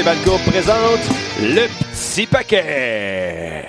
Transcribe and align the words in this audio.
Balco 0.00 0.38
présente 0.46 1.00
le 1.42 1.68
petit 1.68 2.26
paquet. 2.26 3.66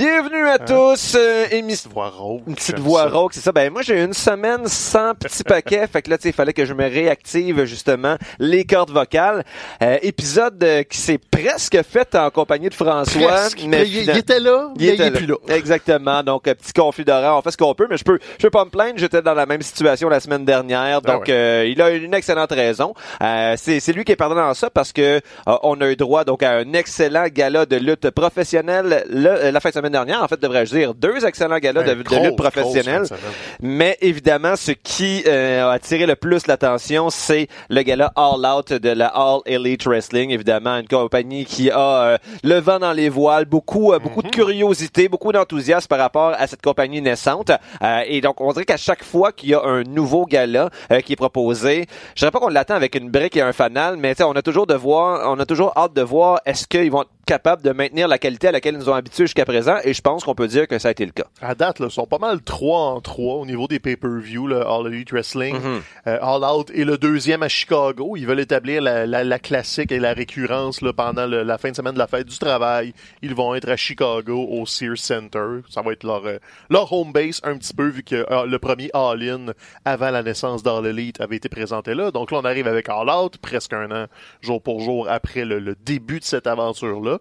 Bienvenue 0.00 0.46
à 0.46 0.58
tous, 0.58 1.14
euh, 1.18 1.46
émission... 1.52 1.88
voix 1.90 2.10
rauque. 2.10 2.42
Une 2.46 2.54
petite 2.54 2.78
voix 2.78 3.08
rauque, 3.08 3.32
c'est 3.32 3.40
ça. 3.40 3.50
Ben 3.52 3.72
moi 3.72 3.80
j'ai 3.80 3.98
eu 3.98 4.04
une 4.04 4.12
semaine 4.12 4.66
sans 4.68 5.14
petit 5.18 5.42
paquet, 5.42 5.86
fait 5.90 6.02
que 6.02 6.10
là 6.10 6.18
tu 6.18 6.28
il 6.28 6.34
fallait 6.34 6.52
que 6.52 6.66
je 6.66 6.74
me 6.74 6.84
réactive 6.84 7.64
justement 7.64 8.16
les 8.38 8.66
cordes 8.66 8.90
vocales. 8.90 9.42
Euh, 9.82 9.96
épisode 10.02 10.62
euh, 10.62 10.82
qui 10.82 10.98
s'est 10.98 11.16
presque 11.16 11.78
fait 11.82 12.14
en 12.14 12.28
compagnie 12.28 12.68
de 12.68 12.74
François, 12.74 13.26
Presque. 13.26 13.64
mais 13.66 13.88
il, 13.88 14.02
il 14.02 14.10
était 14.18 14.38
là, 14.38 14.68
il 14.78 14.86
mais 14.86 14.92
était 14.96 15.06
il 15.06 15.06
est 15.06 15.10
plus 15.16 15.26
là. 15.26 15.36
Exactement. 15.48 16.22
Donc, 16.22 16.46
un 16.46 16.54
petit 16.54 16.74
conflit 16.74 17.06
d'horaire. 17.06 17.34
On 17.34 17.40
fait 17.40 17.52
ce 17.52 17.56
qu'on 17.56 17.74
peut, 17.74 17.86
mais 17.88 17.96
je 17.96 18.04
peux, 18.04 18.18
je 18.36 18.42
peux 18.42 18.50
pas 18.50 18.66
me 18.66 18.70
plaindre. 18.70 18.98
J'étais 18.98 19.22
dans 19.22 19.32
la 19.32 19.46
même 19.46 19.62
situation 19.62 20.10
la 20.10 20.20
semaine 20.20 20.44
dernière. 20.44 21.00
Ah 21.06 21.10
Donc, 21.12 21.28
ouais. 21.28 21.32
euh, 21.32 21.66
il 21.66 21.80
a 21.80 21.88
une 21.92 22.12
excellente 22.12 22.52
raison. 22.52 22.92
Euh, 23.22 23.54
c'est, 23.56 23.80
c'est 23.80 23.94
lui 23.94 24.04
qui 24.04 24.12
est 24.12 24.16
perdant 24.16 24.34
dans 24.34 24.52
ça 24.52 24.68
parce 24.68 24.92
que 24.92 25.00
euh, 25.48 25.56
on 25.62 25.80
a 25.80 25.88
eu 25.88 25.96
droit 25.96 26.24
donc 26.24 26.42
à 26.42 26.50
un 26.58 26.74
excellent 26.74 27.28
gala 27.32 27.64
de 27.64 27.76
lutte 27.76 28.10
professionnelle 28.10 29.06
le- 29.08 29.28
euh, 29.30 29.50
la 29.50 29.60
fin 29.60 29.70
de 29.70 29.74
semaine 29.74 29.85
dernière. 29.90 30.22
En 30.22 30.28
fait, 30.28 30.40
devrais-je 30.40 30.74
dire 30.76 30.94
deux 30.94 31.24
excellents 31.24 31.58
galas 31.58 31.82
de, 31.82 31.88
Ouais, 31.88 31.94
de 31.96 32.02
grosse, 32.02 32.26
lutte 32.26 32.36
professionnelle. 32.36 33.02
de. 33.02 33.16
Mais 33.60 33.96
évidemment, 34.00 34.56
ce 34.56 34.72
qui 34.72 35.22
euh, 35.26 35.66
a 35.68 35.72
attiré 35.72 36.06
le 36.06 36.16
plus 36.16 36.46
l'attention, 36.46 37.10
c'est 37.10 37.48
le 37.68 37.82
gala 37.82 38.12
All 38.16 38.44
Out 38.46 38.72
de 38.72 38.90
la 38.90 39.06
All 39.08 39.40
Elite 39.46 39.84
Wrestling. 39.86 40.30
Évidemment, 40.30 40.76
une 40.78 40.88
compagnie 40.88 41.44
qui 41.44 41.70
a 41.70 41.78
euh, 42.02 42.18
le 42.44 42.58
vent 42.60 42.78
dans 42.78 42.92
les 42.92 43.08
voiles, 43.08 43.44
beaucoup, 43.44 43.92
euh, 43.92 43.98
beaucoup 43.98 44.22
de 44.22 44.28
curiosité, 44.28 45.08
beaucoup 45.08 45.32
d'enthousiasme 45.32 45.86
par 45.88 45.98
rapport 45.98 46.32
à 46.36 46.46
cette 46.46 46.62
compagnie 46.62 47.00
naissante. 47.02 47.50
Euh, 47.82 48.00
et 48.06 48.20
donc, 48.20 48.40
on 48.40 48.52
dirait 48.52 48.64
qu'à 48.64 48.76
chaque 48.76 49.04
fois 49.04 49.32
qu'il 49.32 49.50
y 49.50 49.54
a 49.54 49.62
un 49.62 49.82
nouveau 49.84 50.26
gala 50.26 50.70
euh, 50.92 51.00
qui 51.00 51.12
est 51.12 51.16
proposé, 51.16 51.86
je 52.14 52.20
dirais 52.20 52.30
pas 52.30 52.38
qu'on 52.40 52.48
l'attend 52.48 52.74
avec 52.74 52.94
une 52.94 53.10
brique 53.10 53.36
et 53.36 53.42
un 53.42 53.52
fanal, 53.52 53.96
mais 53.96 54.14
on 54.22 54.32
a 54.32 54.42
toujours 54.42 54.66
de 54.66 54.74
voir, 54.74 55.30
on 55.30 55.38
a 55.38 55.46
toujours 55.46 55.72
hâte 55.76 55.92
de 55.94 56.02
voir 56.02 56.40
est-ce 56.46 56.66
qu'ils 56.66 56.90
vont 56.90 57.04
être 57.28 57.42
capables 57.42 57.62
de 57.62 57.72
maintenir 57.72 58.06
la 58.06 58.18
qualité 58.18 58.48
à 58.48 58.52
laquelle 58.52 58.74
ils 58.74 58.78
nous 58.78 58.88
ont 58.88 58.94
habitués 58.94 59.24
jusqu'à 59.24 59.44
présent. 59.44 59.76
Et 59.84 59.92
je 59.94 60.00
pense 60.00 60.22
qu'on 60.24 60.34
peut 60.36 60.46
dire 60.46 60.68
que 60.68 60.78
ça 60.78 60.88
a 60.88 60.90
été 60.92 61.04
le 61.04 61.10
cas. 61.10 61.24
À 61.42 61.54
date, 61.56 61.80
là, 61.80 61.86
ils 61.88 61.92
sont 61.92 62.06
pas 62.06 62.18
mal 62.18 62.40
3 62.40 62.78
en 62.78 63.00
3 63.00 63.34
au 63.36 63.46
niveau 63.46 63.66
des 63.66 63.80
pay-per-view, 63.80 64.46
le 64.46 64.64
All 64.66 64.86
Elite 64.86 65.10
Wrestling, 65.10 65.56
Mhm. 65.56 65.80
euh, 66.06 66.18
All 66.22 66.44
Out 66.44 66.70
et 66.72 66.84
le 66.84 66.96
deuxième 66.98 67.42
à 67.42 67.48
Chicago. 67.48 68.14
Ils 68.16 68.26
veulent 68.26 68.38
établir 68.40 68.80
la, 68.80 69.06
la, 69.06 69.24
la 69.24 69.38
classique 69.40 69.90
et 69.90 69.98
la 69.98 70.12
récurrence 70.12 70.80
là, 70.82 70.92
pendant 70.92 71.26
le- 71.26 71.42
la 71.42 71.58
fin 71.58 71.70
de 71.72 71.76
semaine 71.76 71.94
de 71.94 71.98
la 71.98 72.06
fête 72.06 72.28
du 72.28 72.38
travail. 72.38 72.94
Ils 73.22 73.34
vont 73.34 73.54
être 73.56 73.68
à 73.68 73.76
Chicago 73.76 74.46
au 74.48 74.64
Sears 74.64 74.96
Center. 74.98 75.62
Ça 75.68 75.82
va 75.82 75.92
être 75.92 76.04
leur, 76.04 76.24
euh, 76.26 76.38
leur 76.70 76.92
home 76.92 77.12
base 77.12 77.40
un 77.42 77.56
petit 77.56 77.74
peu 77.74 77.88
vu 77.88 78.04
que 78.04 78.24
euh, 78.30 78.46
le 78.46 78.58
premier 78.60 78.88
All-In 78.94 79.46
avant 79.84 80.10
la 80.10 80.22
naissance 80.22 80.62
d'All 80.62 80.86
Elite 80.86 81.20
avait 81.20 81.36
été 81.36 81.48
présenté 81.48 81.94
là. 81.94 82.12
Donc 82.12 82.30
là, 82.30 82.38
on 82.38 82.44
arrive 82.44 82.68
avec 82.68 82.88
All 82.88 83.10
Out, 83.10 83.38
presque 83.38 83.72
un 83.72 83.90
an, 83.90 84.06
jour 84.42 84.62
pour 84.62 84.80
jour, 84.80 85.08
après 85.10 85.44
le, 85.44 85.58
le 85.58 85.74
début 85.74 86.20
de 86.20 86.24
cette 86.24 86.46
aventure-là. 86.46 87.15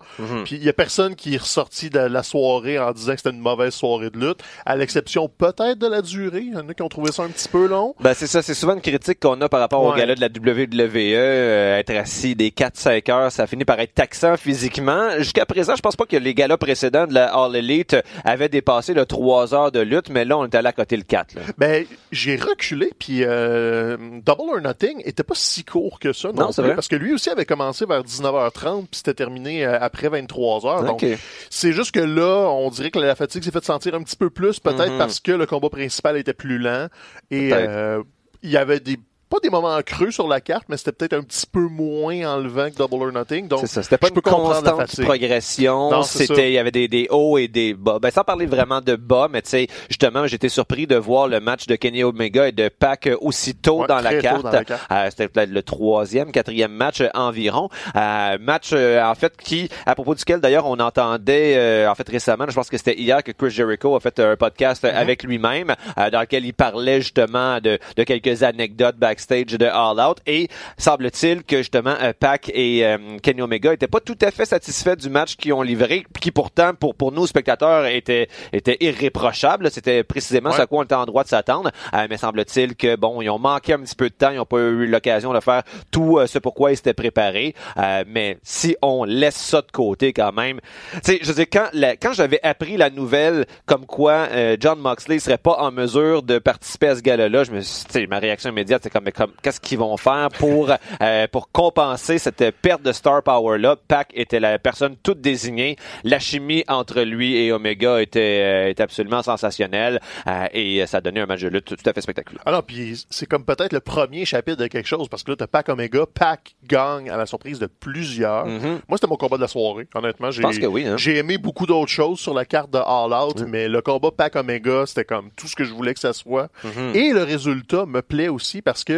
Puis 0.46 0.56
il 0.56 0.64
y 0.64 0.70
a 0.70 0.74
personne 0.74 1.16
qui 1.16 1.36
est 1.36 1.38
ressorti 1.42 1.90
de 1.90 2.00
la 2.00 2.24
soirée 2.24 2.80
en 2.80 2.92
disant 2.92 3.14
que 3.14 3.18
c'était 3.18 3.36
une 3.36 3.42
mauvaise 3.42 3.74
soirée 3.74 4.10
de 4.10 4.18
lutte, 4.20 4.40
à 4.66 4.76
l'exception 4.76 5.28
peut-être 5.30 5.78
de 5.78 5.88
la 5.88 6.02
durée. 6.02 6.42
Il 6.42 6.54
y 6.54 6.58
en 6.58 6.68
a 6.70 6.74
qui 6.74 6.82
ont 6.82 6.90
trouvé 6.90 7.12
ça 7.12 7.24
un 7.24 7.30
petit 7.30 7.48
peu 7.50 7.68
long. 7.68 7.96
Ben 8.00 8.14
c'est 8.14 8.28
ça, 8.28 8.42
c'est 8.42 8.54
souvent 8.54 8.74
une 8.74 8.82
critique 8.82 9.20
qu'on 9.20 9.40
a 9.42 9.50
par 9.50 9.60
rapport 9.60 9.82
au 9.84 9.92
Ouais. 9.92 10.00
gala 10.00 10.16
de 10.16 10.22
la 10.22 10.28
WWE, 10.28 10.92
euh, 10.96 11.78
être 11.78 11.92
assis 11.92 12.36
des 12.36 12.52
4-5 12.52 13.10
heures, 13.12 13.32
ça 13.32 13.48
finit 13.48 13.66
par 13.66 13.80
être 13.80 13.94
taxant 13.94 14.36
physiquement. 14.38 15.12
Jusqu'à 15.20 15.46
présent, 15.46 15.76
je 15.76 15.82
pense 15.82 15.96
pas 15.96 16.06
que 16.06 16.18
les 16.18 16.34
galas 16.34 16.58
précédents 16.58 17.08
de 17.08 17.14
la 17.14 17.34
All 17.34 17.56
Elite 17.56 17.96
avaient 18.24 18.50
dépassé 18.50 18.94
le 18.94 19.06
3 19.06 19.54
heures 19.54 19.72
de 19.72 19.80
lutte, 19.80 20.10
mais 20.10 20.26
là 20.26 20.38
on 20.38 20.46
est 20.46 20.56
allé 20.56 20.68
à 20.68 20.72
côté 20.74 20.98
le 20.98 21.04
4. 21.04 21.36
Là. 21.36 21.42
Ben, 21.58 21.86
j'ai 22.12 22.36
reculé, 22.36 22.92
puis 22.98 23.20
euh, 23.24 23.98
Double 24.26 24.50
or 24.56 24.62
Nothing 24.62 25.02
était 25.06 25.24
pas 25.24 25.36
si 25.36 25.64
court 25.64 26.00
que 26.00 26.14
ça 26.14 26.30
non, 26.30 26.46
Non, 26.46 26.52
c'est 26.52 26.62
vrai. 26.62 26.76
parce 26.76 26.88
que 26.88 26.96
lui 26.96 27.14
aussi 27.14 27.30
avait 27.30 27.46
commencé 27.46 27.86
vers 27.86 28.04
19h30, 28.04 28.82
puis 28.82 28.88
c'était 28.94 29.14
terminé 29.14 29.66
euh, 29.66 29.78
après 29.85 30.09
23h. 30.09 30.85
Donc, 30.85 31.03
Ok. 31.03 31.18
c'est 31.50 31.72
juste 31.72 31.91
que 31.91 32.00
là, 32.01 32.50
on 32.50 32.69
dirait 32.69 32.91
que 32.91 33.00
la 33.00 33.16
fatigue 33.16 33.44
s'est 33.44 33.51
fait 33.51 33.63
sentir 33.63 33.96
un 33.96 34.03
petit 34.03 34.18
peu 34.18 34.29
plus, 34.29 34.59
peut-être 34.59 34.91
Mhm. 34.94 34.97
parce 34.97 35.19
que 35.19 35.31
le 35.31 35.46
combat 35.46 35.69
principal 35.69 36.18
était 36.18 36.34
plus 36.34 36.57
lent, 36.57 36.88
et 37.31 37.51
euh, 37.53 38.03
il 38.44 38.50
y 38.50 38.57
avait 38.57 38.79
des 38.79 38.97
pas 39.35 39.40
des 39.41 39.50
moments 39.50 39.79
creux 39.85 40.12
sur 40.12 40.28
la 40.28 40.41
carte, 40.41 40.66
mais 40.69 40.78
c'était 40.78 40.91
peut-être 40.91 41.13
un 41.13 41.22
petit 41.23 41.46
peu 41.51 41.62
moins 41.68 42.35
enlevant 42.35 42.69
que 42.69 42.75
Double 42.78 43.03
or 43.07 43.12
Nothing. 43.12 43.47
Donc, 43.47 43.68
ça, 43.68 43.84
c'était 43.84 43.97
pas 43.97 44.07
une 44.09 44.22
constante 44.22 45.01
progression, 45.01 46.03
c'était 46.03 46.50
il 46.51 46.53
y 46.53 46.57
avait 46.57 46.72
des, 46.72 46.88
des 46.88 47.07
hauts 47.09 47.38
et 47.38 47.47
des 47.47 47.73
bas. 47.73 48.00
Ben 48.00 48.12
sans 48.12 48.23
parler 48.23 48.46
vraiment 48.46 48.81
de 48.81 48.96
bas, 48.96 49.28
mais 49.31 49.41
tu 49.41 49.50
sais 49.50 49.68
justement, 49.90 50.28
j'étais 50.28 50.50
surpris 50.50 50.88
de 50.88 50.96
voir 50.96 51.28
le 51.28 51.40
match 51.40 51.66
de 51.68 51.75
Kenny 51.75 52.03
Omega 52.03 52.47
et 52.47 52.51
de 52.51 52.69
Pac 52.69 53.07
euh, 53.07 53.18
aussitôt 53.22 53.81
Ouais, 53.81 53.88
dans, 53.88 54.00
la 54.00 54.12
tôt 54.16 54.22
carte. 54.22 54.44
dans 54.44 54.51
la 54.51 54.63
carte. 54.66 54.81
Euh, 54.91 55.07
c'était 55.09 55.28
peut-être 55.28 55.50
le 55.50 55.63
troisième, 55.63 56.31
quatrième 56.31 56.72
match 56.72 57.02
environ. 57.13 57.69
Euh, 57.96 58.38
match 58.40 58.69
euh, 58.73 59.03
en 59.03 59.16
fait 59.16 59.35
qui, 59.38 59.69
à 59.85 59.96
propos 59.96 60.16
duquel 60.16 60.40
d'ailleurs 60.40 60.66
on 60.66 60.79
entendait 60.79 61.56
euh, 61.57 61.90
en 61.90 61.96
fait 61.96 62.07
récemment, 62.07 62.46
je 62.47 62.53
pense 62.53 62.69
que 62.69 62.78
c'était 62.78 62.97
hier 63.00 63.23
que 63.23 63.31
Chris 63.31 63.50
Jericho 63.52 63.96
a 63.96 64.00
fait 64.00 64.19
un 64.19 64.35
podcast 64.35 64.84
Mhm. 64.84 64.91
euh, 64.91 65.00
avec 65.02 65.23
lui-même 65.23 65.73
euh, 65.97 66.09
dans 66.09 66.22
lequel 66.22 66.46
il 66.46 66.53
parlait 66.53 67.02
justement 67.02 67.59
de, 67.59 67.79
de 67.96 68.03
quelques 68.03 68.44
anecdotes 68.44 68.97
backstage 68.97 69.25
de 69.30 69.66
All 69.66 70.00
Out 70.00 70.18
et 70.28 70.47
semble-t-il 70.78 71.44
que 71.44 71.58
justement 71.58 71.96
euh, 72.02 72.13
Pac 72.18 72.50
et 72.53 72.86
euh, 72.86 72.97
Kenny 73.22 73.41
Omega 73.41 73.74
étaient 73.74 73.88
pas 73.88 74.00
tout 74.00 74.18
à 74.22 74.31
fait 74.31 74.46
satisfaits 74.46 74.96
du 74.96 75.09
match 75.09 75.36
qu'ils 75.36 75.53
ont 75.53 75.62
livré, 75.62 76.06
qui 76.22 76.31
pourtant 76.31 76.74
pour 76.74 76.96
pour 76.96 77.12
nous 77.12 77.25
spectateurs 77.28 77.85
était 77.88 78.28
était 78.53 78.78
irréprochable. 78.80 79.69
C'était 79.72 80.03
précisément 80.03 80.50
Ouais. 80.52 80.58
ce 80.58 80.62
à 80.62 80.68
quoi 80.68 80.80
on 80.80 80.84
était 80.84 80.94
en 80.96 81.06
droit 81.06 81.24
de 81.24 81.30
s'attendre. 81.30 81.72
Euh, 81.94 82.06
mais 82.09 82.18
semble-t-il 82.18 82.75
que 82.75 82.96
bon, 82.96 83.22
ils 83.22 83.30
ont 83.30 83.40
manqué 83.40 83.74
un 83.74 83.80
petit 83.80 83.96
peu 83.96 84.09
de 84.09 84.14
temps, 84.14 84.30
ils 84.30 84.38
n'ont 84.38 84.46
pas 84.46 84.59
eu 84.59 84.85
l'occasion 84.85 85.34
de 85.34 85.40
faire 85.40 85.64
tout 85.91 86.19
euh, 86.19 86.28
ce 86.28 86.38
pourquoi 86.40 86.72
ils 86.72 86.78
s'étaient 86.78 86.94
préparés. 86.94 87.56
Euh, 87.78 88.03
mais 88.08 88.38
si 88.44 88.75
on 88.81 89.03
laisse 89.06 89.35
ça 89.38 89.62
de 89.62 89.72
côté 89.72 90.14
quand 90.14 90.31
même, 90.34 90.59
tu 90.94 91.00
sais, 91.03 91.19
je 91.22 91.28
veux 91.28 91.34
dire 91.34 91.46
quand 91.52 91.68
la- 91.74 91.96
quand 91.96 92.14
j'avais 92.14 92.40
appris 92.44 92.78
la 92.78 92.90
nouvelle 92.90 93.46
comme 93.66 93.85
quoi 93.85 94.28
John 94.59 94.80
Moxley 94.80 95.19
serait 95.19 95.38
pas 95.38 95.53
en 95.59 95.72
mesure 95.72 96.22
de 96.24 96.38
participer 96.40 96.88
à 96.90 96.96
ce 96.96 97.02
gala-là, 97.02 97.44
je 97.44 97.52
me 97.52 97.62
suis, 97.62 97.85
tu 97.85 97.94
sais, 97.94 98.08
ma 98.08 98.19
réaction 98.19 98.50
immédiate 98.50 98.81
c'est 98.84 98.90
comme, 98.90 99.05
mais 99.06 99.12
comme 99.12 99.32
qu'est-ce 99.42 99.60
qu'ils 99.60 99.78
vont 99.78 99.96
faire 99.98 100.30
pour 100.38 100.72
euh, 101.02 101.28
pour 101.32 101.52
compenser 101.52 102.18
cette 102.18 102.52
perte 102.62 102.82
de 102.82 102.92
star 102.92 103.24
power 103.24 103.58
là. 103.58 103.76
Pac 103.88 104.10
était 104.14 104.40
la 104.40 104.60
personne 104.60 104.96
toute 105.02 105.22
désignée. 105.22 105.78
La 106.04 106.20
chimie 106.20 106.64
entre 106.68 107.02
lui 107.02 107.38
et 107.38 107.52
Omega 107.52 108.02
était 108.02 108.42
euh, 108.44 108.70
était 108.70 108.84
absolument 108.84 109.22
sensationnelle 109.22 110.00
euh, 110.28 110.48
et 110.54 110.86
ça 110.88 111.02
donnait 111.02 111.22
un 111.22 111.26
match 111.26 111.42
de 111.42 111.50
lutte 111.50 111.66
tout, 111.66 111.76
tout 111.76 111.90
à 111.90 111.94
fait 111.94 112.02
spectaculaire. 112.02 112.44
Alors, 112.46 112.64
puis 112.64 113.06
c'est 113.10 113.26
comme 113.26 113.46
peut-être 113.46 113.74
le 113.74 113.80
premier 113.80 114.26
chapitre 114.26 114.58
de 114.58 114.68
quelque 114.68 114.88
chose, 114.88 115.08
parce 115.08 115.24
que 115.24 115.32
là, 115.32 115.38
t'as 115.38 115.47
Pac 115.47 115.70
Omega, 115.70 116.06
Pac 116.12 116.56
gagne 116.66 117.09
à 117.09 117.18
la 117.18 117.26
surprise 117.26 117.59
de 117.59 117.68
plusieurs. 117.68 118.46
Mhm. 118.46 118.79
Moi, 118.88 118.97
c'était 118.97 119.08
mon 119.08 119.18
combat 119.18 119.38
de 119.38 119.41
la 119.41 119.47
soirée, 119.47 119.88
honnêtement. 119.94 120.32
J'ai, 120.32 120.44
oui. 120.68 120.88
Hein? 120.88 120.97
j'ai 120.97 121.18
aimé 121.18 121.38
beaucoup 121.38 121.66
d'autres 121.66 121.91
choses 121.91 122.20
sur 122.20 122.34
la 122.34 122.46
carte 122.46 122.72
de 122.72 122.78
All 122.78 123.14
Out, 123.14 123.44
mais 123.47 123.68
le 123.68 123.82
combat 123.82 124.12
Pac 124.12 124.35
Omega, 124.35 124.85
c'était 124.85 125.06
comme 125.06 125.29
tout 125.35 125.47
ce 125.47 125.56
que 125.56 125.64
je 125.64 125.74
voulais 125.74 125.94
que 125.94 126.00
ça 126.00 126.14
soit. 126.14 126.50
Mhm. 126.64 126.96
Et 126.96 127.14
le 127.14 127.24
résultat 127.24 127.85
me 127.85 128.02
plaît 128.02 128.28
aussi 128.28 128.62
parce 128.62 128.84
que 128.84 128.94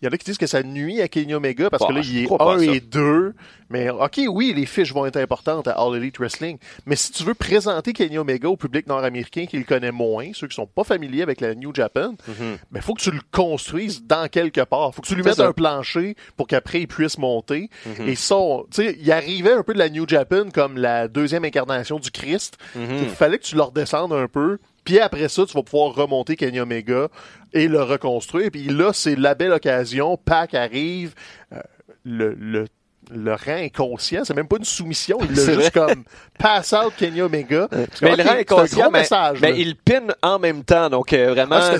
il 0.00 0.04
y 0.04 0.08
en 0.08 0.10
a 0.12 0.16
qui 0.16 0.24
disent 0.24 0.38
que 0.38 0.46
ça 0.46 0.62
nuit 0.62 1.00
à 1.00 1.08
Kenny 1.08 1.34
Omega 1.34 1.70
parce 1.70 1.82
Bah, 1.82 1.88
que 1.88 1.92
là, 1.94 2.02
je 2.02 2.10
il 2.12 2.18
est 2.22 2.24
crois 2.24 2.38
pas 2.38 2.54
1 2.54 2.56
à 2.56 2.64
ça. 2.64 2.72
et 2.72 2.80
2. 2.80 3.34
Mais 3.70 3.88
OK, 3.88 4.20
oui, 4.28 4.52
les 4.54 4.66
fiches 4.66 4.92
vont 4.92 5.06
être 5.06 5.16
importantes 5.16 5.66
à 5.66 5.72
All 5.72 5.96
Elite 5.96 6.18
Wrestling. 6.18 6.58
Mais 6.84 6.94
si 6.94 7.10
tu 7.10 7.22
veux 7.24 7.32
présenter 7.34 7.94
Kenny 7.94 8.18
Omega 8.18 8.48
au 8.48 8.56
public 8.56 8.86
nord-américain 8.86 9.46
qui 9.46 9.56
le 9.56 9.64
connaît 9.64 9.92
moins, 9.92 10.30
ceux 10.34 10.46
qui 10.46 10.54
sont 10.54 10.66
pas 10.66 10.84
familiers 10.84 11.22
avec 11.22 11.40
la 11.40 11.54
New 11.54 11.74
Japan, 11.74 12.14
Mhm. 12.28 12.58
mais 12.70 12.80
faut 12.82 12.92
que 12.94 13.00
tu 13.00 13.10
le 13.10 13.20
construises 13.30 14.04
dans 14.04 14.28
quelque 14.28 14.60
part. 14.62 14.94
Faut 14.94 15.00
que 15.02 15.06
tu 15.06 15.14
lui 15.14 15.22
mettes 15.22 15.36
ça. 15.36 15.46
un 15.48 15.52
plancher 15.52 16.16
pour 16.36 16.46
qu'après 16.48 16.82
il 16.82 16.86
puisse 16.88 17.16
monter. 17.16 17.70
Mhm. 17.86 18.08
Et 18.08 18.14
ça, 18.14 18.36
tu 18.70 18.82
sais, 18.82 18.96
il 19.00 19.10
arrivait 19.10 19.52
un 19.52 19.62
peu 19.62 19.72
de 19.72 19.78
la 19.78 19.88
New 19.88 20.06
Japan 20.06 20.50
comme 20.52 20.76
la 20.76 21.08
deuxième 21.08 21.44
incarnation 21.44 21.98
du 21.98 22.10
Christ. 22.10 22.58
Mhm. 22.74 22.84
Il 23.04 23.08
fallait 23.08 23.38
que 23.38 23.44
tu 23.44 23.54
le 23.56 23.62
redescendes 23.62 24.12
un 24.12 24.28
peu 24.28 24.58
Puis 24.84 24.98
après 24.98 25.28
ça, 25.28 25.44
tu 25.46 25.54
vas 25.54 25.62
pouvoir 25.62 25.94
remonter 25.94 26.36
Kenny 26.36 26.60
Omega 26.60 27.08
et 27.52 27.68
le 27.68 27.82
reconstruire. 27.82 28.50
Puis 28.50 28.64
là, 28.64 28.92
c'est 28.92 29.16
la 29.16 29.34
belle 29.34 29.52
occasion. 29.52 30.16
Pac 30.16 30.54
arrive, 30.54 31.14
euh, 31.52 31.60
le, 32.04 32.34
le 32.34 32.66
le 33.10 33.32
rang 33.32 33.56
inconscient, 33.62 34.24
c'est 34.24 34.32
même 34.32 34.46
pas 34.48 34.56
une 34.56 34.64
soumission, 34.64 35.18
il 35.28 35.32
l'a 35.36 35.54
juste 35.54 35.72
comme 35.72 36.04
pass 36.38 36.72
out 36.72 36.94
Kenny 36.96 37.20
Omega. 37.20 37.68
Mais 38.00 38.16
le 38.16 38.22
rang 38.22 38.36
inconscient, 38.38 38.90
mais, 38.90 39.00
message, 39.00 39.38
mais 39.42 39.58
il 39.60 39.76
pin 39.76 40.02
en 40.22 40.38
même 40.38 40.64
temps, 40.64 40.88
donc 40.88 41.12
euh, 41.12 41.32
vraiment, 41.32 41.58
Ah, 41.60 41.74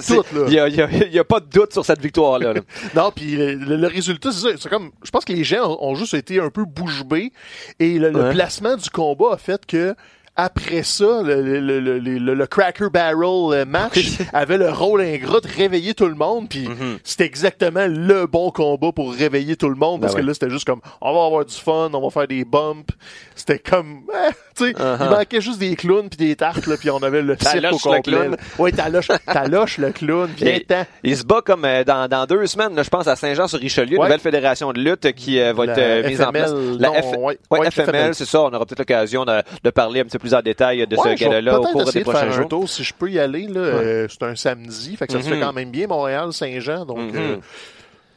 il 0.48 0.52
y 0.52 0.58
a, 0.58 0.69
y 0.69 0.81
a- 0.82 0.90
il 0.90 1.12
y 1.12 1.19
a 1.19 1.25
pas 1.25 1.40
de 1.40 1.46
doute 1.46 1.72
sur 1.72 1.84
cette 1.84 2.00
victoire-là. 2.02 2.52
là. 2.55 2.60
Non, 2.94 3.12
puis 3.14 3.37
le, 3.37 3.87
résultat, 3.87 4.31
c'est 4.32 4.40
ça. 4.40 4.48
C'est 4.58 4.69
comme, 4.69 4.90
je 5.02 5.10
pense 5.10 5.25
que 5.25 5.32
les 5.32 5.44
gens 5.44 5.70
ont, 5.70 5.90
ont 5.90 5.94
juste 5.94 6.14
été 6.14 6.38
un 6.40 6.50
peu 6.50 6.64
bouche 6.64 7.05
bée 7.05 7.32
et 7.78 7.98
le, 7.98 8.10
le 8.10 8.31
placement 8.31 8.76
du 8.76 8.90
combat 8.90 9.32
a 9.34 9.37
fait 9.38 9.64
que 9.64 9.94
après 10.37 10.82
ça, 10.82 11.23
le, 11.23 11.43
le, 11.61 11.81
le, 11.81 12.19
le- 12.34 12.46
Cracker 12.46 12.88
Barrel 12.90 13.52
euh, 13.52 13.64
match 13.67 14.19
avait 14.32 14.56
le 14.58 14.70
rôle 14.70 15.00
ingrat 15.02 15.40
de 15.40 15.49
réveiller 15.49 15.94
tout 15.94 16.06
le 16.06 16.14
monde, 16.14 16.49
puis 16.49 16.69
c'était 17.05 17.26
exactement 17.26 17.87
le 17.87 18.26
bon 18.26 18.50
combat 18.50 18.93
pour 18.93 19.12
réveiller 19.12 19.56
tout 19.56 19.69
le 19.69 19.75
monde, 19.75 20.00
parce 20.00 20.14
Ben 20.14 20.20
que 20.20 20.23
ouais. 20.23 20.29
là, 20.29 20.34
c'était 20.34 20.50
juste 20.50 20.64
comme, 20.67 20.81
on 21.00 21.14
va 21.14 21.26
avoir 21.26 21.44
du 21.44 21.55
fun, 21.55 21.90
on 21.93 22.00
va 22.00 22.11
faire 22.11 22.26
des 22.29 22.44
bumps. 22.44 22.90
C'était 23.34 23.58
comme, 23.58 24.02
eh, 24.14 24.31
tu 24.55 24.67
sais, 24.67 24.73
Uh-huh. 24.73 24.96
il 25.00 25.11
manquait 25.11 25.40
juste 25.40 25.58
des 25.58 25.75
clowns 25.76 26.08
puis 26.08 26.17
des 26.19 26.37
tartes, 26.37 26.67
là, 26.67 26.76
puis 26.79 26.90
on 26.90 26.99
avait 27.02 27.23
le 27.23 27.37
cirque 27.40 27.73
au 27.73 27.79
complet. 27.79 28.00
clown. 28.02 28.37
Oui, 28.58 28.73
taloche, 28.73 29.08
taloche 29.26 29.79
le 29.79 29.90
clown, 29.93 30.31
Et- 30.40 30.64
ten 30.64 30.84
Il 31.02 31.17
se 31.17 31.25
bat 31.25 31.40
comme 31.44 31.64
euh, 31.64 31.84
dans, 31.84 32.08
dans 32.08 32.26
deux 32.26 32.46
semaines, 32.46 32.75
là, 32.75 32.82
je 32.82 32.90
pense, 32.90 33.06
à 33.08 33.17
Saint-Jean-sur-Richelieu, 33.17 33.99
Ouais. 33.99 34.05
nouvelle 34.06 34.20
fédération 34.20 34.73
de 34.73 34.81
lutte 34.81 35.12
qui 35.12 35.40
euh, 35.40 35.52
va 35.52 35.67
La 35.67 35.73
être 35.73 35.79
euh, 35.79 36.08
mise 36.08 36.23
en 36.23 36.31
place. 36.31 36.52
non, 36.52 36.76
La 36.79 36.88
F- 36.90 37.17
ouais, 37.17 37.38
ouais, 37.50 37.58
ouais, 37.61 37.70
FML, 37.70 37.87
FML. 37.96 38.14
c'est 38.14 38.25
ça. 38.26 38.43
On 38.43 38.52
aura 38.52 38.67
peut-être 38.67 38.79
l'occasion 38.81 39.25
de, 39.25 39.43
de 39.64 39.70
parler 39.70 40.00
un 40.00 40.05
petit 40.05 40.12
peu 40.19 40.19
plus 40.20 40.34
en 40.34 40.43
détail 40.43 40.87
de 40.87 40.96
ce 40.96 41.14
gala-là 41.19 41.61
au 41.61 41.64
cours 41.64 41.84
des 41.90 42.00
de 42.00 42.05
prochains 42.05 42.29
un 42.29 42.31
jours. 42.31 42.49
tour 42.49 42.69
si 42.69 42.84
je 42.84 42.93
peux 42.94 43.11
y 43.11 43.19
aller. 43.19 43.46
Là, 43.46 43.61
Euh, 43.61 44.06
c'est 44.11 44.23
un 44.25 44.37
samedi, 44.37 44.96
fait 44.96 45.06
que 45.06 45.12
ça 45.14 45.23
se 45.23 45.29
fait 45.29 45.37
Mhm. 45.37 45.43
quand 45.43 45.52
même 45.52 45.70
bien, 45.70 45.87
Montréal, 45.87 46.32
Saint-Jean. 46.32 46.84
Donc, 46.84 46.99
Mhm. 46.99 47.17
euh, 47.17 47.37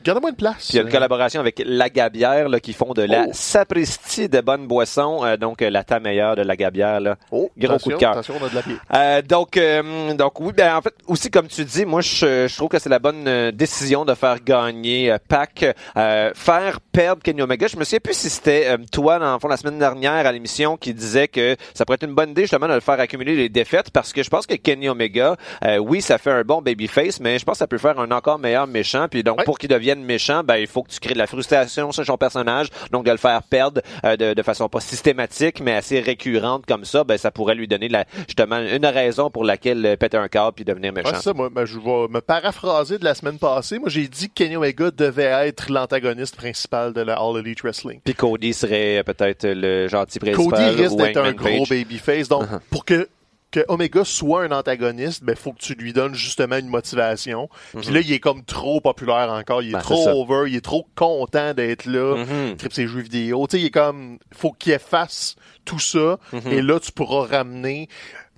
gardez-moi 0.06 0.30
une 0.30 0.36
place. 0.36 0.56
Puis 0.60 0.68
il 0.74 0.76
y 0.78 0.80
a 0.80 0.84
une 0.84 0.90
collaboration 0.90 1.40
avec 1.42 1.62
La 1.66 1.90
Gabière 1.90 2.48
là, 2.50 2.60
qui 2.60 2.74
font 2.74 2.94
de 2.94 3.02
la 3.02 3.26
Oh. 3.28 3.32
sapristi 3.34 4.30
de 4.30 4.42
bonnes 4.42 4.68
boissons, 4.68 5.26
euh, 5.26 5.38
donc 5.38 5.62
euh, 5.62 5.70
la 5.70 5.84
ta 5.84 6.00
meilleure 6.00 6.36
de 6.36 6.44
La 6.44 6.56
Gabière. 6.56 7.00
Là. 7.00 7.16
Oh, 7.32 7.50
Gros 7.58 7.78
coup 7.80 7.90
de 7.92 7.96
cœur. 7.96 8.12
Attention, 8.12 8.36
on 8.42 8.46
a 8.46 8.50
de 8.50 8.56
la 8.56 8.62
pied. 8.62 8.76
Euh, 8.94 9.22
donc, 9.22 9.58
euh, 9.58 10.14
donc 10.14 10.40
oui, 10.40 10.54
ben 10.56 10.76
en 10.76 10.82
fait 10.82 10.94
aussi 11.08 11.30
comme 11.32 11.48
tu 11.48 11.66
dis, 11.66 11.86
moi 11.86 12.02
je, 12.02 12.48
je 12.48 12.56
trouve 12.56 12.70
que 12.70 12.80
c'est 12.80 12.90
la 12.90 13.00
bonne 13.00 13.28
euh, 13.28 13.52
décision 13.52 14.06
de 14.06 14.14
faire 14.14 14.44
gagner 14.44 15.12
euh, 15.12 15.18
Pac, 15.28 15.66
euh, 15.98 16.32
faire 16.36 16.80
perdre 16.82 17.22
Kenny 17.24 17.42
Omega. 17.42 17.68
Je 17.68 17.78
me 17.78 17.84
souviens 17.84 18.00
plus 18.00 18.14
si 18.16 18.30
c'était 18.30 18.68
euh, 18.68 18.78
toi 18.92 19.20
dans 19.20 19.34
le 19.34 19.40
fond 19.40 19.48
la 19.48 19.58
semaine 19.58 19.80
dernière 19.80 20.26
à 20.28 20.32
l'émission 20.32 20.78
qui 20.78 20.94
disait 20.94 21.28
que 21.28 21.56
ça 21.74 21.86
pourrait 21.86 21.96
être 21.96 22.08
une 22.08 22.16
bonne 22.16 22.30
idée 22.32 22.42
justement 22.44 22.68
de 22.68 22.74
le 22.74 22.80
faire 22.80 23.00
accumuler 23.00 23.36
les 23.36 23.50
défaites 23.50 23.90
parce 23.92 24.14
que 24.14 24.22
je 24.24 24.30
pense 24.30 24.46
que 24.46 24.56
Kenny 24.56 24.90
Omega, 24.90 25.36
euh, 25.64 25.78
oui, 25.78 26.02
ça 26.02 26.18
fait 26.18 26.32
un 26.32 26.44
bon 26.44 26.62
babyface, 26.62 27.20
mais 27.20 27.40
je 27.40 27.46
pense 27.46 27.54
que 27.54 27.60
ça 27.60 27.68
peut 27.68 27.78
faire 27.78 28.00
un 28.00 28.12
encore 28.12 28.40
meilleur 28.40 28.68
méchant. 28.68 29.08
Puis 29.10 29.24
donc 29.24 29.40
Ouais. 29.40 29.44
pour 29.44 29.58
qu'il 29.58 29.70
devienne 29.70 29.95
méchant, 30.04 30.44
ben 30.44 30.56
il 30.58 30.68
faut 30.68 30.84
que 30.84 30.92
tu 30.92 31.00
crées 31.00 31.14
de 31.14 31.20
la 31.20 31.28
frustration 31.28 31.92
sur 31.92 32.06
son 32.06 32.18
personnage, 32.18 32.68
donc 32.92 33.06
de 33.06 33.12
le 33.12 33.18
faire 33.18 33.44
perdre 33.44 33.82
euh, 34.06 34.16
de, 34.16 34.34
de 34.34 34.42
façon 34.44 34.70
pas 34.70 34.80
systématique 34.80 35.60
mais 35.62 35.74
assez 35.74 36.00
récurrente 36.00 36.66
comme 36.66 36.86
ça, 36.86 37.04
ben 37.04 37.18
ça 37.18 37.32
pourrait 37.32 37.56
lui 37.56 37.68
donner 37.68 37.90
la, 37.90 38.06
justement 38.28 38.60
une 38.60 38.86
raison 38.86 39.30
pour 39.30 39.44
laquelle 39.44 39.86
euh, 39.86 39.96
péter 39.96 40.18
un 40.18 40.28
câble 40.28 40.54
puis 40.54 40.66
devenir 40.66 40.94
méchant. 40.94 41.10
Ouais, 41.10 41.20
ça, 41.22 41.34
moi, 41.34 41.50
ben, 41.52 41.66
je 41.66 41.78
vais 41.78 42.08
me 42.10 42.22
paraphraser 42.22 42.98
de 42.98 43.04
la 43.04 43.16
semaine 43.16 43.38
passée. 43.38 43.80
Moi, 43.80 43.90
j'ai 43.90 44.08
dit 44.08 44.30
que 44.30 44.34
Kenny 44.34 44.56
Omega 44.56 44.92
devait 44.92 45.48
être 45.48 45.72
l'antagoniste 45.72 46.36
principal 46.36 46.94
de 46.94 47.02
la 47.02 47.16
All 47.16 47.38
Elite 47.40 47.62
Wrestling. 47.64 48.00
Puis 48.04 48.14
Cody 48.14 48.54
serait 48.54 49.00
euh, 49.00 49.04
peut-être 49.04 49.46
le 49.48 49.88
gentil 49.88 50.20
principal. 50.20 50.50
Cody 50.50 50.82
risque 50.82 50.96
d'être 50.96 51.18
un 51.18 51.34
gros 51.34 51.66
babyface. 51.70 52.28
Donc, 52.30 52.44
Uh-huh. 52.46 52.60
pour 52.70 52.86
que, 52.86 53.10
que 53.56 53.66
Omega 53.70 54.04
soit 54.04 54.44
un 54.44 54.52
antagoniste, 54.52 55.24
ben, 55.24 55.36
faut 55.36 55.54
que 55.54 55.60
tu 55.60 55.76
lui 55.76 55.94
donnes 55.94 56.14
justement 56.14 56.58
une 56.58 56.68
motivation. 56.68 57.50
Puis 57.80 57.90
là, 57.90 58.02
il 58.02 58.12
est 58.12 58.20
comme 58.20 58.44
trop 58.44 58.82
populaire 58.82 59.32
encore. 59.32 59.62
Il 59.62 59.70
est 59.70 59.74
Ben, 59.74 59.80
trop 59.80 60.10
over. 60.10 60.50
Il 60.50 60.56
est 60.58 60.62
trop 60.62 60.86
content 60.96 61.54
d'être 61.54 61.86
là. 61.86 62.18
Mhm. 62.18 62.48
Il 62.50 62.58
tripe 62.58 62.74
ses 62.74 62.88
jeux 62.88 63.00
vidéo. 63.00 63.48
Tu 63.48 63.56
sais, 63.56 63.64
il 63.64 63.68
est 63.68 63.72
comme, 63.72 64.20
faut 64.34 64.52
qu'il 64.52 64.74
efface 64.74 65.38
tout 65.64 65.80
ça. 65.80 66.20
Mhm. 66.34 66.52
Et 66.52 66.62
là, 66.62 66.80
tu 66.82 66.92
pourras 66.92 67.28
ramener, 67.28 67.88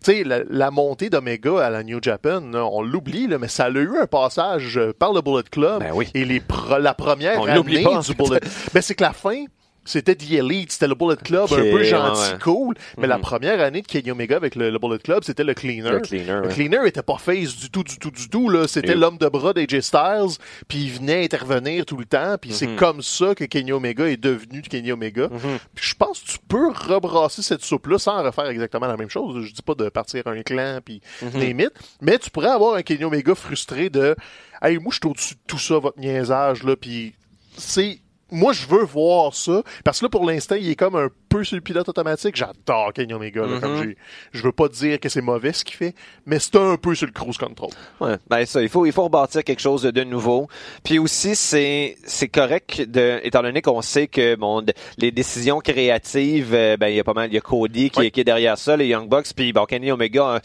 tu 0.04 0.12
sais, 0.12 0.24
la, 0.24 0.42
la 0.48 0.70
montée 0.70 1.10
d'Omega 1.10 1.66
à 1.66 1.72
la 1.72 1.84
New 1.84 2.00
Japan, 2.00 2.54
on 2.54 2.84
l'oublie, 2.84 3.28
mais 3.40 3.48
ça 3.48 3.66
a 3.66 3.70
eu 3.72 3.98
un 3.98 4.06
passage 4.06 4.80
par 5.00 5.14
le 5.14 5.22
Bullet 5.22 5.44
Club. 5.50 5.80
Ben 5.80 5.94
oui. 5.96 6.10
Et 6.14 6.26
les 6.26 6.44
la 6.80 6.94
première 6.94 7.42
On 7.42 7.46
l'oublie 7.48 7.78
année 7.78 7.86
pas, 7.86 8.02
du. 8.02 8.14
Bullet 8.14 8.40
Ben, 8.72 8.82
c'est 8.82 8.94
que 8.94 9.04
la 9.04 9.14
fin, 9.14 9.46
c'était 9.88 10.16
The 10.16 10.32
Elite, 10.34 10.72
c'était 10.74 10.88
le 10.88 10.96
Bullet 10.96 11.16
Club, 11.16 11.46
un 11.52 11.56
peu 11.56 11.84
gentil, 11.84 12.34
ouais. 12.34 12.40
cool. 12.44 12.76
Mais 12.98 13.08
la 13.08 13.16
Mhm. 13.18 13.22
première 13.24 13.62
année 13.62 13.82
de 13.82 13.88
Kenny 13.88 14.12
Omega 14.12 14.36
avec 14.36 14.56
le, 14.56 14.70
le 14.70 14.78
Bullet 14.80 15.00
Club, 15.00 15.24
c'était 15.24 15.44
le 15.44 15.54
Cleaner. 15.54 15.90
Le 15.92 16.00
cleaner, 16.02 16.26
Le 16.42 16.48
ouais. 16.48 16.54
Cleaner 16.54 16.80
était 16.86 17.02
pas 17.02 17.18
face 17.18 17.56
du 17.56 17.70
tout, 17.72 17.84
du 17.84 17.98
tout, 17.98 18.12
du 18.12 18.30
tout. 18.30 18.50
Là, 18.50 18.68
c'était 18.68 18.96
l'homme 18.96 19.18
de 19.18 19.28
bras 19.28 19.54
d'AJ 19.54 19.80
Styles, 19.80 20.38
puis 20.68 20.80
il 20.80 20.92
venait 20.92 21.24
intervenir 21.24 21.86
tout 21.86 21.98
le 21.98 22.06
temps. 22.06 22.36
Puis 22.40 22.52
c'est 22.54 22.68
Mhm. 22.68 22.76
comme 22.76 23.02
ça 23.02 23.34
que 23.34 23.46
Kenny 23.46 23.72
Omega 23.72 24.06
est 24.08 24.18
devenu 24.18 24.62
Kenny 24.62 24.92
Omega. 24.92 25.30
Puis 25.74 25.90
je 25.90 25.96
pense 25.96 26.22
que 26.22 26.32
tu 26.32 26.38
peux 26.48 26.68
rebrasser 26.72 27.42
cette 27.42 27.62
soupe-là 27.64 27.98
sans 27.98 28.22
refaire 28.24 28.48
exactement 28.48 28.88
la 28.88 28.98
même 28.98 29.10
chose. 29.10 29.46
Je 29.46 29.54
dis 29.54 29.62
pas 29.62 29.74
de 29.76 29.90
partir 29.90 30.28
un 30.28 30.42
clan 30.44 30.80
puis 30.84 31.02
Mhm. 31.22 31.40
des 31.40 31.54
mythes, 31.54 31.80
mais 32.02 32.20
tu 32.20 32.30
pourrais 32.30 32.50
avoir 32.50 32.76
un 32.76 32.82
Kenny 32.82 33.04
Omega 33.06 33.34
frustré 33.36 33.90
de 33.90 34.16
Hey, 34.62 34.80
moi 34.80 34.88
je 34.92 34.96
suis 35.02 35.08
au-dessus 35.08 35.36
de 35.36 35.40
tout 35.46 35.60
ça, 35.60 35.78
votre 35.78 36.00
niaisage, 36.00 36.64
là, 36.64 36.76
puis 36.76 37.14
c'est. 37.56 38.00
Moi, 38.32 38.54
je 38.54 38.68
veux 38.68 38.84
voir 38.84 39.34
ça. 39.34 39.64
Parce 39.84 40.00
que 40.00 40.06
là, 40.06 40.10
pour 40.10 40.26
l'instant, 40.26 40.56
il 40.56 40.70
est 40.70 40.76
comme 40.76 40.96
un 40.96 41.10
peu 41.30 41.44
sur 41.44 41.56
le 41.56 41.62
pilote 41.62 41.88
automatique. 41.90 42.36
J'adore 42.36 42.94
Kenny 42.94 43.14
Omega. 43.14 43.46
là, 43.46 43.60
comme 43.60 43.84
j'ai- 43.84 43.98
je 44.34 44.42
veux 44.44 44.52
pas 44.52 44.68
dire 44.68 45.00
que 45.00 45.10
c'est 45.10 45.22
mauvais 45.22 45.54
ce 45.54 45.64
qu'il 45.66 45.76
fait, 45.76 45.94
mais 46.26 46.40
c'est 46.40 46.56
un 46.56 46.78
peu 46.78 46.96
sur 46.96 47.06
le 47.08 47.12
cruise 47.12 47.38
control. 47.38 47.70
Ouais, 48.00 48.16
ben 48.30 48.46
ça, 48.46 48.62
il 48.62 48.70
faut 48.70 48.86
il 48.86 48.92
faut 48.92 49.04
rebâtir 49.04 49.44
quelque 49.44 49.60
chose 49.62 49.84
de 49.84 50.04
nouveau. 50.04 50.48
Puis 50.84 51.00
aussi 51.00 51.36
c'est 51.36 51.98
c'est 52.06 52.28
correct 52.28 52.82
de 52.82 53.20
étant 53.24 53.42
donné 53.42 53.62
qu'on 53.62 53.82
sait 53.82 54.08
que 54.08 54.36
bon 54.36 54.62
de- 54.62 54.74
les 54.98 55.12
décisions 55.12 55.60
créatives 55.60 56.54
euh, 56.54 56.78
ben 56.78 56.88
il 56.90 56.96
y 56.96 57.00
a 57.00 57.04
pas 57.04 57.14
mal 57.14 57.30
il 57.30 57.34
y 57.36 57.38
a 57.38 57.42
Cody 57.42 57.90
qui, 57.90 58.00
Oui. 58.00 58.06
est, 58.08 58.12
qui 58.12 58.22
est 58.22 58.24
derrière 58.24 58.58
ça 58.58 58.76
les 58.78 58.88
Young 58.88 59.08
Bucks 59.10 59.28
puis 59.36 59.54
bon 59.54 59.66
Kenny 59.66 59.92
Omega 59.92 60.36
hein, 60.36 60.40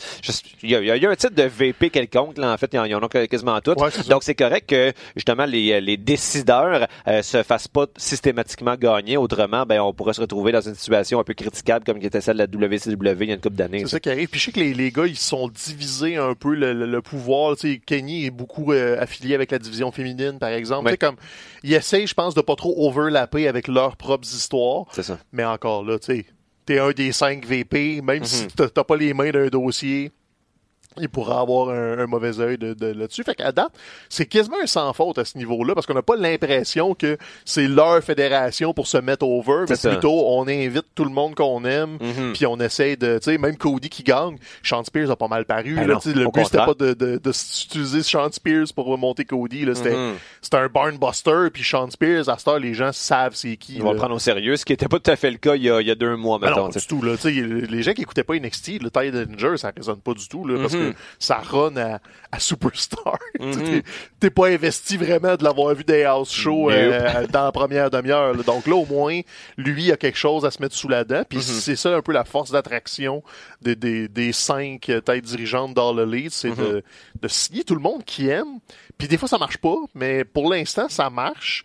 il 0.62 0.70
y, 0.70 0.75
a, 0.76 0.81
il 0.81 0.87
y 0.87 0.90
a- 0.90 0.96
il 0.96 1.02
y 1.02 1.06
a 1.06 1.11
un 1.11 1.17
titre 1.17 1.34
de 1.34 1.43
VP 1.44 1.90
quelconque 1.90 2.38
là 2.38 2.52
en 2.52 2.56
fait 2.56 2.70
ils 2.73 2.79
en, 2.79 2.84
ils 2.84 2.94
en 2.94 3.02
ont 3.02 3.08
quasiment. 3.08 3.58
Ouais, 3.76 3.90
ça. 3.90 4.02
Donc 4.05 4.23
c'est 4.23 4.34
correct 4.34 4.69
que 4.69 4.93
justement 5.17 5.44
les 5.44 5.81
les 5.81 5.96
décideurs 5.96 6.87
euh, 7.08 7.23
se 7.23 7.43
fassent 7.43 7.69
pas 7.69 7.87
systématiquement 7.96 8.76
gagner 8.76 9.17
autrement 9.17 9.64
ben 9.67 9.81
on 9.81 9.93
pourrait 9.93 10.12
se 10.14 10.20
retrouver 10.20 10.52
dans 10.52 10.61
une 10.61 10.71
situation 10.74 11.20
un 11.20 11.24
peu 11.24 11.34
critiquable 11.34 11.84
comme 11.84 11.98
qui 11.98 12.06
était 12.06 12.20
celle 12.20 12.36
de 12.36 12.42
la 12.42 12.66
WCW 12.69 13.22
il 13.22 13.28
y 13.28 13.30
a 13.32 13.34
une 13.34 13.40
couple 13.40 13.56
d'années. 13.56 13.80
C'est 13.80 13.88
ça. 13.88 14.00
qui 14.00 14.10
arrive. 14.10 14.28
Puis 14.28 14.40
je 14.40 14.44
sais 14.46 14.52
que 14.52 14.60
les, 14.60 14.74
les 14.74 14.90
gars, 14.90 15.06
ils 15.06 15.16
sont 15.16 15.48
divisés 15.48 16.16
un 16.16 16.34
peu 16.34 16.54
le, 16.54 16.72
le- 16.72 16.86
le 16.86 17.02
pouvoir. 17.02 17.56
Tu 17.56 17.72
sais, 17.74 17.78
Kenny 17.84 18.26
est 18.26 18.30
beaucoup 18.30 18.72
euh, 18.72 19.00
affilié 19.00 19.34
avec 19.34 19.50
la 19.50 19.58
division 19.58 19.90
féminine, 19.92 20.38
par 20.38 20.50
exemple. 20.50 20.86
Ouais. 20.86 20.92
Tu 20.92 20.94
sais, 20.94 20.98
comme, 21.10 21.16
ils 21.62 21.74
essayent, 21.74 22.06
je 22.06 22.14
pense, 22.14 22.34
de 22.34 22.41
pas 22.41 22.56
trop 22.56 22.74
overlapper 22.88 23.48
avec 23.48 23.69
leurs 23.69 23.96
propres 23.96 24.26
histoires. 24.26 24.86
C'est 24.93 25.02
ça. 25.02 25.19
Mais 25.32 25.44
encore 25.44 25.84
là, 25.84 25.98
tu 25.98 26.06
sais, 26.06 26.26
t'es 26.67 26.79
un 26.79 26.91
des 26.91 27.12
cinq 27.12 27.44
VP, 27.44 28.00
même 28.02 28.20
Mhm. 28.20 28.24
si 28.24 28.46
t'as 28.48 28.69
t'as 28.69 28.84
pas 28.84 28.96
les 28.96 29.14
mains 29.14 29.31
d'un 29.31 29.48
dossier, 29.48 30.12
il 31.01 31.08
pourra 31.08 31.41
avoir 31.41 31.70
un, 31.70 31.99
un 31.99 32.06
mauvais 32.06 32.39
œil 32.41 32.58
de, 32.58 32.75
de- 32.75 32.87
là-dessus. 32.93 33.22
Fait 33.25 33.34
qu'à 33.34 33.53
date, 33.53 33.72
c'est 34.08 34.27
quasiment 34.27 34.56
un 34.63 34.67
sans 34.67 34.93
faute 34.93 35.19
à 35.19 35.25
ce 35.25 35.37
niveau-là, 35.39 35.75
parce 35.75 35.87
qu'on 35.87 35.94
n'a 35.94 36.03
pas 36.03 36.17
l'impression 36.17 36.94
que 36.94 37.17
c'est 37.44 37.69
leur 37.69 38.03
fédération 38.03 38.72
pour 38.75 38.87
se 38.87 38.99
mettre 38.99 39.25
over, 39.27 39.65
mais 39.69 39.77
ça. 39.77 39.91
plutôt 39.91 40.25
on 40.29 40.46
invite 40.49 40.87
tout 40.94 41.05
le 41.05 41.11
monde 41.11 41.34
qu'on 41.34 41.65
aime, 41.65 41.99
Mhm. 42.01 42.32
puis 42.34 42.46
on 42.46 42.58
essaie 42.61 42.96
de, 42.96 43.19
tu 43.19 43.25
sais, 43.32 43.39
même 43.39 43.56
Cody 43.56 43.89
qui 43.89 44.03
gagne, 44.03 44.37
Sean 44.63 44.84
Spears 44.84 45.11
a 45.11 45.17
pas 45.17 45.29
mal 45.29 45.44
paru. 45.44 45.75
Ben 45.75 45.87
là, 45.87 45.94
non, 45.94 46.01
le 46.05 46.25
but 46.31 46.44
c'était 46.44 46.58
pas 46.58 46.75
de, 46.75 46.93
de, 46.94 47.19
de 47.22 47.32
s'utiliser 47.32 48.03
Sean 48.03 48.31
Spears 48.32 48.67
pour 48.75 48.87
remonter 48.87 49.25
Cody, 49.25 49.67
c'était 49.75 49.94
Mhm. 49.96 50.15
c'était 50.41 50.56
un 50.58 50.69
barnbuster, 50.69 51.49
puis 51.53 51.63
Sean 51.65 51.91
Spears, 51.91 52.29
à 52.29 52.39
cette 52.39 52.49
heure, 52.49 52.58
les 52.58 52.75
gens 52.75 52.91
savent 52.93 53.34
c'est 53.34 53.56
qui. 53.56 53.77
On 53.81 53.84
va 53.84 53.87
là. 53.87 53.93
le 53.93 53.99
prendre 53.99 54.15
au 54.15 54.19
sérieux, 54.19 54.56
ce 54.56 54.65
qui 54.65 54.72
était 54.72 54.89
pas 54.89 54.99
tout 54.99 55.11
à 55.11 55.17
fait 55.17 55.31
le 55.31 55.39
cas 55.39 55.55
il 55.55 55.63
y 55.63 55.70
a, 55.70 55.81
il 55.81 55.87
y 55.87 55.91
a 55.91 55.94
deux 55.94 56.17
mois 56.17 56.39
maintenant. 56.39 56.65
non, 56.67 56.70
pas 56.70 56.79
du 56.81 56.87
tout. 56.87 57.03
Là. 57.03 57.15
Les 57.25 57.82
gens 57.82 57.93
qui 57.93 58.03
écoutaient 58.03 58.25
pas 58.25 58.34
NXT, 58.34 58.82
le 58.82 58.91
Tide 58.91 59.15
Danger, 59.31 59.56
ça 59.56 59.72
résonne 59.77 60.01
pas 60.01 60.15
du 60.15 60.27
tout, 60.29 60.46
là, 60.46 60.58
parce 60.61 60.75
Mhm. 60.75 60.81
Que 60.91 60.96
ça 61.19 61.36
run 61.39 61.77
à, 61.77 61.98
à 62.31 62.41
Superstar. 62.41 63.19
Mhm. 63.41 63.62
T'es- 63.65 63.82
T'es 64.20 64.31
pas 64.31 64.48
investi 64.48 64.96
vraiment 64.96 65.34
de 65.36 65.43
l'avoir 65.44 65.74
vu 65.74 65.82
des 65.84 66.05
house 66.05 66.32
shows 66.32 66.70
Nope. 66.70 66.79
euh, 66.79 67.27
dans 67.27 67.44
la 67.44 67.53
première 67.53 67.91
demi-heure. 67.91 68.34
là. 68.34 68.43
Donc 68.44 68.67
là, 68.67 68.77
au 68.77 68.86
moins, 68.86 69.20
lui 69.56 69.91
a 69.91 69.96
quelque 69.96 70.19
chose 70.19 70.44
à 70.44 70.51
se 70.53 70.62
mettre 70.62 70.74
sous 70.77 70.89
la 70.89 71.03
dent. 71.05 71.24
Puis 71.29 71.39
Mhm. 71.39 71.43
c'est 71.44 71.77
ça 71.77 71.94
un 71.96 72.03
peu 72.03 72.12
la 72.12 72.24
force 72.24 72.51
d'attraction 72.53 73.22
des, 73.62 73.74
des, 73.74 74.06
des 74.08 74.32
cinq 74.32 74.89
euh, 74.91 75.01
têtes 75.01 75.24
dirigeantes 75.24 75.74
dans 75.74 75.93
le 75.93 76.05
lead, 76.05 76.31
c'est 76.31 76.51
Mhm. 76.51 76.56
de, 76.56 76.84
de 77.20 77.29
signer 77.29 77.65
tout 77.65 77.74
le 77.74 77.81
monde 77.81 78.05
qui 78.05 78.29
aime. 78.29 78.58
Puis 78.98 79.08
des 79.08 79.17
fois, 79.17 79.29
ça 79.29 79.39
marche 79.39 79.56
pas, 79.58 79.77
mais 79.94 80.24
pour 80.24 80.48
l'instant, 80.53 80.89
ça 80.89 81.10
marche. 81.10 81.65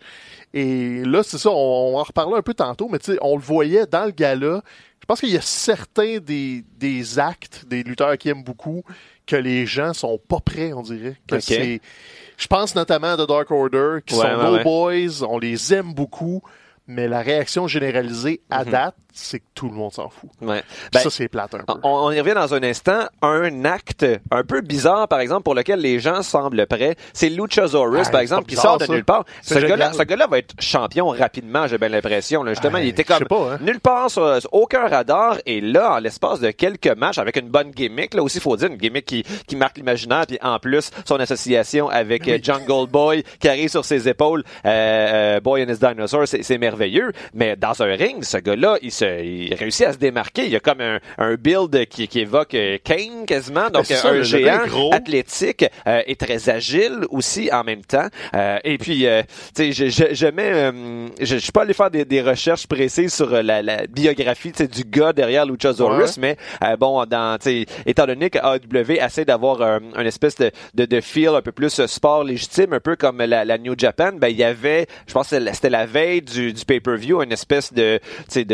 Et 0.54 1.04
là, 1.04 1.22
c'est 1.22 1.38
ça, 1.38 1.50
on, 1.50 1.94
on 1.94 1.98
en 1.98 2.02
reparlait 2.02 2.38
un 2.38 2.42
peu 2.42 2.54
tantôt, 2.54 2.88
mais 2.90 2.98
tu 2.98 3.12
sais, 3.12 3.18
on 3.20 3.36
le 3.36 3.42
voyait 3.42 3.86
dans 3.86 4.06
le 4.06 4.10
gala. 4.12 4.62
Je 5.08 5.14
pense 5.14 5.20
qu'il 5.20 5.30
y 5.30 5.38
a 5.38 5.40
certains 5.40 6.18
des, 6.18 6.62
des 6.76 7.18
actes 7.18 7.64
des 7.66 7.82
lutteurs 7.82 8.18
qui 8.18 8.28
aiment 8.28 8.44
beaucoup 8.44 8.82
que 9.26 9.36
les 9.36 9.64
gens 9.64 9.94
sont 9.94 10.18
pas 10.18 10.38
prêts, 10.40 10.74
on 10.74 10.82
dirait. 10.82 11.16
Que 11.26 11.38
je 11.40 12.46
pense 12.46 12.74
notamment 12.74 13.12
à 13.12 13.16
The 13.16 13.26
Dark 13.26 13.50
Order, 13.50 14.00
qui 14.04 14.14
Ouais, 14.14 14.20
sont 14.20 14.36
ouais, 14.36 14.50
ouais. 14.58 14.62
boys, 14.64 15.26
on 15.26 15.38
les 15.38 15.72
aime 15.72 15.94
beaucoup, 15.94 16.42
mais 16.86 17.08
la 17.08 17.22
réaction 17.22 17.66
généralisée 17.66 18.42
à 18.50 18.66
Mhm. 18.66 18.70
date, 18.70 18.96
c'est 19.20 19.40
que 19.40 19.44
tout 19.54 19.68
le 19.68 19.74
monde 19.74 19.92
s'en 19.92 20.08
fout. 20.08 20.30
Ouais. 20.40 20.62
Ben, 20.92 21.00
ça, 21.00 21.10
c'est 21.10 21.28
plate 21.28 21.54
un 21.54 21.58
peu. 21.58 21.72
On, 21.82 21.88
on 22.06 22.10
y 22.12 22.20
revient 22.20 22.34
dans 22.34 22.54
un 22.54 22.62
instant. 22.62 23.06
Un 23.22 23.64
acte 23.64 24.06
un 24.30 24.44
peu 24.44 24.60
bizarre, 24.60 25.08
par 25.08 25.20
exemple, 25.20 25.42
pour 25.42 25.54
lequel 25.54 25.80
les 25.80 25.98
gens 26.00 26.22
semblent 26.22 26.66
prêts, 26.66 26.96
c'est 27.12 27.28
Luchasaurus, 27.28 28.06
Ah, 28.06 28.10
par 28.10 28.20
exemple, 28.20 28.46
qui 28.46 28.56
sort 28.56 28.78
de 28.78 28.84
ça. 28.86 28.92
nulle 28.92 29.04
part. 29.04 29.24
Ce 29.42 29.54
gars-là, 29.58 29.92
ce 29.92 30.02
gars-là 30.02 30.26
va 30.26 30.38
être 30.38 30.54
champion 30.58 31.08
rapidement, 31.08 31.66
j'ai 31.66 31.78
bien 31.78 31.88
l'impression. 31.88 32.42
là. 32.42 32.52
Justement, 32.52 32.78
il 32.78 32.88
était 32.88 33.04
comme 33.04 33.24
pas, 33.24 33.54
hein. 33.54 33.58
nulle 33.60 33.80
part 33.80 34.10
sur, 34.10 34.40
sur 34.40 34.52
aucun 34.54 34.86
radar. 34.88 35.38
Et 35.46 35.60
là, 35.60 35.94
en 35.94 35.98
l'espace 35.98 36.40
de 36.40 36.50
quelques 36.50 36.96
matchs, 36.96 37.18
avec 37.18 37.36
une 37.36 37.48
bonne 37.48 37.70
gimmick, 37.70 38.14
là 38.14 38.22
aussi, 38.22 38.40
faut 38.40 38.56
dire, 38.56 38.68
une 38.68 38.76
gimmick 38.76 39.04
qui, 39.06 39.24
qui 39.46 39.56
marque 39.56 39.76
l'imaginaire, 39.76 40.26
puis 40.26 40.38
en 40.42 40.58
plus, 40.58 40.90
son 41.04 41.16
association 41.16 41.88
avec 41.88 42.22
Oui. 42.26 42.32
euh, 42.32 42.38
Jungle 42.42 42.88
Boy, 42.90 43.24
qui 43.40 43.48
arrive 43.48 43.68
sur 43.68 43.84
ses 43.84 44.08
épaules, 44.08 44.44
euh, 44.64 44.68
euh, 44.68 45.40
Boy 45.40 45.64
and 45.64 45.68
his 45.72 45.78
Dinosaur, 45.78 46.26
c'est 46.26 46.42
c'est 46.42 46.58
merveilleux. 46.58 47.12
Mais 47.34 47.56
dans 47.56 47.82
un 47.82 47.94
ring, 47.94 48.22
ce 48.22 48.36
gars-là, 48.38 48.76
il, 48.82 48.92
se, 48.92 49.07
il 49.22 49.54
réussit 49.54 49.86
à 49.86 49.92
se 49.92 49.98
démarquer. 49.98 50.44
Il 50.44 50.50
y 50.50 50.56
a 50.56 50.60
comme 50.60 50.80
un, 50.80 50.98
un 51.18 51.34
build 51.34 51.86
qui, 51.86 52.08
qui 52.08 52.20
évoque 52.20 52.54
euh, 52.54 52.78
Kane 52.82 53.26
quasiment, 53.26 53.70
donc 53.70 53.86
c'est 53.86 53.96
ça, 53.96 54.10
un 54.10 54.22
géant 54.22 54.66
gros. 54.66 54.92
athlétique 54.92 55.64
euh, 55.86 56.02
et 56.06 56.16
très 56.16 56.48
agile 56.48 57.00
aussi 57.10 57.50
en 57.52 57.64
même 57.64 57.82
temps. 57.84 58.08
Euh, 58.34 58.58
et 58.64 58.78
puis, 58.78 59.06
euh, 59.06 59.22
tu 59.54 59.72
sais, 59.72 59.72
je, 59.72 59.88
je, 59.88 60.14
je 60.14 60.26
mets, 60.26 60.52
euh, 60.52 61.08
je, 61.20 61.24
je 61.26 61.36
suis 61.38 61.52
pas 61.52 61.62
allé 61.62 61.74
faire 61.74 61.90
des, 61.90 62.04
des 62.04 62.22
recherches 62.22 62.66
précises 62.66 63.14
sur 63.14 63.32
euh, 63.32 63.42
la, 63.42 63.62
la 63.62 63.86
biographie 63.86 64.52
du 64.52 64.84
gars 64.84 65.12
derrière 65.12 65.46
Luchasaurus, 65.46 66.18
mais 66.18 66.36
euh, 66.64 66.76
bon, 66.76 67.04
dans, 67.06 67.38
étant 67.86 68.06
donné 68.06 68.30
que 68.30 68.38
AEW 68.38 69.02
essaie 69.02 69.24
d'avoir 69.24 69.60
une 69.62 70.06
espèce 70.06 70.36
de, 70.36 70.50
de, 70.74 70.84
de 70.84 71.00
feel 71.00 71.28
un 71.30 71.42
peu 71.42 71.52
plus 71.52 71.84
sport 71.86 72.24
légitime, 72.24 72.72
un 72.72 72.80
peu 72.80 72.96
comme 72.96 73.18
la, 73.18 73.44
la 73.44 73.58
New 73.58 73.74
Japan, 73.76 74.12
ben 74.14 74.28
il 74.28 74.36
y 74.36 74.44
avait, 74.44 74.86
je 75.06 75.12
pense 75.12 75.30
que 75.30 75.52
c'était 75.52 75.70
la- 75.70 75.86
veille 75.86 76.20
du, 76.20 76.52
du 76.52 76.64
pay-per-view, 76.66 77.22
une 77.22 77.32
espèce 77.32 77.72
de, 77.72 77.98
tu 78.30 78.44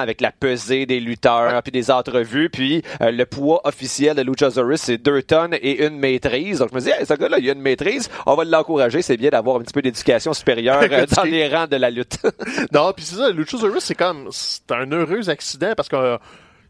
avec 0.00 0.20
la 0.20 0.32
pesée 0.32 0.86
des 0.86 1.00
lutteurs, 1.00 1.62
puis 1.62 1.72
des 1.72 1.90
entrevues, 1.90 2.50
puis 2.50 2.82
euh, 3.00 3.10
le 3.10 3.26
poids 3.26 3.60
officiel 3.64 4.16
de 4.16 4.22
Luchasaurus, 4.22 4.80
c'est 4.80 4.98
deux 4.98 5.22
tonnes 5.22 5.54
et 5.54 5.84
une 5.86 5.98
maîtrise. 5.98 6.58
Donc 6.60 6.70
je 6.70 6.74
me 6.74 6.80
dis, 6.80 6.90
hey, 6.90 7.06
ce 7.06 7.14
gars-là, 7.14 7.38
il 7.38 7.48
a 7.48 7.52
une 7.52 7.60
maîtrise, 7.60 8.08
on 8.26 8.34
va 8.34 8.44
l'encourager, 8.44 9.02
c'est 9.02 9.16
bien 9.16 9.30
d'avoir 9.30 9.56
un 9.56 9.60
petit 9.60 9.72
peu 9.72 9.82
d'éducation 9.82 10.32
supérieure 10.32 10.82
euh, 10.90 11.06
dans 11.14 11.24
les 11.24 11.48
rangs 11.48 11.66
de 11.66 11.76
la 11.76 11.90
lutte. 11.90 12.18
Non, 12.72 12.92
puis 12.94 13.04
c'est 13.04 13.16
ça, 13.16 13.30
Luchasaurus, 13.30 13.84
c'est 13.84 13.94
comme, 13.94 14.28
c'est 14.30 14.70
un 14.72 14.90
heureux 14.90 15.28
accident 15.28 15.72
parce 15.76 15.88
que 15.88 16.18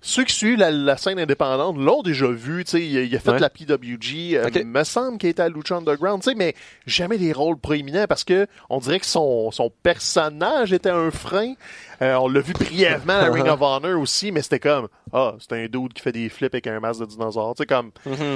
ceux 0.09 0.25
qui 0.25 0.35
suivent 0.35 0.59
la, 0.59 0.71
la 0.71 0.97
scène 0.97 1.19
indépendante 1.19 1.77
l'ont 1.79 2.03
déjà 2.03 2.29
vu, 2.29 2.65
tu 2.65 2.71
sais, 2.71 2.87
il, 2.87 2.97
a- 2.97 3.03
il 3.03 3.17
a 3.17 3.19
fait 3.19 3.33
Ouais. 3.33 3.39
la 3.41 3.51
PWG, 3.51 4.37
euh, 4.37 4.65
me 4.65 4.85
semble 4.85 5.19
qu'il 5.19 5.29
était 5.31 5.43
à 5.43 5.49
Lucha 5.49 5.77
Underground, 5.77 6.23
tu 6.23 6.31
sais, 6.31 6.37
mais 6.37 6.55
jamais 6.87 7.19
des 7.19 7.33
rôles 7.33 7.59
proéminents 7.59 8.07
parce 8.09 8.23
que 8.25 8.47
on 8.71 8.79
dirait 8.79 9.01
que 9.01 9.07
son, 9.07 9.51
son 9.51 9.71
personnage 9.83 10.73
était 10.73 10.91
un 10.91 11.11
frein. 11.11 11.55
Euh, 12.03 12.15
on 12.17 12.29
l'a 12.29 12.41
vu 12.41 12.53
brièvement 12.53 13.15
à 13.15 13.31
Ring 13.31 13.47
of 13.49 13.59
Honor 13.63 13.99
aussi, 14.01 14.31
mais 14.31 14.43
c'était 14.43 14.59
comme, 14.61 14.89
ah, 15.15 15.35
c'est 15.41 15.53
un 15.57 15.65
dude 15.67 15.95
qui 15.95 16.03
fait 16.03 16.13
des 16.13 16.29
flips 16.29 16.53
avec 16.55 16.67
un 16.67 16.79
masque 16.79 17.01
de 17.01 17.07
dinosaure, 17.07 17.55
tu 17.57 17.63
sais, 17.63 17.67
comme, 17.67 17.91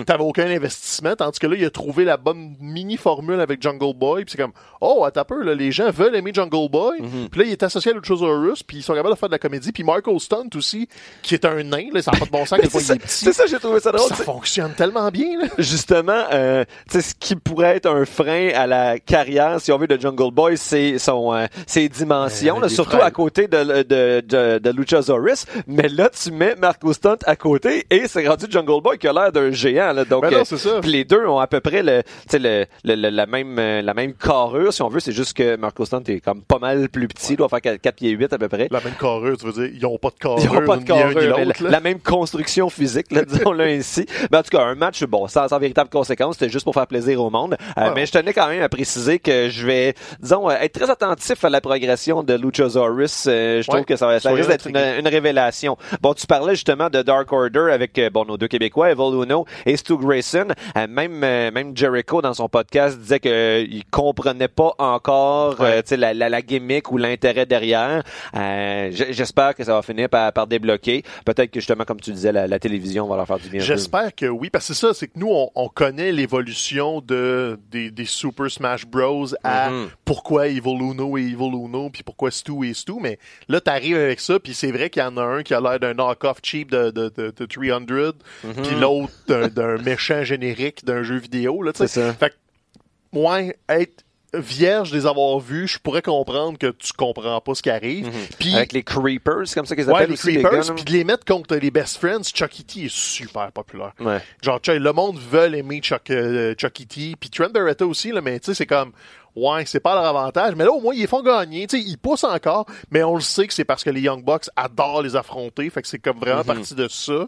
t'avais 0.07 0.25
aucun 0.25 0.47
investissement, 0.51 1.15
tandis 1.15 1.39
que 1.39 1.47
là, 1.47 1.57
il 1.57 1.65
a 1.67 1.71
trouvé 1.71 2.05
la 2.05 2.17
bonne 2.17 2.57
mini-formule 2.59 3.39
avec 3.39 3.61
Jungle 3.63 3.95
Boy, 3.95 4.25
puis 4.25 4.33
c'est 4.33 4.43
comme, 4.43 4.53
oh, 4.81 5.07
un 5.15 5.25
peu, 5.25 5.43
là, 5.45 5.55
les 5.55 5.73
gens 5.73 5.91
veulent 5.91 6.17
aimer 6.17 6.33
Jungle 6.35 6.71
Boy, 6.71 7.01
puis 7.31 7.41
là, 7.41 7.47
il 7.47 7.53
est 7.53 7.63
associé 7.63 7.93
à 7.93 7.95
Luchasaurus, 7.95 8.63
puis 8.63 8.79
ils 8.79 8.83
sont 8.83 8.95
capables 8.95 9.15
de 9.15 9.19
faire 9.19 9.29
de 9.29 9.35
la 9.35 9.39
comédie, 9.39 9.73
puis 9.73 9.85
Marco 9.85 10.19
Stunt 10.19 10.49
aussi, 10.55 10.89
qui 11.23 11.35
est 11.35 11.45
un 11.45 11.60
nain, 11.63 11.87
là, 11.93 12.03
ça 12.03 12.11
n'a 12.13 12.19
pas 12.19 12.25
de 12.27 12.31
bon 12.31 12.45
sens, 12.47 12.59
c'est 12.63 12.81
ça, 12.81 12.95
est 12.95 12.99
petit. 12.99 13.25
c'est 13.25 13.33
ça, 13.33 13.45
j'ai 13.47 13.59
trouvé 13.59 13.81
ça 13.81 13.93
drôle. 13.93 14.09
Ça 14.09 14.17
fonctionne 14.17 14.73
tellement 14.75 15.09
bien, 15.11 15.39
là. 15.41 15.47
justement, 15.59 16.25
euh, 16.33 16.65
tu 16.91 17.01
sais, 17.01 17.11
ce 17.11 17.15
qui 17.15 17.37
pourrait 17.37 17.77
être 17.77 17.87
un 17.87 18.05
frein 18.05 18.51
à 18.55 18.67
la 18.67 18.99
carrière, 18.99 19.61
si 19.61 19.73
on 19.73 19.79
veut, 19.79 19.87
de 19.87 20.01
Jungle 20.01 20.33
Boy, 20.33 20.57
c'est 20.57 20.99
son, 20.99 21.35
euh, 21.35 21.47
ses 21.67 21.89
dimensions, 21.89 22.59
Euh, 22.59 22.63
là, 22.63 22.69
surtout 22.69 22.93
frères. 22.93 23.05
à 23.05 23.11
côté 23.11 23.49
de, 23.49 23.83
de, 23.83 24.21
de, 24.27 24.59
de 24.59 24.71
Luchasaurus. 24.71 25.47
Mais 25.67 25.89
là, 25.89 26.09
tu 26.11 26.31
mets 26.33 26.55
Marco 26.57 26.93
Stunt 26.93 27.17
à 27.27 27.37
côté 27.37 27.87
et 27.91 28.07
c'est 28.09 28.27
rendu 28.27 28.47
Jungle 28.51 28.83
Boy 28.83 28.99
qui 28.99 29.09
a 29.09 29.13
l'air 29.13 29.33
d'un 29.33 29.51
géant. 29.51 29.93
Là, 29.93 30.05
donc, 30.05 30.23
Ben 30.23 30.31
non, 30.31 30.39
euh, 30.39 30.45
c'est 30.45 30.57
ça. 30.59 30.81
puis 30.81 30.91
les 30.91 31.05
deux 31.05 31.25
ont 31.27 31.39
à 31.39 31.47
peu 31.47 31.61
près 31.61 31.83
le, 31.83 32.03
tu 32.03 32.09
sais, 32.29 32.39
le, 32.39 32.67
le- 32.85 32.95
le- 32.95 33.11
la 33.11 33.27
même, 33.27 33.59
euh, 33.59 33.83
la 33.83 33.95
même 33.95 34.15
carrure, 34.15 34.73
si 34.73 34.83
on 34.83 34.89
veut. 34.89 35.01
C'est 35.01 35.13
juste 35.13 35.37
que 35.37 35.57
Marco 35.57 35.85
Stunt 35.85 36.03
est 36.09 36.21
comme 36.21 36.43
pas 36.43 36.59
mal 36.59 36.89
plus 36.89 37.09
petit. 37.09 37.35
Il 37.35 37.37
doit 37.37 37.49
faire 37.49 37.61
4, 37.61 37.93
pieds 37.97 38.11
8 38.11 38.33
à 38.33 38.39
peu 38.39 38.49
près. 38.49 38.69
La 38.71 38.81
même 38.81 38.95
carrure, 38.99 39.37
tu 39.37 39.47
veux 39.47 39.53
dire, 39.53 39.71
ils 39.75 39.87
ont 39.87 39.99
pas 39.99 40.11
de 40.11 40.15
carrure, 40.15 40.39
Ils 40.43 40.47
n'ont 40.53 40.67
pas 40.67 40.77
de 40.77 40.83
un 40.83 40.85
carrure, 40.85 41.15
mais 41.47 41.71
la, 41.71 41.81
même 41.81 41.99
construction 42.01 42.69
physique, 42.71 43.11
là, 43.13 43.25
disons-le 43.29 43.65
ainsi. 43.65 44.07
Mais 44.31 44.39
en 44.39 44.43
tout 44.43 44.51
cas, 44.51 44.63
un 44.63 44.75
match, 44.75 45.03
bon, 45.05 45.27
sans, 45.29 45.49
sans 45.49 45.59
véritable 45.59 45.91
conséquence, 45.91 46.37
c'était 46.39 46.51
juste 46.51 46.65
pour 46.65 46.75
faire 46.75 46.87
plaisir 46.87 47.23
au 47.23 47.31
monde. 47.31 47.57
Euh. 47.79 47.93
Mais 47.95 48.07
je 48.07 48.13
tenais 48.13 48.33
quand 48.33 48.49
même 48.49 48.63
à 48.63 48.69
préciser 48.69 49.19
que 49.19 49.49
je 49.49 49.67
vais, 49.67 49.95
disons, 50.21 50.49
euh, 50.51 50.55
être 50.61 50.73
très 50.81 50.91
attentif 50.91 51.45
à 51.45 51.51
la 51.51 51.61
progression 51.61 52.23
de 52.23 52.35
Luchasaurus. 52.35 53.25
Euh, 53.27 53.63
je 53.63 53.67
trouve 53.67 53.81
Ouais. 53.81 53.85
que 53.85 53.97
ça, 53.97 54.07
va- 54.07 54.31
risque 54.33 54.49
d'être 54.49 54.67
une, 54.69 54.77
une 54.77 55.09
révélation. 55.09 55.77
Bon, 56.01 56.15
tu 56.15 56.27
parlais 56.27 56.55
justement 56.55 56.89
de 56.91 57.03
Dark 57.03 57.33
Order 57.33 57.71
avec, 57.73 57.99
euh, 57.99 58.11
bon, 58.11 58.25
nos 58.25 58.37
deux 58.37 58.49
Québécois, 58.49 58.91
Evil 58.91 59.23
Uno 59.25 59.45
et 59.67 59.77
Stu 59.77 59.97
Grayson. 59.97 60.49
Euh, 60.77 60.87
même, 60.89 61.23
euh, 61.25 61.51
même 61.51 61.77
Jericho, 61.77 62.21
dans 62.23 62.35
son 62.35 62.49
podcast, 62.49 62.99
disait 62.99 63.21
qu'il 63.21 63.83
comprenait 63.91 64.49
pas 64.49 64.73
encore, 64.79 65.59
Ouais. 65.61 65.67
euh, 65.79 65.83
tu 65.83 65.89
sais, 65.91 65.97
la, 65.97 66.15
la, 66.15 66.29
la 66.29 66.43
gimmick 66.43 66.91
ou 66.93 66.97
l'intérêt 66.97 67.47
derrière. 67.47 68.03
Euh, 68.37 68.89
J'espère 68.93 69.55
que 69.55 69.65
ça 69.65 69.75
va 69.75 69.83
finir 69.83 70.09
par, 70.09 70.33
par 70.33 70.47
débloquer. 70.47 71.03
Peut-être 71.33 71.51
que 71.53 71.61
justement, 71.61 71.85
comme 71.85 72.01
tu 72.01 72.13
disais, 72.13 72.33
la, 72.33 72.47
la 72.47 72.59
télévision 72.59 73.07
va 73.07 73.17
leur 73.17 73.27
faire 73.27 73.39
du 73.39 73.49
bien. 73.49 73.61
J'espère 73.61 74.15
que 74.15 74.27
oui, 74.27 74.51
parce 74.51 74.67
que 74.69 74.75
c'est 74.75 74.81
ça, 74.87 74.95
c'est 74.95 75.07
que 75.09 75.19
nous, 75.19 75.29
on, 75.31 75.51
on 75.55 75.69
connaît 75.69 76.11
l'évolution 76.13 77.01
de, 77.01 77.59
des, 77.71 77.91
des 77.91 78.05
Super 78.05 78.51
Smash 78.51 78.87
Bros. 78.87 79.27
à 79.45 79.71
Mhm. 79.71 79.89
pourquoi 80.05 80.49
Evil 80.49 80.79
Uno 80.81 81.17
et 81.19 81.23
Evil 81.23 81.53
Uno, 81.55 81.91
puis 81.91 82.03
pourquoi 82.03 82.31
Stu 82.31 82.69
et 82.69 82.75
Stu, 82.75 82.95
mais 83.01 83.19
là, 83.49 83.61
t'arrives 83.61 83.97
avec 83.97 84.19
ça, 84.21 84.41
puis 84.41 84.55
c'est 84.55 84.73
vrai 84.73 84.91
qu'il 84.91 85.03
y 85.03 85.05
en 85.07 85.17
a 85.17 85.23
un 85.23 85.43
qui 85.43 85.55
a 85.55 85.61
l'air 85.61 85.79
d'un 85.79 85.95
knock-off 85.95 86.39
cheap 86.43 86.71
de, 86.71 86.91
de, 86.91 87.09
de, 87.17 87.33
de 87.37 87.47
300, 87.47 88.13
Mhm. 88.45 88.53
puis 88.65 88.75
l'autre 88.81 89.49
d'un- 89.49 89.79
méchant 89.83 90.25
générique 90.25 90.85
d'un 90.85 91.03
jeu 91.03 91.17
vidéo, 91.19 91.63
là. 91.63 91.73
C'est 91.75 91.87
ça. 91.87 92.13
Fait 92.15 92.31
que, 92.31 93.19
ouais, 93.19 93.57
être 93.69 94.05
vierge 94.35 94.91
de 94.93 94.97
les 94.97 95.07
avoir 95.07 95.39
vus, 95.41 95.67
je 95.69 95.79
pourrais 95.79 96.03
comprendre 96.03 96.57
que 96.59 96.69
tu 96.69 96.93
comprends 96.93 97.41
pas 97.41 97.55
ce 97.55 97.63
qui 97.63 97.71
arrive. 97.71 98.09
Puis, 98.39 98.51
Mhm. 98.51 98.57
Avec 98.57 98.73
les 98.73 98.83
Creepers, 98.83 99.47
c'est 99.47 99.55
comme 99.55 99.67
ça 99.67 99.75
qu'ils 99.75 99.87
ouais, 99.87 99.95
appellent 99.95 100.09
les 100.09 100.15
aussi, 100.15 100.33
Creepers, 100.35 100.69
les 100.69 100.75
puis 100.75 100.85
de 100.85 100.93
les 100.93 101.05
mettre 101.05 101.25
contre 101.25 101.57
les 101.57 101.71
Best 101.71 101.99
Friends, 101.99 102.23
Chucky 102.35 102.65
T 102.65 102.85
est 102.85 102.95
super 102.95 103.51
populaire. 103.53 103.93
Ouais. 104.01 104.19
Genre, 104.43 104.61
le 104.69 104.93
monde 104.93 105.19
veut 105.19 105.55
aimer 105.55 105.81
Chuck, 105.81 106.11
euh, 106.11 106.55
Chucky 106.59 106.87
T, 106.87 107.15
puis 107.19 107.31
Trent 107.31 107.51
Beretta 107.51 107.87
aussi, 107.87 108.13
là, 108.13 108.21
mais 108.21 108.39
tu 108.39 108.47
sais, 108.47 108.55
c'est 108.55 108.67
comme, 108.67 108.93
ouais, 109.37 109.65
c'est 109.67 109.81
pas 109.81 109.95
leur 109.95 110.05
avantage, 110.05 110.55
mais 110.55 110.65
là, 110.65 110.73
au 110.73 110.81
moins, 110.81 110.95
ils 110.95 111.01
les 111.01 111.07
font 111.07 111.23
gagner, 111.23 111.67
tu 111.67 111.79
sais, 111.79 111.85
ils 111.85 111.99
poussent 111.99 112.25
encore, 112.25 112.67
mais 112.91 113.03
on 113.03 113.15
le 113.15 113.21
sait 113.21 113.47
que 113.47 113.55
c'est 113.55 113.65
parce 113.65 113.83
que 113.85 113.91
les 113.91 114.01
Young 114.01 114.25
Bucks 114.25 114.49
adorent 114.57 115.03
les 115.03 115.17
affronter, 115.17 115.69
fait 115.71 115.83
que 115.83 115.89
c'est 115.89 115.99
comme 115.99 116.19
vraiment 116.19 116.45
partie 116.45 116.75
de 116.75 116.89
ça. 116.89 117.27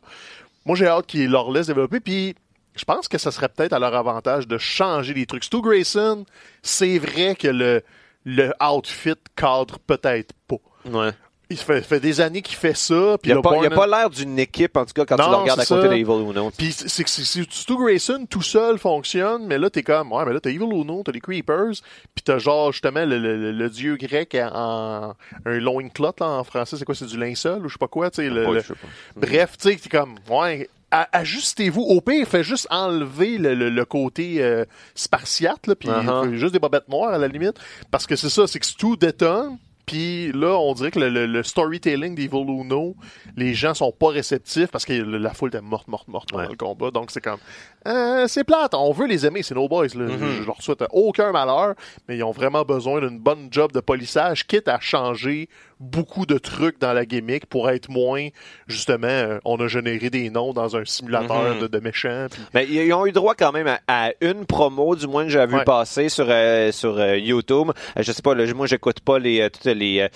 Moi, 0.64 0.76
j'ai 0.76 0.86
hâte 0.86 1.06
qu'ils 1.06 1.30
leur 1.30 1.50
laissent 1.50 1.66
développer, 1.66 2.00
puis 2.00 2.34
je 2.74 2.84
pense 2.84 3.08
que 3.08 3.18
ça 3.18 3.30
serait 3.30 3.48
peut-être 3.48 3.72
à 3.72 3.78
leur 3.78 3.94
avantage 3.94 4.46
de 4.48 4.58
changer 4.58 5.14
les 5.14 5.26
trucs. 5.26 5.44
Stu 5.44 5.60
Grayson, 5.60 6.24
c'est 6.62 6.98
vrai 6.98 7.34
que 7.34 7.48
le, 7.48 7.82
le 8.24 8.52
outfit 8.62 9.14
cadre 9.36 9.78
peut-être 9.78 10.32
pas. 10.48 10.56
Ouais. 10.86 11.10
Il 11.50 11.58
fait, 11.58 11.82
fait 11.82 12.00
des 12.00 12.22
années 12.22 12.40
qu'il 12.40 12.56
fait 12.56 12.74
ça, 12.74 13.18
puis 13.20 13.30
Il 13.30 13.34
le 13.34 13.40
a 13.40 13.42
pas, 13.70 13.86
l'air 13.86 14.08
d'une 14.08 14.38
équipe, 14.38 14.74
en 14.74 14.86
tout 14.86 14.94
cas, 14.94 15.04
quand 15.04 15.16
tu 15.16 15.28
le 15.30 15.36
regardes 15.36 15.60
à 15.60 15.66
côté 15.66 15.82
ça. 15.82 15.88
de 15.88 15.92
Evil 15.92 16.30
Uno. 16.30 16.50
Puis 16.56 16.72
c'est 16.72 17.04
que 17.04 17.10
Stu 17.10 17.76
Grayson 17.76 18.24
tout 18.30 18.40
seul 18.40 18.78
fonctionne, 18.78 19.46
mais 19.46 19.58
là 19.58 19.68
t'es 19.68 19.82
comme 19.82 20.12
ouais 20.12 20.24
mais 20.24 20.32
là 20.32 20.40
t'as 20.40 20.48
Evil 20.48 20.64
Uno, 20.72 21.02
t'as 21.04 21.12
les 21.12 21.20
Creepers, 21.20 21.72
puis 22.14 22.22
t'as 22.24 22.38
genre 22.38 22.72
justement 22.72 23.04
le, 23.04 23.18
le- 23.18 23.36
le- 23.36 23.52
le 23.52 23.68
dieu 23.68 23.96
grec 23.96 24.34
en 24.34 25.14
un 25.44 25.58
loincloth 25.58 26.20
là 26.20 26.26
en 26.28 26.44
français 26.44 26.76
c'est 26.78 26.86
quoi 26.86 26.94
c'est 26.94 27.04
du 27.04 27.18
linceul 27.18 27.66
ou 27.66 27.68
je 27.68 27.74
sais 27.74 27.78
pas 27.78 27.88
quoi 27.88 28.10
tu 28.10 28.22
sais 28.22 28.30
le- 28.30 28.46
Ouais, 28.46 28.54
le- 28.54 28.60
je 28.60 28.66
sais 28.68 28.74
pas. 28.74 28.88
bref 29.20 29.58
tu 29.58 29.68
sais 29.68 29.76
t'es 29.76 29.90
comme 29.90 30.14
ouais 30.30 30.70
ajustez-vous 31.12 31.80
au 31.82 32.00
pire 32.00 32.26
fait 32.28 32.44
juste 32.44 32.66
enlever 32.70 33.38
le, 33.38 33.54
le- 33.54 33.70
le 33.70 33.84
côté 33.84 34.42
euh, 34.42 34.64
spartiate 34.94 35.66
là 35.66 35.74
puis 35.74 35.88
Uh-huh. 35.88 36.34
juste 36.34 36.52
des 36.52 36.58
bobettes 36.58 36.88
noires 36.88 37.12
à 37.14 37.18
la 37.18 37.28
limite 37.28 37.54
parce 37.90 38.06
que 38.06 38.16
c'est 38.16 38.28
ça 38.30 38.46
c'est 38.46 38.58
que 38.60 38.66
Stu 38.66 38.96
détonne 38.96 39.58
puis 39.84 40.30
là, 40.32 40.56
on 40.60 40.74
dirait 40.74 40.92
que 40.92 41.00
le, 41.00 41.08
le- 41.08 41.26
le 41.26 41.42
storytelling 41.42 42.14
d'Evil 42.14 42.46
Uno, 42.48 42.94
les 43.36 43.52
gens 43.52 43.74
sont 43.74 43.90
pas 43.90 44.08
réceptifs 44.10 44.68
parce 44.70 44.84
que 44.84 44.92
la 44.92 45.34
foule 45.34 45.48
était 45.48 45.60
morte, 45.60 45.88
morte, 45.88 46.06
morte 46.06 46.30
pendant 46.30 46.44
Ouais. 46.44 46.48
le 46.50 46.56
combat. 46.56 46.92
Donc 46.92 47.10
c'est 47.10 47.20
comme, 47.20 47.40
euh, 47.86 48.26
c'est 48.28 48.44
plate. 48.44 48.74
On 48.74 48.92
veut 48.92 49.06
les 49.06 49.26
aimer, 49.26 49.42
c'est 49.42 49.54
nos 49.54 49.68
boys. 49.68 49.86
Là. 49.94 50.06
Mm-hmm. 50.06 50.18
je, 50.38 50.42
je 50.42 50.46
leur 50.46 50.60
souhaite 50.62 50.84
aucun 50.92 51.32
malheur, 51.32 51.74
mais 52.08 52.16
ils 52.16 52.22
ont 52.24 52.30
vraiment 52.32 52.62
besoin 52.62 53.00
d'une 53.00 53.18
bonne 53.18 53.48
job 53.50 53.72
de 53.72 53.80
polissage, 53.80 54.46
quitte 54.46 54.68
à 54.68 54.78
changer 54.80 55.48
beaucoup 55.80 56.26
de 56.26 56.38
trucs 56.38 56.80
dans 56.80 56.92
la 56.92 57.04
gimmick 57.04 57.46
pour 57.46 57.68
être 57.68 57.90
moins, 57.90 58.28
justement, 58.68 59.08
euh, 59.08 59.38
on 59.44 59.56
a 59.56 59.66
généré 59.66 60.10
des 60.10 60.30
noms 60.30 60.52
dans 60.52 60.76
un 60.76 60.84
simulateur 60.84 61.54
Mhm. 61.56 61.60
de, 61.62 61.66
de 61.66 61.78
méchants. 61.80 62.26
Mais 62.54 62.68
ils 62.68 62.92
ont 62.92 63.04
eu 63.04 63.10
droit 63.10 63.34
quand 63.34 63.50
même 63.50 63.66
à, 63.66 63.80
à 63.88 64.12
une 64.20 64.46
promo, 64.46 64.94
du 64.94 65.08
moins 65.08 65.24
que 65.24 65.30
j'avais 65.30 65.50
vu 65.50 65.58
Ouais. 65.58 65.64
passer 65.64 66.08
sur 66.08 66.26
euh, 66.28 66.70
sur 66.70 66.96
euh, 67.00 67.16
YouTube. 67.18 67.72
Je 67.96 68.12
sais 68.12 68.22
pas, 68.22 68.32
là, 68.36 68.44
moi 68.54 68.68
j'écoute 68.68 69.00
pas 69.00 69.18
les 69.18 69.50
toutes 69.50 69.64
les, 69.64 70.06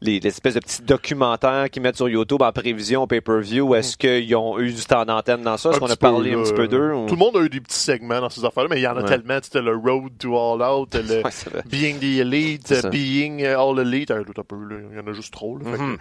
les 0.00 0.20
espèces 0.24 0.54
de 0.54 0.60
petits 0.60 0.82
documentaires 0.82 1.68
qu'ils 1.70 1.82
mettent 1.82 1.96
sur 1.96 2.08
YouTube 2.08 2.42
en 2.42 2.52
prévision 2.52 3.08
pay-per-view. 3.08 3.74
Est-ce 3.74 3.96
qu'ils 3.96 4.36
ont 4.36 4.60
eu 4.60 4.72
du 4.72 4.84
temps 4.84 5.04
d'antenne 5.04 5.42
dans 5.42 5.56
ça? 5.56 5.70
Est-ce 5.70 5.80
qu'on 5.80 5.90
a 5.90 5.96
parlé 5.96 6.34
un 6.34 6.42
petit 6.44 6.54
peu 6.54 6.68
d'eux 6.68 6.92
ou- 7.04 7.06
Tout 7.06 7.14
le 7.14 7.18
monde 7.18 7.36
a 7.36 7.40
eu 7.40 7.48
des 7.48 7.60
petits 7.60 7.78
segments 7.78 8.20
dans 8.20 8.30
ces 8.30 8.44
affaires-là, 8.44 8.68
mais 8.70 8.78
il 8.80 8.82
y 8.82 8.86
en 8.86 8.96
a 8.96 9.02
Ouais. 9.02 9.08
tellement. 9.08 9.38
C'était 9.42 9.62
le 9.62 9.74
Road 9.76 10.12
to 10.18 10.36
All 10.36 10.62
Out, 10.62 10.94
le 10.94 11.22
Ouais. 11.24 11.62
Being 11.66 11.98
the 11.98 12.20
Elite. 12.20 12.86
Being 12.90 13.44
All 13.44 13.78
Elite. 13.78 14.08
Tout 14.26 14.40
un 14.40 14.44
peu, 14.44 14.56
là. 14.56 14.76
Il 14.92 14.96
y 14.96 15.00
en 15.00 15.06
a 15.06 15.12
juste 15.12 15.32
trop. 15.32 15.58
là. 15.58 15.64
Fait 15.70 15.76
que 15.78 15.82
Mhm. 15.82 15.96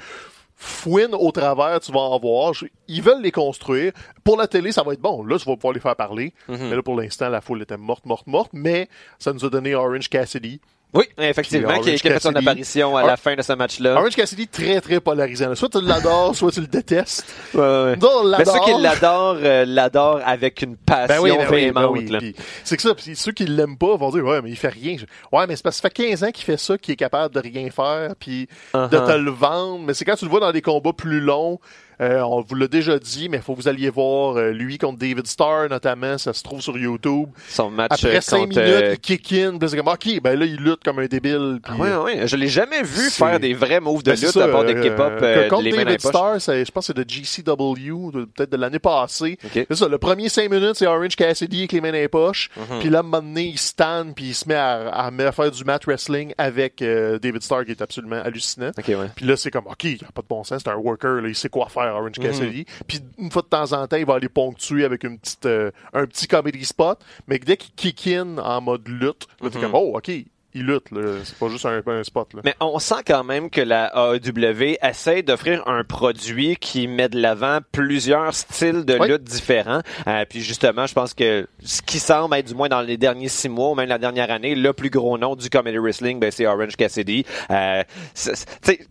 fouine 0.56 1.14
au 1.16 1.32
travers, 1.32 1.80
tu 1.80 1.92
vas 1.92 2.00
en 2.02 2.20
voir. 2.20 2.54
Ils 2.88 3.02
veulent 3.02 3.22
les 3.22 3.32
construire. 3.32 3.94
Pour 4.24 4.38
la 4.38 4.48
télé, 4.48 4.72
ça 4.72 4.84
va 4.84 4.94
être 4.94 5.02
bon. 5.02 5.24
Là, 5.24 5.38
tu 5.38 5.46
vas 5.46 5.56
pouvoir 5.56 5.74
les 5.74 5.80
faire 5.80 5.96
parler. 5.96 6.34
Mhm. 6.48 6.58
Mais 6.70 6.76
là, 6.76 6.84
pour 6.84 7.00
l'instant, 7.00 7.30
la 7.30 7.42
foule 7.42 7.62
était 7.62 7.78
morte, 7.78 8.06
morte, 8.06 8.28
morte. 8.28 8.52
Mais 8.54 8.90
ça 9.20 9.32
nous 9.34 9.46
a 9.46 9.50
donné 9.50 9.74
Orange 9.76 10.10
Cassidy. 10.10 10.60
Oui, 10.92 11.06
effectivement, 11.20 11.80
qui, 11.82 11.94
qui 11.96 12.08
a 12.10 12.14
fait 12.14 12.20
son 12.20 12.36
apparition 12.36 12.98
à 12.98 13.02
Or- 13.02 13.08
la 13.08 13.16
fin 13.16 13.36
de 13.36 13.44
ce 13.44 13.54
match-là. 13.54 13.94
Orange 14.00 14.16
Cassidy, 14.16 14.48
très, 14.48 14.82
très 14.82 15.00
polarisant. 15.00 15.54
Soit 15.54 15.70
tu 15.70 15.82
l'adores, 15.82 16.36
soit 16.36 16.52
tu 16.52 16.62
le 16.62 16.68
détestes. 16.68 17.26
Ouais, 17.54 17.62
ouais. 17.62 17.96
Mais 18.40 18.46
ceux 18.46 18.60
qui 18.66 18.82
l'adorent, 18.82 19.38
euh, 19.40 19.66
l'adorent 19.68 20.22
avec 20.26 20.64
une 20.64 20.76
passion 20.78 21.16
Ben 21.18 21.22
oui, 21.22 21.30
ben 21.30 21.38
oui, 21.38 21.46
ben 21.46 21.52
véhémente. 21.52 21.92
oui. 21.92 22.18
Puis 22.18 22.36
C'est 22.64 22.76
que 22.76 22.82
ça, 22.82 22.96
puis 22.96 23.16
ceux 23.16 23.32
qui 23.34 23.46
l'aiment 23.46 23.78
pas 23.78 23.96
vont 23.98 24.10
dire 24.10 24.24
ouais 24.26 24.42
mais 24.42 24.50
il 24.50 24.56
fait 24.56 24.70
rien. 24.70 24.96
Ouais 25.32 25.46
mais 25.48 25.56
c'est 25.56 25.62
parce 25.64 25.76
que 25.80 25.82
ça 25.84 25.90
fait 25.96 26.10
15 26.10 26.24
ans 26.24 26.32
qu'il 26.32 26.46
fait 26.46 26.58
ça, 26.58 26.76
qu'il 26.78 26.94
est 26.94 26.98
capable 26.98 27.36
de 27.36 27.40
rien 27.40 27.70
faire, 27.70 28.16
puis 28.20 28.48
de 28.74 28.80
Uh-huh. 28.80 29.06
te 29.08 29.12
le 29.18 29.30
vendre. 29.32 29.84
Mais 29.86 29.94
c'est 29.94 30.06
quand 30.06 30.16
tu 30.16 30.26
le 30.26 30.32
vois 30.32 30.40
dans 30.40 30.52
des 30.52 30.62
combats 30.64 30.94
plus 30.94 31.20
longs, 31.20 31.60
euh, 32.02 32.22
on 32.22 32.42
vous 32.42 32.56
l'a 32.56 32.68
déjà 32.68 32.98
dit, 33.00 33.30
mais 33.30 33.40
faut 33.40 33.54
que 33.56 33.62
vous 33.62 33.68
alliez 33.68 33.90
voir 33.90 34.38
euh, 34.38 34.52
lui 34.52 34.78
contre 34.78 35.00
David 35.00 35.28
Starr 35.28 35.70
notamment, 35.70 36.18
ça 36.18 36.34
se 36.34 36.44
trouve 36.44 36.62
sur 36.62 36.78
YouTube. 36.78 37.28
Son 37.50 37.70
match 37.70 37.92
Après 37.92 38.18
euh, 38.18 38.22
5 38.22 38.38
contre... 38.40 38.50
minutes, 38.60 38.74
euh, 38.84 38.94
il 38.94 39.00
kick 39.00 39.34
in, 39.34 39.58
puis 39.58 39.70
c'est 39.70 39.78
comme 39.78 39.88
ok, 39.88 40.22
ben 40.22 40.38
là 40.40 40.46
il 40.46 40.56
lutte 40.58 40.84
comme 40.84 41.00
un 41.00 41.06
débile. 41.08 41.60
Puis, 41.64 41.74
Ah 41.78 41.82
ouais, 41.82 41.96
ouais. 42.16 42.28
Je 42.28 42.36
l'ai 42.36 42.48
jamais 42.48 42.84
vu 42.84 43.10
faire 43.10 43.40
des 43.40 43.54
vrais 43.54 43.80
moves 43.80 44.04
de 44.04 44.12
Ben, 44.12 44.20
lutte 44.20 44.30
ça, 44.32 44.46
à 44.46 44.48
part 44.48 44.64
de 44.66 44.74
euh, 44.74 44.90
K-pop, 44.90 45.14
euh, 45.22 45.50
contre 45.50 45.64
les 45.64 45.72
David. 45.72 46.00
Starr, 46.00 46.40
c'est- 46.42 46.66
je 46.66 46.72
pense 46.72 46.88
que 46.88 46.94
c'est 46.94 47.06
de 47.06 47.10
GCW, 47.10 48.12
peut-être 48.36 48.52
de 48.52 48.58
l'année 48.58 48.80
passée. 48.80 49.38
C'est 49.54 49.74
ça, 49.76 49.88
le 49.88 49.98
premier 49.98 50.30
5 50.30 50.50
minutes, 50.50 50.76
c'est 50.76 50.88
Orange 50.88 51.16
Cassidy 51.16 51.60
avec 51.60 51.72
les 51.72 51.82
mains 51.82 51.92
dans 51.92 51.98
les 51.98 52.08
poches. 52.08 52.50
Mhm. 52.58 52.80
Puis 52.80 52.90
là, 52.90 52.98
à 52.98 53.02
un 53.02 53.04
moment 53.04 53.22
donné, 53.22 53.44
il 53.48 53.58
stand, 53.58 54.14
puis 54.16 54.26
il 54.26 54.34
se 54.36 54.48
met 54.48 54.56
à, 54.56 54.90
à, 54.90 55.08
à 55.08 55.32
faire 55.32 55.52
du 55.52 55.64
mat 55.64 55.84
wrestling 55.86 56.34
avec 56.38 56.82
euh, 56.82 57.20
David 57.20 57.42
Starr, 57.44 57.66
qui 57.66 57.72
est 57.72 57.82
absolument 57.82 58.22
hallucinant. 58.24 58.72
Ok, 58.78 58.88
ouais. 58.88 58.96
Puis 59.16 59.26
là, 59.26 59.36
c'est 59.38 59.52
comme, 59.52 59.68
OK, 59.68 59.84
il 59.84 60.00
a 60.08 60.12
pas 60.12 60.22
de 60.22 60.28
bon 60.28 60.44
sens, 60.44 60.62
c'est 60.64 60.70
un 60.72 60.76
worker, 60.76 61.22
là, 61.22 61.28
il 61.28 61.36
sait 61.36 61.50
quoi 61.50 61.68
faire, 61.70 61.89
Orange 61.94 62.18
Mhm. 62.20 62.24
Cassidy. 62.26 62.66
Puis 62.88 63.00
une 63.18 63.32
fois 63.32 63.42
de 63.42 63.48
temps 63.48 63.72
en 63.74 63.88
temps, 63.88 63.98
il 63.98 64.06
va 64.06 64.16
aller 64.16 64.30
ponctuer 64.30 64.86
avec 64.86 65.04
une 65.04 65.18
petite, 65.20 65.46
euh, 65.46 65.72
un 65.94 66.06
petit 66.06 66.28
comedy 66.28 66.64
spot. 66.66 67.00
Mais 67.28 67.40
dès 67.40 67.58
qu'il 67.58 67.74
kick 67.76 68.08
in 68.08 68.38
en 68.38 68.62
mode 68.62 68.88
lutte, 68.88 69.28
là, 69.42 69.50
t'es 69.50 69.58
Mhm. 69.58 69.64
comme, 69.66 69.76
oh, 69.76 69.98
OK, 69.98 70.12
il 70.60 70.66
lutte. 70.66 70.86
C'est 71.24 71.38
pas 71.38 71.48
juste 71.50 71.66
un, 71.66 71.82
un 71.86 72.04
spot, 72.04 72.34
là. 72.34 72.42
Mais 72.44 72.56
on 72.60 72.80
sent 72.80 73.02
quand 73.06 73.24
même 73.24 73.50
que 73.50 73.62
la 73.62 73.92
AEW 73.96 74.78
essaie 74.82 75.22
d'offrir 75.24 75.68
un 75.68 75.84
produit 75.84 76.56
qui 76.58 76.88
met 76.88 77.10
de 77.10 77.20
l'avant 77.20 77.60
plusieurs 77.72 78.34
styles 78.34 78.86
de 78.86 78.98
Oui. 79.00 79.08
lutte 79.10 79.24
différents. 79.24 79.82
Euh, 80.08 80.26
puis 80.30 80.42
justement, 80.42 80.86
je 80.86 80.94
pense 80.94 81.14
que 81.14 81.48
ce 81.64 81.82
qui 81.82 82.00
semble 82.00 82.36
être, 82.36 82.48
du 82.48 82.54
moins 82.56 82.70
dans 82.70 82.82
les 82.82 82.98
derniers 82.98 83.28
six 83.30 83.50
mois, 83.50 83.72
ou 83.72 83.76
même 83.76 83.90
la 83.90 83.98
dernière 83.98 84.32
année, 84.32 84.56
le 84.56 84.74
plus 84.74 84.90
gros 84.90 85.18
nom 85.18 85.36
du 85.36 85.50
comedy 85.50 85.78
wrestling, 85.78 86.20
ben, 86.20 86.32
c'est 86.32 86.46
Orange 86.46 86.76
Cassidy. 86.76 87.26
Euh, 87.52 87.84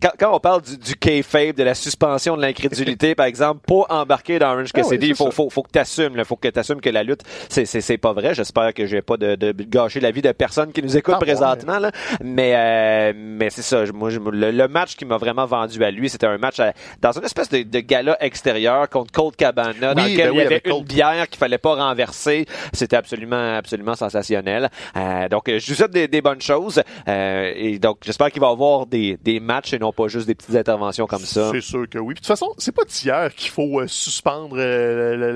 quand, 0.01 0.11
quand 0.19 0.35
on 0.35 0.39
parle 0.39 0.61
du, 0.61 0.77
du 0.77 0.95
kayfabe, 0.95 1.55
de 1.55 1.63
la 1.63 1.75
suspension 1.75 2.35
de 2.37 2.41
l'incrédulité, 2.41 3.15
par 3.15 3.25
exemple, 3.25 3.61
pour 3.65 3.85
embarquer 3.91 4.39
dans 4.39 4.53
Orange 4.53 4.71
Ah 4.73 4.79
Cassidy, 4.81 5.07
il 5.09 5.15
faut, 5.15 5.31
faut, 5.31 5.49
faut 5.49 5.63
que 5.63 5.71
tu 5.71 5.79
assumes, 5.79 6.23
faut 6.23 6.35
que 6.35 6.47
tu 6.47 6.59
assumes 6.59 6.81
que 6.81 6.89
la 6.89 7.03
lutte, 7.03 7.21
c'est, 7.49 7.97
pas 7.97 8.13
vrai. 8.13 8.33
J'espère 8.33 8.73
que 8.73 8.85
je 8.85 8.95
vais 8.95 9.01
pas 9.01 9.17
de, 9.17 9.35
de 9.35 9.51
gâcher 9.63 9.99
la 9.99 10.11
vie 10.11 10.21
de 10.21 10.31
personne 10.31 10.71
qui 10.71 10.81
nous 10.83 10.97
écoute 10.97 11.15
Ah, 11.15 11.19
ouais. 11.19 11.25
Présentement. 11.59 11.79
Là. 11.79 11.91
Mais, 12.23 12.53
euh, 12.55 13.13
mais 13.15 13.49
c'est 13.49 13.61
ça. 13.61 13.83
Moi, 13.93 14.09
je- 14.09 14.19
le, 14.19 14.51
le 14.51 14.67
match 14.67 14.95
qui 14.95 15.05
m'a 15.05 15.17
vraiment 15.17 15.45
vendu 15.45 15.83
à 15.83 15.91
lui, 15.91 16.09
c'était 16.09 16.27
un 16.27 16.37
match 16.37 16.59
à- 16.59 16.73
dans 17.01 17.11
une 17.11 17.23
espèce 17.25 17.49
de, 17.49 17.63
de 17.63 17.79
gala 17.79 18.17
extérieur 18.23 18.89
contre 18.89 19.11
Colt 19.11 19.35
Cabana, 19.35 19.93
dans 19.93 20.03
lequel 20.03 20.29
ben 20.31 20.33
il 20.35 20.37
y 20.37 20.45
avait 20.45 20.61
une 20.65 20.71
Colt. 20.71 20.85
bière 20.87 21.27
qu'il 21.29 21.37
fallait 21.39 21.57
pas 21.57 21.75
renverser. 21.75 22.45
C'était 22.73 22.95
absolument, 22.97 23.55
absolument 23.55 23.95
sensationnel. 23.95 24.69
Euh, 24.95 25.27
donc, 25.29 25.43
je 25.47 25.67
vous 25.67 25.75
souhaite 25.75 25.91
des, 25.91 26.07
des 26.07 26.21
bonnes 26.21 26.41
choses. 26.41 26.81
Euh, 27.07 27.51
et 27.55 27.79
donc, 27.79 27.99
j'espère 28.05 28.31
qu'il 28.31 28.41
va 28.41 28.47
y 28.49 28.51
avoir 28.51 28.85
des, 28.85 29.17
des 29.23 29.39
matchs 29.39 29.73
et 29.73 29.79
non 29.79 29.91
pas 29.91 30.07
juste 30.07 30.27
des 30.27 30.35
petites 30.35 30.55
interventions 30.55 31.05
comme 31.07 31.19
ça. 31.25 31.49
C'est 31.51 31.61
sûr 31.61 31.87
que 31.89 31.97
oui. 31.97 32.13
Puis 32.13 32.21
de 32.21 32.25
toute 32.25 32.27
façon, 32.27 32.53
c'est 32.57 32.75
pas 32.75 32.83
d'hier 32.83 33.33
qu'il 33.35 33.49
faut 33.51 33.79
euh, 33.79 33.87
suspendre 33.87 34.55
euh, 34.57 35.33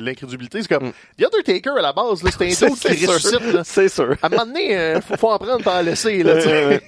l'incrédulité. 0.00 0.62
C'est 0.62 0.68
comme 0.68 0.92
The 1.18 1.24
Undertaker 1.24 1.78
à 1.78 1.82
la 1.82 1.92
base, 1.92 2.22
c'était 2.24 2.46
un 2.64 2.68
doute 2.68 2.78
qui 2.80 3.06
ressuscite. 3.06 3.60
C'est 3.64 3.88
sûr. 3.88 4.14
À 4.22 4.26
un 4.26 4.28
moment 4.30 4.46
donné, 4.46 4.76
euh, 4.76 5.00
faut, 5.00 5.16
faut 5.16 5.30
en 5.30 5.38
prendre 5.40 5.64
par 5.64 5.76
en 5.76 5.82
laisser. 5.82 6.22
Là, 6.22 6.36
tu 6.36 6.42
sais. 6.42 6.82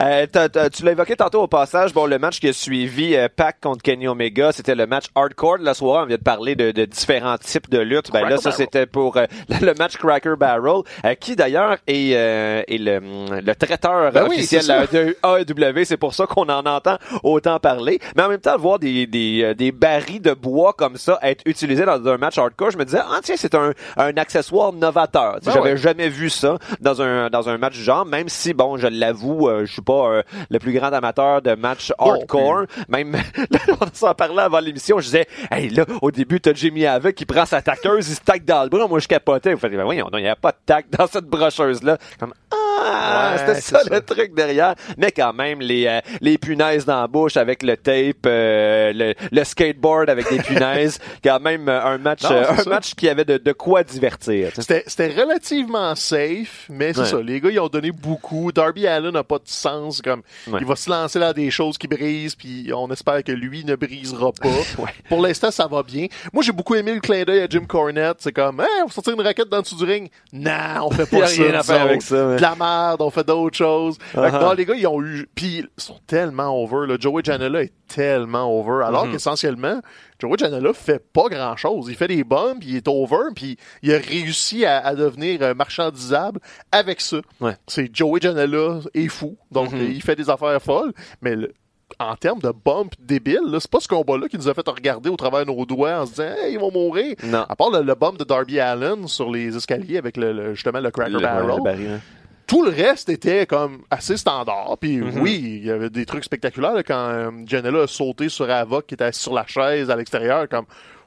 Euh, 0.00 0.26
t'as- 0.30 0.48
t'as- 0.48 0.70
tu 0.70 0.84
l'as 0.84 0.92
évoqué 0.92 1.16
tantôt 1.16 1.42
au 1.42 1.46
passage. 1.48 1.92
Bon, 1.92 2.06
le 2.06 2.18
match 2.18 2.40
qui 2.40 2.48
a 2.48 2.52
suivi 2.52 3.14
euh, 3.16 3.28
Pac 3.34 3.60
contre 3.60 3.82
Kenny 3.82 4.08
Omega, 4.08 4.52
c'était 4.52 4.74
le 4.74 4.86
match 4.86 5.06
hardcore 5.14 5.58
de 5.58 5.64
la 5.64 5.74
soirée. 5.74 6.02
On 6.04 6.06
vient 6.06 6.16
de 6.16 6.22
parler 6.22 6.54
de, 6.56 6.70
de 6.70 6.84
différents 6.84 7.38
types 7.38 7.68
de 7.70 7.78
luttes. 7.78 8.10
Ben 8.12 8.28
là, 8.28 8.36
ça 8.38 8.50
c'était 8.52 8.86
pour 8.86 9.16
euh, 9.16 9.24
le 9.60 9.74
match 9.74 9.96
Cracker 9.96 10.34
Barrel, 10.38 10.82
euh, 11.04 11.14
qui 11.14 11.36
d'ailleurs 11.36 11.76
est, 11.86 12.14
euh, 12.14 12.62
est 12.68 12.78
le, 12.78 13.40
le 13.40 13.54
traiteur 13.54 14.12
Ben 14.12 14.24
officiel 14.26 14.62
de 14.92 15.16
AEW. 15.22 15.84
C'est 15.84 15.96
pour 15.96 16.14
ça 16.14 16.26
qu'on 16.26 16.48
en 16.48 16.64
entend 16.66 16.98
autant 17.22 17.58
parler. 17.58 17.98
Mais 18.16 18.22
en 18.22 18.28
même 18.28 18.40
temps, 18.40 18.56
voir 18.58 18.78
des, 18.78 19.06
des, 19.06 19.54
des 19.54 19.72
barils 19.72 20.20
de 20.20 20.32
bois 20.34 20.72
comme 20.72 20.96
ça 20.96 21.18
être 21.22 21.42
utilisés 21.46 21.84
dans 21.84 22.06
un 22.08 22.16
match 22.18 22.38
hardcore, 22.38 22.70
je 22.70 22.78
me 22.78 22.84
disais, 22.84 23.00
ah 23.02 23.18
tiens, 23.22 23.36
c'est 23.38 23.54
un, 23.54 23.72
un 23.96 24.16
accessoire 24.16 24.72
novateur. 24.72 25.38
Ben 25.44 25.52
J'avais 25.52 25.70
ouais. 25.72 25.76
jamais 25.76 26.08
vu 26.08 26.30
ça 26.30 26.58
dans 26.80 27.02
un 27.02 27.30
dans 27.30 27.48
un 27.48 27.58
match 27.58 27.74
du 27.74 27.82
genre, 27.82 28.04
même 28.06 28.28
si 28.28 28.54
bon, 28.54 28.76
je 28.76 28.86
l'avoue, 28.86 29.48
je 29.64 29.73
suis 29.74 29.82
pas 29.82 30.08
euh, 30.08 30.22
le 30.50 30.58
plus 30.58 30.72
grand 30.72 30.92
amateur 30.92 31.42
de 31.42 31.54
match 31.54 31.92
Non 32.00 32.12
hardcore. 32.12 32.64
Même 32.88 33.12
là, 33.50 33.58
on 33.80 33.86
s'en 33.92 34.14
parlait 34.14 34.42
avant 34.42 34.60
l'émission, 34.60 34.98
je 34.98 35.04
disais, 35.04 35.26
hey 35.50 35.68
là, 35.70 35.84
au 36.02 36.10
début, 36.10 36.40
t'as 36.40 36.54
Jimmy 36.54 36.86
Havoc 36.86 37.14
qui 37.14 37.26
prend 37.26 37.46
sa 37.46 37.62
tackeuse, 37.62 38.08
il 38.08 38.14
se 38.14 38.20
tac 38.20 38.44
dans 38.44 38.62
le 38.62 38.68
bras, 38.68 38.88
moi 38.88 38.98
je 38.98 39.08
capotais. 39.08 39.54
Vous 39.54 39.60
faites, 39.60 39.72
ben 39.72 39.84
voyons, 39.84 40.08
il 40.14 40.22
n'y 40.22 40.28
a 40.28 40.36
pas 40.36 40.52
de 40.52 40.58
tac 40.64 40.86
dans 40.90 41.06
cette 41.06 41.26
brocheuse 41.26 41.82
là. 41.82 41.98
Comme 42.18 42.34
ah, 42.50 42.63
Ouais, 42.82 43.38
c'était 43.38 43.60
ça, 43.60 43.80
ça. 43.80 43.90
le 43.94 44.00
truc 44.00 44.34
derrière. 44.34 44.74
Mais 44.96 45.10
quand 45.12 45.32
même, 45.32 45.60
les 45.60 45.86
euh, 45.86 46.00
les 46.20 46.38
punaises 46.38 46.84
dans 46.84 47.00
la 47.00 47.06
bouche 47.06 47.36
avec 47.36 47.62
le 47.62 47.76
tape, 47.76 48.16
euh, 48.26 48.92
le, 48.94 49.14
le 49.30 49.44
skateboard 49.44 50.10
avec 50.10 50.28
des 50.30 50.38
punaises, 50.38 50.98
quand 51.24 51.40
même 51.40 51.68
euh, 51.68 51.84
un 51.84 51.98
match 51.98 52.22
Non, 52.24 52.32
euh, 52.32 52.50
un 52.50 52.56
ça. 52.58 52.70
match 52.70 52.94
qui 52.94 53.08
avait 53.08 53.24
de, 53.24 53.38
de 53.38 53.52
quoi 53.52 53.82
divertir. 53.84 54.50
C'était, 54.54 54.84
c'était 54.86 55.08
relativement 55.20 55.94
safe, 55.94 56.66
mais 56.68 56.92
c'est 56.92 57.00
Ouais. 57.00 57.06
ça. 57.06 57.20
Les 57.22 57.40
gars, 57.40 57.50
ils 57.50 57.60
ont 57.60 57.68
donné 57.68 57.90
beaucoup. 57.92 58.50
Darby 58.52 58.86
Allen 58.86 59.12
n'a 59.12 59.24
pas 59.24 59.36
de 59.38 59.42
sens. 59.48 60.00
Comme, 60.02 60.22
Ouais. 60.46 60.58
Il 60.60 60.66
va 60.66 60.76
se 60.76 60.88
lancer 60.90 61.18
dans 61.18 61.32
des 61.32 61.50
choses 61.50 61.76
qui 61.78 61.86
brisent, 61.88 62.34
puis 62.34 62.70
on 62.74 62.90
espère 62.90 63.22
que 63.22 63.32
lui 63.32 63.64
ne 63.64 63.76
brisera 63.76 64.32
pas. 64.32 64.48
Ouais. 64.78 64.90
Pour 65.08 65.20
l'instant, 65.22 65.50
ça 65.50 65.66
va 65.66 65.82
bien. 65.82 66.06
Moi, 66.32 66.42
j'ai 66.42 66.52
beaucoup 66.52 66.74
aimé 66.74 66.94
le 66.94 67.00
clin 67.00 67.22
d'œil 67.24 67.40
à 67.42 67.46
Jim 67.48 67.64
Cornette. 67.66 68.16
C'est 68.18 68.32
comme, 68.32 68.60
hey, 68.60 68.66
on 68.82 68.86
va 68.86 68.92
sortir 68.92 69.12
une 69.14 69.20
raquette 69.20 69.48
dans 69.48 69.58
le 69.58 69.62
dessous 69.62 69.76
du 69.76 69.84
ring. 69.84 70.10
Non, 70.32 70.50
on 70.86 70.90
fait 70.90 71.06
pas 71.10 71.26
ça. 71.26 71.42
rien 71.42 71.54
à 71.54 71.62
faire 71.62 71.82
avec 71.82 72.02
ça, 72.02 72.26
ouais. 72.26 72.36
De 72.36 72.42
la 72.42 72.54
merde, 72.64 73.02
on 73.02 73.10
fait 73.10 73.26
d'autres 73.26 73.56
choses. 73.56 73.98
Non, 74.16 74.52
les 74.52 74.64
gars, 74.64 74.74
ils 74.74 74.86
ont 74.86 75.02
eu. 75.02 75.28
Puis 75.34 75.58
ils 75.58 75.68
sont 75.82 75.98
tellement 76.06 76.60
over. 76.62 76.86
Là. 76.86 76.96
Joey 76.98 77.22
Janela 77.24 77.62
est 77.62 77.72
tellement 77.88 78.44
over. 78.58 78.84
Alors 78.84 79.06
Mm-hmm. 79.06 79.12
qu'essentiellement, 79.12 79.80
Joey 80.18 80.36
Janela 80.38 80.72
fait 80.72 80.98
pas 81.12 81.28
grand 81.28 81.56
chose. 81.56 81.86
Il 81.88 81.94
fait 81.96 82.08
des 82.08 82.24
bombes, 82.24 82.58
puis 82.60 82.70
il 82.70 82.76
est 82.76 82.88
over, 82.88 83.30
puis 83.34 83.56
il 83.82 83.92
a 83.92 83.98
réussi 83.98 84.64
à, 84.64 84.78
à 84.84 84.94
devenir 84.94 85.42
euh, 85.42 85.54
marchandisable 85.54 86.40
avec 86.72 87.00
ça. 87.00 87.18
Ouais. 87.40 87.56
C'est 87.66 87.94
Joey 87.94 88.20
Janela 88.20 88.80
est 88.94 89.08
fou. 89.08 89.36
Donc, 89.50 89.72
Mhm. 89.72 89.80
euh, 89.80 89.84
il 89.90 90.02
fait 90.02 90.16
des 90.16 90.30
affaires 90.30 90.60
folles, 90.62 90.92
mais 91.20 91.36
le- 91.36 91.52
en 92.00 92.16
termes 92.16 92.40
de 92.40 92.50
bump 92.50 92.94
débile, 92.98 93.40
c'est 93.60 93.70
pas 93.70 93.78
ce 93.78 93.86
combat-là 93.86 94.26
qui 94.26 94.36
nous 94.36 94.48
a 94.48 94.54
fait 94.54 94.66
regarder 94.68 95.10
au 95.10 95.16
travers 95.16 95.44
de 95.44 95.50
nos 95.52 95.64
doigts 95.66 96.00
en 96.00 96.06
se 96.06 96.10
disant 96.12 96.24
hey, 96.42 96.54
ils 96.54 96.58
vont 96.58 96.72
mourir. 96.72 97.14
Non. 97.22 97.44
À 97.48 97.54
part 97.54 97.70
le, 97.70 97.82
le 97.82 97.94
bump 97.94 98.18
de 98.18 98.24
Darby 98.24 98.58
Allen 98.58 99.06
sur 99.06 99.30
les 99.30 99.54
escaliers 99.54 99.98
avec 99.98 100.16
le, 100.16 100.32
le- 100.32 100.54
justement 100.54 100.80
le 100.80 100.90
Cracker 100.90 101.12
Le- 101.12 101.20
Barrel. 101.20 102.00
Tout 102.46 102.62
le 102.62 102.70
reste 102.70 103.08
était 103.08 103.46
comme 103.46 103.82
assez 103.90 104.16
standard. 104.16 104.76
Puis 104.80 104.98
Mhm. 104.98 105.20
oui, 105.20 105.40
il 105.60 105.64
y 105.66 105.70
avait 105.70 105.90
des 105.90 106.04
trucs 106.04 106.24
spectaculaires 106.24 106.74
là, 106.74 106.82
quand 106.82 106.94
euh, 107.08 107.30
Janela 107.46 107.82
a 107.82 107.86
sauté 107.86 108.28
sur 108.28 108.50
Avoc 108.50 108.86
qui 108.86 108.94
était 108.94 109.04
assis 109.04 109.22
sur 109.22 109.34
la 109.34 109.46
chaise 109.46 109.90
à 109.90 109.96
l'extérieur. 109.96 110.48
Comme 110.48 110.66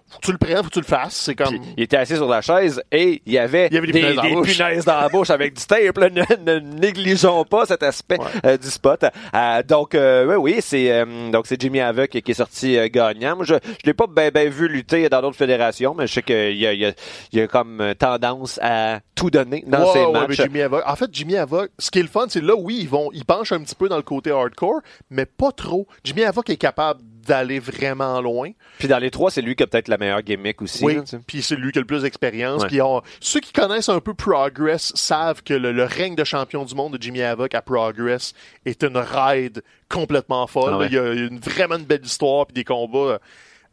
faut 0.09 0.19
que 0.19 0.25
tu 0.25 0.31
le 0.31 0.37
prennes, 0.37 0.57
faut 0.57 0.63
que 0.63 0.69
tu 0.73 0.79
le 0.79 0.85
fasses. 0.85 1.15
C'est 1.15 1.35
comme 1.35 1.49
Puis, 1.59 1.61
il 1.77 1.83
était 1.83 1.97
assis 1.97 2.15
sur 2.15 2.27
la 2.27 2.41
chaise 2.41 2.81
et 2.91 3.21
il 3.25 3.33
y 3.33 3.37
avait, 3.37 3.67
Il 3.71 3.75
y 3.75 3.77
avait 3.77 3.87
des 3.87 3.93
des, 3.93 3.99
punaises 4.01 4.15
dans 4.15 4.23
la 4.23 4.29
des 4.29 4.35
bouche. 4.35 4.57
punaises 4.57 4.85
dans 4.85 4.99
la 5.01 5.09
bouche 5.09 5.29
avec 5.29 5.53
du 5.55 5.65
tape. 5.65 5.97
là. 5.97 6.09
Ne, 6.17 6.53
ne 6.53 6.59
négligeons 6.59 7.43
pas 7.43 7.65
cet 7.65 7.83
aspect 7.83 8.17
Ouais. 8.19 8.25
euh, 8.45 8.57
du 8.57 8.69
spot. 8.69 9.03
Euh, 9.33 9.63
donc, 9.63 9.93
euh, 9.95 10.25
oui, 10.25 10.53
oui, 10.53 10.61
c'est 10.61 10.91
euh, 10.91 11.29
donc 11.31 11.45
c'est 11.47 11.59
Jimmy 11.61 11.79
Havoc 11.81 12.09
qui 12.09 12.31
est 12.31 12.33
sorti 12.33 12.77
euh, 12.77 12.87
gagnant. 12.91 13.35
Moi, 13.35 13.45
je 13.45 13.53
je 13.63 13.85
l'ai 13.85 13.93
pas 13.93 14.07
bien 14.07 14.29
ben 14.31 14.49
vu 14.49 14.67
lutter 14.67 15.09
dans 15.09 15.21
d'autres 15.21 15.35
fédérations, 15.37 15.93
mais 15.93 16.07
je 16.07 16.13
sais 16.13 16.23
qu'il 16.23 16.57
y 16.57 16.65
a, 16.65 16.73
il 16.73 16.79
y, 16.79 16.85
a, 16.85 16.93
il 17.33 17.39
y 17.39 17.41
a 17.41 17.47
comme 17.47 17.93
tendance 17.99 18.59
à 18.61 18.99
tout 19.15 19.29
donner 19.29 19.63
dans 19.67 19.91
ses 19.93 19.99
ouais, 20.05 20.11
matchs. 20.11 20.25
mais 20.29 20.35
Jimmy 20.35 20.61
Havoc. 20.61 20.83
En 20.87 20.95
fait, 20.95 21.09
Jimmy 21.11 21.35
Havoc, 21.37 21.69
ce 21.77 21.91
qui 21.91 21.99
est 21.99 22.03
le 22.03 22.07
fun, 22.07 22.25
c'est 22.29 22.41
là, 22.41 22.55
oui, 22.55 22.77
ils 22.81 22.89
vont, 22.89 23.09
ils 23.13 23.25
penchent 23.25 23.51
un 23.51 23.59
petit 23.61 23.75
peu 23.75 23.89
dans 23.89 23.97
le 23.97 24.03
côté 24.03 24.31
hardcore, 24.31 24.79
mais 25.09 25.25
pas 25.25 25.51
trop. 25.51 25.87
Jimmy 26.03 26.23
Havoc 26.23 26.49
est 26.49 26.57
capable 26.57 27.01
d'aller 27.27 27.59
vraiment 27.59 28.19
loin. 28.21 28.51
Puis 28.79 28.87
dans 28.87 28.97
les 28.99 29.11
trois, 29.11 29.29
c'est 29.31 29.41
lui 29.41 29.55
qui 29.55 29.63
a 29.63 29.67
peut-être 29.67 29.87
la 29.87 29.97
meilleure 29.97 30.21
gimmick 30.21 30.61
aussi. 30.61 30.83
oui. 30.83 30.97
Puis 31.27 31.41
c'est 31.41 31.55
lui 31.55 31.71
qui 31.71 31.79
a 31.79 31.81
le 31.81 31.87
plus 31.87 32.03
d'expérience. 32.03 32.61
Ouais. 32.63 32.67
Puis 32.67 32.81
on- 32.81 33.01
ceux 33.19 33.39
qui 33.39 33.51
connaissent 33.53 33.89
un 33.89 33.99
peu 33.99 34.13
Progress 34.13 34.91
savent 34.95 35.43
que 35.43 35.53
le, 35.53 35.71
le 35.71 35.83
règne 35.83 36.15
de 36.15 36.23
champion 36.23 36.63
du 36.65 36.73
monde 36.75 36.97
de 36.97 37.01
Jimmy 37.01 37.21
Havoc 37.21 37.53
à 37.55 37.61
Progress 37.61 38.33
est 38.65 38.83
une 38.83 38.97
ride 38.97 39.61
complètement 39.89 40.47
folle. 40.47 40.71
Ah 40.73 40.77
ouais. 40.79 40.87
Il 40.87 40.93
y 40.93 40.97
a 40.99 41.13
une, 41.13 41.39
vraiment 41.39 41.75
une 41.75 41.85
belle 41.85 42.05
histoire 42.05 42.45
puis 42.47 42.53
des 42.53 42.63
combats 42.63 42.97
euh, 43.13 43.17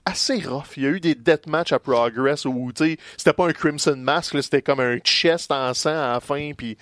assez 0.07 0.39
rough. 0.41 0.77
Il 0.77 0.83
y 0.83 0.87
a 0.87 0.91
eu 0.91 1.01
des 1.01 1.15
deathmatchs 1.15 1.73
à 1.73 1.79
Progress 1.79 2.45
où, 2.45 2.71
tu 2.75 2.85
sais, 2.85 2.97
c'était 3.17 3.33
pas 3.33 3.47
un 3.47 3.53
Crimson 3.53 3.97
Mask, 3.97 4.37
c'était 4.43 4.61
comme 4.63 4.81
un 4.81 4.99
chest 4.99 5.51
en 5.51 5.73
sang 5.73 5.91
à 5.91 6.13
la 6.15 6.21
fin, 6.21 6.53
puis 6.57 6.77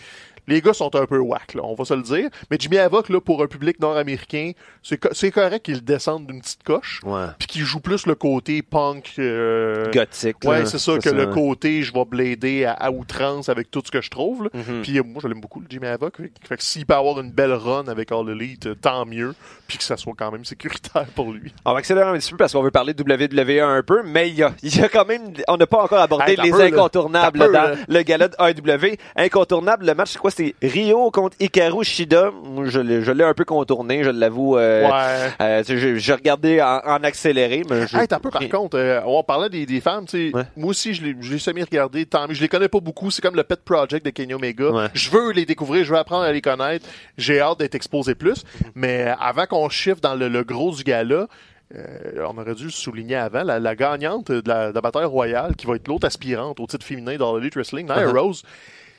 les 0.48 0.60
gars 0.60 0.72
sont 0.72 0.94
un 0.96 1.06
peu 1.06 1.18
whack, 1.18 1.54
là, 1.54 1.62
on 1.64 1.74
va 1.74 1.84
se 1.84 1.94
le 1.94 2.02
dire. 2.02 2.28
Mais 2.50 2.56
Jimmy 2.58 2.78
Havoc, 2.78 3.08
là, 3.08 3.20
pour 3.20 3.42
un 3.42 3.46
public 3.46 3.78
nord-américain, 3.80 4.52
c'est 4.82 4.98
co- 4.98 5.08
c'est 5.12 5.30
correct 5.30 5.64
qu'il 5.64 5.82
descende 5.84 6.26
d'une 6.26 6.40
petite 6.40 6.62
coche. 6.64 7.00
Ouais. 7.04 7.26
Puis 7.38 7.46
qu'il 7.48 7.62
joue 7.62 7.80
plus 7.80 8.06
le 8.06 8.14
côté 8.14 8.62
punk. 8.62 9.12
euh, 9.18 9.90
Gothique. 9.92 10.36
Ouais, 10.44 10.66
c'est 10.66 10.78
ça, 10.78 10.98
que 10.98 11.08
le 11.10 11.26
côté 11.26 11.82
je 11.82 11.92
vais 11.92 12.04
blader 12.04 12.64
à, 12.64 12.72
à 12.72 12.90
outrance 12.90 13.48
avec 13.48 13.70
tout 13.70 13.82
ce 13.84 13.90
que 13.90 14.00
je 14.00 14.10
trouve. 14.10 14.50
Mhm. 14.52 14.82
Puis 14.82 14.98
euh, 14.98 15.02
moi, 15.04 15.20
je 15.22 15.28
l'aime 15.28 15.40
beaucoup, 15.40 15.60
le 15.60 15.66
Jimmy 15.68 15.86
Havoc. 15.86 16.16
Fait 16.46 16.56
que- 16.56 16.62
s'il 16.62 16.86
peut 16.86 16.94
avoir 16.94 17.20
une 17.20 17.30
belle 17.30 17.52
run 17.52 17.86
avec 17.88 18.10
All 18.12 18.28
Elite, 18.28 18.66
euh, 18.66 18.74
tant 18.74 19.06
mieux. 19.06 19.34
Puis 19.68 19.78
que 19.78 19.84
ça 19.84 19.96
soit 19.96 20.14
quand 20.18 20.30
même 20.32 20.44
sécuritaire 20.44 21.06
pour 21.14 21.32
lui. 21.32 21.52
On 21.64 21.72
va 21.72 21.78
accélérer 21.78 22.08
un 22.08 22.18
petit 22.18 22.30
peu 22.32 22.36
parce 22.36 22.52
qu'on 22.52 22.62
veut 22.62 22.70
parler 22.70 22.94
de 22.94 23.02
WWE 23.02 23.60
un 23.62 23.82
peu, 23.82 24.02
mais 24.04 24.28
il 24.28 24.34
y 24.34 24.42
a, 24.42 24.52
y 24.62 24.80
a 24.80 24.88
quand 24.88 25.06
même, 25.06 25.32
on 25.48 25.56
n'a 25.56 25.66
pas 25.66 25.82
encore 25.82 26.00
abordé 26.00 26.32
Hey, 26.32 26.36
les 26.42 26.50
peu, 26.50 26.60
incontournables 26.62 27.38
dans 27.38 27.76
le 27.88 28.02
gala 28.02 28.28
de 28.28 28.34
AEW. 28.38 28.96
Incontournable, 29.16 29.86
le 29.86 29.94
match, 29.94 30.10
c'est 30.12 30.18
quoi? 30.18 30.30
C'est 30.34 30.54
Rio 30.62 31.10
contre 31.10 31.36
Hikaru 31.40 31.84
Shida. 31.84 32.30
Je 32.64 32.80
l'ai, 32.80 33.02
je 33.02 33.12
l'ai 33.12 33.24
un 33.24 33.34
peu 33.34 33.44
contourné, 33.44 34.02
je 34.02 34.10
l'avoue. 34.10 34.56
euh, 34.56 34.82
ouais. 34.88 35.30
euh, 35.40 35.60
tu 35.60 35.66
sais, 35.66 35.78
j'ai, 35.78 35.98
j'ai 35.98 36.12
regardé 36.14 36.60
en, 36.62 36.80
en 36.86 37.04
accéléré, 37.04 37.62
mais 37.68 37.86
je... 37.86 37.96
Hey, 37.96 38.08
t'as 38.08 38.18
peu 38.18 38.30
par 38.30 38.48
contre, 38.48 38.78
euh, 38.78 39.00
on 39.04 39.22
parlait 39.22 39.50
des, 39.50 39.66
des 39.66 39.80
femmes, 39.80 40.06
tu 40.06 40.30
sais. 40.30 40.36
Ouais. 40.36 40.44
Moi 40.56 40.70
aussi, 40.70 40.94
je 40.94 41.04
l'ai, 41.04 41.14
je 41.20 41.32
l'ai 41.32 41.38
semi-regardé, 41.38 42.06
tant 42.06 42.26
mieux. 42.26 42.34
Je 42.34 42.40
les 42.40 42.48
connais 42.48 42.68
pas 42.68 42.80
beaucoup. 42.80 43.10
C'est 43.10 43.20
comme 43.20 43.36
le 43.36 43.44
pet 43.44 43.60
project 43.62 44.04
de 44.06 44.10
Kenny 44.10 44.32
Omega. 44.34 44.70
Ouais. 44.70 44.86
Je 44.94 45.10
veux 45.10 45.32
les 45.32 45.44
découvrir, 45.44 45.84
je 45.84 45.92
veux 45.92 45.98
apprendre 45.98 46.24
à 46.24 46.32
les 46.32 46.40
connaître. 46.40 46.86
J'ai 47.18 47.40
hâte 47.40 47.58
d'être 47.58 47.74
exposé 47.74 48.14
plus. 48.14 48.38
Mm-hmm. 48.44 48.66
Mais 48.74 49.08
euh, 49.08 49.14
avant 49.20 49.44
qu'on 49.46 49.68
chiffre 49.68 50.00
dans 50.00 50.14
le, 50.14 50.28
le 50.28 50.44
gros 50.44 50.74
du 50.74 50.82
gala, 50.82 51.26
euh, 51.74 52.26
on 52.28 52.38
aurait 52.38 52.54
dû 52.54 52.64
le 52.64 52.70
souligner 52.70 53.16
avant, 53.16 53.42
la, 53.42 53.58
la 53.58 53.74
gagnante 53.74 54.30
de 54.30 54.42
la, 54.48 54.70
de 54.70 54.74
la 54.74 54.80
bataille 54.80 55.04
royale, 55.04 55.56
qui 55.56 55.66
va 55.66 55.76
être 55.76 55.88
l'autre 55.88 56.06
aspirante 56.06 56.58
au 56.60 56.66
titre 56.66 56.84
féminin 56.86 57.16
dans 57.16 57.38
Elite 57.38 57.54
Wrestling, 57.54 57.86
Nia 57.86 58.06
Uh-huh. 58.06 58.18
Rose. 58.18 58.42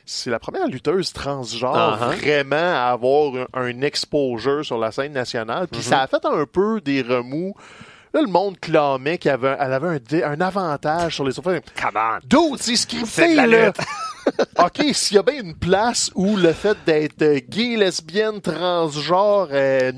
C'est 0.05 0.29
la 0.29 0.39
première 0.39 0.67
lutteuse 0.67 1.13
transgenre 1.13 1.97
Uh-huh. 2.01 2.17
vraiment 2.17 2.55
à 2.55 2.91
avoir 2.91 3.33
un, 3.53 3.61
un 3.61 3.81
exposure 3.81 4.65
sur 4.65 4.77
la 4.77 4.91
scène 4.91 5.13
nationale. 5.13 5.65
Mm-hmm. 5.65 5.71
Puis 5.71 5.81
ça 5.81 6.01
a 6.01 6.07
fait 6.07 6.25
un 6.25 6.45
peu 6.45 6.81
des 6.81 7.01
remous. 7.01 7.55
Là, 8.13 8.21
le 8.21 8.27
monde 8.27 8.59
clamait 8.59 9.17
qu'elle 9.17 9.33
avait, 9.33 9.55
elle 9.59 9.73
avait 9.73 9.87
un, 9.87 9.97
dé- 9.97 10.23
un 10.23 10.39
avantage 10.39 11.15
sur 11.15 11.23
les 11.25 11.31
surfaces. 11.31 11.61
Come 11.81 11.91
on! 11.95 12.19
D'autres, 12.25 12.61
c'est 12.63 12.75
scripté, 12.75 13.33
là. 13.33 13.67
lutte. 13.67 13.77
OK, 14.59 14.83
s'il 14.93 15.15
y 15.15 15.19
a 15.19 15.23
bien 15.23 15.41
une 15.41 15.55
place 15.55 16.11
où 16.15 16.37
le 16.37 16.53
fait 16.53 16.77
d'être 16.85 17.23
gay, 17.49 17.75
lesbienne, 17.75 18.39
transgenre, 18.39 19.47
euh, 19.51 19.91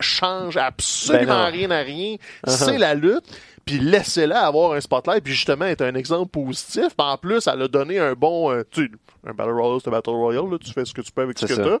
change 0.00 0.56
absolument 0.56 1.44
Ben 1.44 1.50
rien 1.50 1.70
à 1.70 1.78
rien, 1.80 2.16
c'est 2.46 2.78
la 2.78 2.94
lutte. 2.94 3.24
Puis 3.64 3.78
laissez-la 3.80 4.46
avoir 4.46 4.74
un 4.74 4.80
spotlight, 4.80 5.24
puis 5.24 5.32
justement 5.34 5.64
être 5.64 5.82
un 5.82 5.94
exemple 5.96 6.28
positif. 6.30 6.88
En 6.98 7.16
plus, 7.16 7.48
elle 7.48 7.62
a 7.62 7.68
donné 7.68 7.98
un 7.98 8.12
bon... 8.12 8.52
euh, 8.52 8.62
tu 8.70 8.92
un 9.26 9.34
Battle 9.34 9.52
Royale, 9.52 9.80
c'est 9.82 9.88
un 9.88 9.92
Battle 9.92 10.10
Royale, 10.10 10.50
là, 10.50 10.58
tu 10.62 10.72
fais 10.72 10.84
ce 10.84 10.94
que 10.94 11.00
tu 11.02 11.12
peux 11.12 11.22
avec 11.22 11.38
ce 11.38 11.46
que 11.46 11.54
t'as. 11.54 11.78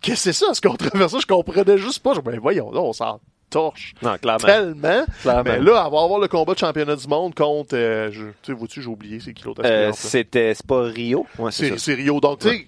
Qu'est-ce 0.00 0.24
que 0.24 0.32
c'est 0.32 0.44
ça, 0.44 0.52
ce 0.54 0.60
controversé? 0.60 1.18
Je 1.20 1.26
comprenais 1.26 1.78
juste 1.78 2.02
pas. 2.02 2.12
Je 2.14 2.20
me 2.20 2.24
ben 2.24 2.38
voyons, 2.40 2.70
là, 2.72 2.80
on 2.80 2.92
s'en 2.92 3.20
torche 3.48 3.94
Non, 4.02 4.16
clairement. 4.18 4.46
tellement. 4.46 5.04
Clairement. 5.22 5.42
Mais 5.44 5.60
là, 5.60 5.88
va 5.88 6.02
avoir 6.02 6.18
le 6.18 6.28
combat 6.28 6.54
de 6.54 6.58
championnat 6.58 6.96
du 6.96 7.06
monde 7.06 7.34
contre... 7.34 7.74
euh, 7.76 8.10
je- 8.10 8.24
tu 8.26 8.32
sais, 8.46 8.52
vois-tu, 8.52 8.82
j'ai 8.82 8.88
oublié, 8.88 9.20
c'est 9.20 9.32
qui 9.32 9.44
l'autre 9.44 9.62
Euh, 9.64 9.92
c'était, 9.94 10.52
c'est 10.54 10.66
pas 10.66 10.82
Rio? 10.82 11.26
Ouais, 11.38 11.50
c'est 11.52 11.94
Rio. 11.94 12.20
Donc, 12.20 12.40
tu 12.40 12.48
sais, 12.48 12.66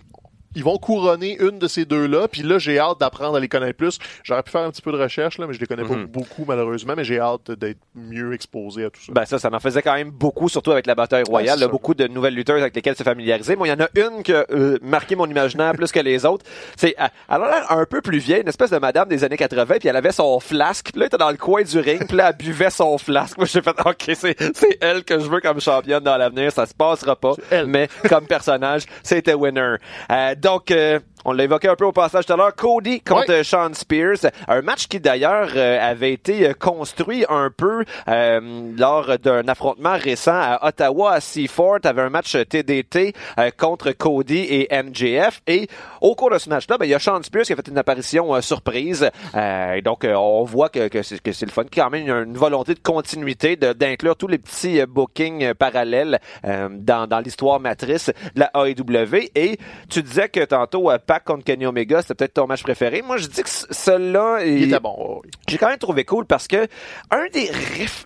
ils 0.56 0.64
vont 0.64 0.76
couronner 0.78 1.36
une 1.40 1.60
de 1.60 1.68
ces 1.68 1.84
deux-là. 1.84 2.26
Puis 2.26 2.42
là, 2.42 2.58
j'ai 2.58 2.78
hâte 2.80 2.98
d'apprendre 2.98 3.36
à 3.36 3.40
les 3.40 3.46
connaître 3.48 3.76
plus. 3.76 3.98
J'aurais 4.24 4.42
pu 4.42 4.50
faire 4.50 4.62
un 4.62 4.70
petit 4.70 4.82
peu 4.82 4.90
de 4.90 4.96
recherche, 4.98 5.38
là, 5.38 5.46
mais 5.46 5.54
je 5.54 5.60
les 5.60 5.66
connais 5.66 5.84
Mhm. 5.84 5.88
pas 5.88 6.18
beaucoup, 6.18 6.44
malheureusement. 6.48 6.94
Mais 6.96 7.04
j'ai 7.04 7.20
hâte 7.20 7.52
d'être 7.52 7.78
mieux 7.94 8.32
exposé 8.34 8.86
à 8.86 8.90
tout 8.90 9.00
ça. 9.00 9.12
Ben 9.12 9.24
ça, 9.24 9.38
ça 9.38 9.50
m'en 9.50 9.60
faisait 9.60 9.82
quand 9.82 9.94
même 9.94 10.10
beaucoup, 10.10 10.48
surtout 10.48 10.72
avec 10.72 10.86
la 10.86 10.94
bataille 10.96 11.22
royale. 11.28 11.58
c'est 11.58 11.64
là, 11.64 11.68
beaucoup 11.68 11.94
de 11.94 12.08
nouvelles 12.08 12.34
lutteuses 12.34 12.60
avec 12.62 12.74
lesquelles 12.74 12.96
se 12.96 13.02
familiariser. 13.04 13.54
Moi, 13.54 13.68
il 13.68 13.70
y 13.70 13.74
en 13.74 13.84
a 13.84 13.88
une 13.94 14.22
qui 14.22 14.32
a 14.32 14.44
euh, 14.50 14.78
marqué 14.82 15.14
mon 15.14 15.26
imaginaire 15.26 15.72
plus 15.74 15.92
que 15.92 16.00
les 16.00 16.24
autres. 16.24 16.44
C'est, 16.76 16.94
elle 16.98 17.10
a 17.28 17.38
l'air 17.38 17.70
un 17.72 17.84
peu 17.84 18.00
plus 18.00 18.18
vieille, 18.18 18.40
une 18.40 18.48
espèce 18.48 18.70
de 18.70 18.78
madame 18.78 19.08
des 19.08 19.22
années 19.24 19.36
80, 19.36 19.76
puis 19.78 19.88
elle 19.88 19.96
avait 19.96 20.12
son 20.12 20.40
flasque. 20.40 20.90
Puis 20.92 21.00
là, 21.00 21.04
elle 21.04 21.08
était 21.08 21.18
dans 21.18 21.30
le 21.30 21.36
coin 21.36 21.62
du 21.62 21.78
ring, 21.78 22.06
puis 22.06 22.16
là, 22.16 22.30
elle 22.30 22.36
buvait 22.46 22.70
son 22.70 22.96
flasque. 22.98 23.36
Moi, 23.36 23.46
j'ai 23.46 23.60
fait, 23.60 23.74
OK, 23.84 24.10
c'est, 24.14 24.36
elle 24.80 25.04
que 25.04 25.18
je 25.18 25.28
veux 25.28 25.40
comme 25.40 25.60
championne 25.60 26.02
dans 26.02 26.16
l'avenir. 26.16 26.50
Ça 26.52 26.64
se 26.66 26.74
passera 26.74 27.14
pas. 27.16 27.32
elle. 27.50 27.66
Mais 27.66 27.88
comme 28.08 28.26
personnage, 28.26 28.84
c'était 29.02 29.34
winner. 29.34 29.76
Euh, 30.10 30.34
donc... 30.46 30.70
euh, 30.70 31.00
on 31.28 31.32
l'a 31.32 31.44
évoqué 31.44 31.68
un 31.68 31.74
peu 31.76 31.84
au 31.84 31.92
passage 31.92 32.24
tout 32.24 32.32
à 32.32 32.36
l'heure. 32.36 32.54
Cody 32.54 33.00
contre. 33.00 33.42
Sean 33.42 33.74
Spears. 33.74 34.30
Un 34.48 34.62
match 34.62 34.86
qui 34.86 35.00
d'ailleurs 35.00 35.48
euh, 35.56 35.78
avait 35.90 36.12
été 36.12 36.48
euh, 36.48 36.52
construit 36.54 37.24
un 37.28 37.50
peu 37.54 37.84
euh, 38.08 38.72
lors 38.78 39.18
d'un 39.18 39.46
affrontement 39.48 39.96
récent 39.98 40.32
à 40.34 40.60
Ottawa 40.68 41.12
à 41.14 41.20
Seaford. 41.20 41.78
avait 41.84 42.02
un 42.02 42.10
match 42.10 42.36
TDT 42.48 43.12
euh, 43.38 43.50
contre 43.56 43.90
Cody 43.92 44.38
et 44.38 44.68
MJF. 44.70 45.42
Et 45.48 45.68
au 46.00 46.14
cours 46.14 46.30
de 46.30 46.38
ce 46.38 46.48
match-là, 46.48 46.78
ben, 46.78 46.86
il 46.86 46.90
y 46.90 46.94
a 46.94 46.98
Sean 47.00 47.20
Spears 47.22 47.44
qui 47.44 47.52
a 47.52 47.56
fait 47.56 47.68
une 47.68 47.78
apparition 47.78 48.34
euh, 48.34 48.40
surprise. 48.40 49.10
Euh, 49.34 49.72
et 49.74 49.82
donc, 49.82 50.04
euh, 50.04 50.14
on 50.14 50.44
voit 50.44 50.68
que, 50.68 50.86
que 50.88 51.02
c'est 51.02 51.20
le 51.46 51.50
fun. 51.50 51.64
Quand 51.74 51.90
même, 51.90 52.02
il 52.02 52.08
y 52.08 52.12
a 52.12 52.20
une 52.20 52.36
volonté 52.36 52.74
de 52.74 52.80
continuité, 52.80 53.56
de- 53.56 53.72
d'inclure 53.72 54.14
tous 54.16 54.28
les 54.28 54.38
petits 54.38 54.80
bookings 54.86 55.54
parallèles 55.54 56.20
euh, 56.44 56.68
dans, 56.70 57.06
dans 57.08 57.18
l'histoire 57.18 57.58
matrice 57.58 58.12
de 58.34 58.40
la 58.40 58.50
AEW. 58.54 59.28
Et 59.34 59.58
tu 59.90 60.02
disais 60.04 60.28
que 60.28 60.44
tantôt, 60.44 60.90
Contre 61.20 61.44
Kenny 61.44 61.66
Omega, 61.66 62.02
c'était 62.02 62.14
peut-être 62.14 62.34
ton 62.34 62.46
match 62.46 62.62
préféré. 62.62 63.02
Moi, 63.02 63.16
je 63.16 63.26
dis 63.26 63.42
que 63.42 63.48
celui-là... 63.48 64.44
Il 64.44 64.64
était 64.64 64.80
bon. 64.80 65.20
oui. 65.24 65.30
J'ai 65.48 65.58
quand 65.58 65.68
même 65.68 65.78
trouvé 65.78 66.04
cool 66.04 66.26
parce 66.26 66.48
que 66.48 66.66
un 67.10 67.26
des 67.32 67.50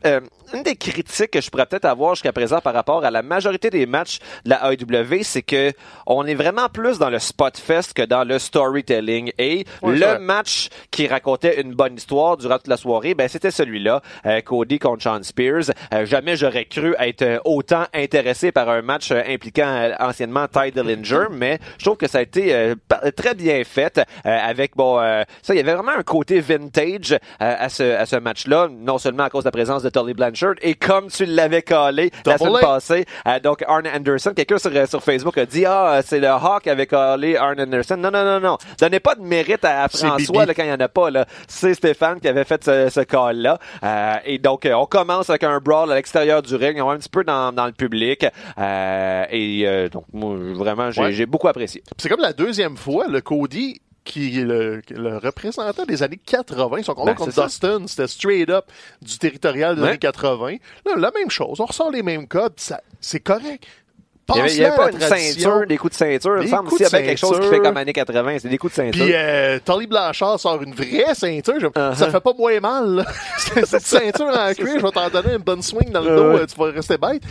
euh, 0.06 0.20
une 0.52 0.62
des 0.62 0.76
critiques 0.76 1.30
que 1.30 1.40
je 1.40 1.50
pourrais 1.50 1.66
peut-être 1.66 1.84
avoir 1.84 2.14
jusqu'à 2.14 2.32
présent 2.32 2.60
par 2.60 2.74
rapport 2.74 3.04
à 3.04 3.10
la 3.10 3.22
majorité 3.22 3.70
des 3.70 3.86
matchs 3.86 4.18
de 4.44 4.50
la 4.50 4.72
AEW, 4.72 5.22
c'est 5.22 5.42
que 5.42 5.72
on 6.06 6.26
est 6.26 6.34
vraiment 6.34 6.68
plus 6.68 6.98
dans 6.98 7.10
le 7.10 7.18
spot 7.18 7.56
fest 7.56 7.94
que 7.94 8.02
dans 8.02 8.24
le 8.24 8.38
storytelling. 8.38 9.32
Et 9.38 9.64
le 9.82 10.18
match 10.18 10.68
qui 10.90 11.06
racontait 11.06 11.60
une 11.60 11.74
bonne 11.74 11.96
histoire 11.96 12.36
durant 12.36 12.56
toute 12.56 12.68
la 12.68 12.76
soirée, 12.76 13.14
ben 13.14 13.28
c'était 13.28 13.50
celui-là, 13.50 14.02
euh, 14.26 14.40
Cody 14.40 14.78
contre 14.78 15.02
Sean 15.02 15.22
Spears. 15.22 15.70
Euh, 15.94 16.04
jamais 16.04 16.36
j'aurais 16.36 16.64
cru 16.64 16.94
être 16.98 17.40
autant 17.44 17.84
intéressé 17.94 18.52
par 18.52 18.68
un 18.68 18.82
match 18.82 19.12
impliquant 19.12 19.90
anciennement 19.98 20.46
Ty 20.48 20.72
Dillinger, 20.72 21.26
mais 21.30 21.58
je 21.78 21.84
trouve 21.84 21.96
que 21.96 22.08
ça 22.08 22.18
a 22.18 22.22
été 22.22 22.74
très 23.14 23.34
bien 23.34 23.62
fait 23.64 23.98
euh, 23.98 24.02
avec 24.24 24.76
bon 24.76 24.98
euh, 25.00 25.22
ça 25.42 25.54
il 25.54 25.56
y 25.58 25.60
avait 25.60 25.74
vraiment 25.74 25.92
un 25.98 26.02
côté 26.02 26.40
vintage 26.40 27.12
euh, 27.12 27.18
à 27.38 27.68
ce 27.68 27.82
à 27.82 28.06
ce 28.06 28.16
match-là, 28.16 28.68
non 28.70 28.98
seulement 28.98 29.24
à 29.24 29.30
cause 29.30 29.44
de 29.44 29.48
la 29.48 29.52
présence 29.52 29.82
de 29.82 29.90
Tully 29.90 30.14
Blanchard 30.14 30.54
et 30.62 30.74
comme 30.74 31.08
tu 31.08 31.24
l'avais 31.26 31.62
calé 31.62 32.10
la 32.26 32.36
Double 32.36 32.50
semaine 32.50 32.64
A. 32.64 32.66
passée, 32.74 33.04
euh, 33.26 33.40
donc 33.40 33.62
Arn 33.66 33.86
Anderson, 33.86 34.32
quelqu'un 34.34 34.58
sur, 34.58 34.70
euh, 34.74 34.86
sur 34.86 35.02
Facebook 35.02 35.36
a 35.38 35.46
dit 35.46 35.64
ah 35.66 36.00
c'est 36.04 36.20
le 36.20 36.28
Hawk 36.28 36.66
avec 36.66 36.90
calé 36.90 37.36
Arn 37.36 37.60
Anderson. 37.60 37.96
Non 37.96 38.10
non 38.10 38.24
non 38.24 38.40
non, 38.40 38.58
donnez 38.78 39.00
pas 39.00 39.14
de 39.14 39.22
mérite 39.22 39.64
à, 39.64 39.88
François 39.88 40.46
là, 40.46 40.54
quand 40.54 40.62
il 40.62 40.68
y 40.70 40.72
en 40.72 40.80
a 40.80 40.88
pas 40.88 41.10
là. 41.10 41.26
C'est 41.48 41.74
Stéphane 41.74 42.20
qui 42.20 42.28
avait 42.28 42.44
fait 42.44 42.62
ce, 42.64 42.88
ce 42.90 43.00
call-là. 43.00 43.58
Euh, 43.82 44.14
et 44.24 44.38
donc, 44.38 44.66
euh, 44.66 44.72
on 44.74 44.86
commence 44.86 45.30
avec 45.30 45.44
un 45.44 45.58
brawl 45.58 45.90
à 45.92 45.94
l'extérieur 45.94 46.42
du 46.42 46.54
ring. 46.54 46.80
On 46.80 46.86
va 46.86 46.92
un 46.92 46.98
petit 46.98 47.08
peu 47.08 47.24
dans, 47.24 47.52
dans 47.52 47.66
le 47.66 47.72
public. 47.72 48.26
Euh, 48.58 49.24
et 49.30 49.62
euh, 49.66 49.88
donc, 49.88 50.04
moi, 50.12 50.34
vraiment, 50.54 50.90
j'ai 50.90 51.00
Ouais. 51.00 51.12
j'ai 51.12 51.24
beaucoup 51.26 51.48
apprécié. 51.48 51.82
C'est 51.96 52.08
comme 52.10 52.20
la 52.20 52.32
deuxième 52.34 52.76
fois, 52.76 52.89
le 53.08 53.20
Cody 53.20 53.80
qui 54.04 54.40
est 54.40 54.44
le, 54.44 54.80
le 54.90 55.18
représentant 55.18 55.84
des 55.84 56.02
années 56.02 56.18
80. 56.24 56.82
Son 56.82 56.94
combat 56.94 57.12
Ben, 57.12 57.18
contre. 57.26 57.44
Dustin, 57.44 57.82
c'était 57.86 58.08
straight 58.08 58.48
up 58.50 58.64
du 59.02 59.18
territorial 59.18 59.76
des 59.76 59.82
Ouais. 59.82 59.88
années 59.90 59.98
80. 59.98 60.52
Là, 60.86 60.92
la 60.96 61.10
même 61.12 61.30
chose. 61.30 61.60
On 61.60 61.66
ressort 61.66 61.90
les 61.90 62.02
mêmes 62.02 62.26
codes. 62.26 62.54
C'est 63.00 63.20
correct. 63.20 63.64
Il 64.32 64.36
y 64.58 64.64
avait, 64.64 64.76
pas 64.76 64.92
une 64.92 65.00
ceinture, 65.00 65.66
des 65.66 65.76
coups 65.76 65.92
de 65.92 65.96
ceinture. 65.96 66.36
Il 66.38 66.44
me 66.44 66.46
semble 66.46 66.70
de 66.70 66.84
avait 66.84 67.02
quelque 67.04 67.18
chose 67.18 67.40
qui 67.40 67.48
fait 67.48 67.58
comme 67.58 67.76
années 67.76 67.92
80, 67.92 68.36
c'est 68.38 68.48
des 68.48 68.58
coups 68.58 68.72
de 68.72 68.76
ceinture. 68.76 69.04
Puis 69.04 69.12
euh, 69.12 69.58
Tully 69.64 69.88
Blanchard 69.88 70.38
sort 70.38 70.62
une 70.62 70.72
vraie 70.72 71.16
ceinture. 71.16 71.54
Je- 71.58 71.66
Uh-huh. 71.66 71.96
Ça 71.96 72.10
fait 72.12 72.20
pas 72.20 72.32
moins 72.38 72.60
mal. 72.60 73.04
cette 73.38 73.80
ceinture 73.82 74.28
en 74.28 74.54
cuir. 74.54 74.78
Je 74.78 74.82
vais 74.86 74.90
t'en 74.92 75.08
donner 75.10 75.32
une 75.32 75.42
bonne 75.42 75.62
swing 75.62 75.90
dans 75.90 76.00
le 76.00 76.14
dos. 76.16 76.30
ouais. 76.34 76.40
euh, 76.42 76.46
Tu 76.46 76.54
vas 76.60 76.66
rester 76.70 76.96
bête. 76.96 77.22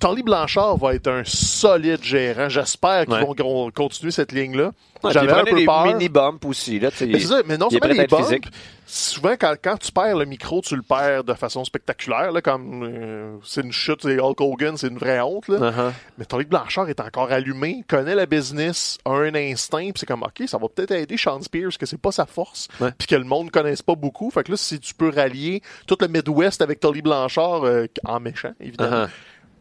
Tully 0.00 0.22
Blanchard 0.22 0.78
va 0.78 0.94
être 0.94 1.08
un 1.08 1.22
solide 1.26 2.02
gérant. 2.02 2.48
J'espère 2.48 3.04
qu'ils 3.04 3.12
Ouais. 3.14 3.34
vont 3.38 3.70
continuer 3.70 4.10
cette 4.12 4.32
ligne-là. 4.32 4.72
J'avais 5.10 5.32
un 5.32 5.44
peu 5.44 5.56
des 5.56 5.64
peur. 5.64 5.86
mini 5.86 6.08
bumps 6.08 6.44
aussi 6.44 6.78
là. 6.78 6.90
tu 6.90 6.98
sais, 6.98 7.06
Mais 7.06 7.20
c'est 7.20 7.28
ça, 7.28 7.42
mais 7.46 7.56
non 7.58 7.70
seulement 7.70 7.86
les 7.86 8.06
bumps, 8.06 8.24
physique. 8.24 8.48
souvent 8.86 9.34
quand, 9.38 9.54
quand 9.62 9.76
tu 9.76 9.92
perds 9.92 10.16
le 10.16 10.24
micro, 10.24 10.60
tu 10.60 10.76
le 10.76 10.82
perds 10.82 11.24
de 11.24 11.34
façon 11.34 11.64
spectaculaire, 11.64 12.32
là, 12.32 12.40
comme 12.40 12.82
euh, 12.84 13.36
c'est 13.44 13.62
une 13.62 13.72
chute, 13.72 14.00
c'est 14.02 14.18
Hulk 14.18 14.40
Hogan, 14.40 14.76
c'est 14.76 14.88
une 14.88 14.98
vraie 14.98 15.20
honte. 15.20 15.48
Là. 15.48 15.58
Uh-huh. 15.58 15.92
Mais 16.18 16.24
Tony 16.24 16.44
Blanchard 16.44 16.88
est 16.88 17.00
encore 17.00 17.30
allumé, 17.32 17.84
connaît 17.88 18.14
la 18.14 18.26
business, 18.26 18.98
a 19.04 19.10
un 19.10 19.34
instinct, 19.34 19.90
puis 19.90 19.94
c'est 19.96 20.06
comme 20.06 20.22
ok, 20.22 20.44
ça 20.46 20.58
va 20.58 20.68
peut-être 20.68 20.92
aider 20.92 21.16
Sean 21.16 21.40
Spears, 21.42 21.76
que 21.78 21.86
c'est 21.86 22.00
pas 22.00 22.12
sa 22.12 22.26
force, 22.26 22.68
puis 22.98 23.06
que 23.08 23.16
le 23.16 23.24
monde 23.24 23.50
connaisse 23.50 23.82
pas 23.82 23.94
beaucoup. 23.94 24.30
Fait 24.30 24.44
que 24.44 24.52
là, 24.52 24.56
si 24.56 24.78
tu 24.80 24.94
peux 24.94 25.10
rallier 25.10 25.62
tout 25.86 25.96
le 26.00 26.08
Midwest 26.08 26.62
avec 26.62 26.80
Tolly 26.80 27.02
Blanchard 27.02 27.64
euh, 27.64 27.86
en 28.04 28.20
méchant, 28.20 28.52
évidemment. 28.60 29.04
Uh-huh. 29.04 29.10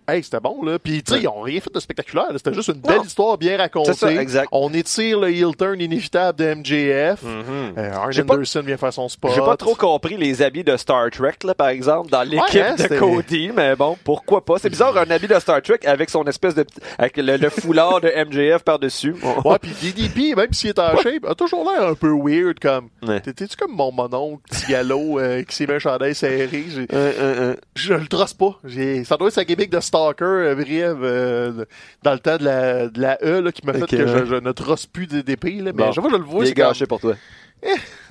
Hey, 0.08 0.24
c'était 0.24 0.40
bon, 0.40 0.64
là. 0.64 0.78
Puis, 0.80 1.02
tu 1.04 1.14
sais, 1.14 1.20
ils 1.22 1.28
ont 1.28 1.42
rien 1.42 1.60
fait 1.60 1.74
de 1.74 1.80
spectaculaire. 1.80 2.28
là. 2.32 2.38
C'était 2.38 2.54
juste 2.54 2.68
une 2.70 2.76
belle 2.82 2.98
Non. 2.98 3.04
histoire 3.04 3.38
bien 3.38 3.58
racontée. 3.58 3.94
C'est 3.94 4.00
ça, 4.00 4.14
exact. 4.22 4.50
On 4.52 4.72
étire 4.74 5.20
le 5.20 5.30
heel 5.32 5.56
turn 5.58 5.80
inévitable 5.82 6.38
de 6.40 6.46
MJF. 6.54 7.20
Euh, 7.26 7.94
Arn 7.94 8.12
J'ai 8.12 8.24
pas- 8.24 8.36
Anderson 8.36 8.62
vient 8.66 8.78
faire 8.78 8.94
son 8.94 9.10
spot. 9.10 9.32
J'ai 9.34 9.42
pas 9.42 9.58
trop 9.58 9.74
compris 9.76 10.18
les 10.18 10.42
habits 10.42 10.64
de 10.64 10.78
Star 10.78 11.10
Trek, 11.12 11.34
là, 11.44 11.54
par 11.56 11.70
exemple, 11.70 12.10
dans 12.12 12.24
l'équipe 12.24 12.54
Ouais, 12.54 12.62
hein, 12.62 12.76
de 12.76 13.00
Cody, 13.00 13.52
mais 13.56 13.76
bon, 13.76 13.98
pourquoi 14.04 14.44
pas? 14.46 14.58
C'est 14.60 14.70
bizarre, 14.70 14.96
un 14.98 15.10
habit 15.10 15.28
de 15.28 15.40
Star 15.40 15.62
Trek 15.62 15.80
avec 15.86 16.10
son 16.10 16.24
espèce 16.26 16.56
de, 16.56 16.66
avec 16.98 17.18
le, 17.18 17.38
le 17.38 17.50
foulard 17.50 18.00
de 18.02 18.08
MJF 18.10 18.64
par-dessus. 18.64 19.16
Ouais, 19.44 19.58
puis 19.60 19.72
DDP, 19.82 20.36
même 20.36 20.54
s'il 20.54 20.70
est 20.70 20.80
en 20.80 20.96
shape, 20.98 21.26
a 21.28 21.34
toujours 21.36 21.70
l'air 21.70 21.90
un 21.90 21.96
peu 21.96 22.12
weird, 22.12 22.60
comme... 22.60 22.90
Ouais. 23.08 23.20
T'étais-tu 23.22 23.56
comme 23.56 23.72
mon 23.76 23.92
mononcle, 23.92 24.42
petit 24.50 24.72
galop, 24.72 25.20
euh, 25.20 25.42
qui 25.44 25.56
s'est 25.56 25.66
mis 25.68 25.74
un 25.74 25.80
chandail 25.80 26.14
serré? 26.16 26.64
Euh, 26.78 26.86
euh, 26.94 27.14
euh. 27.20 27.56
Je 27.76 27.94
le 27.94 28.08
trosse 28.08 28.34
pas. 28.34 28.60
J'ai- 28.64 29.04
Ça 29.04 29.18
doit 29.18 29.28
être 29.30 29.34
sa 29.34 29.44
gimmick 29.46 29.70
de 29.70 29.80
stalker 29.96 30.26
euh, 30.26 30.56
brève 30.56 31.00
euh, 31.04 31.66
dans 32.04 32.14
le 32.14 32.20
temps 32.20 32.38
de 32.38 32.44
la, 32.46 32.88
de 32.88 33.02
la 33.02 33.18
E 33.24 33.42
là, 33.42 33.52
qui 33.52 33.66
m'a 33.66 33.74
fait 33.74 33.88
que 33.88 34.08
je, 34.08 34.14
ouais. 34.14 34.26
je 34.26 34.36
ne 34.36 34.52
trosse 34.52 34.86
plus 34.86 35.08
d'épée. 35.08 35.52
Là, 35.56 35.72
mais 35.74 35.86
Bon. 35.86 35.94
fois 35.94 36.04
que 36.04 36.12
je 36.12 36.16
le 36.18 36.24
vois, 36.24 36.46
Il 36.46 36.52
est 36.52 36.54
comme, 36.54 36.66
gâché 36.66 36.86
pour 36.86 37.00
toi. 37.00 37.16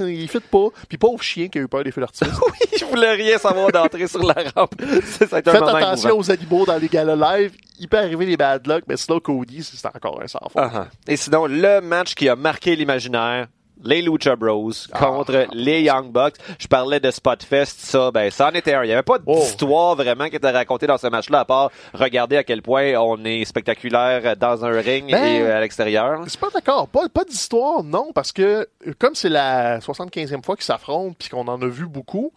il 0.01 0.29
fit 0.29 0.41
pas. 0.41 0.69
Puis 0.89 0.99
pauvre 0.99 1.23
chien 1.23 1.49
qui 1.49 1.59
a 1.59 1.63
eu 1.63 1.69
peur 1.69 1.85
des 1.85 1.93
feux 1.93 2.01
d'artifice. 2.01 2.33
Oui, 2.47 2.79
je 2.79 2.85
voulais 2.85 3.13
rien 3.13 3.39
savoir 3.39 3.71
d'entrer 3.71 4.07
sur 4.07 4.23
la 4.23 4.37
rampe. 4.55 4.75
Ça, 5.05 5.27
ça 5.27 5.37
a 5.37 5.39
été 5.41 5.51
un 5.51 5.53
Faites 5.53 5.63
attention 5.63 6.09
émouvant. 6.11 6.21
aux 6.23 6.31
animaux 6.31 6.67
dans 6.67 6.77
les 6.79 6.89
galas 6.89 7.39
live. 7.39 7.53
Il 7.79 7.89
peut 7.89 7.99
arriver 7.99 8.27
des 8.27 8.37
bad 8.37 8.67
luck, 8.67 8.85
mais 8.89 8.97
sinon 8.97 9.21
Cody, 9.21 9.63
c'est 9.63 9.85
encore 9.87 10.21
un 10.23 10.27
sans 10.29 10.39
ah. 10.57 10.87
Et 11.09 11.17
sinon, 11.17 11.47
le 11.47 11.81
match 11.81 12.15
qui 12.15 12.29
a 12.29 12.37
marqué 12.37 12.77
l'imaginaire, 12.77 13.49
les 13.85 14.03
Lucha 14.03 14.37
Bros 14.37 14.71
contre 14.99 15.47
les 15.53 15.83
Young 15.83 16.11
Bucks. 16.11 16.37
Je 16.59 16.67
parlais 16.67 17.01
de 17.01 17.11
Spotfest, 17.11 17.77
ça, 17.79 18.11
ben, 18.11 18.31
ça 18.31 18.49
en 18.49 18.53
était 18.53 18.75
un. 18.75 18.83
Il 18.85 18.89
n'y 18.89 18.93
avait 18.93 19.03
pas 19.03 19.19
Oh. 19.27 19.35
d'histoire 19.39 19.95
vraiment 19.97 20.29
qui 20.29 20.37
était 20.37 20.51
racontée 20.51 20.87
dans 20.87 20.99
ce 20.99 21.07
match-là, 21.07 21.41
à 21.41 21.45
part 21.45 21.71
regarder 21.93 22.37
à 22.37 22.45
quel 22.45 22.63
point 22.63 22.95
on 22.97 23.25
est 23.25 23.45
spectaculaire 23.45 24.37
dans 24.37 24.65
un 24.65 24.81
ring 24.81 25.11
Ben, 25.11 25.25
et 25.25 25.41
euh, 25.43 25.57
à 25.57 25.61
l'extérieur. 25.61 26.21
C'est 26.27 26.41
pas 26.41 26.51
d'accord. 26.53 26.89
Pas, 26.89 27.09
pas 27.09 27.25
d'histoire, 27.25 27.83
non, 27.85 28.11
parce 28.15 28.33
que 28.33 28.69
comme 28.99 29.15
c'est 29.15 29.29
la 29.29 29.79
75e 29.81 30.43
fois 30.45 30.57
qu'ils 30.57 30.65
s'affrontent 30.65 31.15
puis 31.19 31.29
qu'on 31.29 31.47
en 31.49 31.61
a 31.63 31.67
vu 31.67 31.87
beaucoup, 31.87 32.33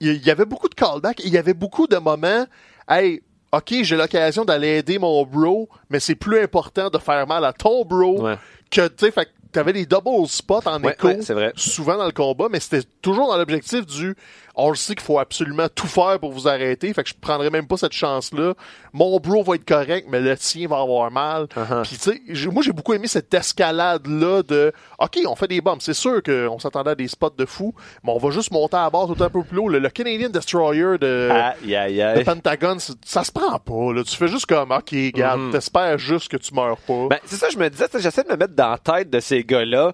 il 0.00 0.24
y, 0.26 0.30
avait 0.30 0.46
beaucoup 0.46 0.68
de 0.68 0.74
callbacks 0.74 1.20
et 1.20 1.26
il 1.26 1.32
y 1.32 1.36
avait 1.38 1.52
beaucoup 1.54 1.86
de 1.86 1.96
moments, 1.98 2.46
hey, 2.88 3.20
ok, 3.52 3.74
j'ai 3.82 3.96
l'occasion 3.96 4.46
d'aller 4.46 4.78
aider 4.78 4.98
mon 4.98 5.24
bro, 5.26 5.68
mais 5.90 6.00
c'est 6.00 6.14
plus 6.14 6.40
important 6.42 6.88
de 6.88 6.96
faire 6.96 7.26
mal 7.26 7.44
à 7.44 7.52
ton 7.52 7.84
bro 7.84 8.22
Ouais. 8.22 8.36
que, 8.70 8.88
tu 8.88 9.06
sais, 9.06 9.12
t'avais 9.52 9.72
des 9.72 9.86
double 9.86 10.26
spots 10.28 10.60
en 10.66 10.82
Ouais, 10.82 10.92
écho 10.92 11.08
ouais, 11.08 11.22
c'est 11.22 11.34
vrai. 11.34 11.52
souvent 11.56 11.96
dans 11.96 12.06
le 12.06 12.12
combat, 12.12 12.48
mais 12.50 12.60
c'était 12.60 12.86
toujours 13.02 13.28
dans 13.28 13.36
l'objectif 13.36 13.84
du 13.86 14.14
on 14.60 14.70
le 14.70 14.76
sait 14.76 14.94
qu'il 14.94 15.04
faut 15.04 15.18
absolument 15.18 15.66
tout 15.74 15.86
faire 15.86 16.18
pour 16.20 16.32
vous 16.32 16.46
arrêter, 16.48 16.92
fait 16.94 17.02
que 17.02 17.08
je 17.08 17.14
prendrais 17.20 17.50
même 17.50 17.66
pas 17.66 17.76
cette 17.76 17.92
chance-là. 17.92 18.54
Mon 18.92 19.18
bro 19.18 19.42
va 19.42 19.54
être 19.54 19.64
correct, 19.64 20.06
mais 20.10 20.20
le 20.20 20.36
tien 20.36 20.68
va 20.68 20.78
avoir 20.80 21.10
mal. 21.10 21.44
Uh-huh. 21.56 21.82
Puis 21.82 21.96
tu 21.98 22.36
sais, 22.36 22.48
moi 22.50 22.62
j'ai 22.62 22.72
beaucoup 22.72 22.92
aimé 22.94 23.06
cette 23.06 23.32
escalade-là 23.32 24.42
de 24.42 24.72
OK, 24.98 25.18
on 25.26 25.34
fait 25.36 25.48
des 25.48 25.60
bombes. 25.60 25.78
C'est 25.80 25.94
sûr 25.94 26.22
qu'on 26.22 26.58
s'attendait 26.58 26.90
à 26.90 26.94
des 26.94 27.08
spots 27.08 27.34
de 27.36 27.46
fou, 27.46 27.74
mais 28.04 28.12
on 28.12 28.18
va 28.18 28.30
juste 28.30 28.50
monter 28.50 28.76
à 28.76 28.82
la 28.84 28.90
base 28.90 29.08
tout 29.16 29.22
un 29.22 29.30
peu 29.30 29.42
plus 29.42 29.58
haut. 29.58 29.68
Le, 29.68 29.78
le 29.78 29.88
Canadian 29.90 30.28
Destroyer 30.28 30.98
de, 30.98 31.28
Aïe, 31.30 31.76
aïe, 31.76 31.96
de 31.96 32.02
aïe. 32.02 32.24
Pentagon, 32.24 32.76
ça 33.04 33.24
se 33.24 33.32
prend 33.32 33.58
pas. 33.58 33.92
Là. 33.94 34.02
Tu 34.04 34.16
fais 34.16 34.28
juste 34.28 34.46
comme 34.46 34.72
OK, 34.72 34.90
regarde, 34.92 35.40
Mhm. 35.40 35.50
t'espères 35.52 35.98
juste 35.98 36.28
que 36.28 36.36
tu 36.36 36.52
meurs 36.54 36.76
pas. 36.78 37.06
Ben, 37.10 37.18
c'est 37.24 37.36
ça, 37.36 37.48
je 37.50 37.56
me 37.58 37.68
disais, 37.70 37.86
j'essaie 37.98 38.24
de 38.24 38.28
me 38.30 38.36
mettre 38.36 38.54
dans 38.54 38.70
la 38.70 38.78
tête 38.78 39.10
de 39.10 39.20
ces 39.20 39.44
gars-là 39.44 39.92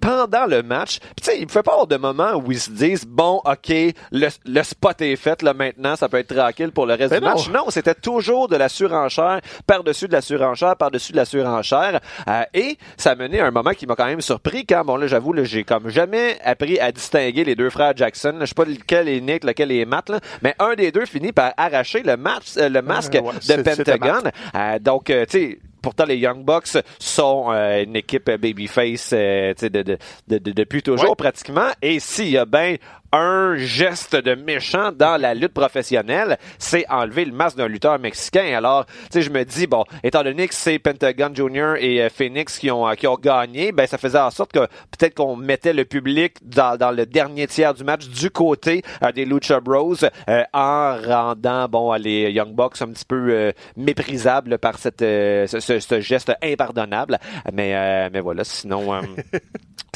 pendant 0.00 0.46
le 0.46 0.62
match. 0.62 0.98
Tu 1.16 1.24
sais, 1.24 1.38
il 1.38 1.46
me 1.46 1.50
fait 1.50 1.62
pas 1.62 1.72
avoir 1.72 1.86
de 1.86 1.96
moments 1.96 2.34
où 2.34 2.52
ils 2.52 2.60
se 2.60 2.70
disent 2.70 3.04
bon, 3.06 3.40
ok, 3.44 3.68
le, 4.12 4.28
le 4.44 4.62
spot 4.62 5.00
est 5.02 5.16
fait 5.16 5.42
là 5.42 5.54
maintenant, 5.54 5.96
ça 5.96 6.08
peut 6.08 6.18
être 6.18 6.34
tranquille 6.34 6.72
pour 6.72 6.86
le 6.86 6.94
reste 6.94 7.10
Ben 7.10 7.20
du 7.20 7.24
non. 7.26 7.34
match. 7.34 7.48
Non, 7.50 7.64
c'était 7.68 7.94
toujours 7.94 8.48
de 8.48 8.56
la 8.56 8.68
surenchère 8.68 9.40
par-dessus 9.66 10.08
de 10.08 10.12
la 10.12 10.20
surenchère 10.20 10.76
par-dessus 10.76 11.12
de 11.12 11.16
la 11.16 11.24
surenchère. 11.24 12.00
Euh, 12.28 12.42
et 12.54 12.78
ça 12.96 13.12
a 13.12 13.14
mené 13.14 13.40
à 13.40 13.46
un 13.46 13.50
moment 13.50 13.70
qui 13.70 13.86
m'a 13.86 13.96
quand 13.96 14.06
même 14.06 14.20
surpris 14.20 14.66
quand 14.66 14.84
bon 14.84 14.96
là, 14.96 15.06
j'avoue, 15.06 15.32
là, 15.32 15.44
j'ai 15.44 15.64
comme 15.64 15.88
jamais 15.88 16.38
appris 16.44 16.78
à 16.78 16.92
distinguer 16.92 17.44
les 17.44 17.54
deux 17.54 17.70
frères 17.70 17.96
Jackson. 17.96 18.34
Je 18.40 18.46
sais 18.46 18.54
pas 18.54 18.64
lequel 18.64 19.08
est 19.08 19.20
Nick, 19.20 19.44
lequel 19.44 19.72
est 19.72 19.84
Matt, 19.84 20.08
là, 20.08 20.20
mais 20.42 20.54
un 20.58 20.74
des 20.74 20.92
deux 20.92 21.06
finit 21.06 21.32
par 21.32 21.52
arracher 21.56 22.02
le 22.02 22.16
match, 22.16 22.54
euh, 22.56 22.68
le 22.68 22.82
masque 22.82 23.14
ouais, 23.14 23.56
de 23.56 23.62
Pentagon. 23.62 24.30
Euh, 24.54 24.78
donc, 24.78 25.10
euh, 25.10 25.24
tu 25.26 25.38
sais. 25.38 25.58
Pourtant, 25.84 26.06
les 26.06 26.16
Young 26.16 26.42
Bucks 26.44 26.78
sont 26.98 27.46
euh, 27.52 27.84
une 27.84 27.94
équipe 27.96 28.28
euh, 28.30 28.38
babyface 28.38 29.10
euh, 29.12 29.52
de, 29.60 29.68
de, 29.68 29.82
de- 30.28 30.38
de- 30.38 30.52
depuis 30.52 30.82
toujours 30.82 31.10
Ouais. 31.10 31.14
pratiquement. 31.16 31.68
Et 31.82 32.00
s'il 32.00 32.30
y 32.30 32.38
a 32.38 32.46
bien 32.46 32.76
un 33.16 33.56
geste 33.56 34.16
de 34.16 34.34
méchant 34.34 34.90
dans 34.92 35.20
la 35.20 35.34
lutte 35.34 35.54
professionnelle, 35.54 36.36
c'est 36.58 36.84
enlever 36.90 37.24
le 37.24 37.32
masque 37.32 37.56
d'un 37.56 37.68
lutteur 37.68 37.98
mexicain. 38.00 38.52
Alors, 38.56 38.86
tu 38.86 38.92
sais, 39.12 39.22
je 39.22 39.30
me 39.30 39.44
dis, 39.44 39.66
bon, 39.68 39.84
étant 40.02 40.24
donné 40.24 40.48
que 40.48 40.54
c'est 40.54 40.78
Pentagon 40.80 41.30
Jr. 41.32 41.74
et 41.78 42.02
euh, 42.02 42.08
Phoenix 42.08 42.58
qui 42.58 42.70
ont, 42.70 42.88
euh, 42.88 42.94
qui 42.94 43.06
ont 43.06 43.14
gagné, 43.14 43.70
ben 43.70 43.86
ça 43.86 43.98
faisait 43.98 44.18
en 44.18 44.30
sorte 44.30 44.50
que 44.52 44.58
peut-être 44.90 45.14
qu'on 45.14 45.36
mettait 45.36 45.72
le 45.72 45.84
public 45.84 46.34
dans, 46.42 46.76
dans 46.76 46.90
le 46.90 47.06
dernier 47.06 47.46
tiers 47.46 47.72
du 47.74 47.84
match 47.84 48.08
du 48.08 48.30
côté 48.30 48.82
euh, 49.04 49.12
des 49.12 49.24
Lucha 49.24 49.60
Bros 49.60 49.94
euh, 50.28 50.42
en 50.52 50.96
rendant, 51.06 51.68
bon, 51.68 51.92
les 51.94 52.32
Young 52.32 52.52
Bucks 52.52 52.82
un 52.82 52.88
petit 52.88 53.04
peu 53.04 53.28
euh, 53.30 53.52
méprisables 53.76 54.58
par 54.58 54.76
cette, 54.78 55.02
euh, 55.02 55.46
ce, 55.46 55.60
ce- 55.60 55.78
ce 55.78 56.00
geste 56.00 56.32
impardonnable. 56.42 57.18
Mais, 57.52 57.74
euh, 57.76 58.08
mais 58.12 58.20
voilà, 58.20 58.42
sinon... 58.44 58.92
euh, 58.94 59.00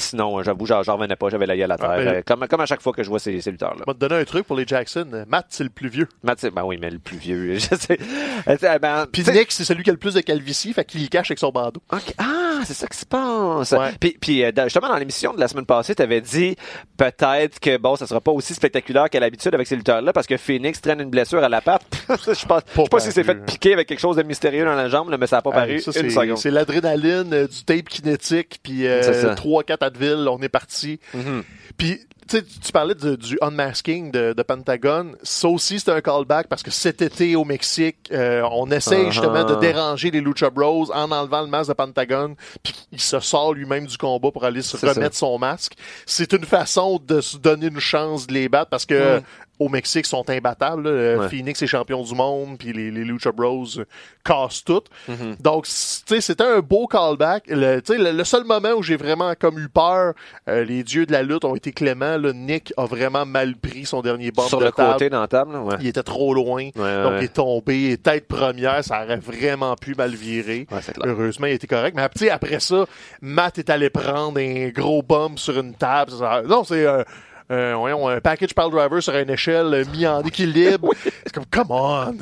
Sinon, 0.00 0.44
j'avoue, 0.44 0.64
j'en 0.64 0.78
revenais 0.81 1.16
pas, 1.16 1.28
j'avais 1.28 1.46
la 1.46 1.57
gueule 1.57 1.72
à 1.72 1.76
terre. 1.76 1.90
Ah, 1.90 1.96
ben, 2.04 2.22
comme, 2.22 2.46
comme 2.46 2.61
à 2.61 2.66
chaque 2.66 2.81
fois 2.81 2.92
que 2.92 3.02
je 3.09 3.11
vois 3.11 3.18
ces, 3.18 3.40
ces 3.40 3.51
lutteurs-là. 3.51 3.85
Je 3.87 3.90
vais 3.90 3.94
te 3.94 3.99
donner 4.07 4.21
un 4.21 4.25
truc 4.25 4.47
pour 4.47 4.57
les 4.57 4.66
Jackson. 4.66 5.07
Matt, 5.27 5.47
c'est 5.49 5.64
le 5.64 5.71
plus 5.71 5.88
vieux. 5.88 6.07
Matt, 6.23 6.38
c'est- 6.40 6.51
ben 6.51 6.62
oui, 6.64 6.79
mais 6.81 6.90
le 6.90 6.99
plus 6.99 7.16
vieux. 7.16 7.55
Je 7.59 7.61
sais. 7.75 7.99
Euh, 8.47 8.57
t'sais, 8.57 8.79
ben, 8.79 9.07
Puis 9.11 9.23
Nick, 9.33 9.51
c'est 9.51 9.64
celui 9.64 9.83
qui 9.83 9.90
a 9.90 9.92
le 9.92 9.99
plus 9.99 10.14
de 10.14 10.21
calvitie, 10.21 10.73
fait 10.73 10.85
qu'il 10.85 11.03
le 11.03 11.09
cache 11.09 11.31
avec 11.31 11.38
son 11.38 11.51
bandeau. 11.51 11.81
Ah, 12.18 12.61
c'est 12.64 12.75
ça 12.75 12.87
qui 12.87 12.99
se 12.99 13.07
passe. 13.07 13.73
Ouais. 13.73 13.92
Puis, 13.99 14.16
puis 14.21 14.44
euh, 14.44 14.51
justement, 14.64 14.88
dans 14.88 14.97
l'émission 14.97 15.33
de 15.33 15.40
la 15.40 15.49
semaine 15.49 15.66
passée, 15.66 15.94
tu 15.94 16.03
avais 16.03 16.21
dit 16.21 16.57
peut-être 16.97 17.61
que 17.61 17.77
bon, 17.77 17.97
ça 17.97 18.07
sera 18.07 18.21
pas 18.21 18.33
aussi 18.33 18.55
spectaculaire 18.55 19.09
qu'à 19.11 19.21
l'habitude 19.21 19.55
avec 19.55 19.66
ces 19.66 19.77
lutteurs-là 19.77 20.12
parce 20.12 20.27
que 20.27 20.37
Phoenix 20.37 20.81
traîne 20.81 21.01
une 21.01 21.11
blessure 21.11 21.42
à 21.42 21.49
la 21.49 21.61
patte. 21.61 21.83
je 22.09 22.14
pense, 22.47 22.62
sais 22.75 22.88
pas 22.90 23.01
s'il 23.01 23.12
s'est 23.12 23.25
fait 23.25 23.44
piquer 23.44 23.73
avec 23.73 23.88
quelque 23.88 24.01
chose 24.01 24.16
de 24.16 24.23
mystérieux 24.23 24.64
dans 24.64 24.75
la 24.75 24.88
jambe, 24.88 25.09
là, 25.11 25.16
mais 25.18 25.27
ça 25.27 25.38
a 25.38 25.42
pas 25.42 25.53
paru 25.53 25.81
ça, 25.81 25.92
une 26.01 26.11
c'est, 26.11 26.11
seconde. 26.11 26.38
c'est 26.38 26.51
l'adrénaline, 26.51 27.33
euh, 27.33 27.47
du 27.47 27.64
tape 27.64 27.88
kinétique, 27.88 28.59
puis 28.62 28.81
C'est 28.81 29.25
euh, 29.25 29.35
3-4 29.35 29.77
Advil, 29.81 30.27
on 30.29 30.40
est 30.40 30.49
parti. 30.49 30.99
Mhm. 31.14 31.42
Puis, 31.77 32.01
tu 32.29 32.45
tu 32.45 32.73
parlais 32.73 32.95
du, 32.95 33.17
du 33.17 33.38
unmasking 33.41 34.11
de, 34.11 34.33
de 34.33 34.43
Pentagon. 34.43 35.12
Ça 35.23 35.49
aussi, 35.49 35.79
c'était 35.79 35.93
un 35.93 36.01
callback 36.01 36.47
parce 36.49 36.62
que 36.62 36.71
cet 36.71 37.03
été 37.03 37.35
au 37.37 37.45
Mexique, 37.45 37.97
euh, 38.12 38.43
on 38.53 38.71
essaye 38.71 39.07
Uh-huh. 39.07 39.11
justement 39.12 39.45
de 39.45 39.55
déranger 39.57 40.11
les 40.11 40.21
Lucha 40.21 40.51
Bros 40.51 40.91
en 40.93 41.11
enlevant 41.11 41.41
le 41.43 41.47
masque 41.49 41.69
de 41.71 41.75
Pentagon, 41.75 42.37
puis 42.62 42.75
il 42.93 43.01
se 43.01 43.19
sort 43.21 43.55
lui-même 43.55 43.87
du 43.87 43.97
combat 43.97 44.31
pour 44.31 44.45
aller 44.45 44.62
se 44.62 44.77
C'est 44.77 44.88
remettre 44.91 45.17
son 45.17 45.38
masque. 45.38 45.75
C'est 46.07 46.33
une 46.33 46.45
façon 46.45 47.01
de 47.05 47.21
se 47.21 47.37
donner 47.37 47.67
une 47.67 47.81
chance 47.81 48.27
de 48.27 48.35
les 48.35 48.49
battre 48.49 48.71
parce 48.71 48.87
que 48.87 49.19
Mm. 49.19 49.23
Au 49.59 49.68
Mexique, 49.68 50.07
sont 50.07 50.29
imbattables. 50.31 50.85
là. 50.85 50.90
Euh, 50.90 51.18
Ouais. 51.18 51.29
Phoenix 51.29 51.61
est 51.62 51.66
champion 51.66 52.03
du 52.03 52.14
monde, 52.14 52.59
puis 52.59 52.73
les, 52.73 52.90
les 52.90 53.05
Lucha 53.05 53.33
Bros 53.33 53.64
euh, 53.79 53.85
cassent 54.25 54.62
tout. 54.64 54.83
Mm-hmm. 55.09 55.40
Donc, 55.42 55.66
c- 55.66 56.03
tu 56.07 56.14
sais, 56.14 56.21
c'était 56.21 56.44
un 56.44 56.61
beau 56.61 56.87
callback. 56.87 57.44
Le, 57.49 57.81
tu 57.81 57.92
sais, 57.94 57.99
le, 57.99 58.12
le 58.12 58.25
seul 58.25 58.44
moment 58.44 58.71
où 58.77 58.83
j'ai 58.83 58.97
vraiment 58.97 59.33
comme 59.38 59.59
eu 59.59 59.68
peur, 59.68 60.14
euh, 60.49 60.64
les 60.64 60.83
dieux 60.85 61.07
de 61.07 61.12
la 61.12 61.23
lutte 61.23 61.44
ont 61.44 61.55
été 61.57 61.73
cléments. 61.73 62.16
Là. 62.18 62.33
Nick 62.33 62.73
a 62.77 62.85
vraiment 62.87 63.27
mal 63.27 63.57
pris 63.57 63.85
son 63.87 64.01
dernier 64.03 64.31
bomb 64.31 64.47
Sur 64.47 64.59
de 64.61 64.66
le 64.66 64.73
table. 64.73 64.92
côté 64.92 65.11
dans 65.11 65.21
la 65.21 65.29
table, 65.29 65.57
ouais. 65.57 65.77
Il 65.81 65.87
était 65.88 66.03
trop 66.03 66.35
loin. 66.35 66.68
Ouais, 66.77 67.03
donc, 67.03 67.12
il 67.18 67.25
est 67.25 67.33
tombé. 67.35 67.97
Tête 67.99 68.29
première, 68.29 68.85
ça 68.85 69.03
aurait 69.03 69.16
vraiment 69.16 69.75
pu 69.77 69.94
mal 69.94 70.14
virer. 70.14 70.66
Heureusement, 71.05 71.47
il 71.47 71.55
était 71.55 71.66
correct. 71.66 71.97
Mais 71.97 72.03
après 72.31 72.61
ça, 72.61 72.85
Matt 73.21 73.59
est 73.59 73.71
allé 73.71 73.90
prendre 73.90 74.38
un 74.40 74.68
gros 74.68 75.03
bomb 75.03 75.37
sur 75.38 75.59
une 75.59 75.75
table. 75.75 76.12
Ça- 76.12 76.42
Non, 76.47 76.64
c'est 76.64 76.87
euh, 76.87 77.03
euh, 77.51 77.75
voyons, 77.77 78.07
un 78.09 78.21
package 78.21 78.55
pile 78.55 78.71
driver 78.71 79.03
sur 79.03 79.15
une 79.17 79.31
échelle 79.31 79.73
euh, 79.73 79.85
mis 79.93 80.07
en 80.07 80.23
équilibre. 80.23 80.91
C'est 81.25 81.33
comme, 81.33 81.47
come 81.51 81.71
on! 81.71 82.15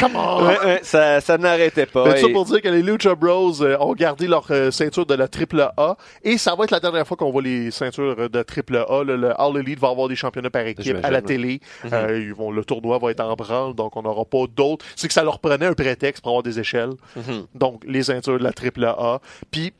Come 0.00 0.16
on! 0.16 0.46
Ouais, 0.46 0.58
ouais, 0.64 0.80
ça, 0.82 1.20
ça 1.20 1.38
n'arrêtait 1.38 1.86
pas. 1.86 2.04
Mais 2.06 2.14
tout 2.14 2.20
ça 2.22 2.26
Et- 2.28 2.32
pour 2.32 2.44
dire 2.44 2.60
que 2.60 2.68
les 2.68 2.82
Lucha 2.82 3.14
Bros 3.14 3.62
euh, 3.62 3.76
ont 3.78 3.92
gardé 3.94 4.26
leur 4.26 4.46
euh, 4.50 4.70
ceinture 4.70 5.06
de 5.06 5.14
la 5.14 5.28
triple 5.28 5.60
A 5.76 5.96
et 6.22 6.38
ça 6.38 6.54
va 6.54 6.64
être 6.64 6.70
la 6.70 6.80
dernière 6.80 7.06
fois 7.06 7.16
qu'on 7.16 7.30
voit 7.30 7.42
les 7.42 7.70
ceintures 7.70 8.28
de 8.28 8.42
triple 8.42 8.76
A. 8.88 9.02
Le, 9.04 9.16
le 9.16 9.40
All 9.40 9.56
Elite 9.58 9.78
va 9.78 9.88
avoir 9.88 10.08
des 10.08 10.16
championnats 10.16 10.50
par 10.50 10.66
équipe 10.66 10.96
à 11.02 11.10
la 11.10 11.22
télé. 11.22 11.60
Euh, 11.92 12.18
ils 12.20 12.34
vont, 12.34 12.50
le 12.50 12.64
tournoi 12.64 12.98
va 12.98 13.10
être 13.10 13.20
en 13.20 13.34
branle, 13.34 13.74
donc 13.74 13.96
on 13.96 14.02
n'aura 14.02 14.24
pas 14.24 14.44
d'autres. 14.54 14.84
C'est 14.96 15.08
que 15.08 15.14
ça 15.14 15.22
leur 15.24 15.38
prenait 15.38 15.66
un 15.66 15.74
prétexte 15.74 16.22
pour 16.22 16.30
avoir 16.32 16.42
des 16.42 16.58
échelles. 16.58 16.90
Donc 17.54 17.82
les 17.86 18.02
ceintures 18.04 18.38
de 18.38 18.44
la 18.44 18.52
triple 18.52 18.84
A. 18.84 19.20
Puis 19.50 19.72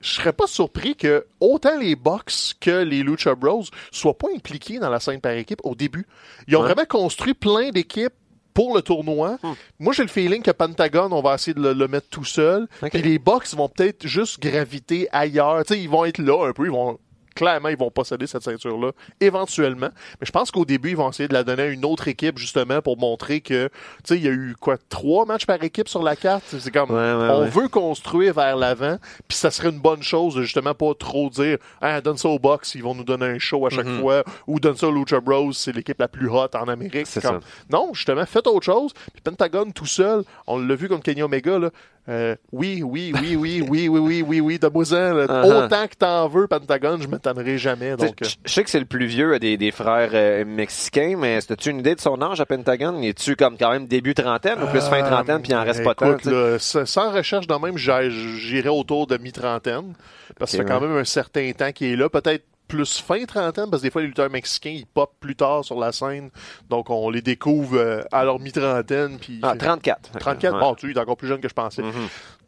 je 0.00 0.08
serais 0.14 0.32
pas 0.32 0.46
surpris 0.46 0.94
que 0.96 1.26
autant 1.40 1.78
les 1.78 1.96
Bucks 1.96 2.54
que 2.60 2.82
les 2.82 3.02
Lucha 3.02 3.34
Bros 3.34 3.64
soient 3.90 4.16
pas 4.18 4.28
impliqués 4.34 4.78
dans 4.78 4.90
la 4.90 5.00
scène 5.00 5.20
par 5.20 5.32
équipe 5.32 5.60
au 5.64 5.74
début. 5.74 6.06
Ils 6.48 6.56
ont 6.56 6.60
Ouais. 6.60 6.66
vraiment 6.66 6.84
construit 6.86 7.34
plein 7.34 7.70
d'équipes 7.70 8.12
pour 8.54 8.74
le 8.74 8.80
tournoi. 8.82 9.38
Moi, 9.78 9.92
j'ai 9.92 10.02
le 10.02 10.08
feeling 10.08 10.42
que 10.42 10.50
Pentagon, 10.50 11.08
on 11.12 11.20
va 11.20 11.34
essayer 11.34 11.52
de 11.52 11.60
le, 11.60 11.72
le 11.74 11.88
mettre 11.88 12.08
tout 12.08 12.24
seul. 12.24 12.66
Puis 12.90 13.02
les 13.02 13.18
Bucks 13.18 13.48
vont 13.54 13.68
peut-être 13.68 14.06
juste 14.06 14.40
graviter 14.40 15.08
ailleurs. 15.12 15.62
Tu 15.66 15.74
sais, 15.74 15.80
ils 15.80 15.90
vont 15.90 16.06
être 16.06 16.18
là 16.18 16.46
un 16.48 16.52
peu, 16.52 16.64
ils 16.64 16.70
vont 16.70 16.98
clairement, 17.36 17.68
ils 17.68 17.76
vont 17.78 17.90
posséder 17.92 18.26
cette 18.26 18.42
ceinture-là 18.42 18.90
éventuellement. 19.20 19.90
Mais 20.20 20.26
je 20.26 20.32
pense 20.32 20.50
qu'au 20.50 20.64
début, 20.64 20.90
ils 20.90 20.96
vont 20.96 21.10
essayer 21.10 21.28
de 21.28 21.34
la 21.34 21.44
donner 21.44 21.62
à 21.62 21.66
une 21.66 21.84
autre 21.84 22.08
équipe, 22.08 22.38
justement, 22.38 22.80
pour 22.82 22.98
montrer 22.98 23.40
que, 23.40 23.66
tu 23.68 23.72
sais, 24.04 24.16
il 24.16 24.24
y 24.24 24.28
a 24.28 24.32
eu, 24.32 24.56
quoi, 24.58 24.76
trois 24.88 25.24
matchs 25.26 25.46
par 25.46 25.62
équipe 25.62 25.88
sur 25.88 26.02
la 26.02 26.16
carte? 26.16 26.42
C'est 26.58 26.70
comme, 26.72 26.90
Ouais, 26.90 26.96
ouais, 26.96 27.28
on 27.30 27.42
ouais. 27.42 27.48
veut 27.48 27.68
construire 27.68 28.34
vers 28.34 28.56
l'avant, 28.56 28.98
puis 29.28 29.36
ça 29.36 29.50
serait 29.50 29.68
une 29.70 29.78
bonne 29.80 30.02
chose 30.02 30.34
de 30.34 30.42
justement 30.42 30.74
pas 30.74 30.92
trop 30.98 31.28
dire, 31.30 31.58
ah, 31.80 32.00
donne 32.00 32.16
ça 32.16 32.28
au 32.28 32.38
box, 32.38 32.74
ils 32.74 32.82
vont 32.82 32.94
nous 32.94 33.04
donner 33.04 33.26
un 33.26 33.38
show 33.38 33.66
à 33.66 33.70
chaque 33.70 33.86
Mhm. 33.86 34.00
fois, 34.00 34.24
ou 34.46 34.58
donne 34.58 34.76
ça 34.76 34.88
au 34.88 34.92
Lucha 34.92 35.20
Bros, 35.20 35.52
c'est 35.52 35.72
l'équipe 35.74 35.98
la 36.00 36.08
plus 36.08 36.28
hot 36.28 36.48
en 36.54 36.68
Amérique. 36.68 37.06
C'est 37.06 37.20
comme, 37.22 37.40
ça. 37.40 37.46
non, 37.70 37.90
justement, 37.94 38.24
faites 38.26 38.46
autre 38.46 38.64
chose. 38.64 38.92
Puis 39.12 39.22
Pentagon 39.22 39.70
tout 39.70 39.86
seul, 39.86 40.22
on 40.46 40.58
l'a 40.58 40.74
vu 40.74 40.88
contre 40.88 41.02
Kenny 41.02 41.22
Omega, 41.22 41.58
là. 41.58 41.70
Euh, 42.08 42.36
oui, 42.52 42.82
oui, 42.84 43.12
oui, 43.20 43.34
oui, 43.36 43.62
oui, 43.68 43.88
oui, 43.88 43.98
oui, 43.98 44.22
oui, 44.22 44.40
oui, 44.40 44.58
donne-moi-en, 44.58 45.12
là. 45.14 45.26
Uh-huh. 45.36 45.64
Autant 45.64 45.86
que 45.88 45.94
t'en 45.98 46.28
veux, 46.28 46.46
Pentagon, 46.46 46.98
je 47.00 47.08
m'étonnerai 47.08 47.58
jamais. 47.58 47.96
Donc, 47.96 48.22
euh, 48.22 48.24
Je 48.28 48.36
je 48.44 48.52
sais 48.52 48.62
que 48.64 48.70
c'est 48.70 48.78
le 48.78 48.84
plus 48.86 49.06
vieux 49.06 49.38
des, 49.38 49.56
des 49.56 49.70
frères 49.72 50.10
euh, 50.14 50.44
mexicains, 50.44 51.16
mais 51.18 51.36
as-tu 51.38 51.70
une 51.70 51.80
idée 51.80 51.94
de 51.96 52.00
son 52.00 52.20
âge 52.22 52.40
à 52.40 52.46
Pentagon? 52.46 53.02
Es-tu 53.02 53.34
comme 53.36 53.56
quand 53.58 53.70
même 53.72 53.86
début 53.86 54.14
trentaine 54.14 54.62
ou 54.62 54.66
plus 54.66 54.80
fin 54.80 55.02
trentaine, 55.02 55.42
puis 55.42 55.50
il 55.50 55.56
en 55.56 55.64
reste 55.64 55.82
pas 55.82 55.94
tant? 55.94 56.16
Euh, 56.26 56.58
sans- 56.58 57.10
recherche 57.10 57.46
de 57.46 57.54
même, 57.54 57.76
j'irais 57.76 58.68
autour 58.68 59.06
de 59.06 59.16
mi-trentaine. 59.18 59.94
Parce 60.38 60.52
que 60.52 60.56
Ok, 60.58 60.62
ça 60.62 60.64
fait 60.64 60.64
quand 60.64 60.80
ouais. 60.80 60.88
même 60.88 60.98
un 60.98 61.04
certain 61.04 61.50
temps 61.52 61.72
qu'il 61.72 61.88
est 61.88 61.96
là. 61.96 62.08
Peut-être 62.08 62.44
plus 62.68 63.00
fin 63.00 63.24
trentaine, 63.24 63.70
parce 63.70 63.82
que 63.82 63.86
des 63.86 63.90
fois, 63.90 64.02
les 64.02 64.08
lutteurs 64.08 64.30
mexicains, 64.30 64.70
ils 64.70 64.86
pop 64.86 65.12
plus 65.20 65.36
tard 65.36 65.64
sur 65.64 65.78
la 65.78 65.92
scène. 65.92 66.30
Donc, 66.68 66.90
on 66.90 67.10
les 67.10 67.22
découvre 67.22 67.76
euh, 67.78 68.02
à 68.12 68.24
leur 68.24 68.38
mi-trentaine. 68.40 69.18
Puis 69.18 69.38
Ah, 69.42 69.54
34. 69.58 70.10
34, 70.18 70.54
Ouais. 70.54 70.60
bon, 70.60 70.74
tu 70.74 70.90
est 70.92 70.98
encore 70.98 71.16
plus 71.16 71.28
jeune 71.28 71.40
que 71.40 71.48
je 71.48 71.54
pensais. 71.54 71.82
Mhm. 71.82 71.92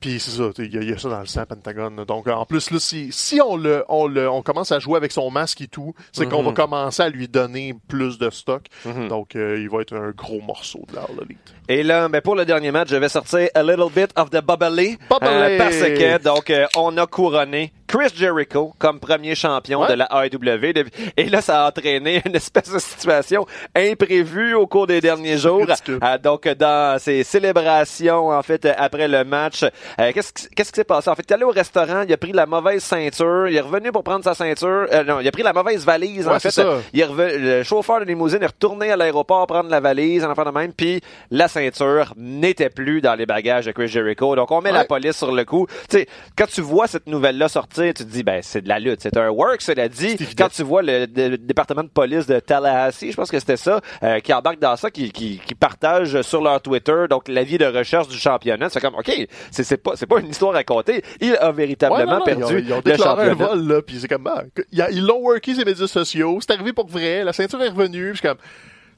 Puis 0.00 0.20
c'est 0.20 0.30
ça, 0.30 0.44
il 0.58 0.72
y, 0.72 0.78
a- 0.78 0.82
il 0.82 0.90
y 0.90 0.92
a 0.92 0.98
ça 0.98 1.08
dans 1.08 1.18
le 1.18 1.26
sang, 1.26 1.44
Pentagon. 1.44 1.90
là. 1.96 2.04
Donc, 2.04 2.28
en 2.28 2.44
plus, 2.46 2.70
là, 2.70 2.78
si, 2.78 3.08
si 3.10 3.40
on, 3.40 3.56
le, 3.56 3.84
on, 3.88 4.06
le, 4.06 4.30
on 4.30 4.42
commence 4.42 4.70
à 4.70 4.78
jouer 4.78 4.96
avec 4.96 5.10
son 5.10 5.28
masque 5.30 5.60
et 5.60 5.66
tout, 5.66 5.92
c'est 6.12 6.28
qu'on 6.28 6.42
va 6.44 6.50
Mhm. 6.50 6.54
commencer 6.56 7.02
à 7.02 7.08
lui 7.08 7.26
donner 7.26 7.74
plus 7.88 8.16
de 8.18 8.30
stock. 8.30 8.66
Mhm. 8.84 9.08
Donc, 9.08 9.34
euh, 9.34 9.58
il 9.60 9.68
va 9.68 9.80
être 9.80 9.96
un 9.96 10.10
gros 10.10 10.40
morceau 10.40 10.84
de 10.88 10.94
l'art. 10.94 11.08
Et 11.68 11.82
là, 11.82 12.08
ben 12.08 12.20
pour 12.20 12.36
le 12.36 12.44
dernier 12.44 12.70
match, 12.70 12.88
je 12.90 12.96
vais 12.96 13.08
sortir 13.08 13.48
a 13.54 13.62
little 13.62 13.90
bit 13.92 14.10
of 14.16 14.30
the 14.30 14.40
bubbly. 14.40 14.98
Bubbly! 15.10 15.58
parce 15.58 15.76
que, 15.76 16.22
donc, 16.22 16.50
euh, 16.50 16.66
on 16.76 16.96
a 16.96 17.06
couronné 17.06 17.72
Chris 17.88 18.12
Jericho 18.14 18.72
comme 18.78 19.00
premier 19.00 19.34
champion 19.34 19.80
Ouais. 19.80 19.88
de 19.88 19.94
la 19.94 20.06
AEW. 20.12 20.84
Et 21.16 21.24
là, 21.28 21.40
ça 21.40 21.64
a 21.64 21.68
entraîné 21.68 22.22
une 22.26 22.36
espèce 22.36 22.70
de 22.72 22.78
situation 22.78 23.46
imprévue 23.74 24.54
au 24.54 24.66
cours 24.66 24.86
des 24.86 25.00
derniers 25.00 25.38
jours. 25.38 25.64
Euh, 25.88 26.18
donc, 26.18 26.46
dans 26.48 26.98
ces 27.00 27.24
célébrations, 27.24 28.28
en 28.28 28.42
fait, 28.42 28.66
après 28.76 29.08
le 29.08 29.24
match, 29.24 29.64
euh, 29.64 30.12
qu'est-ce 30.12 30.32
qui 30.32 30.64
s'est 30.74 30.84
passé? 30.84 31.08
En 31.10 31.14
fait, 31.14 31.22
il 31.26 31.32
est 31.32 31.34
allé 31.34 31.44
au 31.44 31.50
restaurant, 31.50 32.02
il 32.06 32.12
a 32.12 32.16
pris 32.16 32.32
la 32.32 32.46
mauvaise 32.46 32.82
ceinture, 32.82 33.48
il 33.48 33.56
est 33.56 33.60
revenu 33.60 33.90
pour 33.92 34.04
prendre 34.04 34.24
sa 34.24 34.34
ceinture. 34.34 34.86
Euh, 34.92 35.04
non, 35.04 35.20
il 35.20 35.28
a 35.28 35.30
pris 35.32 35.42
la 35.42 35.52
mauvaise 35.52 35.84
valise, 35.84 36.26
Ouais, 36.28 36.34
en 36.34 36.40
fait. 36.40 36.60
Il 36.92 37.00
est 37.00 37.04
revenu, 37.04 37.38
le 37.38 37.62
chauffeur 37.62 38.00
de 38.00 38.04
limousine 38.04 38.42
est 38.42 38.46
retourné 38.46 38.90
à 38.90 38.96
l'aéroport 38.96 39.46
prendre 39.46 39.70
la 39.70 39.80
valise, 39.80 40.24
en 40.24 40.30
affaire 40.30 40.44
de 40.44 40.50
même, 40.50 40.72
puis 40.72 41.00
la 41.30 41.48
ceinture 41.48 42.12
n'était 42.16 42.70
plus 42.70 43.00
dans 43.00 43.14
les 43.14 43.26
bagages 43.26 43.66
de 43.66 43.72
Chris 43.72 43.88
Jericho. 43.88 44.34
Donc, 44.36 44.50
on 44.50 44.60
met 44.60 44.68
Ouais. 44.70 44.76
la 44.78 44.84
police 44.84 45.16
sur 45.16 45.32
le 45.32 45.44
coup. 45.44 45.66
Tu 45.88 45.98
sais, 45.98 46.06
quand 46.36 46.46
tu 46.46 46.60
vois 46.60 46.86
cette 46.86 47.06
nouvelle-là 47.06 47.48
sortir, 47.48 47.77
tu 47.86 47.92
te 47.92 48.02
dis, 48.04 48.22
ben, 48.22 48.40
c'est 48.42 48.62
de 48.62 48.68
la 48.68 48.78
lutte. 48.78 49.00
C'est 49.00 49.16
un 49.16 49.30
work, 49.30 49.60
cela 49.60 49.88
dit. 49.88 50.16
Quand 50.36 50.48
tu 50.48 50.62
vois 50.62 50.82
le, 50.82 51.06
département 51.36 51.82
de 51.82 51.88
police 51.88 52.26
de 52.26 52.38
Tallahassee, 52.38 53.10
je 53.10 53.16
pense 53.16 53.30
que 53.30 53.38
c'était 53.38 53.56
ça, 53.56 53.80
euh, 54.02 54.20
qui 54.20 54.32
embarque 54.32 54.60
dans 54.60 54.76
ça, 54.76 54.90
qui, 54.90 55.10
qui, 55.10 55.40
qui 55.44 55.54
partage 55.54 56.22
sur 56.22 56.42
leur 56.42 56.62
Twitter, 56.62 57.06
donc 57.10 57.28
l'avis 57.28 57.58
de 57.58 57.66
recherche 57.66 58.08
du 58.08 58.18
championnat. 58.18 58.68
C'est 58.70 58.80
comme, 58.80 58.94
OK, 58.94 59.10
c'est 59.50 59.64
c'est 59.64 59.76
pas, 59.76 59.92
c'est 59.96 60.06
pas 60.06 60.20
une 60.20 60.28
histoire 60.28 60.54
à 60.54 60.64
compter. 60.64 61.02
Il 61.20 61.36
a 61.36 61.48
Ouais, 61.48 61.54
véritablement 61.54 62.12
non, 62.12 62.18
non, 62.18 62.24
perdu 62.24 62.42
Ils 62.42 62.46
ont, 62.46 62.58
ils 62.58 62.72
ont 62.72 62.76
le 62.76 62.82
déclaré 62.82 63.22
un 63.22 63.30
championnat. 63.30 63.54
vol, 63.54 63.68
là, 63.68 63.82
puis 63.82 63.98
c'est 64.00 64.08
comme, 64.08 64.26
ah, 64.26 64.42
ils 64.90 65.04
l'ont 65.04 65.20
worké 65.20 65.54
ses 65.54 65.64
médias 65.64 65.86
sociaux, 65.86 66.38
c'est 66.40 66.52
arrivé 66.52 66.72
pour 66.72 66.88
vrai, 66.88 67.24
la 67.24 67.32
ceinture 67.32 67.62
est 67.62 67.68
revenue, 67.68 68.12
puis 68.12 68.22
comme, 68.22 68.38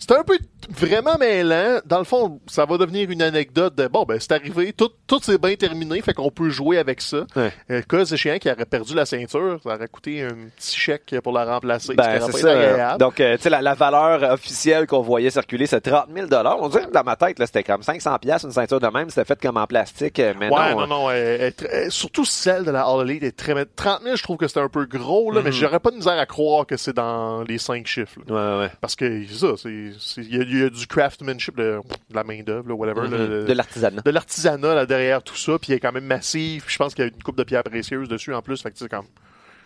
c'est 0.00 0.12
un 0.18 0.24
peu 0.24 0.36
vraiment 0.70 1.16
mêlant. 1.18 1.78
Dans 1.86 1.98
le 1.98 2.04
fond, 2.04 2.40
ça 2.46 2.64
va 2.64 2.76
devenir 2.78 3.10
une 3.10 3.22
anecdote 3.22 3.74
de, 3.74 3.86
bon, 3.86 4.04
ben, 4.04 4.18
c'est 4.20 4.32
arrivé, 4.32 4.72
tout, 4.72 4.90
tout 5.06 5.20
s'est 5.22 5.38
bien 5.38 5.54
terminé, 5.54 6.00
fait 6.02 6.14
qu'on 6.14 6.30
peut 6.30 6.50
jouer 6.50 6.78
avec 6.78 7.00
ça. 7.00 7.24
Ouais. 7.36 7.52
Euh, 7.70 7.82
cas 7.82 8.04
échéant 8.04 8.38
qui 8.38 8.50
aurait 8.50 8.64
perdu 8.66 8.94
la 8.94 9.06
ceinture, 9.06 9.58
ça 9.62 9.74
aurait 9.74 9.88
coûté 9.88 10.22
un 10.22 10.34
petit 10.56 10.76
chèque 10.76 11.14
pour 11.22 11.32
la 11.32 11.44
remplacer, 11.44 11.94
Ben, 11.94 12.20
c'est 12.20 12.32
ça. 12.38 12.50
agréable. 12.50 12.98
Donc, 12.98 13.20
euh, 13.20 13.36
tu 13.36 13.42
sais, 13.44 13.50
la, 13.50 13.62
la 13.62 13.74
valeur 13.74 14.32
officielle 14.32 14.86
qu'on 14.86 15.00
voyait 15.02 15.30
circuler, 15.30 15.66
c'est 15.66 15.80
30 15.80 16.06
000 16.14 16.28
On 16.60 16.68
dirait 16.68 16.86
que 16.86 16.92
dans 16.92 17.04
ma 17.04 17.16
tête, 17.16 17.38
là, 17.38 17.46
c'était 17.46 17.64
comme 17.64 17.82
500 17.82 18.18
pièces 18.18 18.42
une 18.44 18.52
ceinture 18.52 18.80
de 18.80 18.86
même. 18.88 19.10
C'était 19.10 19.24
fait 19.24 19.40
comme 19.40 19.56
en 19.56 19.66
plastique. 19.66 20.18
euh, 20.18 20.34
Mais 20.38 20.48
ouais, 20.50 20.70
non, 20.74 20.80
non, 20.80 20.86
non, 20.86 21.10
elle- 21.10 21.52
elle- 21.70 21.90
surtout 21.92 22.24
celle 22.24 22.64
de 22.64 22.70
la 22.70 22.82
All 22.82 23.08
Elite 23.08 23.22
est 23.24 23.36
très, 23.36 23.54
30 23.64 24.02
000, 24.02 24.16
je 24.16 24.22
trouve 24.22 24.36
que 24.36 24.48
c'est 24.48 24.60
un 24.60 24.68
peu 24.68 24.86
gros, 24.86 25.30
là, 25.32 25.40
mais 25.42 25.50
Mhm. 25.50 25.56
j'aurais 25.56 25.80
pas 25.80 25.90
de 25.90 25.96
misère 25.96 26.18
à 26.18 26.26
croire 26.26 26.66
que 26.66 26.76
c'est 26.76 26.92
dans 26.94 27.42
les 27.42 27.58
cinq 27.58 27.86
chiffres, 27.86 28.20
là. 28.28 28.34
Ouais, 28.58 28.64
ouais. 28.66 28.70
Parce 28.80 28.96
que 28.96 29.26
ça, 29.26 29.48
c'est- 29.56 29.89
il 30.16 30.34
y, 30.36 30.40
a- 30.40 30.42
il 30.42 30.58
y 30.60 30.62
a 30.64 30.70
du 30.70 30.86
craftsmanship, 30.86 31.56
de, 31.56 31.80
de 32.10 32.14
la 32.14 32.24
main-d'œuvre, 32.24 32.72
whatever. 32.74 33.08
Mhm. 33.08 33.10
le- 33.28 33.44
De 33.44 33.52
l'artisanat. 33.52 34.02
de 34.02 34.10
l'artisanat 34.10 34.74
là, 34.74 34.86
derrière 34.86 35.22
tout 35.22 35.36
ça, 35.36 35.58
puis 35.58 35.72
il 35.72 35.76
est 35.76 35.80
quand 35.80 35.92
même 35.92 36.04
massif. 36.06 36.64
Je 36.68 36.76
pense 36.78 36.94
qu'il 36.94 37.04
y 37.04 37.08
a 37.08 37.10
une 37.10 37.22
coupe 37.22 37.36
de 37.36 37.44
pierres 37.44 37.62
précieuses 37.64 38.08
dessus 38.08 38.34
en 38.34 38.42
plus. 38.42 38.60
Fait 38.62 38.70
que 38.70 38.78
sais, 38.78 38.88
comme, 38.88 39.06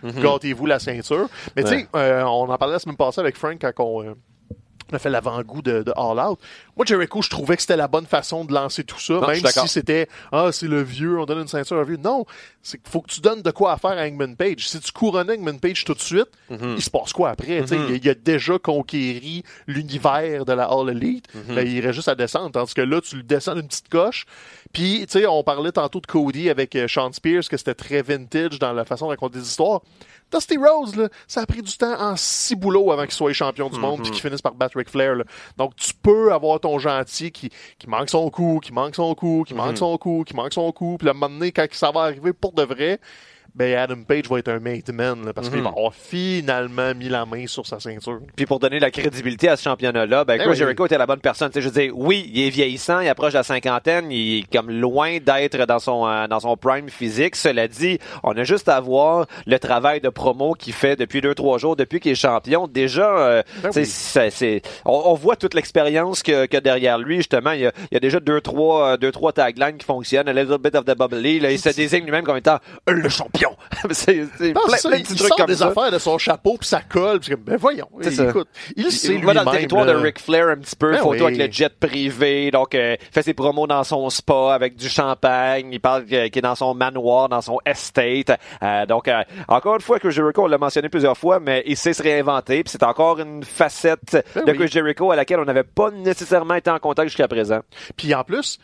gâtez-vous 0.02 0.66
la 0.66 0.78
ceinture. 0.78 1.28
Mais 1.56 1.62
tu 1.62 1.68
sais, 1.70 1.88
euh, 1.96 2.22
on 2.24 2.48
en 2.50 2.58
parlait 2.58 2.74
la 2.74 2.78
semaine 2.78 2.96
passée 2.96 3.20
avec 3.20 3.36
Frank 3.36 3.58
quand 3.60 3.72
on, 3.84 4.02
euh, 4.02 4.14
on 4.92 4.96
a 4.96 4.98
fait 4.98 5.10
l'avant-goût 5.10 5.62
de, 5.62 5.82
de 5.82 5.92
All 5.96 6.18
Out. 6.18 6.38
Moi, 6.76 6.84
Jericho, 6.86 7.22
je 7.22 7.30
trouvais 7.30 7.56
que 7.56 7.62
c'était 7.62 7.76
la 7.76 7.88
bonne 7.88 8.06
façon 8.06 8.44
de 8.44 8.52
lancer 8.52 8.84
tout 8.84 9.00
ça, 9.00 9.14
même 9.26 9.42
si 9.62 9.68
c'était 9.68 10.08
Ah, 10.32 10.50
c'est 10.52 10.66
le 10.68 10.82
vieux, 10.82 11.18
on 11.18 11.24
donne 11.24 11.40
une 11.40 11.48
ceinture 11.48 11.78
à 11.78 11.84
vieux. 11.84 11.96
Non, 11.96 12.26
c'est 12.62 12.78
qu'il 12.82 12.90
faut 12.90 13.00
que 13.00 13.10
tu 13.10 13.20
donnes 13.20 13.42
de 13.42 13.50
quoi 13.50 13.72
à 13.72 13.76
faire 13.78 13.92
à 13.92 14.02
Hangman 14.06 14.36
Page. 14.36 14.68
Si 14.68 14.78
tu 14.80 14.92
couronnes 14.92 15.30
Hangman 15.30 15.58
Page 15.58 15.84
tout 15.84 15.94
de 15.94 16.00
suite, 16.00 16.28
Mhm. 16.50 16.74
il 16.76 16.82
se 16.82 16.90
passe 16.90 17.12
quoi 17.12 17.30
après? 17.30 17.62
Tu 17.62 17.68
sais, 17.68 17.76
il, 17.76 17.92
a- 17.94 17.96
il 17.96 18.08
a 18.10 18.14
déjà 18.14 18.58
conquéri 18.58 19.42
l'univers 19.66 20.44
de 20.44 20.52
la 20.52 20.64
All 20.64 20.90
Elite. 20.90 21.26
Mhm. 21.34 21.54
Ben, 21.54 21.66
il 21.66 21.74
irait 21.74 21.92
juste 21.92 22.08
à 22.08 22.14
descendre. 22.14 22.50
Tandis 22.52 22.74
que 22.74 22.80
là, 22.82 23.00
tu 23.00 23.16
le 23.16 23.22
descends 23.22 23.54
d'une 23.54 23.66
petite 23.68 23.88
coche. 23.88 24.26
Puis, 24.72 25.06
tu 25.06 25.20
sais, 25.20 25.26
on 25.26 25.42
parlait 25.44 25.72
tantôt 25.72 26.00
de 26.00 26.06
Cody 26.06 26.50
avec 26.50 26.74
euh, 26.76 26.88
Sean 26.88 27.12
Spears, 27.12 27.48
que 27.48 27.56
c'était 27.56 27.74
très 27.74 28.02
vintage 28.02 28.58
dans 28.58 28.72
la 28.72 28.84
façon 28.84 29.06
de 29.06 29.10
raconter 29.10 29.38
des 29.38 29.46
histoires. 29.46 29.80
Dusty 30.34 30.56
Rose, 30.56 30.96
là, 30.96 31.08
ça 31.26 31.42
a 31.42 31.46
pris 31.46 31.62
du 31.62 31.76
temps 31.76 32.00
en 32.00 32.16
six 32.16 32.56
boulots 32.56 32.90
avant 32.92 33.02
qu'il 33.04 33.12
soit 33.12 33.32
champion 33.32 33.68
du 33.68 33.78
monde 33.78 34.02
puis 34.02 34.10
qu'il 34.10 34.20
finisse 34.20 34.42
par 34.42 34.54
battre 34.54 34.76
Ric 34.76 34.88
Flair. 34.90 35.14
là. 35.14 35.24
Donc, 35.56 35.76
tu 35.76 35.92
peux 35.94 36.32
avoir 36.32 36.60
ton 36.60 36.78
gentil 36.78 37.30
qui, 37.30 37.50
qui 37.78 37.88
manque 37.88 38.10
son 38.10 38.30
coup, 38.30 38.60
qui 38.62 38.72
manque 38.72 38.94
son 38.94 39.14
coup, 39.14 39.44
qui 39.46 39.54
manque 39.54 39.76
son 39.76 39.96
coup, 39.98 40.24
qui 40.26 40.34
manque 40.34 40.52
son 40.52 40.72
coup. 40.72 40.96
Puis 40.98 41.08
à 41.08 41.12
un 41.12 41.14
moment 41.14 41.32
donné, 41.32 41.52
quand 41.52 41.66
ça 41.72 41.90
va 41.90 42.02
arriver 42.02 42.32
pour 42.32 42.52
de 42.52 42.62
vrai, 42.62 43.00
ben 43.54 43.76
Adam 43.76 44.02
Page 44.06 44.28
va 44.28 44.38
être 44.40 44.48
un 44.48 44.58
made 44.58 44.90
man 44.92 45.24
là, 45.26 45.32
parce 45.32 45.48
qu'il 45.48 45.60
va 45.62 45.68
avoir 45.70 45.94
finalement 45.94 46.94
mis 46.94 47.08
la 47.08 47.24
main 47.24 47.46
sur 47.46 47.66
sa 47.66 47.78
ceinture. 47.78 48.20
Puis 48.36 48.46
pour 48.46 48.58
donner 48.58 48.80
la 48.80 48.90
crédibilité 48.90 49.48
à 49.48 49.56
ce 49.56 49.62
championnat-là, 49.62 50.24
ben, 50.24 50.36
Ben 50.36 50.40
Chris 50.42 50.50
oui. 50.50 50.56
Jericho 50.56 50.86
était 50.86 50.98
la 50.98 51.06
bonne 51.06 51.20
personne. 51.20 51.50
Tu 51.50 51.54
sais, 51.54 51.60
je 51.62 51.68
veux 51.68 51.80
dire, 51.80 51.92
oui, 51.94 52.30
il 52.34 52.42
est 52.46 52.50
vieillissant, 52.50 53.00
il 53.00 53.08
approche 53.08 53.32
la 53.32 53.42
cinquantaine, 53.44 54.10
il 54.10 54.40
est 54.40 54.52
comme 54.52 54.70
loin 54.70 55.18
d'être 55.18 55.56
dans 55.66 55.78
son 55.78 56.06
euh, 56.06 56.26
dans 56.26 56.40
son 56.40 56.56
prime 56.56 56.88
physique. 56.88 57.36
Cela 57.36 57.68
dit, 57.68 57.98
on 58.22 58.32
a 58.36 58.42
juste 58.44 58.68
à 58.68 58.80
voir 58.80 59.26
le 59.46 59.58
travail 59.58 60.00
de 60.00 60.08
promo 60.08 60.54
qu'il 60.54 60.72
fait 60.72 60.96
depuis 60.96 61.20
deux 61.20 61.34
trois 61.34 61.58
jours, 61.58 61.76
depuis 61.76 62.00
qu'il 62.00 62.12
est 62.12 62.16
champion. 62.16 62.66
Déjà, 62.66 63.08
euh, 63.18 63.42
Ben 63.62 63.68
tu 63.70 63.74
sais, 63.74 63.80
oui. 63.80 63.86
c'est- 63.86 64.30
c'est- 64.30 64.62
on, 64.84 65.00
on 65.06 65.14
voit 65.14 65.36
toute 65.36 65.54
l'expérience 65.54 66.22
que, 66.22 66.46
que 66.46 66.56
derrière 66.56 66.98
lui. 66.98 67.16
Justement, 67.18 67.52
il 67.52 67.60
y 67.60 67.66
a, 67.66 67.72
il 67.90 67.94
y 67.94 67.96
a 67.96 68.00
déjà 68.00 68.18
deux 68.20 68.40
trois 68.40 68.92
euh, 68.92 68.96
deux 68.96 69.12
trois 69.12 69.32
taglines 69.32 69.76
qui 69.78 69.86
fonctionnent. 69.86 70.28
A 70.28 70.32
little 70.32 70.58
bit 70.58 70.74
of 70.74 70.84
the 70.84 70.96
bubbly. 70.96 71.38
Là, 71.40 71.50
il 71.52 71.58
se 71.58 71.68
désigne 71.68 72.04
lui-même 72.04 72.24
comme 72.24 72.36
étant 72.36 72.58
le 72.88 73.08
champion. 73.08 73.43
c'est 73.90 74.26
c'est 74.38 74.52
plein, 74.52 74.98
de 74.98 75.02
petits 75.02 75.14
trucs 75.16 75.30
comme 75.32 75.46
des 75.46 75.56
ça. 75.56 75.68
affaires 75.68 75.90
de 75.90 75.98
son 75.98 76.18
chapeau 76.18 76.56
puis 76.58 76.68
ça 76.68 76.80
colle. 76.80 77.20
Ben 77.38 77.56
voyons. 77.56 77.88
C'est 78.00 78.10
ça. 78.12 78.28
Écoute, 78.28 78.48
il 78.76 78.90
sait 78.90 79.18
dans 79.18 79.32
le 79.32 79.50
territoire 79.50 79.84
là. 79.84 79.94
de 79.94 79.98
Ric 79.98 80.18
Flair 80.20 80.48
un 80.48 80.56
petit 80.56 80.76
peu, 80.76 80.92
Ben 80.92 80.98
photo 80.98 81.26
oui. 81.26 81.34
avec 81.34 81.38
le 81.38 81.52
jet 81.52 81.72
privé, 81.78 82.50
donc 82.50 82.74
euh, 82.74 82.96
fait 83.12 83.22
ses 83.22 83.34
promos 83.34 83.66
dans 83.66 83.84
son 83.84 84.08
spa 84.10 84.54
avec 84.54 84.76
du 84.76 84.88
champagne, 84.88 85.68
il 85.72 85.80
parle 85.80 86.04
qu'il 86.04 86.16
est 86.16 86.40
dans 86.40 86.54
son 86.54 86.74
manoir, 86.74 87.28
dans 87.28 87.40
son 87.40 87.58
estate. 87.66 88.38
Euh, 88.62 88.86
donc 88.86 89.08
euh, 89.08 89.22
encore 89.48 89.74
une 89.76 89.80
fois 89.80 89.98
que 89.98 90.10
Jericho 90.10 90.42
on 90.44 90.46
l'a 90.46 90.58
mentionné 90.58 90.88
plusieurs 90.88 91.16
fois, 91.16 91.40
mais 91.40 91.62
il 91.66 91.76
sait 91.76 91.92
se 91.92 92.02
réinventer, 92.02 92.62
puis 92.62 92.70
c'est 92.70 92.82
encore 92.82 93.18
une 93.20 93.42
facette 93.44 94.24
Ben 94.34 94.44
de 94.44 94.52
oui. 94.52 94.68
Jericho 94.68 95.10
à 95.10 95.16
laquelle 95.16 95.40
on 95.40 95.44
n'avait 95.44 95.64
pas 95.64 95.90
nécessairement 95.90 96.54
été 96.54 96.70
en 96.70 96.78
contact 96.78 97.08
jusqu'à 97.08 97.28
présent. 97.28 97.60
Puis 97.96 98.14
en 98.14 98.24
plus, 98.24 98.58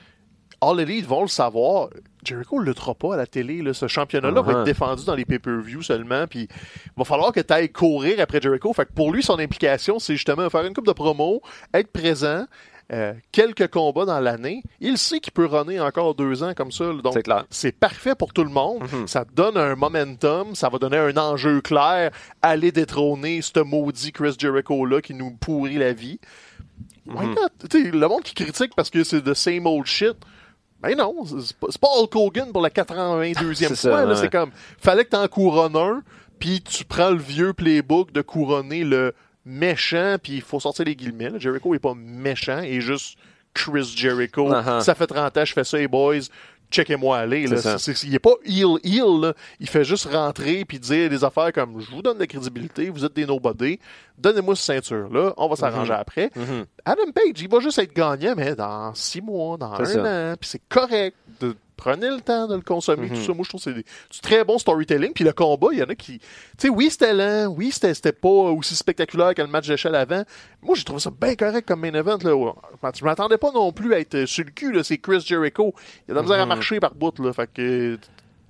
All 0.61 0.81
Elite 0.81 1.07
vont 1.07 1.23
le 1.23 1.29
savoir. 1.29 1.89
Jericho 2.25 2.61
ne 2.61 2.67
luttera 2.67 2.95
pas 2.95 3.15
à 3.15 3.17
la 3.17 3.27
télé. 3.27 3.63
Là. 3.63 3.73
Ce 3.75 3.87
championnat-là 3.89 4.43
va 4.43 4.53
Uh-huh. 4.53 4.59
être 4.61 4.65
défendu 4.65 5.05
dans 5.05 5.15
les 5.15 5.25
pay-per-views 5.25 5.83
seulement. 5.83 6.27
Puis 6.27 6.49
il 6.51 6.93
va 6.97 7.05
falloir 7.05 7.33
que 7.33 7.41
tu 7.41 7.53
ailles 7.53 7.71
courir 7.71 8.21
après 8.21 8.41
Jericho. 8.41 8.73
Fait 8.73 8.85
que 8.87 8.93
pour 8.93 9.13
lui, 9.13 9.23
son 9.23 9.39
implication, 9.39 9.99
c'est 9.99 10.15
justement 10.15 10.49
faire 10.51 10.65
une 10.67 10.75
coupe 10.75 10.87
de 10.87 10.93
promo, 10.93 11.41
être 11.73 11.91
présent, 11.93 12.45
euh, 12.93 13.15
quelques 13.31 13.69
combats 13.69 14.05
dans 14.05 14.19
l'année. 14.19 14.65
Il 14.81 14.99
sait 14.99 15.21
qu'il 15.21 15.33
peut 15.33 15.47
runner 15.47 15.79
encore 15.79 16.17
deux 16.17 16.43
ans 16.43 16.55
comme 16.57 16.73
ça. 16.73 16.85
là. 16.87 17.01
Donc 17.03 17.15
C'est 17.49 17.71
parfait 17.73 18.17
pour 18.17 18.33
tout 18.33 18.43
le 18.43 18.51
monde. 18.51 18.83
Ça 19.07 19.25
te 19.25 19.33
donne 19.33 19.57
un 19.57 19.77
momentum, 19.77 20.57
ça 20.57 20.69
va 20.69 20.79
donner 20.79 20.97
un 20.97 21.17
enjeu 21.17 21.61
clair. 21.61 22.11
Aller 22.43 22.73
détrôner 22.73 23.43
ce 23.43 23.61
maudit 23.61 24.11
Chris 24.11 24.35
Jericho-là 24.37 25.01
qui 25.01 25.15
nous 25.15 25.31
pourrit 25.31 25.77
la 25.79 25.93
vie. 25.93 26.19
Sais, 27.71 27.91
le 27.91 28.09
monde 28.09 28.23
qui 28.23 28.35
critique 28.35 28.73
parce 28.77 28.91
que 28.91 29.05
c'est 29.05 29.23
the 29.23 29.35
same 29.35 29.67
old 29.67 29.87
shit. 29.87 30.17
Ben 30.83 30.97
non, 30.97 31.15
c'est 31.27 31.57
pas, 31.57 31.67
pas 31.81 31.89
Hulk 31.99 32.17
Hogan 32.17 32.53
pour 32.53 32.63
la 32.63 32.71
82e 32.71 33.55
C'est 33.55 33.67
fois. 33.69 33.77
ça, 33.77 33.89
là. 33.91 34.07
ouais. 34.09 34.17
C'est 34.17 34.31
comme, 34.31 34.51
fallait 34.79 35.05
que 35.05 35.11
t'en 35.11 35.27
couronnes 35.29 35.77
un, 35.77 36.03
puis 36.39 36.63
tu 36.63 36.85
prends 36.85 37.11
le 37.11 37.19
vieux 37.19 37.53
playbook 37.53 38.13
de 38.13 38.23
couronner 38.23 38.85
le 38.85 39.15
méchant, 39.45 40.17
puis 40.23 40.35
il 40.35 40.43
faut 40.43 40.61
sortir 40.61 40.85
les 40.87 40.97
guillemets. 40.97 41.31
là. 41.31 41.39
Jericho 41.39 41.75
est 41.75 41.79
pas 41.79 41.95
méchant, 41.95 42.61
il 42.61 42.77
est 42.77 42.81
juste 42.81 43.19
Chris 43.53 43.93
Jericho. 43.97 44.51
Uh-huh. 44.51 44.81
Ça 44.81 44.95
fait 44.95 45.07
30 45.07 45.37
ans, 45.37 45.45
je 45.45 45.53
fais 45.53 45.65
ça, 45.65 45.79
hey 45.79 45.87
boys. 45.89 46.21
Checkez-moi 46.71 47.19
aller. 47.19 47.47
là. 47.47 47.57
C'est. 47.57 47.79
C'est- 47.79 48.07
il 48.07 48.15
est 48.15 48.19
pas 48.19 48.35
heel. 48.45 49.21
là. 49.21 49.35
Il 49.59 49.69
fait 49.69 49.85
juste 49.85 50.07
rentrer 50.07 50.65
puis 50.65 50.79
dire 50.79 51.11
des 51.11 51.25
affaires 51.25 51.53
comme 51.53 51.81
je 51.81 51.91
vous 51.91 52.03
donne 52.03 52.15
de 52.17 52.21
la 52.21 52.27
crédibilité, 52.27 52.89
vous 52.91 53.05
êtes 53.05 53.15
des 53.15 53.27
nobody, 53.27 53.79
donnez-moi 54.19 54.55
cette 54.57 54.85
ceinture 54.85 55.09
là, 55.13 55.33
on 55.37 55.49
va 55.49 55.57
s'arranger 55.57 55.93
après. 55.93 56.31
Mhm. 56.37 56.65
Adam 56.85 57.11
Page, 57.15 57.41
il 57.41 57.49
va 57.49 57.61
juste 57.61 57.79
être 57.79 57.93
gagnant, 57.95 58.35
mais 58.37 58.55
dans 58.55 58.95
six 58.95 59.21
mois, 59.21 59.57
dans 59.57 59.75
C'est 59.85 59.99
un 59.99 60.05
ça. 60.05 60.33
an, 60.33 60.35
puis 60.41 60.49
c'est 60.51 60.63
correct. 60.69 61.17
De, 61.41 61.57
prenez 61.81 62.09
le 62.11 62.21
temps 62.21 62.47
de 62.47 62.55
le 62.55 62.61
consommer, 62.61 63.09
Mhm. 63.09 63.17
tout 63.17 63.23
ça. 63.25 63.33
Moi, 63.33 63.43
je 63.45 63.49
trouve 63.49 63.65
que 63.65 63.71
c'est 63.71 63.75
du 64.15 64.21
très 64.21 64.45
bon 64.45 64.59
storytelling. 64.59 65.13
Puis 65.13 65.25
le 65.25 65.33
combat, 65.33 65.69
il 65.73 65.79
y 65.79 65.83
en 65.83 65.87
a 65.89 65.95
qui... 65.95 66.19
Tu 66.19 66.27
sais, 66.59 66.69
oui, 66.69 66.89
c'était 66.91 67.15
lent, 67.15 67.47
oui, 67.57 67.71
c'était 67.73 68.13
pas 68.13 68.29
aussi 68.29 68.77
spectaculaire 68.77 69.35
que 69.35 69.43
le 69.43 69.49
match 69.49 69.67
d'échelle 69.67 69.95
avant. 69.95 70.23
Moi, 70.63 70.75
j'ai 70.77 70.85
trouvé 70.85 71.01
ça 71.01 71.11
bien 71.11 71.35
correct 71.35 71.67
comme 71.67 71.81
main 71.81 71.95
event. 71.95 72.19
Là. 72.23 72.53
Je 72.95 73.05
m'attendais 73.05 73.39
pas 73.39 73.51
non 73.53 73.73
plus 73.73 73.95
à 73.95 73.99
être 74.01 74.25
sur 74.27 74.45
le 74.45 74.51
cul. 74.51 74.79
C'est 74.85 74.99
Chris 74.99 75.21
Jericho. 75.27 75.75
Il 76.07 76.11
a 76.11 76.15
de 76.15 76.17
la 76.17 76.23
misère 76.23 76.39
à 76.41 76.43
Mhm. 76.43 76.49
marcher 76.49 76.81
par 76.81 76.95
bout. 76.95 77.19
Là. 77.19 77.33
Fait 77.33 77.49
que... 77.53 77.99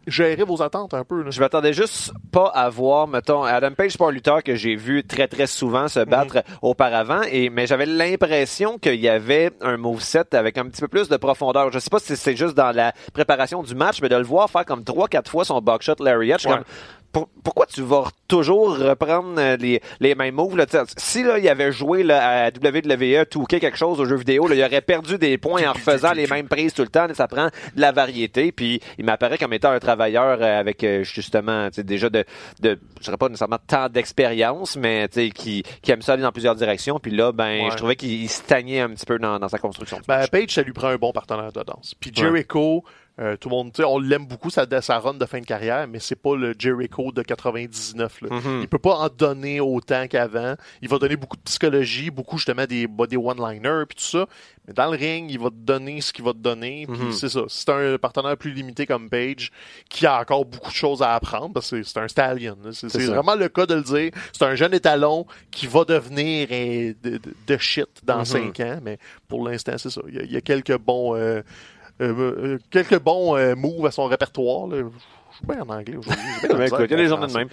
Gérez 0.07 0.45
vos 0.45 0.63
attentes 0.63 0.95
un 0.95 1.05
peu. 1.05 1.23
Là. 1.23 1.31
Je 1.31 1.41
m'attendais 1.41 1.73
juste 1.73 2.13
pas 2.33 2.47
à 2.55 2.69
voir, 2.71 3.07
mettons, 3.07 3.43
Adam 3.43 3.73
Page, 3.73 3.93
c'est 3.93 3.99
un 4.09 4.11
lutteur 4.11 4.43
que 4.43 4.55
j'ai 4.55 4.75
vu 4.75 5.05
très 5.05 5.29
très 5.29 5.47
souvent 5.47 5.89
se 5.89 6.01
battre 6.01 6.43
auparavant, 6.63 7.21
et 7.31 7.51
mais 7.51 7.67
j'avais 7.67 7.87
l'impression 7.87 8.79
qu'il 8.79 8.97
y 8.97 9.09
avait 9.09 9.51
un 9.61 9.77
moveset 9.77 10.35
avec 10.35 10.57
un 10.59 10.65
petit 10.69 10.81
peu 10.81 10.89
plus 10.89 11.09
de 11.09 11.17
profondeur. 11.17 11.71
Je 11.71 11.79
sais 11.79 11.91
pas 11.91 11.99
si 11.99 12.17
c'est 12.17 12.37
juste 12.37 12.55
dans 12.55 12.75
la 12.75 12.93
préparation 13.13 13.63
du 13.63 13.75
match, 13.75 14.01
mais 14.01 14.09
de 14.09 14.17
le 14.17 14.25
voir 14.25 14.49
faire 14.51 14.65
comme 14.65 14.85
trois 14.85 15.07
quatre 15.09 15.31
fois 15.31 15.45
son 15.45 15.61
je 16.39 16.43
suis 16.43 16.51
Ouais. 16.51 16.57
comme, 16.57 16.65
pour- 17.13 17.29
pourquoi 17.43 17.67
tu 17.67 17.83
vas 17.83 18.05
toujours 18.29 18.77
reprendre 18.79 19.35
euh, 19.39 19.57
les, 19.57 19.81
les 20.01 20.15
mêmes 20.15 20.35
moves? 20.35 20.57
Là, 20.57 20.67
si 20.97 21.23
là, 21.23 21.39
il 21.39 21.49
avait 21.49 21.73
joué 21.73 22.03
là, 22.03 22.47
à 22.47 22.49
WWE, 22.51 23.25
touqué 23.29 23.59
quelque 23.61 23.77
chose 23.79 24.01
au 24.01 24.05
jeu 24.05 24.17
vidéo, 24.17 24.47
là, 24.49 24.55
il 24.55 24.63
aurait 24.65 24.81
perdu 24.81 25.19
des 25.19 25.39
points 25.39 25.69
en 25.69 25.73
refaisant 25.73 26.13
les 26.13 26.27
mêmes 26.27 26.49
prises 26.49 26.73
tout 26.75 26.83
le 26.83 26.89
temps. 26.89 27.07
Ça 27.15 27.27
prend 27.29 27.47
de 27.47 27.81
la 27.81 27.93
variété. 27.93 28.53
Puis 28.53 28.81
il 28.99 29.05
m'apparaît 29.05 29.39
comme 29.39 29.53
étant 29.53 29.71
un 29.71 29.79
travailleur 29.81 30.39
euh, 30.41 30.61
avec 30.61 30.85
euh, 30.85 31.03
justement 31.03 31.69
tu 31.71 31.77
sais, 31.77 31.83
déjà 31.83 32.09
de, 32.11 32.25
de 32.61 32.79
je 32.99 33.05
dirais 33.05 33.17
pas 33.17 33.29
nécessairement 33.29 33.59
tant 33.67 33.89
d'expérience, 33.89 34.77
mais 34.77 35.09
qui, 35.35 35.63
qui 35.83 35.91
aime 35.93 36.03
ça 36.03 36.13
aller 36.15 36.23
dans 36.23 36.33
plusieurs 36.33 36.55
directions. 36.55 36.99
Puis 37.01 37.11
là, 37.13 37.33
ben, 37.33 37.65
Ouais. 37.65 37.71
je 37.73 37.77
trouvais 37.77 37.97
qu'il 37.97 38.29
stagnait 38.29 38.81
un 38.81 38.91
petit 38.91 39.07
peu 39.07 39.19
dans, 39.19 39.39
dans 39.39 39.49
sa 39.49 39.59
construction. 39.59 39.99
Ben. 40.07 40.27
Page, 40.31 40.51
ça 40.51 40.63
lui 40.63 40.73
prend 40.73 40.89
un 40.89 40.97
bon 40.97 41.13
partenaire 41.13 41.53
de 41.53 41.63
danse. 41.63 41.95
Puis 41.99 42.13
Ouais. 42.17 42.45
Euh, 43.21 43.37
tout 43.37 43.51
le 43.51 43.55
monde, 43.57 43.73
tu 43.73 43.83
sais, 43.83 43.85
on 43.87 43.99
l'aime 43.99 44.25
beaucoup, 44.27 44.49
sa, 44.49 44.65
sa 44.81 44.99
run 44.99 45.13
de 45.15 45.27
fin 45.27 45.41
de 45.41 45.45
carrière, 45.45 45.87
mais 45.87 45.99
c'est 45.99 46.17
pas 46.17 46.35
le 46.37 46.55
Jericho 46.59 47.13
de 47.13 47.21
99. 47.23 48.23
Là. 48.23 48.29
Mhm. 48.31 48.61
Il 48.63 48.69
peut 48.69 48.79
pas 48.79 48.95
en 48.95 49.09
donner 49.09 49.61
autant 49.61 50.07
qu'avant. 50.09 50.55
Il 50.81 50.89
va 50.89 50.99
donner 50.99 51.17
beaucoup 51.17 51.37
de 51.37 51.43
psychologie, 51.43 52.11
beaucoup 52.11 52.39
justement 52.39 52.65
des, 52.65 52.87
bah, 52.87 53.07
des 53.07 53.19
one-liners, 53.19 53.85
puis 53.87 53.97
tout 53.97 54.05
ça. 54.19 54.27
Mais 54.67 54.73
dans 54.73 54.91
le 54.91 54.97
ring, 54.97 55.31
il 55.31 55.39
va 55.39 55.51
te 55.51 55.55
donner 55.55 56.01
ce 56.01 56.13
qu'il 56.15 56.25
va 56.25 56.33
te 56.33 56.39
donner. 56.39 56.87
Puis 56.89 56.99
Mhm. 56.99 57.13
c'est 57.13 57.29
ça. 57.29 57.41
C'est 57.49 57.69
un 57.69 57.99
partenaire 57.99 58.37
plus 58.39 58.53
limité 58.53 58.87
comme 58.87 59.11
Page, 59.11 59.51
qui 59.91 60.07
a 60.07 60.19
encore 60.19 60.47
beaucoup 60.47 60.71
de 60.71 60.75
choses 60.75 61.03
à 61.03 61.15
apprendre, 61.15 61.53
parce 61.53 61.71
que 61.71 61.83
c'est 61.83 61.91
c'est 61.93 62.01
un 62.01 62.09
stallion. 62.09 62.57
là. 62.65 62.71
C'est 62.73 63.05
vraiment 63.07 63.35
le 63.35 63.49
cas 63.51 63.67
de 63.67 63.75
le 63.75 63.83
dire. 63.83 64.13
C'est 64.33 64.45
un 64.45 64.55
jeune 64.55 64.73
étalon 64.73 65.27
qui 65.51 65.67
va 65.67 65.85
devenir 65.85 66.49
euh, 66.51 66.95
de, 67.05 67.57
shit 67.59 67.89
dans 68.03 68.21
Mhm. 68.21 68.25
cinq 68.25 68.61
ans, 68.61 68.79
mais 68.83 68.99
pour 69.29 69.47
l'instant, 69.47 69.73
c'est 69.77 69.91
ça. 69.91 70.01
Il 70.09 70.15
y, 70.15 70.19
a, 70.19 70.23
il 70.23 70.33
y 70.33 70.37
a 70.37 70.41
quelques 70.41 70.79
bons, 70.79 71.15
euh, 71.17 71.43
euh, 72.01 72.15
euh, 72.55 72.59
quelques 72.71 72.99
bons 72.99 73.37
euh, 73.37 73.55
moves 73.55 73.87
à 73.87 73.91
son 73.91 74.07
répertoire. 74.07 74.67
là. 74.69 74.77
Je 75.33 75.37
suis 75.37 75.47
bien 75.47 75.63
en 75.63 75.69
anglais 75.69 75.97
aujourd'hui. 75.97 76.25
Ben, 76.49 76.67
il 76.67 76.91
y 76.91 76.95
a 76.95 76.97
des 76.97 77.07
journées 77.09 77.27
de 77.29 77.33
même. 77.33 77.49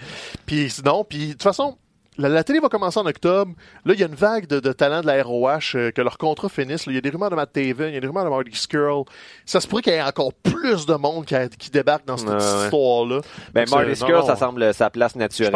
Puis 0.45 0.69
sinon, 0.69 1.03
puis 1.07 1.27
de 1.27 1.31
toute 1.33 1.43
façon, 1.43 1.77
la, 2.17 2.27
la 2.29 2.43
télé 2.43 2.59
va 2.59 2.67
commencer 2.69 2.99
en 2.99 3.05
octobre. 3.05 3.51
Là, 3.85 3.93
il 3.93 3.99
y 3.99 4.03
a 4.03 4.07
une 4.07 4.15
vague 4.15 4.47
de, 4.47 4.59
de 4.59 4.71
talents 4.73 5.01
de 5.01 5.05
la 5.07 5.21
ROH 5.23 5.59
euh, 5.75 5.91
que 5.91 6.01
leur 6.01 6.17
contrat 6.17 6.49
finisse. 6.49 6.85
Il 6.87 6.93
y 6.95 6.97
a 6.97 7.01
des 7.01 7.11
rumeurs 7.11 7.29
de 7.29 7.35
Matt 7.35 7.53
Taven, 7.53 7.89
il 7.89 7.93
y 7.93 7.97
a 7.97 7.99
des 7.99 8.07
rumeurs 8.07 8.25
de 8.25 8.29
Marty 8.31 8.55
Skrull. 8.55 9.03
Ça 9.45 9.61
se 9.61 9.67
pourrait 9.67 9.83
qu'il 9.83 9.93
y 9.93 9.97
ait 9.97 10.01
encore 10.01 10.33
plus 10.33 10.87
de 10.87 10.95
monde 10.95 11.25
qui, 11.25 11.35
a- 11.35 11.47
qui 11.47 11.69
débarque 11.69 12.05
dans 12.07 12.17
cette 12.17 12.27
Ouais, 12.29 12.37
histoire-là. 12.65 13.19
Ben, 13.53 13.69
Marty 13.69 13.95
Skrull, 13.95 14.23
ça 14.25 14.35
semble 14.35 14.73
sa 14.73 14.89
place 14.89 15.15
naturelle, 15.15 15.51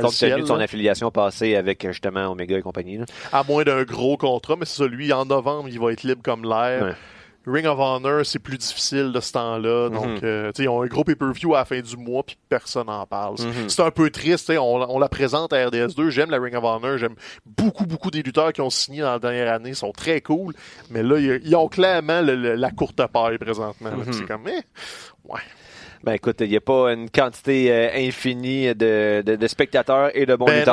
compte 0.00 0.16
tenu 0.16 0.40
de 0.42 0.46
son 0.46 0.56
là. 0.56 0.64
affiliation 0.64 1.10
passée 1.10 1.56
avec 1.56 1.84
justement 1.88 2.28
Omega 2.30 2.56
et 2.56 2.62
compagnie. 2.62 2.98
là. 2.98 3.06
À 3.32 3.42
moins 3.42 3.64
d'un 3.64 3.82
gros 3.82 4.16
contrat, 4.16 4.54
mais 4.56 4.64
c'est 4.66 4.84
ça, 4.84 4.86
lui, 4.86 5.12
en 5.12 5.24
novembre, 5.26 5.68
il 5.68 5.80
va 5.80 5.90
être 5.92 6.04
libre 6.04 6.22
comme 6.22 6.44
l'air. 6.44 6.84
Ouais. 6.84 6.92
Ring 7.46 7.66
of 7.66 7.78
Honor, 7.78 8.24
c'est 8.24 8.38
plus 8.38 8.56
difficile 8.58 9.12
de 9.12 9.20
ce 9.20 9.32
temps-là. 9.32 9.88
Donc, 9.90 10.06
Mhm. 10.06 10.20
euh, 10.24 10.46
tu 10.52 10.58
sais, 10.58 10.62
ils 10.64 10.68
ont 10.68 10.82
un 10.82 10.86
gros 10.86 11.04
pay-per-view 11.04 11.54
à 11.54 11.58
la 11.58 11.64
fin 11.64 11.80
du 11.80 11.96
mois, 11.96 12.22
puis 12.22 12.36
personne 12.48 12.86
n'en 12.86 13.06
parle. 13.06 13.38
C'est- 13.38 13.46
Mhm. 13.46 13.68
C'est 13.68 13.82
un 13.82 13.90
peu 13.90 14.08
triste. 14.10 14.46
tu 14.46 14.52
sais, 14.52 14.58
On, 14.58 14.74
on 14.94 14.98
la 14.98 15.08
présente 15.08 15.52
à 15.52 15.56
RDS2. 15.66 16.08
J'aime 16.10 16.30
la 16.30 16.38
Ring 16.40 16.54
of 16.56 16.64
Honor. 16.64 16.96
J'aime 16.98 17.14
beaucoup, 17.44 17.86
beaucoup 17.86 18.10
des 18.10 18.22
lutteurs 18.22 18.52
qui 18.52 18.60
ont 18.60 18.70
signé 18.70 19.02
dans 19.02 19.12
la 19.12 19.18
dernière 19.18 19.52
année. 19.52 19.70
Ils 19.70 19.76
sont 19.76 19.92
très 19.92 20.20
cool. 20.20 20.54
Mais 20.90 21.02
là, 21.02 21.18
ils, 21.18 21.54
ont 21.56 21.68
clairement 21.68 22.20
le- 22.22 22.36
le- 22.36 22.54
la 22.54 22.70
courte 22.70 23.00
paille 23.12 23.38
présentement. 23.38 23.90
Mhm. 23.90 24.12
C'est 24.12 24.26
comme, 24.26 24.48
eh, 24.48 24.62
ouais. 25.28 25.40
Ben 26.04 26.12
écoute, 26.12 26.36
il 26.40 26.50
n'y 26.50 26.56
a 26.56 26.60
pas 26.60 26.92
une 26.92 27.08
quantité 27.10 27.72
euh, 27.72 27.88
infinie 27.94 28.74
de, 28.74 29.22
de, 29.24 29.36
de 29.36 29.46
spectateurs 29.46 30.10
et 30.14 30.26
de 30.26 30.34
bons 30.36 30.44
Ben 30.46 30.64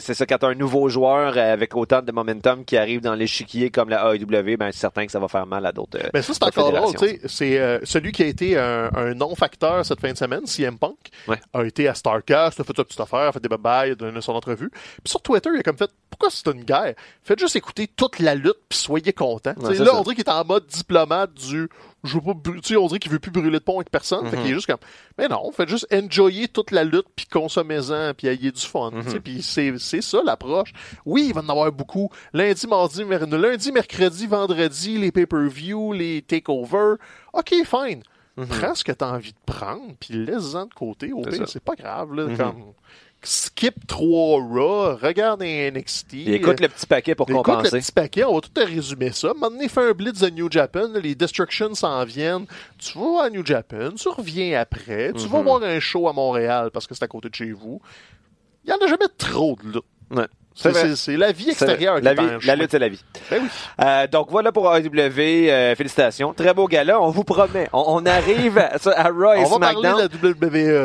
c'est 0.00 0.14
ça. 0.14 0.26
quand 0.26 0.44
un 0.44 0.54
nouveau 0.54 0.88
joueur 0.88 1.36
avec 1.38 1.74
autant 1.76 2.02
de 2.02 2.12
momentum 2.12 2.64
qui 2.64 2.76
arrive 2.76 3.00
dans 3.00 3.14
l'échiquier 3.14 3.70
comme 3.70 3.88
la 3.88 4.12
AEW, 4.14 4.56
ben 4.58 4.70
c'est 4.72 4.80
certain 4.80 5.06
que 5.06 5.12
ça 5.12 5.18
va 5.18 5.28
faire 5.28 5.46
mal 5.46 5.64
à 5.66 5.72
d'autres. 5.72 5.98
euh, 5.98 6.08
Ben 6.12 6.22
ça, 6.22 6.32
c'est 6.34 6.42
encore 6.42 6.72
drôle. 6.72 6.92
fédérations. 6.92 7.18
tu 7.22 7.28
sais. 7.28 7.28
C'est 7.28 7.58
euh, 7.58 7.78
celui 7.84 8.12
qui 8.12 8.22
a 8.22 8.26
été 8.26 8.58
un, 8.58 8.90
un 8.94 9.14
non-facteur 9.14 9.84
cette 9.84 10.00
fin 10.00 10.12
de 10.12 10.16
semaine, 10.18 10.46
CM 10.46 10.78
Punk, 10.78 10.96
Ouais. 11.26 11.38
a 11.54 11.64
été 11.64 11.88
à 11.88 11.94
Starcast, 11.94 12.60
a 12.60 12.64
fait 12.64 12.76
sa 12.76 12.84
petite 12.84 13.00
affaire, 13.00 13.20
a 13.20 13.32
fait 13.32 13.40
des 13.40 13.48
babayes, 13.48 13.92
a 13.92 13.94
donné 13.94 14.20
son 14.20 14.32
entrevue. 14.34 14.68
Puis 14.70 14.80
sur 15.06 15.22
Twitter, 15.22 15.50
il 15.54 15.60
a 15.60 15.62
comme 15.62 15.78
fait 15.78 15.90
Pourquoi 16.10 16.28
c'est 16.30 16.46
une 16.48 16.64
guerre? 16.64 16.94
Faites 17.22 17.38
juste 17.40 17.56
écouter 17.56 17.86
toute 17.88 18.18
la 18.18 18.34
lutte, 18.34 18.58
puis 18.68 18.78
soyez 18.78 19.12
contents. 19.12 19.54
C'est 19.62 19.78
là, 19.78 19.86
ça. 19.86 19.96
on 19.96 20.02
dirait 20.02 20.14
qu'il 20.14 20.24
est 20.24 20.30
en 20.30 20.44
mode 20.44 20.66
diplomate 20.66 21.32
du. 21.34 21.68
Je 22.06 22.14
veux 22.14 22.20
pas 22.22 22.32
tu 22.44 22.60
sais, 22.62 22.76
on 22.76 22.86
dirait 22.86 22.98
qu'il 22.98 23.10
veut 23.12 23.18
plus 23.18 23.30
brûler 23.30 23.50
de 23.58 23.58
pont 23.58 23.76
avec 23.76 23.90
personne. 23.90 24.26
Fait 24.28 24.36
Mhm. 24.36 24.42
qu'il 24.42 24.50
est 24.52 24.54
juste 24.54 24.66
comme. 24.66 24.78
Mais 25.18 25.28
non, 25.28 25.50
faites 25.52 25.68
juste 25.68 25.86
enjoyer 25.92 26.48
toute 26.48 26.70
la 26.70 26.84
lutte, 26.84 27.06
puis 27.14 27.26
consommez-en, 27.26 28.14
puis 28.16 28.28
ayez 28.28 28.52
du 28.52 28.60
fun. 28.60 28.90
Mhm. 28.92 29.04
tu 29.04 29.10
sais, 29.10 29.20
Puis 29.20 29.42
c'est 29.42 29.74
c'est 29.78 30.00
ça 30.02 30.22
l'approche. 30.24 30.72
Oui, 31.04 31.26
il 31.28 31.34
va 31.34 31.42
en 31.42 31.48
avoir 31.48 31.70
beaucoup. 31.72 32.10
Lundi, 32.32 32.66
mardi, 32.66 33.04
mer- 33.04 33.26
lundi, 33.26 33.72
mercredi, 33.72 34.26
vendredi, 34.26 34.98
les 34.98 35.12
pay-per-view, 35.12 35.92
les 35.92 36.22
takeovers. 36.22 36.96
OK, 37.32 37.54
fine. 37.64 38.02
Mhm. 38.38 38.46
Prends 38.48 38.74
ce 38.74 38.84
que 38.84 38.92
tu 38.92 39.02
as 39.02 39.08
envie 39.12 39.32
de 39.32 39.38
prendre, 39.46 39.94
puis 39.98 40.12
laisse-en 40.26 40.66
de 40.66 40.74
côté. 40.74 41.10
Au 41.12 41.22
pire, 41.22 41.48
c'est 41.48 41.62
pas 41.62 41.74
grave. 41.74 42.12
Là, 42.14 42.24
Mhm. 42.26 42.36
comme, 42.36 42.64
skip 43.22 43.86
3 43.86 44.40
Raw, 44.40 44.96
regarde 44.96 45.42
un 45.42 45.70
NXT. 45.72 46.14
Écoute 46.28 46.60
le 46.60 46.68
petit 46.68 46.86
paquet 46.86 47.14
pour 47.14 47.28
Écoute 47.28 47.44
compenser. 47.44 47.76
le 47.76 47.80
petit 47.82 47.92
paquet, 47.92 48.24
on 48.24 48.34
va 48.34 48.40
tout 48.40 48.50
te 48.50 48.60
résumer 48.60 49.10
ça. 49.12 49.32
Maintenant, 49.34 49.68
fait 49.68 49.88
un 49.88 49.92
blitz 49.92 50.20
de 50.20 50.30
New 50.30 50.50
Japan, 50.50 50.88
là, 50.92 51.00
les 51.00 51.14
Destructions 51.14 51.74
s'en 51.74 52.04
viennent. 52.04 52.46
Tu 52.78 52.96
vas 52.98 53.24
à 53.24 53.30
New 53.30 53.44
Japan, 53.44 53.90
tu 53.96 54.08
reviens 54.08 54.60
après, 54.60 55.12
tu 55.14 55.26
vas 55.26 55.38
Mhm. 55.38 55.44
voir 55.44 55.62
un 55.62 55.80
show 55.80 56.08
à 56.08 56.12
Montréal 56.12 56.70
parce 56.72 56.86
que 56.86 56.94
c'est 56.94 57.04
à 57.04 57.08
côté 57.08 57.28
de 57.28 57.34
chez 57.34 57.50
vous. 57.52 57.80
Il 58.64 58.70
y 58.70 58.72
en 58.72 58.78
a 58.78 58.86
jamais 58.86 59.08
trop 59.18 59.56
de 59.62 59.72
lutte. 59.72 59.84
Ouais. 60.10 60.26
C'est, 60.58 60.70
vrai. 60.70 60.80
c'est- 60.80 60.96
c'est 60.96 61.16
la 61.16 61.32
vie 61.32 61.50
extérieure 61.50 61.98
la, 62.00 62.14
qui 62.14 62.22
vie, 62.24 62.46
la 62.46 62.56
lutte, 62.56 62.70
c'est 62.70 62.78
la 62.78 62.88
vie. 62.88 63.02
Ben 63.30 63.40
oui. 63.42 63.48
Euh, 63.84 64.06
donc 64.06 64.28
voilà 64.30 64.52
pour 64.52 64.74
AEW. 64.74 64.90
euh, 65.50 65.74
félicitations. 65.74 66.32
Très 66.32 66.54
beau 66.54 66.66
gala. 66.66 67.00
On 67.00 67.10
vous 67.10 67.24
promet. 67.24 67.68
On, 67.74 67.84
on 67.88 68.06
arrive 68.06 68.56
à, 68.58 68.70
à 68.96 69.08
Raw 69.10 69.34
et 69.34 69.44
On 69.44 69.58
va 69.58 69.72
parler 69.72 69.88
de 69.88 69.98
la 69.98 70.04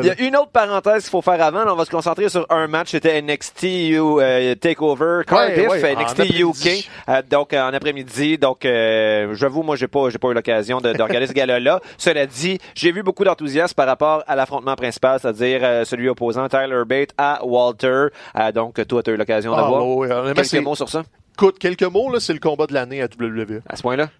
Il 0.02 0.06
y 0.06 0.10
a 0.10 0.20
une 0.20 0.36
autre 0.36 0.50
parenthèse 0.50 1.02
qu'il 1.04 1.10
faut 1.10 1.22
faire 1.22 1.42
avant. 1.42 1.64
Là, 1.64 1.72
on 1.72 1.76
va 1.76 1.84
se 1.86 1.90
concentrer 1.90 2.28
sur 2.28 2.46
un 2.50 2.66
match. 2.68 2.90
C'était 2.90 3.20
NXT 3.22 3.62
U, 3.64 3.96
euh, 4.20 4.54
Takeover 4.56 5.22
Cardiff, 5.26 5.68
ouais, 5.68 5.94
NXT. 5.96 6.38
UK. 6.40 6.88
Euh, 7.08 7.22
donc 7.30 7.52
euh, 7.54 7.62
en 7.62 7.72
après-midi. 7.72 8.36
Donc 8.38 8.64
euh, 8.66 9.34
j'avoue, 9.34 9.62
moi 9.62 9.76
j'ai 9.76 9.88
pas 9.88 10.10
j'ai 10.10 10.18
pas 10.18 10.28
eu 10.28 10.34
l'occasion 10.34 10.80
de, 10.80 10.92
de 10.92 11.02
regarder 11.02 11.26
ce 11.26 11.32
gala-là. 11.32 11.80
Cela 11.96 12.26
dit, 12.26 12.58
j'ai 12.74 12.92
vu 12.92 13.02
beaucoup 13.02 13.24
d'enthousiasme 13.24 13.74
par 13.74 13.86
rapport 13.86 14.22
à 14.26 14.36
l'affrontement 14.36 14.74
principal, 14.76 15.18
c'est-à-dire 15.18 15.60
euh, 15.62 15.84
celui 15.84 16.08
opposant 16.10 16.46
Tyler 16.48 16.82
Bate 16.86 17.10
à 17.16 17.44
Walter. 17.44 18.06
Euh, 18.36 18.52
donc 18.52 18.86
toi, 18.86 19.02
tu 19.02 19.10
as 19.10 19.14
eu 19.14 19.16
l'occasion 19.16 19.52
Voir. 19.68 19.86
ouais, 19.88 20.08
ouais, 20.08 20.12
honnêtement, 20.12 20.42
Quelques 20.42 20.64
mots 20.64 20.74
sur 20.74 20.88
ça? 20.88 21.02
Écoute, 21.34 21.58
quelques 21.58 21.82
mots, 21.84 22.12
là, 22.12 22.20
c'est 22.20 22.34
le 22.34 22.38
combat 22.40 22.66
de 22.66 22.74
l'année 22.74 23.00
à 23.02 23.06
WWE. 23.06 23.62
à 23.66 23.76
ce 23.76 23.82
point-là? 23.82 24.10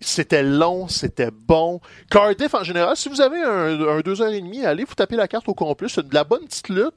C'était 0.00 0.42
long, 0.42 0.86
c'était 0.88 1.30
bon. 1.32 1.80
Cardiff, 2.10 2.54
en 2.54 2.62
général, 2.62 2.96
si 2.96 3.08
vous 3.08 3.20
avez 3.20 3.42
un, 3.42 3.80
un 3.88 4.00
deux 4.00 4.22
heures 4.22 4.32
et 4.32 4.40
demie, 4.40 4.64
allez 4.64 4.84
vous 4.84 4.94
taper 4.94 5.16
la 5.16 5.26
carte 5.28 5.48
au 5.48 5.54
complet. 5.54 5.88
C'est 5.88 6.06
de 6.08 6.14
la 6.14 6.24
bonne 6.24 6.44
petite 6.46 6.68
lutte. 6.68 6.94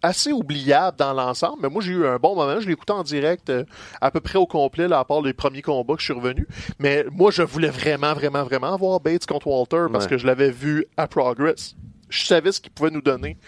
Assez 0.00 0.30
oubliable 0.30 0.96
dans 0.96 1.12
l'ensemble, 1.12 1.58
mais 1.60 1.68
moi 1.68 1.82
j'ai 1.82 1.90
eu 1.92 2.06
un 2.06 2.18
bon 2.18 2.36
moment. 2.36 2.60
Je 2.60 2.66
l'ai 2.68 2.74
écouté 2.74 2.92
en 2.92 3.02
direct 3.02 3.50
euh, 3.50 3.64
à 4.00 4.12
peu 4.12 4.20
près 4.20 4.38
au 4.38 4.46
complet, 4.46 4.86
là, 4.86 5.00
à 5.00 5.04
part 5.04 5.22
les 5.22 5.32
premiers 5.32 5.60
combats 5.62 5.94
que 5.94 6.00
je 6.00 6.04
suis 6.04 6.14
revenu. 6.14 6.46
Mais 6.78 7.04
moi, 7.10 7.32
je 7.32 7.42
voulais 7.42 7.68
vraiment, 7.70 8.14
vraiment, 8.14 8.44
vraiment 8.44 8.76
voir 8.76 9.00
Bates 9.00 9.26
contre 9.26 9.48
Walter 9.48 9.86
parce 9.90 10.04
Ouais. 10.04 10.10
que 10.10 10.18
je 10.18 10.24
l'avais 10.28 10.52
vu 10.52 10.86
à 10.96 11.08
Progress. 11.08 11.74
Je 12.10 12.24
savais 12.26 12.52
ce 12.52 12.60
qu'ils 12.60 12.70
pouvaient 12.70 12.92
nous 12.92 13.02
donner. 13.02 13.38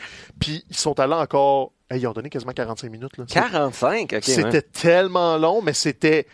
Puis 0.40 0.64
ils 0.68 0.76
sont 0.76 0.98
allés 0.98 1.14
encore. 1.14 1.70
Hey, 1.91 2.01
ils 2.01 2.07
ont 2.07 2.12
donné 2.12 2.30
quasiment 2.30 2.53
45 2.53 2.91
minutes. 2.91 3.16
Là. 3.18 3.24
45, 3.28 4.12
ok. 4.14 4.22
C'était 4.22 4.62
tellement 4.62 5.36
long, 5.36 5.61
mais 5.62 5.72
c'était 5.72 6.26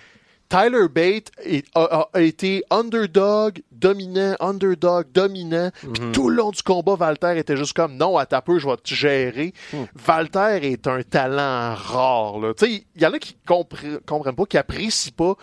Tyler 0.49 0.87
Bate 0.89 1.33
est- 1.43 1.67
a, 1.75 2.09
été 2.21 2.63
underdog, 2.71 3.63
dominant, 3.73 4.37
underdog, 4.39 5.07
dominant. 5.13 5.71
Puis 5.93 6.13
tout 6.13 6.29
le 6.29 6.37
long 6.37 6.51
du 6.51 6.63
combat, 6.63 6.95
Valter 6.95 7.37
était 7.39 7.57
juste 7.57 7.73
comme 7.73 7.97
non, 7.97 8.17
à 8.17 8.27
ta 8.27 8.43
peu, 8.43 8.59
je 8.61 8.69
vais 8.69 8.77
te 8.77 8.95
gérer. 8.95 9.53
Valter 9.95 10.59
est 10.73 10.87
un 10.87 11.03
talent 11.03 11.75
rare. 11.75 12.39
là. 12.39 12.55
Tu 12.55 12.67
sais, 12.67 12.85
il 12.95 13.03
y 13.03 13.07
en 13.07 13.13
a 13.13 13.19
qui 13.19 13.37
compre- 13.49 13.99
comprennent 14.07 14.37
pas, 14.37 14.47
qui 14.47 14.59
apprécient 14.59 15.13
pas. 15.17 15.35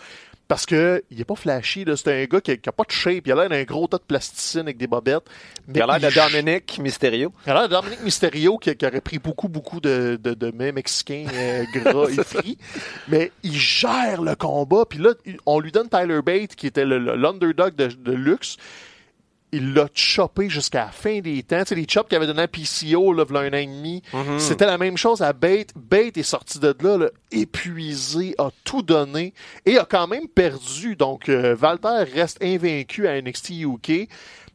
Parce 0.46 0.66
que 0.66 1.02
il 1.10 1.20
est 1.20 1.24
pas 1.24 1.36
flashy. 1.36 1.84
C'est 1.96 2.08
un 2.08 2.24
gars 2.26 2.40
qui 2.40 2.50
a, 2.50 2.56
qui 2.56 2.68
a 2.68 2.72
pas 2.72 2.84
de 2.84 2.90
shape. 2.90 3.26
Il 3.26 3.32
a 3.32 3.34
l'air 3.34 3.48
d'un 3.48 3.62
gros 3.64 3.86
tas 3.86 3.96
de 3.96 4.02
plasticine 4.02 4.60
avec 4.60 4.76
des 4.76 4.86
bobettes. 4.86 5.24
Mais 5.66 5.78
Il 5.78 5.82
a 5.82 5.98
l'air 5.98 6.10
de 6.10 6.14
Dominic 6.14 6.78
Mysterio. 6.78 7.32
il 7.46 7.50
a 7.50 7.54
l'air 7.54 7.68
de 7.68 7.74
Dominique 7.74 8.02
Mysterio 8.02 8.58
qui, 8.58 8.74
qui 8.76 8.86
aurait 8.86 9.00
pris 9.00 9.18
beaucoup, 9.18 9.48
beaucoup 9.48 9.80
de, 9.80 10.18
de, 10.22 10.34
de 10.34 10.50
mets 10.50 10.72
mexicains 10.72 11.24
euh, 11.32 11.64
gras 11.74 12.08
et 12.10 12.22
frits. 12.22 12.58
Mais 13.08 13.32
il 13.42 13.56
gère 13.56 14.20
le 14.20 14.34
combat. 14.34 14.84
Puis 14.88 14.98
là, 14.98 15.14
on 15.46 15.60
lui 15.60 15.72
donne 15.72 15.88
Tyler 15.88 16.20
Bate, 16.22 16.54
qui 16.54 16.66
était 16.66 16.84
l'underdog 16.84 17.74
de, 17.74 17.86
de 17.86 18.12
luxe. 18.12 18.56
Il 19.54 19.72
l'a 19.72 19.86
choppé 19.94 20.48
jusqu'à 20.48 20.86
la 20.86 20.90
fin 20.90 21.20
des 21.20 21.42
temps. 21.44 21.60
Tu 21.60 21.68
sais, 21.68 21.74
les 21.76 21.86
chops 21.88 22.08
qu'il 22.08 22.16
avait 22.16 22.26
donné 22.26 22.42
à 22.42 22.48
PCO, 22.48 23.12
là, 23.12 23.24
un 23.30 23.48
an 23.48 23.56
et 23.56 23.66
demi. 23.66 24.02
C'était 24.38 24.66
la 24.66 24.78
même 24.78 24.96
chose 24.96 25.22
à 25.22 25.32
Bate. 25.32 25.70
Bate 25.76 26.16
est 26.16 26.22
sorti 26.24 26.58
de 26.58 26.74
là, 26.80 26.98
là, 26.98 27.06
épuisé, 27.30 28.34
a 28.38 28.50
tout 28.64 28.82
donné 28.82 29.32
et 29.64 29.78
a 29.78 29.84
quand 29.84 30.08
même 30.08 30.26
perdu. 30.28 30.96
Donc, 30.96 31.28
euh, 31.28 31.56
Walter 31.56 32.10
reste 32.12 32.42
invaincu 32.42 33.06
à 33.06 33.20
NXT 33.20 33.50
UK. 33.50 34.08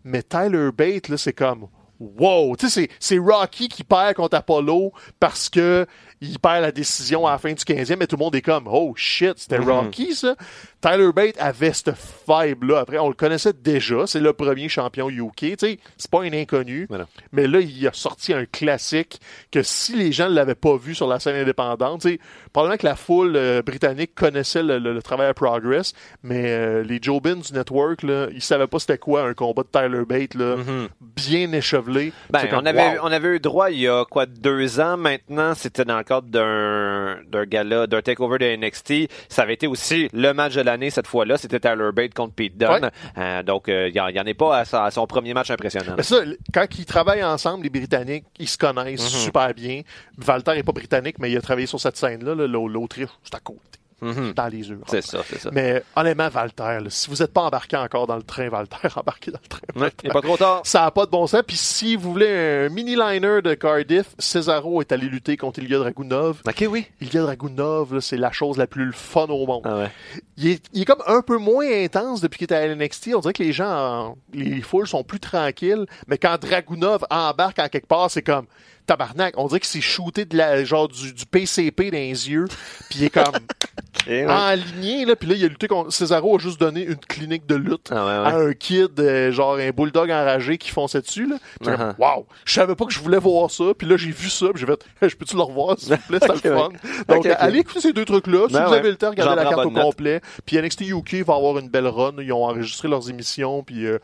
Mais 0.03 0.21
Tyler 0.21 0.69
Bate, 0.75 1.07
là, 1.07 1.17
c'est 1.17 1.33
comme 1.33 1.67
wow! 1.99 2.55
Tu 2.55 2.69
sais, 2.69 2.89
c'est 2.99 3.17
Rocky 3.17 3.67
qui 3.67 3.83
perd 3.83 4.15
contre 4.15 4.37
Apollo 4.37 4.93
parce 5.19 5.49
que 5.49 5.85
il 6.21 6.39
perd 6.39 6.61
la 6.61 6.71
décision 6.71 7.25
à 7.27 7.31
la 7.31 7.37
fin 7.37 7.49
du 7.53 7.63
15e, 7.63 7.95
mais 7.97 8.07
tout 8.07 8.15
le 8.17 8.23
monde 8.23 8.35
est 8.35 8.41
comme 8.41 8.67
oh 8.67 8.93
shit, 8.95 9.33
c'était 9.37 9.57
Rocky 9.57 10.13
ça. 10.15 10.35
Tyler 10.81 11.11
Bate 11.13 11.35
avait 11.39 11.73
cette 11.73 11.91
vibe-là. 12.27 12.79
Après, 12.79 12.97
on 12.99 13.09
le 13.09 13.13
connaissait 13.13 13.51
déjà. 13.53 14.07
C'est 14.07 14.21
le 14.21 14.31
premier 14.31 14.69
champion 14.69 15.09
UK. 15.09 15.35
Tu 15.35 15.55
sais, 15.59 15.79
c'est 15.97 16.09
pas 16.09 16.21
un 16.23 16.31
inconnu. 16.31 16.85
Voilà. 16.87 17.05
Mais 17.33 17.47
là, 17.47 17.59
il 17.59 17.85
a 17.87 17.91
sorti 17.91 18.33
un 18.33 18.45
classique 18.45 19.19
que 19.51 19.61
si 19.61 19.93
les 19.95 20.13
gens 20.13 20.29
ne 20.29 20.35
l'avaient 20.35 20.55
pas 20.55 20.77
vu 20.77 20.95
sur 20.95 21.07
la 21.07 21.19
scène 21.19 21.35
indépendante, 21.35 22.01
tu 22.01 22.11
sais, 22.11 22.19
probablement 22.53 22.77
que 22.77 22.85
la 22.85 22.95
foule 22.95 23.35
euh, 23.35 23.61
britannique 23.61 24.15
connaissait 24.15 24.63
le, 24.63 24.79
le- 24.79 24.93
le 24.93 25.01
travail 25.01 25.27
à 25.27 25.33
Progress, 25.33 25.93
mais 26.23 26.43
euh, 26.47 26.83
les 26.83 26.99
Jobins 27.01 27.35
du 27.35 27.51
network, 27.53 28.03
là, 28.03 28.27
ils 28.33 28.41
savaient 28.41 28.67
pas 28.67 28.79
c'était 28.79 28.97
quoi 28.97 29.23
un 29.23 29.33
combat 29.33 29.63
de 29.63 29.67
Tyler 29.67 30.05
Bate, 30.05 30.33
là, 30.35 30.55
bien 31.01 31.51
échevelé. 31.51 32.13
Ben, 32.29 32.47
comme, 32.47 32.59
on, 32.59 32.65
avait, 32.65 32.97
wow. 32.97 33.03
on 33.03 33.11
avait 33.11 33.35
eu 33.35 33.39
droit 33.39 33.69
il 33.69 33.79
y 33.81 33.87
a 33.87 34.05
quoi 34.05 34.25
deux 34.25 34.79
ans 34.79 34.95
maintenant. 34.97 35.53
C'était 35.55 35.83
dans 35.85 35.97
le 35.97 36.03
cadre 36.09 36.27
d'un 36.27 37.19
d'un 37.29 37.45
gala, 37.45 37.87
d'un 37.87 38.01
takeover 38.01 38.37
de 38.39 38.55
NXT. 38.57 39.09
Ça 39.29 39.43
avait 39.43 39.53
été 39.53 39.67
aussi 39.67 40.09
le 40.13 40.33
match 40.33 40.55
de 40.55 40.61
l'année 40.61 40.89
cette 40.89 41.07
fois-là. 41.07 41.37
C'était 41.37 41.59
Tyler 41.59 41.91
Bate 41.93 42.13
contre 42.13 42.33
Pete 42.33 42.57
Dunne. 42.57 42.69
Ouais. 42.83 42.89
Euh, 43.17 43.43
donc 43.43 43.69
euh, 43.69 43.87
il 43.89 43.95
y 43.95 43.99
en, 44.01 44.05
en 44.07 44.25
est 44.25 44.33
pas 44.33 44.57
à, 44.57 44.65
sa- 44.65 44.83
à 44.85 44.91
son 44.91 45.05
premier 45.07 45.33
match 45.33 45.51
impressionnant. 45.51 45.93
Mais 45.97 46.03
ça, 46.03 46.17
quand 46.53 46.65
ils 46.77 46.85
travaillent 46.85 47.23
ensemble, 47.23 47.63
les 47.63 47.69
Britanniques, 47.69 48.25
ils 48.39 48.47
se 48.49 48.57
connaissent 48.57 49.01
Mhm. 49.13 49.19
super 49.19 49.53
bien. 49.53 49.81
Walter 50.27 50.57
est 50.57 50.63
pas 50.63 50.71
britannique, 50.71 51.17
mais 51.19 51.29
il 51.31 51.37
a 51.37 51.41
travaillé 51.41 51.67
sur 51.67 51.79
cette 51.79 51.95
scène-là. 51.97 52.33
là, 52.35 52.47
l'Autriche, 52.47 53.09
c'est 53.23 53.35
à 53.35 53.39
côté. 53.39 53.59
Dans 54.01 54.47
les. 54.47 54.69
Mhm. 54.69 54.81
C'est 54.87 55.01
ça, 55.01 55.19
c'est 55.27 55.39
ça. 55.39 55.49
Mais 55.51 55.83
honnêtement, 55.95 56.29
Walter, 56.33 56.79
là, 56.83 56.89
si 56.89 57.09
vous 57.09 57.17
n'êtes 57.17 57.33
pas 57.33 57.41
embarqué 57.41 57.77
encore 57.77 58.07
dans 58.07 58.15
le 58.15 58.23
train, 58.23 58.49
Walter, 58.49 58.77
embarquez 58.95 59.31
dans 59.31 59.39
le 59.41 59.47
train. 59.47 59.89
Il 60.03 60.09
pas 60.11 60.21
trop 60.21 60.37
tard. 60.37 60.61
Ça 60.63 60.81
n'a 60.81 60.91
pas 60.91 61.05
de 61.05 61.11
bon 61.11 61.27
sens. 61.27 61.41
Puis 61.45 61.57
si 61.57 61.95
vous 61.95 62.11
voulez 62.11 62.65
un 62.67 62.69
mini-liner 62.69 63.41
de 63.43 63.53
Cardiff, 63.53 64.07
Cesaro 64.19 64.81
est 64.81 64.91
allé 64.91 65.07
lutter 65.07 65.37
contre 65.37 65.59
Ilya 65.59 65.77
Dragunov. 65.79 66.41
Ok, 66.47 66.65
oui. 66.69 66.87
Ilya 67.01 67.21
Dragunov, 67.23 67.99
c'est 67.99 68.17
la 68.17 68.31
chose 68.31 68.57
la 68.57 68.67
plus 68.67 68.91
fun 68.93 69.25
au 69.29 69.45
monde. 69.45 69.63
Ah 69.65 69.77
ouais. 69.77 69.91
Il, 70.37 70.47
est, 70.47 70.63
il 70.73 70.81
est 70.83 70.85
comme 70.85 71.03
un 71.07 71.21
peu 71.21 71.37
moins 71.37 71.67
intense 71.83 72.21
depuis 72.21 72.37
qu'il 72.37 72.45
était 72.45 72.55
à 72.55 72.73
NXT. 72.75 73.09
On 73.15 73.19
dirait 73.19 73.33
que 73.33 73.43
les 73.43 73.51
gens, 73.53 73.69
en- 73.69 74.17
les 74.33 74.61
foules 74.61 74.87
sont 74.87 75.03
plus 75.03 75.19
tranquilles. 75.19 75.85
Mais 76.07 76.17
quand 76.17 76.37
Dragunov 76.39 77.05
embarque 77.09 77.59
en 77.59 77.67
quelque 77.67 77.87
part, 77.87 78.09
c'est 78.09 78.21
comme 78.23 78.45
tabarnak. 78.85 79.35
On 79.37 79.47
dirait 79.47 79.59
que 79.59 79.65
c'est 79.67 79.81
shooté 79.81 80.25
de 80.25 80.35
la, 80.35 80.63
genre 80.63 80.87
du, 80.87 81.13
du 81.13 81.25
PCP 81.25 81.91
dans 81.91 81.97
les 81.97 82.29
yeux. 82.29 82.45
Puis 82.89 82.99
il 82.99 83.03
est 83.05 83.09
comme 83.09 83.25
Ok, 84.01 84.07
ouais. 84.07 84.25
enligné. 84.27 85.05
Là, 85.05 85.15
puis 85.15 85.27
là, 85.29 85.35
il 85.35 85.45
a 85.45 85.47
lutté 85.47 85.67
contre... 85.67 85.91
Cesaro 85.91 86.35
a 86.37 86.39
juste 86.39 86.59
donné 86.59 86.83
une 86.83 86.97
clinique 86.97 87.45
de 87.45 87.55
lutte 87.55 87.89
Ah 87.91 88.05
ouais, 88.05 88.11
ouais. 88.31 88.33
à 88.33 88.35
un 88.49 88.53
kid, 88.53 88.99
euh, 88.99 89.31
genre 89.31 89.55
un 89.55 89.69
bulldog 89.71 90.09
enragé 90.09 90.57
qui 90.57 90.69
fonçait 90.71 91.01
dessus. 91.01 91.27
Là. 91.27 91.37
Puis 91.61 91.69
Uh-huh. 91.69 91.93
wow! 91.99 92.25
Je 92.45 92.53
savais 92.53 92.75
pas 92.75 92.85
que 92.85 92.91
je 92.93 92.99
voulais 92.99 93.17
voir 93.19 93.51
ça. 93.51 93.65
Puis 93.77 93.87
là, 93.87 93.97
j'ai 93.97 94.11
vu 94.11 94.29
ça. 94.29 94.47
Puis 94.53 94.61
j'ai 94.61 94.65
fait, 94.65 94.85
Hey, 95.01 95.09
je 95.09 95.15
peux-tu 95.17 95.35
le 95.35 95.41
revoir, 95.43 95.77
s'il 95.79 95.93
vous 95.95 96.01
plaît? 96.07 96.19
C'était 96.35 96.49
le 96.49 96.55
fun. 96.55 96.69
Donc, 97.07 97.25
allez 97.25 97.59
écouter 97.59 97.81
ces 97.81 97.93
deux 97.93 98.05
trucs-là. 98.05 98.47
Si 98.47 98.53
Ben 98.53 98.65
vous 98.65 98.73
avez 98.73 98.89
le 98.89 98.95
temps, 98.97 99.09
regardez 99.11 99.35
la 99.35 99.43
carte 99.49 99.65
au 99.65 99.71
note. 99.71 99.83
complet. 99.83 100.21
Puis 100.45 100.57
NXT 100.61 100.81
UK 100.89 101.15
va 101.25 101.35
avoir 101.35 101.57
une 101.59 101.69
belle 101.69 101.87
run. 101.87 102.13
Ils 102.19 102.33
ont 102.33 102.43
enregistré 102.45 102.87
leurs 102.87 103.09
émissions. 103.09 103.63
Puis 103.63 103.85
euh, 103.85 103.99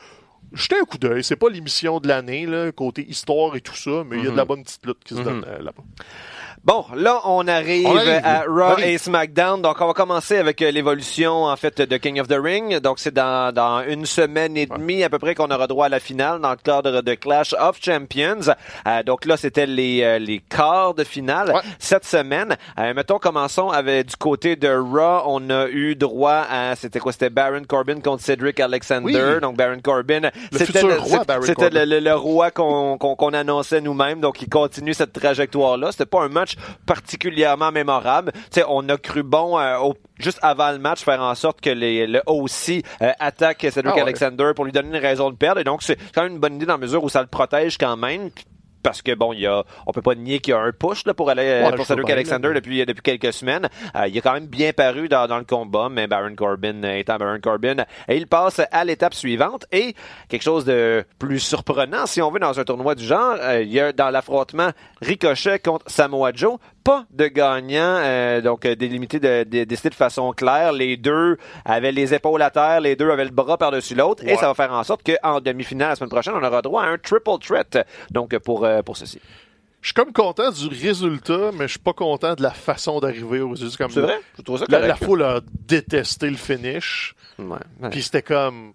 jetez 0.53 0.75
un 0.79 0.83
coup 0.85 0.97
d'œil. 0.97 1.23
C'est 1.23 1.35
pas 1.35 1.49
l'émission 1.49 1.99
de 1.99 2.07
l'année, 2.07 2.45
là, 2.45 2.71
côté 2.71 3.05
histoire 3.09 3.55
et 3.55 3.61
tout 3.61 3.75
ça, 3.75 4.03
mais 4.05 4.17
il 4.17 4.23
y 4.25 4.27
a 4.27 4.31
de 4.31 4.37
la 4.37 4.45
bonne 4.45 4.63
petite 4.63 4.85
lutte 4.85 5.03
qui 5.03 5.15
se 5.15 5.21
donne 5.21 5.43
euh, 5.47 5.57
là-bas. 5.59 5.83
Bon, 6.65 6.83
là, 6.95 7.21
on 7.25 7.47
arrive, 7.47 7.85
On 7.85 7.95
arrive. 7.95 8.21
à 8.23 8.41
Raw 8.47 8.59
arrive. 8.73 8.85
et 8.87 8.97
SmackDown. 8.97 9.61
Donc, 9.61 9.79
on 9.79 9.85
va 9.85 9.93
commencer 9.93 10.37
avec 10.37 10.59
euh, 10.63 10.71
l'évolution, 10.71 11.43
en 11.43 11.55
fait, 11.55 11.79
de 11.79 11.97
King 11.97 12.19
of 12.19 12.27
the 12.27 12.37
Ring. 12.41 12.79
Donc, 12.79 12.97
c'est 12.97 13.13
dans, 13.13 13.53
dans 13.53 13.83
une 13.87 14.07
semaine 14.07 14.57
et 14.57 14.65
demie, 14.65 15.03
à 15.03 15.09
peu 15.11 15.19
près, 15.19 15.35
qu'on 15.35 15.51
aura 15.51 15.67
droit 15.67 15.85
à 15.85 15.89
la 15.89 15.99
finale 15.99 16.41
dans 16.41 16.49
le 16.49 16.55
cadre 16.55 17.01
de 17.03 17.13
Clash 17.13 17.53
of 17.59 17.77
Champions. 17.79 18.51
Euh, 18.87 19.03
donc 19.03 19.25
là, 19.25 19.37
c'était 19.37 19.67
les, 19.67 20.01
euh, 20.01 20.17
les 20.17 20.39
quarts 20.39 20.95
de 20.95 21.03
finale 21.03 21.51
Ouais. 21.53 21.61
cette 21.77 22.03
semaine. 22.05 22.57
Euh, 22.79 22.95
mettons, 22.95 23.19
commençons 23.19 23.69
avec 23.69 24.07
du 24.07 24.15
côté 24.15 24.55
de 24.55 24.67
Raw. 24.69 25.21
On 25.27 25.47
a 25.51 25.67
eu 25.67 25.95
droit 25.95 26.45
à, 26.49 26.75
c'était 26.75 26.97
quoi? 26.99 27.11
C'était 27.11 27.29
Baron 27.29 27.61
Corbin 27.67 27.99
contre 28.01 28.23
Cedric 28.23 28.59
Alexander. 28.59 29.03
Oui. 29.35 29.39
Donc, 29.39 29.55
Baron 29.55 29.81
Corbin. 29.83 30.21
Le 30.51 30.57
c'était 30.57 30.79
futur 30.79 30.99
roi, 31.03 31.19
c'était- 31.19 31.25
Baron 31.25 31.41
C'était 31.43 31.53
Corbin. 31.69 31.79
le, 31.85 31.85
le- 31.85 31.99
le 31.99 32.15
roi 32.15 32.49
qu'on 32.49 32.97
qu'on 32.97 33.15
qu'on 33.15 33.33
annonçait 33.33 33.81
nous-mêmes, 33.81 34.19
donc 34.19 34.41
il 34.41 34.49
continue 34.49 34.95
cette 34.95 35.13
trajectoire-là. 35.13 35.91
C'était 35.91 36.05
pas 36.07 36.23
un 36.23 36.29
match 36.29 36.54
particulièrement 36.85 37.71
mémorable. 37.71 38.31
On 38.67 38.87
a 38.89 38.97
cru 38.97 39.23
bon 39.23 39.59
euh, 39.59 39.77
au- 39.79 39.95
juste 40.19 40.39
avant 40.41 40.71
le 40.71 40.79
match 40.79 41.03
faire 41.03 41.21
en 41.21 41.35
sorte 41.35 41.61
que 41.61 41.69
les, 41.69 42.07
le 42.07 42.21
OC 42.25 42.83
euh, 43.01 43.11
attaque 43.19 43.61
Cedric 43.61 43.85
Ah 43.87 43.95
ouais. 43.95 44.01
Alexander 44.01 44.51
pour 44.55 44.65
lui 44.65 44.71
donner 44.71 44.97
une 44.97 45.03
raison 45.03 45.29
de 45.29 45.35
perdre. 45.35 45.61
Et 45.61 45.63
donc 45.63 45.83
c'est 45.83 45.97
quand 46.13 46.23
même 46.23 46.33
une 46.33 46.39
bonne 46.39 46.55
idée 46.55 46.65
dans 46.65 46.73
la 46.73 46.79
mesure 46.79 47.03
où 47.03 47.09
ça 47.09 47.21
le 47.21 47.27
protège 47.27 47.77
quand 47.77 47.97
même. 47.97 48.29
Parce 48.85 49.01
que 49.01 49.15
bon, 49.15 49.33
il 49.33 49.39
y 49.39 49.47
a, 49.47 49.63
on 49.87 49.91
peut 49.91 50.03
pas 50.03 50.13
nier 50.13 50.37
qu'il 50.37 50.51
y 50.51 50.53
a 50.53 50.59
un 50.59 50.71
push 50.71 51.05
là, 51.07 51.15
pour 51.15 51.31
aller 51.31 51.41
euh, 51.41 51.65
Ouais, 51.65 51.75
pour 51.75 51.87
Cedric 51.87 52.07
Alexander 52.07 52.49
là. 52.49 52.53
depuis 52.53 52.85
depuis 52.85 53.01
quelques 53.01 53.33
semaines. 53.33 53.67
Euh, 53.95 54.07
il 54.07 54.15
a 54.15 54.21
quand 54.21 54.33
même 54.33 54.45
bien 54.45 54.73
paru 54.73 55.09
dans, 55.09 55.25
dans 55.25 55.39
le 55.39 55.43
combat, 55.43 55.89
mais 55.89 56.05
Baron 56.05 56.35
Corbin 56.35 56.83
euh, 56.83 56.97
étant 56.97 57.17
Baron 57.17 57.39
Corbin, 57.41 57.77
et 58.07 58.15
il 58.15 58.27
passe 58.27 58.61
à 58.71 58.85
l'étape 58.85 59.15
suivante. 59.15 59.65
Et 59.71 59.95
quelque 60.29 60.43
chose 60.43 60.65
de 60.65 61.03
plus 61.17 61.39
surprenant, 61.39 62.05
si 62.05 62.21
on 62.21 62.29
veut, 62.29 62.39
dans 62.39 62.59
un 62.59 62.63
tournoi 62.63 62.93
du 62.93 63.03
genre, 63.03 63.37
euh, 63.39 63.63
il 63.63 63.71
y 63.73 63.79
a 63.79 63.91
dans 63.91 64.11
l'affrontement 64.11 64.69
Ricochet 65.01 65.57
contre 65.57 65.89
Samoa 65.89 66.31
Joe, 66.35 66.59
pas 66.85 67.05
de 67.09 67.25
gagnant, 67.27 67.97
euh, 67.97 68.41
donc 68.41 68.63
euh, 68.65 68.75
délimité 68.75 69.19
de, 69.19 69.43
de, 69.43 69.63
décidé 69.63 69.89
de 69.89 69.95
façon 69.95 70.31
claire. 70.33 70.71
Les 70.71 70.97
deux 70.97 71.35
avaient 71.65 71.91
les 71.91 72.13
épaules 72.13 72.41
à 72.43 72.51
terre, 72.51 72.79
les 72.79 72.95
deux 72.95 73.09
avaient 73.09 73.25
le 73.25 73.31
bras 73.31 73.57
par-dessus 73.57 73.95
l'autre, 73.95 74.23
et 74.25 74.35
ça 74.37 74.47
va 74.47 74.53
faire 74.53 74.71
en 74.71 74.83
sorte 74.83 75.01
qu'en 75.03 75.41
demi-finale 75.41 75.89
la 75.89 75.95
semaine 75.95 76.09
prochaine, 76.11 76.35
on 76.35 76.43
aura 76.43 76.61
droit 76.61 76.83
à 76.83 76.85
un 76.85 76.97
triple 76.99 77.39
threat. 77.41 77.79
Donc 78.11 78.37
pour 78.37 78.63
euh, 78.65 78.83
pour 78.83 78.95
ceci. 78.95 79.19
Je 79.81 79.87
suis 79.87 79.93
comme 79.93 80.13
content 80.13 80.51
du 80.51 80.67
résultat, 80.67 81.51
mais 81.53 81.65
je 81.67 81.71
suis 81.73 81.79
pas 81.79 81.93
content 81.93 82.33
de 82.35 82.41
la 82.43 82.51
façon 82.51 82.99
d'arriver 82.99 83.41
au 83.41 83.49
résultat. 83.49 83.77
Comme 83.77 83.91
C'est 83.91 84.01
vrai? 84.01 84.19
Je 84.37 84.41
trouve 84.43 84.57
ça 84.59 84.65
La, 84.69 84.77
correct. 84.79 84.99
la 84.99 85.05
foule 85.07 85.23
a 85.23 85.41
détesté 85.67 86.29
le 86.29 86.37
finish. 86.37 87.15
Ouais, 87.39 87.57
ouais. 87.81 87.89
Puis 87.89 88.03
c'était 88.03 88.21
comme. 88.23 88.73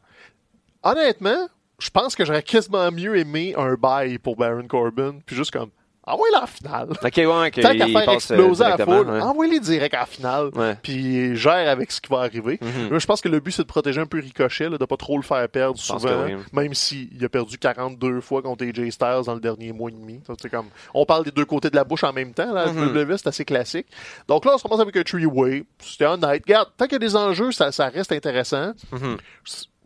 Honnêtement, 0.82 1.48
je 1.78 1.90
pense 1.90 2.14
que 2.14 2.24
j'aurais 2.24 2.42
quasiment 2.42 2.90
mieux 2.90 3.16
aimé 3.18 3.54
un 3.56 3.74
bail 3.74 4.18
pour 4.18 4.36
Baron 4.36 4.66
Corbin. 4.68 5.14
Puis 5.26 5.36
juste 5.36 5.50
comme. 5.52 5.70
Envoyez-le 6.11 6.42
en 6.42 6.46
finale. 6.46 6.88
Ok, 7.02 7.16
ouais, 7.16 7.50
Tant 7.50 7.76
qu'à 7.76 7.86
faire 7.86 8.08
euh, 8.08 8.12
exploser 8.12 8.64
la 8.64 8.78
foule, 8.78 9.08
ouais. 9.11 9.20
envoyez-les 9.20 9.61
direct 9.61 9.94
en 9.94 10.06
finale. 10.06 10.50
Ouais. 10.54 10.76
Puis 10.82 11.36
gère 11.36 11.68
avec 11.68 11.90
ce 11.92 12.00
qui 12.00 12.11
va 12.11 12.20
arriver. 12.20 12.58
Moi, 12.90 12.98
je 12.98 13.06
pense 13.06 13.20
que 13.20 13.28
le 13.28 13.40
but, 13.40 13.52
c'est 13.52 13.62
de 13.62 13.66
protéger 13.68 14.00
un 14.00 14.06
peu 14.06 14.18
Ricochet, 14.20 14.68
là, 14.68 14.78
de 14.78 14.84
pas 14.84 14.96
trop 14.96 15.16
le 15.16 15.22
faire 15.22 15.48
perdre 15.48 15.78
souvent. 15.78 16.24
oui. 16.26 16.34
Même 16.52 16.74
s'il 16.74 17.24
a 17.24 17.28
perdu 17.28 17.58
42 17.58 18.20
fois 18.20 18.42
contre 18.42 18.64
AJ 18.64 18.90
Styles 18.90 19.22
dans 19.26 19.34
le 19.34 19.40
dernier 19.40 19.72
mois 19.72 19.90
et 19.90 19.94
demi. 19.94 20.20
Ça, 20.26 20.48
comme, 20.48 20.66
on 20.94 21.04
parle 21.06 21.24
des 21.24 21.30
deux 21.30 21.44
côtés 21.44 21.70
de 21.70 21.76
la 21.76 21.84
bouche 21.84 22.04
en 22.04 22.12
même 22.12 22.32
temps. 22.32 22.52
Là, 22.52 22.66
Mhm. 22.72 22.88
WWE, 22.96 23.16
c'est 23.16 23.26
assez 23.28 23.44
classique. 23.44 23.86
Donc 24.28 24.44
là, 24.44 24.52
on 24.54 24.58
se 24.58 24.62
commence 24.62 24.80
avec 24.80 24.96
un 24.96 25.02
three-way. 25.02 25.64
C'était 25.78 26.06
honnête. 26.06 26.42
Regarde, 26.46 26.68
tant 26.76 26.84
qu'il 26.86 26.92
y 26.94 26.96
a 26.96 26.98
des 26.98 27.16
enjeux, 27.16 27.52
ça, 27.52 27.72
ça 27.72 27.88
reste 27.88 28.12
intéressant. 28.12 28.72
Mhm. 28.92 29.16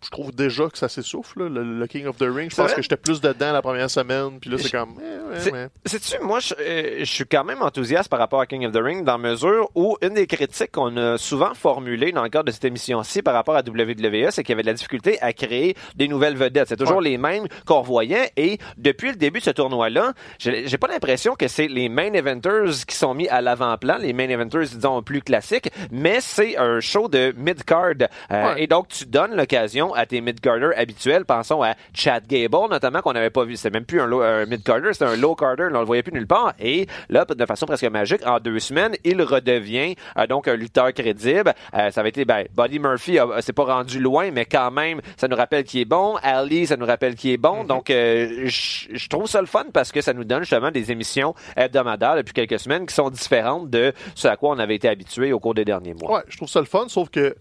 Je 0.05 0.11
trouve 0.11 0.33
déjà 0.33 0.69
que 0.69 0.79
ça 0.79 0.89
s'essouffle, 0.89 1.49
le, 1.49 1.63
le 1.79 1.87
King 1.87 2.07
of 2.07 2.17
the 2.17 2.23
Ring. 2.29 2.51
Je 2.51 2.57
pense 2.57 2.67
vrai? 2.67 2.75
que 2.77 2.83
j'étais 2.83 2.97
plus 2.97 3.21
dedans 3.21 3.53
la 3.53 3.63
première 3.63 3.91
semaine, 3.91 4.39
puis 4.41 4.51
là, 4.51 4.59
c'est 4.59 4.71
comme... 4.71 4.95
eh, 5.01 5.51
ouais. 5.51 5.69
Sais-tu, 5.87 6.19
moi, 6.23 6.41
je, 6.41 6.55
euh, 6.61 6.99
je 7.01 7.05
suis 7.05 7.25
quand 7.25 7.45
même 7.45 7.63
enthousiaste 7.63 8.09
par 8.09 8.19
rapport 8.19 8.41
à 8.41 8.47
King 8.47 8.67
of 8.67 8.73
the 8.73 8.79
Ring 8.83 9.05
dans 9.05 9.19
mesure 9.19 9.71
où 9.75 9.97
une 10.03 10.15
des 10.15 10.27
critiques 10.27 10.73
qu'on 10.73 10.97
a 10.97 11.19
souvent 11.19 11.55
formulées 11.55 12.13
dans 12.13 12.23
le 12.23 12.29
cadre 12.29 12.45
de 12.47 12.51
cette 12.51 12.65
émission-ci 12.65 13.23
par 13.23 13.35
rapport 13.35 13.57
à 13.57 13.61
WWE, 13.61 14.31
c'est 14.31 14.43
qu'il 14.43 14.51
y 14.51 14.53
avait 14.55 14.63
de 14.63 14.69
la 14.69 14.75
difficulté 14.75 15.21
à 15.23 15.33
créer 15.33 15.75
des 15.97 16.09
nouvelles 16.09 16.37
vedettes. 16.37 16.69
C'est 16.69 16.77
toujours 16.77 16.99
Ouais. 16.99 17.11
les 17.11 17.19
mêmes 17.19 17.47
qu'on 17.67 17.81
revoyait 17.81 18.31
et 18.37 18.59
depuis 18.77 19.09
le 19.11 19.17
début 19.17 19.41
de 19.41 19.45
ce 19.45 19.51
tournoi-là, 19.51 20.13
j'ai 20.39 20.67
j'ai 20.67 20.79
pas 20.79 20.87
l'impression 20.89 21.35
que 21.35 21.49
c'est 21.49 21.69
les 21.69 21.89
main 21.89 22.13
eventers 22.13 22.85
qui 22.87 22.97
sont 22.97 23.15
mis 23.15 23.29
à 23.29 23.41
l'avant-plan, 23.41 23.97
les 23.99 24.13
main 24.13 24.29
eventers, 24.29 24.61
disons, 24.63 25.03
plus 25.03 25.23
classiques, 25.23 25.71
mais 25.91 26.21
c'est 26.21 26.57
un 26.57 26.81
show 26.81 27.09
de 27.09 27.33
mid-card. 27.37 27.95
Euh, 28.31 28.45
Ouais. 28.55 28.65
Et 28.65 28.67
donc, 28.67 28.89
tu 28.89 29.07
donnes 29.07 29.35
l'occasion 29.37 29.94
à 29.95 30.07
tes 30.07 30.21
mid-carders 30.21 30.73
habituels. 30.77 31.25
Pensons 31.25 31.63
à 31.63 31.75
Chad 31.93 32.27
Gable, 32.27 32.69
notamment, 32.71 33.01
qu'on 33.01 33.13
n'avait 33.13 33.31
pas 33.31 33.45
vu. 33.45 33.57
C'était 33.57 33.71
même 33.71 33.85
plus 33.85 34.01
un, 34.01 34.47
mid-carder, 34.47 34.93
c'était 34.93 35.07
un 35.07 35.17
low-carder. 35.17 35.69
On 35.73 35.81
le 35.81 35.87
voyait 35.87 36.03
plus 36.03 36.13
nulle 36.13 36.27
part. 36.27 36.55
Et 36.59 36.87
là, 37.09 37.25
de 37.25 37.47
façon 37.47 37.67
presque 37.67 37.85
magique, 37.85 38.27
en 38.27 38.39
deux 38.41 38.59
semaines, 38.59 38.95
il 39.05 39.21
redevient 39.23 39.95
euh, 40.19 40.27
donc 40.27 40.49
un 40.49 40.57
lutteur 40.57 40.93
crédible. 40.93 41.55
Euh, 41.75 41.91
ça 41.91 42.01
avait 42.01 42.11
été, 42.11 42.25
ben, 42.25 42.45
Buddy 42.57 42.79
Murphy 42.79 43.19
s'est 43.41 43.53
pas 43.53 43.65
rendu 43.65 44.01
loin, 44.01 44.31
mais 44.31 44.45
quand 44.45 44.71
même, 44.71 45.01
ça 45.17 45.29
nous 45.29 45.37
rappelle 45.37 45.65
qu'il 45.65 45.81
est 45.81 45.87
bon. 45.87 46.17
Ali, 46.23 46.67
ça 46.67 46.77
nous 46.77 46.87
rappelle 46.87 47.15
qu'il 47.15 47.31
est 47.31 47.37
bon. 47.37 47.65
Donc, 47.65 47.91
euh, 47.91 48.45
je 48.47 48.85
je 49.05 49.09
trouve 49.09 49.27
ça 49.27 49.41
le 49.41 49.47
fun 49.47 49.67
parce 49.73 49.93
que 49.93 50.01
ça 50.01 50.13
nous 50.13 50.25
donne 50.25 50.41
justement 50.41 50.71
des 50.71 50.91
émissions 50.91 51.35
hebdomadaires 51.57 52.17
depuis 52.17 52.33
quelques 52.33 52.59
semaines 52.59 52.87
qui 52.87 52.95
sont 52.95 53.11
différentes 53.11 53.71
de 53.71 53.93
ce 54.15 54.29
à 54.29 54.37
quoi 54.37 54.51
on 54.51 54.59
avait 54.59 54.77
été 54.77 54.89
habitué 54.89 55.33
au 55.33 55.41
cours 55.41 55.55
des 55.55 55.65
derniers 55.65 55.95
mois. 55.95 56.17
Ouais, 56.17 56.23
je 56.29 56.37
trouve 56.37 56.49
ça 56.49 56.61
le 56.61 56.67
fun, 56.67 56.87
sauf 56.89 57.11
que 57.11 57.37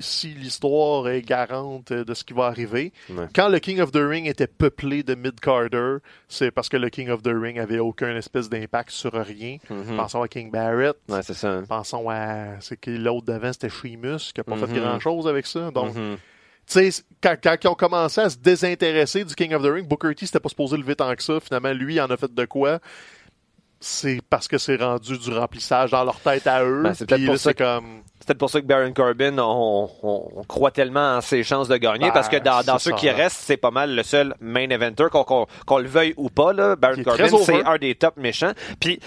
si 0.00 0.28
l'histoire 0.28 1.08
est 1.08 1.22
garante 1.22 1.92
de 1.92 2.14
ce 2.14 2.24
qui 2.24 2.32
va 2.34 2.46
arriver, 2.46 2.92
Ouais. 3.10 3.26
quand 3.34 3.48
le 3.48 3.58
King 3.58 3.80
of 3.80 3.90
the 3.92 4.00
Ring 4.00 4.26
était 4.26 4.46
peuplé 4.46 5.02
de 5.02 5.14
mid-carder, 5.14 5.96
c'est 6.28 6.50
parce 6.50 6.68
que 6.68 6.76
le 6.76 6.88
King 6.88 7.10
of 7.10 7.22
the 7.22 7.30
Ring 7.32 7.58
avait 7.58 7.78
aucun 7.78 8.14
espèce 8.16 8.48
d'impact 8.48 8.90
sur 8.90 9.12
rien. 9.12 9.58
Mhm. 9.70 9.96
Pensons 9.96 10.22
à 10.22 10.28
King 10.28 10.50
Barrett. 10.50 10.96
Ouais, 11.08 11.22
c'est 11.22 11.34
ça. 11.34 11.60
Pensons 11.68 12.08
à. 12.10 12.60
C'est 12.60 12.78
que 12.78 12.90
l'autre 12.90 13.26
d'avant, 13.26 13.52
c'était 13.52 13.68
Sheamus, 13.70 14.32
qui 14.32 14.38
n'a 14.40 14.44
pas 14.44 14.56
Mhm. 14.56 14.66
fait 14.66 14.80
grand-chose 14.80 15.26
avec 15.26 15.46
ça. 15.46 15.70
Donc, 15.70 15.94
Mhm. 15.94 16.16
tu 16.66 16.90
sais, 16.92 17.02
quand, 17.22 17.36
quand 17.42 17.56
ils 17.64 17.68
ont 17.68 17.74
commencé 17.74 18.20
à 18.20 18.30
se 18.30 18.36
désintéresser 18.36 19.24
du 19.24 19.34
King 19.34 19.54
of 19.54 19.62
the 19.62 19.66
Ring, 19.72 19.86
Booker 19.88 20.14
T, 20.14 20.26
c'était 20.26 20.40
pas 20.40 20.48
supposé 20.48 20.76
lever 20.76 20.94
tant 20.96 21.14
que 21.14 21.22
ça. 21.22 21.40
Finalement, 21.40 21.72
lui, 21.72 21.94
il 21.94 22.00
en 22.00 22.06
a 22.10 22.16
fait 22.16 22.32
de 22.32 22.44
quoi? 22.44 22.78
C'est 23.80 24.20
parce 24.28 24.48
que 24.48 24.58
c'est 24.58 24.76
rendu 24.76 25.16
du 25.18 25.30
remplissage 25.32 25.92
dans 25.92 26.02
leur 26.04 26.18
tête 26.18 26.46
à 26.48 26.64
eux. 26.64 26.82
Ben, 26.82 26.94
c'est 26.94 27.06
peut-être 27.06 27.26
pour 27.26 27.38
comme. 27.54 28.02
Pour 28.38 28.50
ça 28.50 28.60
que 28.60 28.66
Baron 28.66 28.92
Corbin, 28.92 29.38
on, 29.38 29.88
on- 30.02 30.28
on 30.36 30.44
croit 30.44 30.70
tellement 30.70 31.16
en 31.16 31.20
ses 31.22 31.42
chances 31.44 31.66
de 31.68 31.76
gagner, 31.78 32.08
Ben, 32.08 32.12
parce 32.12 32.28
que 32.28 32.36
dans, 32.36 32.60
ceux 32.78 32.90
ça. 32.90 32.96
qui 32.96 33.08
restent, 33.08 33.40
c'est 33.42 33.56
pas 33.56 33.70
mal 33.70 33.94
le 33.94 34.02
seul 34.02 34.34
main 34.40 34.68
eventer, 34.68 35.06
qu'on 35.10 35.78
le 35.78 35.88
veuille 35.88 36.12
ou 36.18 36.28
pas. 36.28 36.52
Là, 36.52 36.76
Baron 36.76 37.02
Corbin, 37.04 37.28
c'est 37.44 37.64
un 37.64 37.78
des 37.78 37.94
top 37.94 38.16
méchants. 38.18 38.52
Puis, 38.80 39.00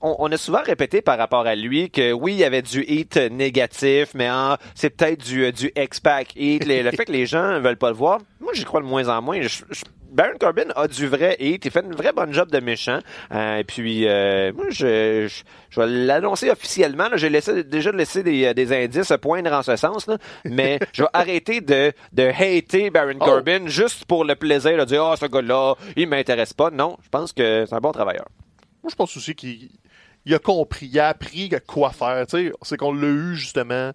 on, 0.00 0.16
on 0.20 0.32
a 0.32 0.36
souvent 0.38 0.62
répété 0.64 1.02
par 1.02 1.18
rapport 1.18 1.46
à 1.46 1.54
lui 1.54 1.90
que 1.90 2.12
oui, 2.12 2.32
il 2.32 2.38
y 2.38 2.44
avait 2.44 2.62
du 2.62 2.82
hit 2.84 3.16
négatif, 3.16 4.12
mais 4.14 4.30
c'est 4.74 4.90
peut-être 4.90 5.22
du, 5.22 5.44
euh, 5.44 5.52
du 5.52 5.70
X-Pac 5.76 6.32
hit. 6.36 6.64
Le, 6.64 6.82
le 6.82 6.90
fait 6.92 7.04
que 7.04 7.12
les 7.12 7.26
gens 7.26 7.60
veulent 7.60 7.76
pas 7.76 7.90
le 7.90 7.96
voir, 7.96 8.20
moi, 8.40 8.52
j'y 8.54 8.64
crois 8.64 8.80
de 8.80 8.86
moins 8.86 9.08
en 9.08 9.20
moins. 9.20 9.42
Je- 9.42 9.48
je- 9.70 9.82
Baron 10.12 10.36
Corbin 10.38 10.68
a 10.76 10.86
du 10.86 11.06
vrai 11.06 11.36
hit. 11.40 11.64
Il 11.64 11.70
fait 11.70 11.82
une 11.84 11.94
vraie 11.94 12.12
bonne 12.12 12.32
job 12.32 12.50
de 12.50 12.60
méchant. 12.60 12.98
Euh, 13.32 13.56
et 13.56 13.64
puis, 13.64 14.06
euh, 14.06 14.52
moi, 14.52 14.66
je, 14.68 15.26
je, 15.26 15.42
je 15.70 15.80
vais 15.80 15.86
l'annoncer 15.86 16.50
officiellement. 16.50 17.08
J'ai 17.14 17.30
laissé, 17.30 17.64
déjà 17.64 17.92
laissé 17.92 18.22
des, 18.22 18.44
euh, 18.44 18.54
des 18.54 18.72
indices 18.72 19.12
poindre 19.20 19.52
en 19.52 19.62
ce 19.62 19.76
sens. 19.76 20.06
Là. 20.06 20.18
Mais 20.44 20.78
je 20.92 21.02
vais 21.02 21.08
arrêter 21.12 21.60
de, 21.60 21.92
de 22.12 22.22
hater 22.24 22.90
Baron 22.90 23.12
Oh. 23.20 23.24
Corbin 23.24 23.66
juste 23.66 24.04
pour 24.06 24.24
le 24.24 24.34
plaisir 24.34 24.76
de 24.78 24.84
dire 24.84 25.04
«Ah, 25.04 25.16
ce 25.16 25.26
gars-là, 25.26 25.74
il 25.96 26.08
m'intéresse 26.08 26.52
pas.» 26.52 26.70
Non, 26.72 26.96
je 27.02 27.08
pense 27.08 27.32
que 27.32 27.64
c'est 27.68 27.74
un 27.74 27.80
bon 27.80 27.92
travailleur. 27.92 28.26
Moi, 28.82 28.90
je 28.90 28.96
pense 28.96 29.16
aussi 29.16 29.34
qu'il 29.34 29.68
il 30.24 30.34
a 30.34 30.38
compris, 30.38 30.86
il 30.86 30.98
a 31.00 31.08
appris 31.08 31.50
quoi 31.66 31.90
faire. 31.90 32.24
C'est 32.62 32.76
qu'on 32.76 32.92
l'a 32.92 33.08
eu 33.08 33.34
justement 33.34 33.92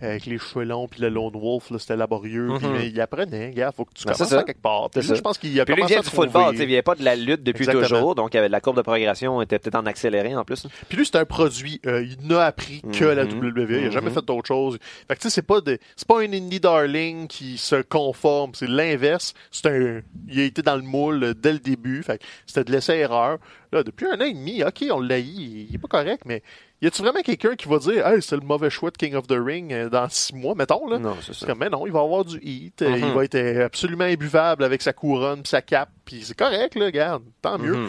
avec 0.00 0.26
les 0.26 0.38
cheveux 0.38 0.64
longs 0.64 0.88
puis 0.88 1.00
le 1.00 1.08
Lone 1.08 1.32
Wolf, 1.34 1.70
là, 1.70 1.78
c'était 1.78 1.96
laborieux. 1.96 2.48
puis, 2.58 2.66
Mhm. 2.66 2.72
mais 2.76 2.88
il 2.88 3.00
apprenait, 3.00 3.50
gars, 3.52 3.72
faut 3.72 3.84
que 3.84 3.92
tu 3.94 4.04
Ben, 4.06 4.12
commences 4.14 4.28
ça. 4.28 4.40
à 4.40 4.42
quelque 4.44 4.62
part. 4.62 4.90
Puis 4.90 5.02
C'est 5.02 5.08
là, 5.08 5.14
ça. 5.14 5.14
je 5.16 5.20
pense 5.22 5.38
qu'il 5.38 5.60
a 5.60 5.64
Puis 5.64 5.74
lui, 5.74 5.82
il 5.82 5.86
vient 5.86 5.98
à 5.98 6.00
du 6.02 6.06
trouver- 6.06 6.26
football. 6.28 6.50
tu 6.52 6.56
sais, 6.58 6.62
Il 6.64 6.68
vient 6.68 6.82
pas 6.82 6.94
de 6.94 7.04
la 7.04 7.16
lutte 7.16 7.42
depuis 7.42 7.64
Exactement. 7.64 7.82
toujours. 7.88 8.14
Donc, 8.14 8.34
euh, 8.34 8.48
la 8.48 8.60
courbe 8.60 8.76
de 8.76 8.82
progression 8.82 9.40
était 9.42 9.58
peut-être 9.58 9.74
en 9.76 9.86
accéléré 9.86 10.34
en 10.34 10.44
plus. 10.44 10.66
Puis 10.88 10.96
lui, 10.98 11.06
c'est 11.06 11.16
un 11.16 11.24
produit. 11.24 11.80
euh, 11.86 12.02
il 12.04 12.26
n'a 12.26 12.44
appris 12.46 12.82
que 12.92 13.04
la 13.04 13.24
Mhm. 13.24 13.30
WWE. 13.40 13.78
Il 13.78 13.84
n'a 13.84 13.90
jamais 13.90 14.08
Mhm. 14.08 14.14
fait 14.14 14.24
d'autre 14.24 14.46
chose. 14.46 14.78
Fait 15.08 15.14
que 15.16 15.20
tu 15.20 15.24
sais, 15.28 15.30
c'est 15.30 15.42
pas 15.46 15.60
de, 15.60 15.78
c'est 15.96 16.06
pas 16.08 16.20
un 16.20 16.32
indie 16.32 16.60
darling 16.60 17.26
qui 17.26 17.58
se 17.58 17.76
conforme. 17.82 18.52
C'est 18.54 18.68
l'inverse. 18.68 19.34
C'est 19.50 19.66
un, 19.66 20.00
il 20.28 20.40
a 20.40 20.44
été 20.44 20.62
dans 20.62 20.76
le 20.76 20.82
moule 20.82 21.22
euh, 21.24 21.34
dès 21.34 21.52
le 21.52 21.58
début. 21.58 22.02
Fait 22.02 22.18
que 22.18 22.24
c'était 22.46 22.64
de 22.64 22.72
laisser 22.72 22.94
erreur. 22.94 23.38
Là, 23.72 23.82
depuis 23.82 24.06
un 24.06 24.20
an 24.20 24.24
et 24.24 24.32
demi, 24.34 24.62
ok, 24.62 24.84
on 24.90 25.00
l'a 25.00 25.18
eu. 25.18 25.22
Il 25.24 25.74
est 25.74 25.78
pas 25.78 25.88
correct, 25.88 26.22
mais 26.26 26.42
y 26.82 26.86
a-tu 26.86 27.02
vraiment 27.02 27.20
quelqu'un 27.22 27.54
qui 27.56 27.68
va 27.68 27.78
dire, 27.78 28.06
hey, 28.06 28.22
c'est 28.22 28.36
le 28.36 28.42
mauvais 28.42 28.70
choix 28.70 28.90
de 28.90 28.96
King 28.96 29.14
of 29.14 29.26
the 29.26 29.36
Ring 29.38 29.72
euh, 29.72 29.88
dans 29.88 30.08
six 30.08 30.34
mois, 30.34 30.54
mettons, 30.54 30.88
là? 30.88 30.98
Non, 30.98 31.16
c'est 31.24 31.34
ça. 31.34 31.46
comme, 31.46 31.58
mais 31.58 31.68
non, 31.68 31.86
il 31.86 31.92
va 31.92 32.00
avoir 32.00 32.24
du 32.24 32.38
heat. 32.42 32.82
euh, 32.82 32.90
Mhm. 32.90 33.04
Il 33.08 33.12
va 33.14 33.24
être 33.24 33.34
euh, 33.34 33.66
absolument 33.66 34.04
imbuvable 34.04 34.64
avec 34.64 34.82
sa 34.82 34.92
couronne 34.92 35.42
pis 35.42 35.50
sa 35.50 35.62
cape. 35.62 35.90
Puis 36.04 36.22
c'est 36.24 36.36
correct, 36.36 36.74
là, 36.74 36.86
regarde. 36.86 37.22
Tant 37.42 37.58
mieux. 37.58 37.74
Mhm. 37.76 37.88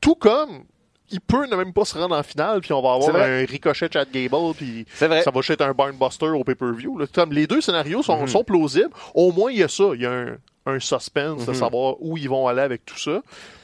Tout 0.00 0.14
comme 0.14 0.64
il 1.10 1.20
peut 1.20 1.46
ne 1.46 1.54
même 1.56 1.74
pas 1.74 1.84
se 1.84 1.98
rendre 1.98 2.16
en 2.16 2.22
finale, 2.22 2.62
puis 2.62 2.72
on 2.72 2.80
va 2.80 2.94
avoir 2.94 3.14
un 3.16 3.44
ricochet 3.44 3.88
Chad 3.92 4.08
Gable, 4.10 4.54
puis 4.56 4.86
ça 4.94 5.08
va 5.08 5.18
être 5.18 5.60
un 5.60 5.72
barnbuster 5.74 6.28
au 6.28 6.42
pay-per-view. 6.42 6.98
Comme 7.14 7.32
les 7.32 7.46
deux 7.46 7.60
scénarios 7.60 8.02
sont, 8.02 8.18
Mhm. 8.22 8.28
sont 8.28 8.44
plausibles, 8.44 8.88
au 9.14 9.30
moins 9.30 9.52
il 9.52 9.58
y 9.58 9.62
a 9.62 9.68
ça. 9.68 9.90
Il 9.94 10.00
y 10.00 10.06
a 10.06 10.10
un, 10.12 10.36
un 10.64 10.80
suspense 10.80 11.44
de 11.44 11.50
Mhm. 11.50 11.56
savoir 11.58 11.96
où 12.00 12.16
ils 12.16 12.30
vont 12.30 12.48
aller 12.48 12.62
avec 12.62 12.86
tout 12.86 12.98
ça. 12.98 13.20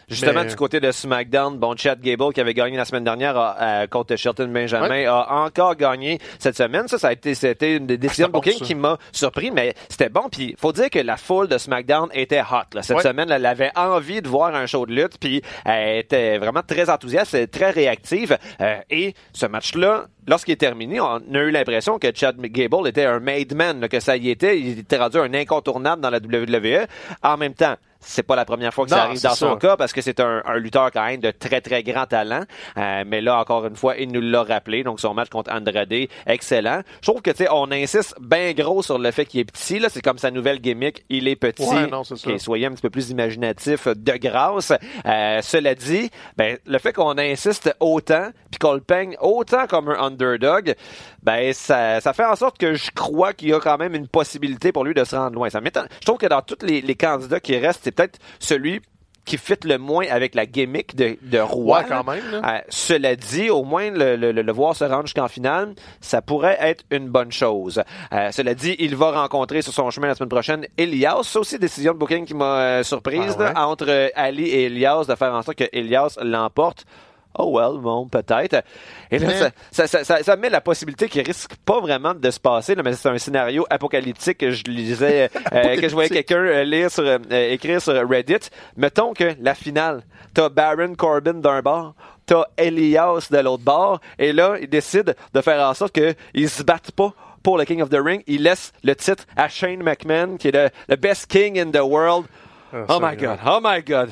Justement, 0.09 0.43
Mais- 0.43 0.49
du 0.51 0.57
côté 0.57 0.81
de 0.81 0.91
SmackDown, 0.91 1.59
bon, 1.59 1.77
Chad 1.77 2.01
Gable, 2.01 2.33
qui 2.33 2.41
avait 2.41 2.55
gagné 2.55 2.77
la 2.77 2.85
semaine 2.85 3.05
dernière 3.05 3.37
a- 3.37 3.53
a- 3.81 3.87
contre 3.87 4.17
Shelton 4.17 4.49
Benjamin, 4.49 5.07
a 5.07 5.45
encore 5.45 5.77
gagné 5.77 6.19
cette 6.39 6.57
semaine. 6.57 6.89
Ça, 6.89 6.99
ça 6.99 7.09
a 7.09 7.13
été, 7.13 7.35
c'était 7.35 7.77
une 7.77 7.87
des 7.87 7.99
décisions 7.99 8.29
de 8.29 8.33
bon, 8.33 8.39
booking 8.41 8.61
qui 8.61 8.75
m'a 8.75 8.99
surpris, 9.13 9.51
mais 9.51 9.75
c'était 9.89 10.09
bon. 10.09 10.29
Puis, 10.31 10.55
faut 10.59 10.73
dire 10.73 10.91
que 10.91 10.99
la 10.99 11.17
foule 11.17 11.49
de 11.49 11.59
SmackDown 11.59 12.09
était 12.15 12.41
hot. 12.41 12.75
Là. 12.75 12.83
Cette 12.83 12.97
Ouais. 12.99 13.03
semaine, 13.03 13.31
elle 13.31 13.45
avait 13.47 13.71
envie 13.77 14.23
de 14.23 14.29
voir 14.29 14.55
un 14.55 14.67
show 14.67 14.87
de 14.87 14.93
lutte, 14.93 15.19
puis 15.21 15.43
elle 15.65 15.99
était 15.99 16.39
vraiment 16.39 16.63
très 16.67 16.89
enthousiaste, 16.91 17.51
très 17.51 17.71
réactive. 17.71 18.39
Euh, 18.61 18.77
et 18.91 19.15
ce 19.33 19.47
match-là, 19.47 20.07
lorsqu'il 20.29 20.53
est 20.53 20.57
terminé, 20.57 21.01
on 21.01 21.17
a 21.17 21.39
eu 21.39 21.51
l'impression 21.51 21.99
que 21.99 22.09
Chad 22.15 22.41
Gable 22.41 22.87
était 22.87 23.05
un 23.05 23.19
made 23.19 23.55
man, 23.55 23.81
là, 23.81 23.89
que 23.89 24.01
ça 24.01 24.17
y 24.17 24.31
était. 24.31 24.61
Il 24.61 24.79
était 24.81 24.99
rendu 24.99 25.19
un 25.19 25.35
incontournable 25.35 26.01
dans 26.03 26.11
la 26.11 26.19
WWE. 26.19 26.87
En 27.23 27.37
même 27.37 27.55
temps, 27.55 27.75
c'est 28.01 28.23
pas 28.23 28.37
la 28.37 28.45
première 28.45 28.73
fois 28.73 28.85
que 28.85 28.91
ça 28.91 29.05
arrive 29.05 29.21
dans 29.21 29.35
son 29.35 29.55
ça. 29.55 29.57
cas 29.57 29.77
parce 29.77 29.93
que 29.93 30.01
c'est 30.01 30.21
un, 30.21 30.43
un 30.45 30.57
lutteur 30.59 30.91
quand 30.93 31.05
même 31.05 31.21
de 31.21 31.31
très 31.31 31.61
très 31.61 31.83
grand 31.83 32.07
talent. 32.07 32.45
Euh, 32.77 33.05
mais 33.07 33.21
là 33.21 33.39
encore 33.39 33.67
une 33.67 33.77
fois, 33.77 33.97
il 33.97 34.13
nous 34.13 34.21
l'a 34.21 34.43
rappelé. 34.45 34.85
Donc 34.85 35.01
son 35.01 35.15
match 35.15 35.29
contre 35.29 35.53
Andrade, 35.53 35.93
excellent. 36.27 36.83
Je 37.03 37.11
trouve 37.11 37.23
que 37.23 37.31
tu 37.31 37.39
sais, 37.39 37.49
on 37.51 37.71
insiste 37.73 38.15
bien 38.21 38.53
gros 38.53 38.83
sur 38.83 38.99
le 38.99 39.11
fait 39.11 39.27
qu'il 39.27 39.41
est 39.41 39.45
petit. 39.45 39.79
Là, 39.79 39.89
c'est 39.89 40.01
comme 40.01 40.19
sa 40.19 40.31
nouvelle 40.31 40.61
gimmick. 40.61 41.05
Il 41.09 41.27
est 41.29 41.37
petit. 41.37 41.63
Ouais, 41.63 41.87
non, 41.89 42.05
ça. 42.05 42.15
Ok, 42.15 42.39
soyez 42.39 42.67
un 42.67 42.71
petit 42.73 42.83
peu 42.83 42.91
plus 42.91 43.11
imaginatif 43.11 43.89
de 43.89 44.13
grâce. 44.13 44.73
Euh, 45.05 45.43
cela 45.43 45.75
dit, 45.75 46.11
ben 46.37 46.57
le 46.67 46.79
fait 46.79 46.93
qu'on 46.93 47.19
insiste 47.19 47.75
autant 47.81 48.31
puis 48.51 48.59
qu'on 48.59 48.75
le 48.75 48.81
peigne 48.81 49.17
autant 49.21 49.67
comme 49.67 49.89
un 49.89 50.11
underdog, 50.21 50.75
ben 51.23 51.53
ça, 51.53 52.01
ça 52.01 52.13
fait 52.13 52.25
en 52.25 52.37
sorte 52.37 52.59
que 52.59 52.75
je 52.75 52.91
crois 52.91 53.33
qu'il 53.33 53.49
y 53.49 53.53
a 53.55 53.61
quand 53.61 53.79
même 53.79 53.95
une 53.95 54.09
possibilité 54.09 54.73
pour 54.73 54.85
lui 54.85 54.95
de 54.95 55.05
se 55.05 55.17
rendre 55.17 55.35
loin. 55.35 55.51
Ça 55.51 55.61
m'étonne. 55.61 55.89
Je 56.01 56.07
trouve 56.07 56.19
que 56.19 56.27
dans 56.27 56.43
tous 56.43 56.65
les, 56.65 56.81
les 56.81 56.95
candidats 56.95 57.41
qui 57.41 57.57
restent, 57.57 57.81
c'est 57.85 57.93
peut-être 57.93 58.19
celui 58.39 58.81
qui 59.25 59.37
fit 59.37 59.57
le 59.65 59.77
moins 59.77 60.07
avec 60.09 60.35
la 60.35 60.47
gimmick 60.47 60.97
de, 60.97 61.19
de 61.21 61.39
roi. 61.39 61.81
Ouais, 61.81 61.85
quand 61.87 62.03
même, 62.11 62.23
là. 62.33 62.41
Euh, 62.57 62.61
cela 62.71 63.15
dit, 63.15 63.51
au 63.51 63.63
moins 63.63 63.91
le, 63.91 64.17
le- 64.17 64.33
le- 64.33 64.41
le 64.41 64.53
voir 64.53 64.75
se 64.75 64.85
rendre 64.85 65.03
jusqu'en 65.05 65.29
finale, 65.29 65.75
ça 66.01 66.23
pourrait 66.23 66.57
être 66.63 66.85
une 66.91 67.11
bonne 67.11 67.31
chose. 67.31 67.83
Euh, 68.15 68.31
cela 68.33 68.55
dit, 68.55 68.75
il 68.79 68.97
va 68.97 69.11
rencontrer 69.11 69.61
sur 69.61 69.75
son 69.75 69.91
chemin 69.91 70.07
la 70.07 70.15
semaine 70.15 70.31
prochaine 70.31 70.67
Elias. 70.79 71.21
C'est 71.25 71.39
aussi 71.39 71.59
décision 71.59 71.93
de 71.93 71.99
booking 71.99 72.25
qui 72.25 72.33
m'a 72.33 72.59
euh, 72.59 72.83
surprise 72.83 73.35
Ah 73.37 73.43
ouais? 73.43 73.53
là, 73.53 73.67
entre 73.69 74.11
Ali 74.15 74.45
et 74.49 74.65
Elias 74.65 75.05
de 75.07 75.15
faire 75.15 75.35
en 75.35 75.43
sorte 75.43 75.59
que 75.59 75.69
Elias 75.73 76.17
l'emporte. 76.23 76.87
Oh 77.39 77.57
well, 77.57 77.81
bon, 77.81 78.09
peut-être. 78.09 78.63
Et 79.11 79.19
là, 79.19 79.27
Mais- 79.29 79.39
ça, 79.71 79.87
ça, 79.87 80.05
ça, 80.05 80.23
ça- 80.23 80.37
met 80.37 80.51
la 80.51 80.61
possibilité 80.61 81.09
qu'il 81.09 81.23
risque 81.23 81.55
pas 81.65 81.81
vraiment 81.81 82.13
de 82.15 82.31
se 82.31 82.41
passer, 82.41 82.75
là, 82.75 82.83
mais 82.83 82.93
c'est 82.95 83.09
un 83.09 83.17
scénario 83.19 83.65
apocalyptique 83.71 84.39
que 84.39 84.51
je 84.51 84.65
lisais, 84.65 85.31
euh, 85.53 85.77
que 85.81 85.89
je 85.89 85.95
voyais 85.95 86.09
quelqu'un 86.11 86.37
euh, 86.39 86.65
lire 86.65 86.91
sur, 86.91 87.05
euh, 87.05 87.19
euh, 87.31 87.51
écrire 87.53 87.81
sur 87.81 87.93
Reddit. 88.09 88.51
Mettons 88.77 89.13
que 89.15 89.35
la 89.41 89.55
finale, 89.55 90.03
t'as 90.35 90.49
Baron 90.49 90.95
Corbin 90.97 91.35
d'un 91.35 91.61
bord, 91.63 91.95
t'as 92.27 92.45
Elias 92.57 93.29
de 93.31 93.39
l'autre 93.39 93.63
bord, 93.65 94.01
et 94.19 94.33
là, 94.33 94.57
il 94.61 94.69
décide 94.69 95.15
de 95.33 95.41
faire 95.41 95.67
en 95.69 95.75
sorte 95.75 95.93
qu'ils 95.99 96.51
se 96.51 96.63
battent 96.63 96.91
pas 96.93 97.13
pour 97.43 97.57
le 97.57 97.65
King 97.65 97.81
of 97.83 97.89
the 97.89 97.99
Ring. 98.05 98.23
Il 98.27 98.43
laisse 98.43 98.73
le 98.83 98.95
titre 98.97 99.25
à 99.37 99.49
Shane 99.49 99.83
McMahon, 99.83 100.37
qui 100.39 100.49
est 100.49 100.53
le, 100.53 100.71
le 100.89 100.97
best 100.97 101.27
king 101.27 101.59
in 101.59 101.71
the 101.71 101.81
world. 101.83 102.27
Oh 102.75 102.85
ça, 102.89 102.99
my 103.01 103.17
God, 103.17 103.39
oh 103.47 103.61
my 103.63 103.83
God. 103.83 104.11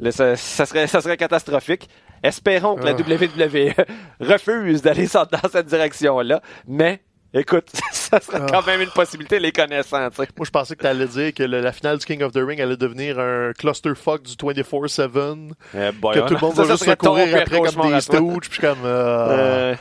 Là, 0.00 0.10
ça, 0.10 0.34
ça 0.36 0.64
serait, 0.66 0.86
ça 0.86 1.00
serait 1.02 1.16
catastrophique. 1.18 1.88
Espérons 2.22 2.76
que 2.76 2.84
la 2.84 2.90
Ah. 2.92 2.94
WWE 2.94 3.72
refuse 4.20 4.82
d'aller 4.82 5.06
dans 5.06 5.24
dans 5.24 5.48
cette 5.50 5.66
direction-là, 5.66 6.40
mais 6.66 7.00
Écoute, 7.34 7.70
ça 7.92 8.20
serait 8.20 8.40
Ah. 8.42 8.46
quand 8.50 8.66
même 8.66 8.82
une 8.82 8.90
possibilité, 8.90 9.38
les 9.40 9.52
connaissants, 9.52 10.10
tu 10.10 10.16
sais. 10.16 10.28
Moi, 10.36 10.44
je 10.44 10.50
pensais 10.50 10.76
que 10.76 10.82
tu 10.82 10.86
allais 10.86 11.06
dire 11.06 11.32
que 11.32 11.42
le- 11.42 11.62
la 11.62 11.72
finale 11.72 11.96
du 11.96 12.04
King 12.04 12.22
of 12.22 12.32
the 12.32 12.40
Ring 12.46 12.60
allait 12.60 12.76
devenir 12.76 13.18
un 13.18 13.52
clusterfuck 13.54 14.22
du 14.24 14.34
24-7, 14.36 15.54
Eh 15.74 15.78
que 15.92 16.28
tout 16.28 16.34
le 16.34 16.40
monde 16.40 16.54
ça, 16.54 16.64
va 16.64 16.76
ça 16.76 16.84
juste 16.84 16.96
courir 16.98 17.34
après 17.34 17.58
comme 17.60 17.90
des 17.90 18.00
stooges, 18.02 18.50
puis 18.50 18.60
comme... 18.60 18.84
euh, 18.84 19.72
Euh, 19.72 19.74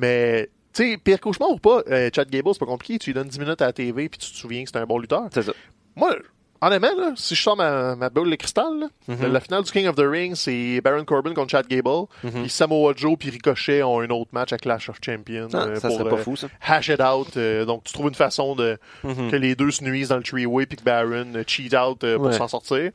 Mais, 0.00 0.50
tu 0.74 0.90
sais, 0.90 0.96
pire 0.98 1.20
cauchemar 1.20 1.50
ou 1.50 1.58
pas, 1.58 1.82
euh, 1.88 2.10
Chad 2.12 2.28
Gable, 2.28 2.48
c'est 2.52 2.58
pas 2.58 2.66
compliqué. 2.66 2.98
Tu 2.98 3.10
lui 3.10 3.14
donnes 3.14 3.28
10 3.28 3.38
minutes 3.38 3.62
à 3.62 3.66
la 3.66 3.72
TV, 3.72 4.08
puis 4.08 4.18
tu 4.18 4.28
te 4.32 4.36
souviens 4.36 4.64
que 4.64 4.70
c'est 4.72 4.78
un 4.78 4.84
bon 4.86 4.98
lutteur. 4.98 5.28
c'est 5.32 5.42
ça. 5.42 5.52
Moi, 5.94 6.16
honnêtement, 6.60 6.94
là, 6.98 7.12
si 7.16 7.34
je 7.34 7.42
sors 7.42 7.56
ma, 7.56 7.96
ma 7.96 8.08
boule 8.10 8.30
de 8.30 8.36
cristal, 8.36 8.78
là, 8.80 8.86
Mhm. 9.08 9.32
la 9.32 9.40
finale 9.40 9.62
du 9.62 9.70
King 9.72 9.86
of 9.88 9.96
the 9.96 10.04
Ring, 10.06 10.34
c'est 10.34 10.80
Baron 10.82 11.04
Corbin 11.04 11.34
contre 11.34 11.50
Chad 11.50 11.66
Gable. 11.68 12.06
Mhm. 12.24 12.42
Puis 12.42 12.48
Samoa 12.50 12.92
Joe 12.96 13.16
puis 13.18 13.30
Ricochet 13.30 13.82
ont 13.82 14.00
un 14.00 14.08
autre 14.10 14.30
match 14.32 14.52
à 14.52 14.58
Clash 14.58 14.88
of 14.88 14.96
Champions. 15.04 15.48
Ah, 15.54 15.64
euh, 15.66 15.74
ça 15.76 15.88
pour 15.88 15.98
serait 15.98 16.10
pas 16.10 16.16
euh, 16.16 16.22
fou, 16.22 16.36
ça. 16.36 16.48
hash 16.66 16.88
it 16.88 17.00
out. 17.00 17.36
euh, 17.36 17.64
donc, 17.64 17.84
tu 17.84 17.92
trouves 17.92 18.08
une 18.08 18.14
façon 18.14 18.54
de 18.54 18.78
Mhm. 19.04 19.30
que 19.30 19.36
les 19.36 19.54
deux 19.54 19.70
se 19.70 19.82
nuisent 19.84 20.08
dans 20.08 20.16
le 20.16 20.22
three-way 20.22 20.66
puis 20.66 20.76
que 20.78 20.82
Baron 20.84 21.32
cheat 21.46 21.74
out 21.74 21.98
pour 22.16 22.26
Ouais. 22.26 22.32
s'en 22.32 22.48
sortir. 22.48 22.90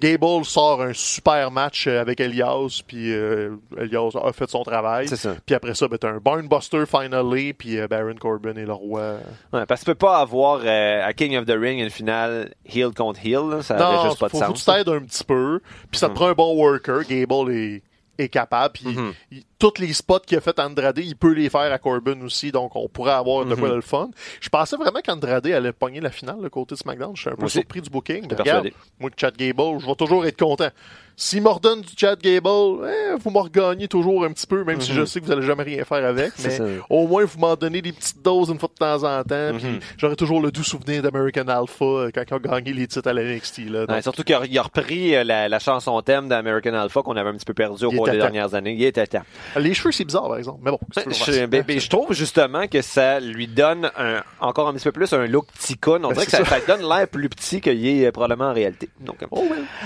Gable 0.00 0.44
sort 0.44 0.82
un 0.82 0.92
super 0.92 1.50
match 1.52 1.86
euh, 1.86 2.00
avec 2.00 2.18
Elias, 2.20 2.82
puis 2.86 3.12
euh, 3.12 3.56
Elias 3.78 4.10
a 4.22 4.32
fait 4.32 4.50
son 4.50 4.62
travail. 4.64 5.06
C'est 5.08 5.16
ça. 5.16 5.34
Puis 5.46 5.54
après 5.54 5.74
ça, 5.74 5.86
ben, 5.86 5.96
t'as 5.98 6.08
un 6.10 6.18
Barnbuster 6.18 6.84
finally, 6.86 7.52
puis 7.52 7.78
euh, 7.78 7.86
Baron 7.86 8.16
Corbin 8.20 8.56
est 8.56 8.66
le 8.66 8.72
roi. 8.72 9.18
Ouais, 9.52 9.64
parce 9.66 9.80
que 9.82 9.84
tu 9.86 9.90
peux 9.92 9.94
pas 10.06 10.18
avoir 10.18 10.60
euh, 10.64 11.04
à 11.06 11.12
King 11.12 11.36
of 11.36 11.46
the 11.46 11.56
Ring 11.56 11.78
une 11.80 11.90
finale 11.90 12.52
heel 12.66 12.90
contre 12.92 13.20
heel, 13.24 13.48
là, 13.50 13.62
ça 13.62 13.76
Non, 13.76 14.04
juste 14.04 14.18
pas 14.18 14.26
de 14.26 14.32
faut, 14.32 14.38
faut 14.40 14.52
que 14.52 14.58
sens. 14.58 14.64
tu 14.64 14.70
t'aides 14.72 14.88
un 14.88 15.00
petit 15.00 15.24
peu. 15.24 15.60
Puis 15.90 15.98
ça 16.00 16.08
te 16.08 16.14
prend 16.14 16.26
un 16.28 16.32
bon 16.34 16.54
worker. 16.56 17.02
Gable 17.08 17.52
est, 17.52 17.82
est 18.18 18.28
capable. 18.28 18.72
Puis 18.74 18.88
Mhm. 18.96 19.12
il- 19.30 19.44
tous 19.72 19.80
les 19.80 19.92
spots 19.92 20.20
qu'il 20.20 20.36
a 20.36 20.40
fait 20.40 20.58
Andrade, 20.58 20.98
il 20.98 21.16
peut 21.16 21.32
les 21.32 21.48
faire 21.48 21.72
à 21.72 21.78
Corbin 21.78 22.20
aussi. 22.22 22.52
Donc 22.52 22.76
on 22.76 22.88
pourrait 22.88 23.12
avoir 23.12 23.44
de 23.46 23.54
quoi 23.54 23.64
Mhm. 23.68 23.70
de 23.70 23.76
le 23.76 23.82
fun. 23.82 24.10
Je 24.40 24.48
pensais 24.48 24.76
vraiment 24.76 25.00
qu'Andrade 25.04 25.46
allait 25.46 25.72
pogner 25.72 26.00
la 26.00 26.10
finale, 26.10 26.36
le 26.42 26.50
côté 26.50 26.74
de 26.74 26.80
SmackDown. 26.80 27.12
Je 27.16 27.20
suis 27.22 27.30
un 27.30 27.34
peu 27.36 27.44
aussi. 27.46 27.58
surpris 27.58 27.80
du 27.80 27.90
booking. 27.90 28.26
Mais 28.28 28.36
regarde, 28.36 28.70
moi, 28.98 29.10
Chad 29.16 29.36
Gable, 29.36 29.78
je 29.80 29.86
vais 29.86 29.94
toujours 29.94 30.26
être 30.26 30.38
content. 30.38 30.68
S'il 31.16 31.42
me 31.42 31.48
redonne 31.48 31.80
du 31.80 31.92
Chad 31.96 32.20
Gable, 32.20 32.48
eh, 32.88 33.14
vous 33.22 33.30
me 33.30 33.38
regagnez 33.38 33.86
toujours 33.86 34.24
un 34.24 34.32
petit 34.32 34.48
peu, 34.48 34.64
même 34.64 34.80
si 34.80 34.90
Mhm. 34.90 34.98
je 34.98 35.04
sais 35.04 35.20
que 35.20 35.24
vous 35.26 35.30
allez 35.30 35.46
jamais 35.46 35.62
rien 35.62 35.84
faire 35.84 36.04
avec. 36.04 36.32
Mais 36.42 36.58
au 36.90 37.06
moins, 37.06 37.24
vous 37.24 37.38
m'en 37.38 37.54
donnez 37.54 37.80
des 37.82 37.92
petites 37.92 38.20
doses 38.20 38.48
une 38.50 38.58
fois 38.58 38.68
de 38.68 38.74
temps 38.74 39.04
en 39.04 39.22
temps. 39.22 39.52
Mhm. 39.52 39.58
Puis 39.60 39.78
j'aurai 39.96 40.16
toujours 40.16 40.40
le 40.42 40.50
doux 40.50 40.64
souvenir 40.64 41.02
d'American 41.02 41.46
Alpha 41.46 41.84
euh, 41.84 42.10
quand 42.12 42.22
ils 42.28 42.34
ont 42.34 42.38
gagné 42.38 42.72
les 42.72 42.88
titres 42.88 43.08
à 43.08 43.12
la 43.12 43.22
NXT. 43.22 43.58
Là. 43.70 43.80
Ouais, 43.82 43.86
Donc, 43.86 44.02
surtout 44.02 44.24
qu'il 44.24 44.34
a, 44.34 44.40
il 44.44 44.58
a 44.58 44.62
repris 44.62 45.14
euh, 45.14 45.22
la, 45.22 45.48
la 45.48 45.58
chanson 45.60 46.02
thème 46.02 46.28
d'American 46.28 46.74
Alpha 46.74 47.02
qu'on 47.02 47.16
avait 47.16 47.30
un 47.30 47.34
petit 47.34 47.44
peu 47.44 47.54
perdu 47.54 47.84
au 47.84 47.92
Il 47.92 47.96
cours 47.96 48.06
des 48.08 48.16
dernières 48.18 48.52
années. 48.54 48.74
Il 48.74 48.82
était 48.82 49.06
temps. 49.06 49.22
Les 49.56 49.74
cheveux, 49.74 49.92
c'est 49.92 50.04
bizarre, 50.04 50.28
par 50.28 50.36
exemple. 50.38 50.60
Mais 50.62 50.70
bon, 50.70 50.78
c'est 50.92 51.12
Je, 51.12 51.46
ben, 51.46 51.62
ben, 51.66 51.78
je 51.80 51.88
trouve 51.88 52.12
justement 52.12 52.66
que 52.66 52.82
ça 52.82 53.20
lui 53.20 53.46
donne 53.46 53.90
un- 53.96 54.22
encore 54.40 54.68
un 54.68 54.74
petit 54.74 54.84
peu 54.84 54.92
plus 54.92 55.12
un 55.12 55.26
look 55.26 55.46
ticone. 55.58 56.04
On 56.04 56.08
Ben, 56.08 56.14
dirait 56.14 56.26
que 56.26 56.30
ça, 56.32 56.44
ça 56.44 56.60
donne 56.66 56.88
l'air 56.88 57.06
plus 57.08 57.28
petit 57.28 57.60
qu'il 57.60 57.86
est 57.86 58.06
euh, 58.06 58.12
probablement 58.12 58.50
en 58.50 58.54
réalité. 58.54 58.88
Donc, 59.00 59.22
euh, 59.22 59.26
Oh, 59.30 59.44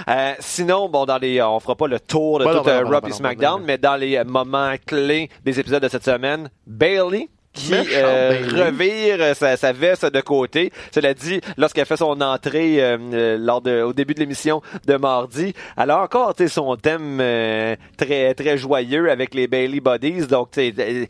euh, 0.09 0.33
sinon, 0.39 0.89
bon, 0.89 1.05
dans 1.05 1.19
les, 1.19 1.39
euh, 1.41 1.49
on 1.49 1.61
fera 1.61 1.75
pas 1.77 1.87
le 1.89 2.01
tour 2.01 2.39
de 2.39 2.45
Ben 2.45 2.51
tout 2.53 2.63
ben 2.65 2.83
ben 2.85 2.91
ben 3.01 3.09
non, 3.09 3.15
SmackDown, 3.15 3.61
ben 3.61 3.67
mais 3.67 3.79
dans 3.79 3.97
les 3.97 4.23
moments 4.25 4.75
clés 4.87 5.29
des 5.45 5.61
épisodes 5.61 5.83
de 5.83 5.89
cette 5.89 6.05
semaine, 6.05 6.51
Bailey 6.67 7.29
qui 7.59 7.75
euh, 7.95 8.31
Bayley. 8.41 8.63
revire 8.65 9.17
euh, 9.21 9.35
sa, 9.35 9.57
sa 9.57 9.73
veste 9.73 10.07
de 10.07 10.21
côté. 10.21 10.73
Cela 10.95 11.15
dit, 11.15 11.41
lorsqu'elle 11.57 11.87
fait 11.87 11.97
son 11.97 12.21
entrée 12.21 12.83
euh, 12.83 12.97
euh, 13.13 13.37
lors 13.39 13.61
de, 13.61 13.83
au 13.83 13.93
début 13.93 14.15
de 14.15 14.21
l'émission 14.21 14.63
de 14.87 14.97
mardi, 14.97 15.53
elle 15.77 15.91
a 15.91 16.03
encore 16.03 16.35
son 16.49 16.77
thème 16.77 17.19
euh, 17.21 17.77
très 17.97 18.35
très 18.35 18.57
joyeux 18.59 19.11
avec 19.11 19.35
les 19.35 19.47
Bailey 19.47 19.81
Bodies. 19.81 20.27
Donc, 20.27 20.57
euh, 20.59 21.05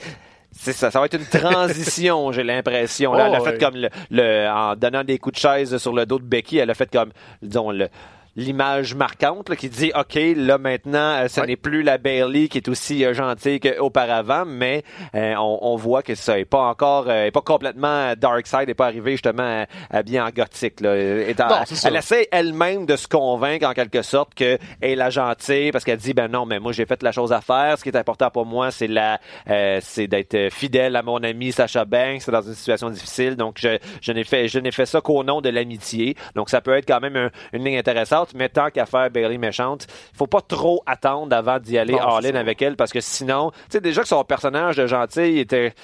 c'est 0.50 0.72
ça, 0.72 0.90
ça 0.90 0.98
va 0.98 1.06
être 1.06 1.14
une 1.14 1.26
transition, 1.40 2.32
j'ai 2.32 2.42
l'impression. 2.42 3.12
Là, 3.12 3.24
Oh, 3.26 3.28
elle 3.30 3.34
a 3.36 3.42
ouais. 3.42 3.52
fait 3.52 3.58
comme 3.58 3.76
le, 3.76 3.88
le- 4.10 4.48
en 4.48 4.74
donnant 4.74 5.04
des 5.04 5.18
coups 5.18 5.34
de 5.36 5.40
chaise 5.40 5.76
sur 5.78 5.92
le 5.92 6.06
dos 6.06 6.18
de 6.18 6.24
Becky, 6.24 6.58
elle 6.58 6.70
a 6.70 6.74
fait 6.74 6.90
comme, 6.90 7.10
disons, 7.42 7.70
le, 7.70 7.88
l'image 8.36 8.94
marquante 8.94 9.48
là, 9.48 9.56
qui 9.56 9.68
dit 9.68 9.90
OK 9.98 10.18
là 10.36 10.58
maintenant 10.58 10.98
euh, 11.24 11.28
ce 11.28 11.40
Ouais. 11.40 11.46
n'est 11.48 11.56
plus 11.56 11.82
la 11.82 11.98
Bailey 11.98 12.48
qui 12.48 12.58
est 12.58 12.68
aussi 12.68 13.04
euh, 13.04 13.12
gentille 13.14 13.60
qu'auparavant 13.60 14.44
mais 14.46 14.82
euh, 15.14 15.34
on, 15.36 15.58
on 15.62 15.76
voit 15.76 16.02
que 16.02 16.14
ça 16.14 16.38
est 16.38 16.44
pas 16.44 16.62
encore 16.62 17.06
euh, 17.08 17.24
est 17.26 17.30
pas 17.30 17.40
complètement 17.40 18.12
dark 18.16 18.46
side 18.46 18.68
est 18.68 18.74
pas 18.74 18.86
arrivé 18.86 19.12
justement 19.12 19.42
euh, 19.42 19.64
habillée 19.90 20.20
en 20.20 20.30
gothique 20.30 20.80
là 20.80 20.96
Étant- 21.28 21.48
Non, 21.48 21.56
elle 21.84 21.96
essaie 21.96 22.28
elle-même 22.30 22.86
de 22.86 22.96
se 22.96 23.08
convaincre 23.08 23.66
en 23.66 23.72
quelque 23.72 24.02
sorte 24.02 24.34
que 24.34 24.58
elle 24.80 24.90
est 24.90 24.96
la 24.96 25.10
gentille 25.10 25.72
parce 25.72 25.84
qu'elle 25.84 25.98
dit 25.98 26.14
ben 26.14 26.28
non 26.28 26.46
mais 26.46 26.58
moi 26.60 26.72
j'ai 26.72 26.86
fait 26.86 27.02
la 27.02 27.12
chose 27.12 27.32
à 27.32 27.40
faire. 27.40 27.76
Ce 27.78 27.82
qui 27.82 27.88
est 27.88 27.96
important 27.96 28.30
pour 28.30 28.46
moi 28.46 28.70
c'est 28.70 28.86
la 28.88 29.18
euh, 29.48 29.78
c'est 29.82 30.06
d'être 30.06 30.48
fidèle 30.52 30.96
à 30.96 31.02
mon 31.02 31.22
ami 31.22 31.52
Sacha 31.52 31.84
Banks 31.84 32.28
dans 32.30 32.42
une 32.42 32.54
situation 32.54 32.90
difficile. 32.90 33.36
Donc 33.36 33.56
je, 33.58 33.78
je 34.00 34.12
n'ai 34.12 34.24
fait 34.24 34.48
je 34.48 34.58
n'ai 34.58 34.70
fait 34.72 34.86
ça 34.86 35.00
qu'au 35.00 35.24
nom 35.24 35.40
de 35.40 35.48
l'amitié. 35.48 36.16
Donc 36.34 36.50
ça 36.50 36.60
peut 36.60 36.76
être 36.76 36.86
quand 36.86 37.00
même 37.00 37.16
un- 37.16 37.30
une 37.52 37.64
ligne 37.64 37.78
intéressante 37.78 38.27
mais 38.34 38.48
tant 38.48 38.70
qu'à 38.70 38.86
faire 38.86 39.10
Bailey 39.10 39.38
méchante 39.38 39.86
faut 40.16 40.26
pas 40.26 40.40
trop 40.40 40.82
attendre 40.86 41.34
avant 41.36 41.58
d'y 41.58 41.78
aller 41.78 41.94
Non, 41.94 42.00
all 42.16 42.22
c'est 42.22 42.30
in 42.30 42.34
ça. 42.34 42.40
avec 42.40 42.62
elle 42.62 42.76
parce 42.76 42.92
que 42.92 43.00
sinon 43.00 43.50
tu 43.50 43.56
sais 43.70 43.80
déjà 43.80 44.02
que 44.02 44.08
son 44.08 44.24
personnage 44.24 44.76
de 44.76 44.86
gentil 44.86 45.38
était 45.38 45.74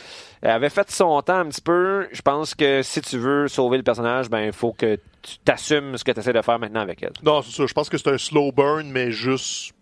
avait 0.42 0.70
fait 0.70 0.90
son 0.90 1.20
temps 1.22 1.38
un 1.38 1.46
petit 1.46 1.60
peu 1.62 2.08
je 2.12 2.22
pense 2.22 2.54
que 2.54 2.82
si 2.82 3.00
tu 3.00 3.18
veux 3.18 3.48
sauver 3.48 3.76
le 3.78 3.82
personnage 3.82 4.28
ben 4.30 4.40
il 4.44 4.52
faut 4.52 4.72
que 4.72 4.96
tu 5.22 5.38
t'assumes 5.44 5.96
ce 5.96 6.04
que 6.04 6.12
tu 6.12 6.20
essaies 6.20 6.32
de 6.32 6.42
faire 6.42 6.58
maintenant 6.58 6.80
avec 6.80 7.02
elle 7.02 7.12
Non, 7.22 7.40
c'est 7.42 7.52
ça. 7.56 7.66
Je 7.66 7.72
pense 7.72 7.88
que 7.88 7.96
c'est 7.96 8.10
un 8.10 8.18
slow 8.18 8.52
burn, 8.52 8.86
mais 8.90 9.10
juste 9.10 9.73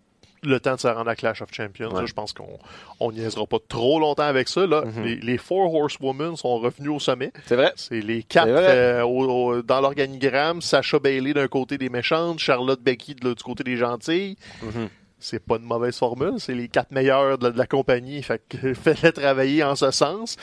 le 0.43 0.59
temps 0.59 0.75
de 0.75 0.79
se 0.79 0.87
rendre 0.87 1.09
à 1.09 1.15
Clash 1.15 1.41
of 1.41 1.49
Champions. 1.51 1.93
Ouais. 1.93 2.05
Je 2.07 2.13
pense 2.13 2.33
qu'on 2.33 2.59
on 2.99 3.11
niaisera 3.11 3.45
pas 3.45 3.57
trop 3.67 3.99
longtemps 3.99 4.23
avec 4.23 4.47
ça. 4.49 4.65
Là, 4.67 4.83
Mhm. 4.85 5.03
les, 5.03 5.15
les 5.15 5.37
Four 5.37 5.73
Horsewomen 5.73 6.35
sont 6.35 6.57
revenus 6.59 6.91
au 6.91 6.99
sommet. 6.99 7.31
c'est 7.45 7.55
vrai 7.55 7.71
C'est 7.75 8.01
les 8.01 8.23
quatre 8.23 8.47
euh, 8.49 9.01
au- 9.03 9.25
au- 9.55 9.61
dans 9.61 9.81
l'organigramme. 9.81 10.61
Sacha 10.61 10.99
Bailey 10.99 11.33
d'un 11.33 11.47
côté 11.47 11.77
des 11.77 11.89
méchantes, 11.89 12.39
Charlotte 12.39 12.81
Becky 12.81 13.15
de 13.15 13.23
l'autre- 13.25 13.37
du 13.39 13.43
côté 13.43 13.63
des 13.63 13.77
gentilles. 13.77 14.37
Mhm. 14.61 14.89
C'est 15.19 15.39
pas 15.45 15.55
une 15.55 15.63
mauvaise 15.63 15.97
formule. 15.97 16.33
C'est 16.39 16.53
les 16.53 16.67
quatre 16.67 16.91
meilleurs 16.91 17.37
de 17.37 17.45
la, 17.45 17.51
de 17.51 17.57
la 17.57 17.65
compagnie. 17.65 18.21
Fait 18.23 18.41
que 18.49 18.73
fais-les 18.73 19.13
travailler 19.13 19.63
en 19.63 19.75
ce 19.75 19.89
sens. 19.91 20.35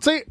Tu 0.00 0.10
sais, 0.10 0.26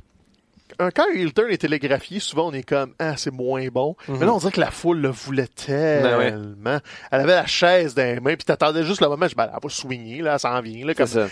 un- 0.86 0.92
quand 0.92 1.04
un 1.10 1.14
heel 1.18 1.34
turn 1.34 1.50
est 1.52 1.58
télégraphié, 1.58 2.20
souvent 2.20 2.48
on 2.50 2.54
est 2.54 2.64
comme 2.64 2.94
ah 3.00 3.16
c'est 3.18 3.32
moins 3.34 3.68
bon. 3.68 3.96
Mais 4.08 4.26
là 4.26 4.34
on 4.34 4.38
dirait 4.38 4.52
que 4.52 4.60
la 4.60 4.72
foule 4.72 5.00
le 5.00 5.10
voulait 5.10 5.48
tellement. 5.48 6.80
Elle 7.12 7.20
avait 7.22 7.36
la 7.36 7.46
chaise 7.46 7.94
dans 7.96 8.04
les 8.04 8.20
mains, 8.20 8.36
puis 8.36 8.46
t'attendais 8.46 8.84
juste 8.84 9.02
le 9.02 9.08
moment. 9.08 9.28
Je 9.28 9.36
ben, 9.36 9.46
elle 9.54 9.60
va 9.62 9.70
swinger 9.70 10.22
là, 10.22 10.34
elle 10.34 10.40
s'en 10.40 10.62
vient 10.62 10.86
là, 10.86 10.94
c'est 10.94 10.98
comme 10.98 11.08
ça 11.08 11.20
euh, 11.20 11.28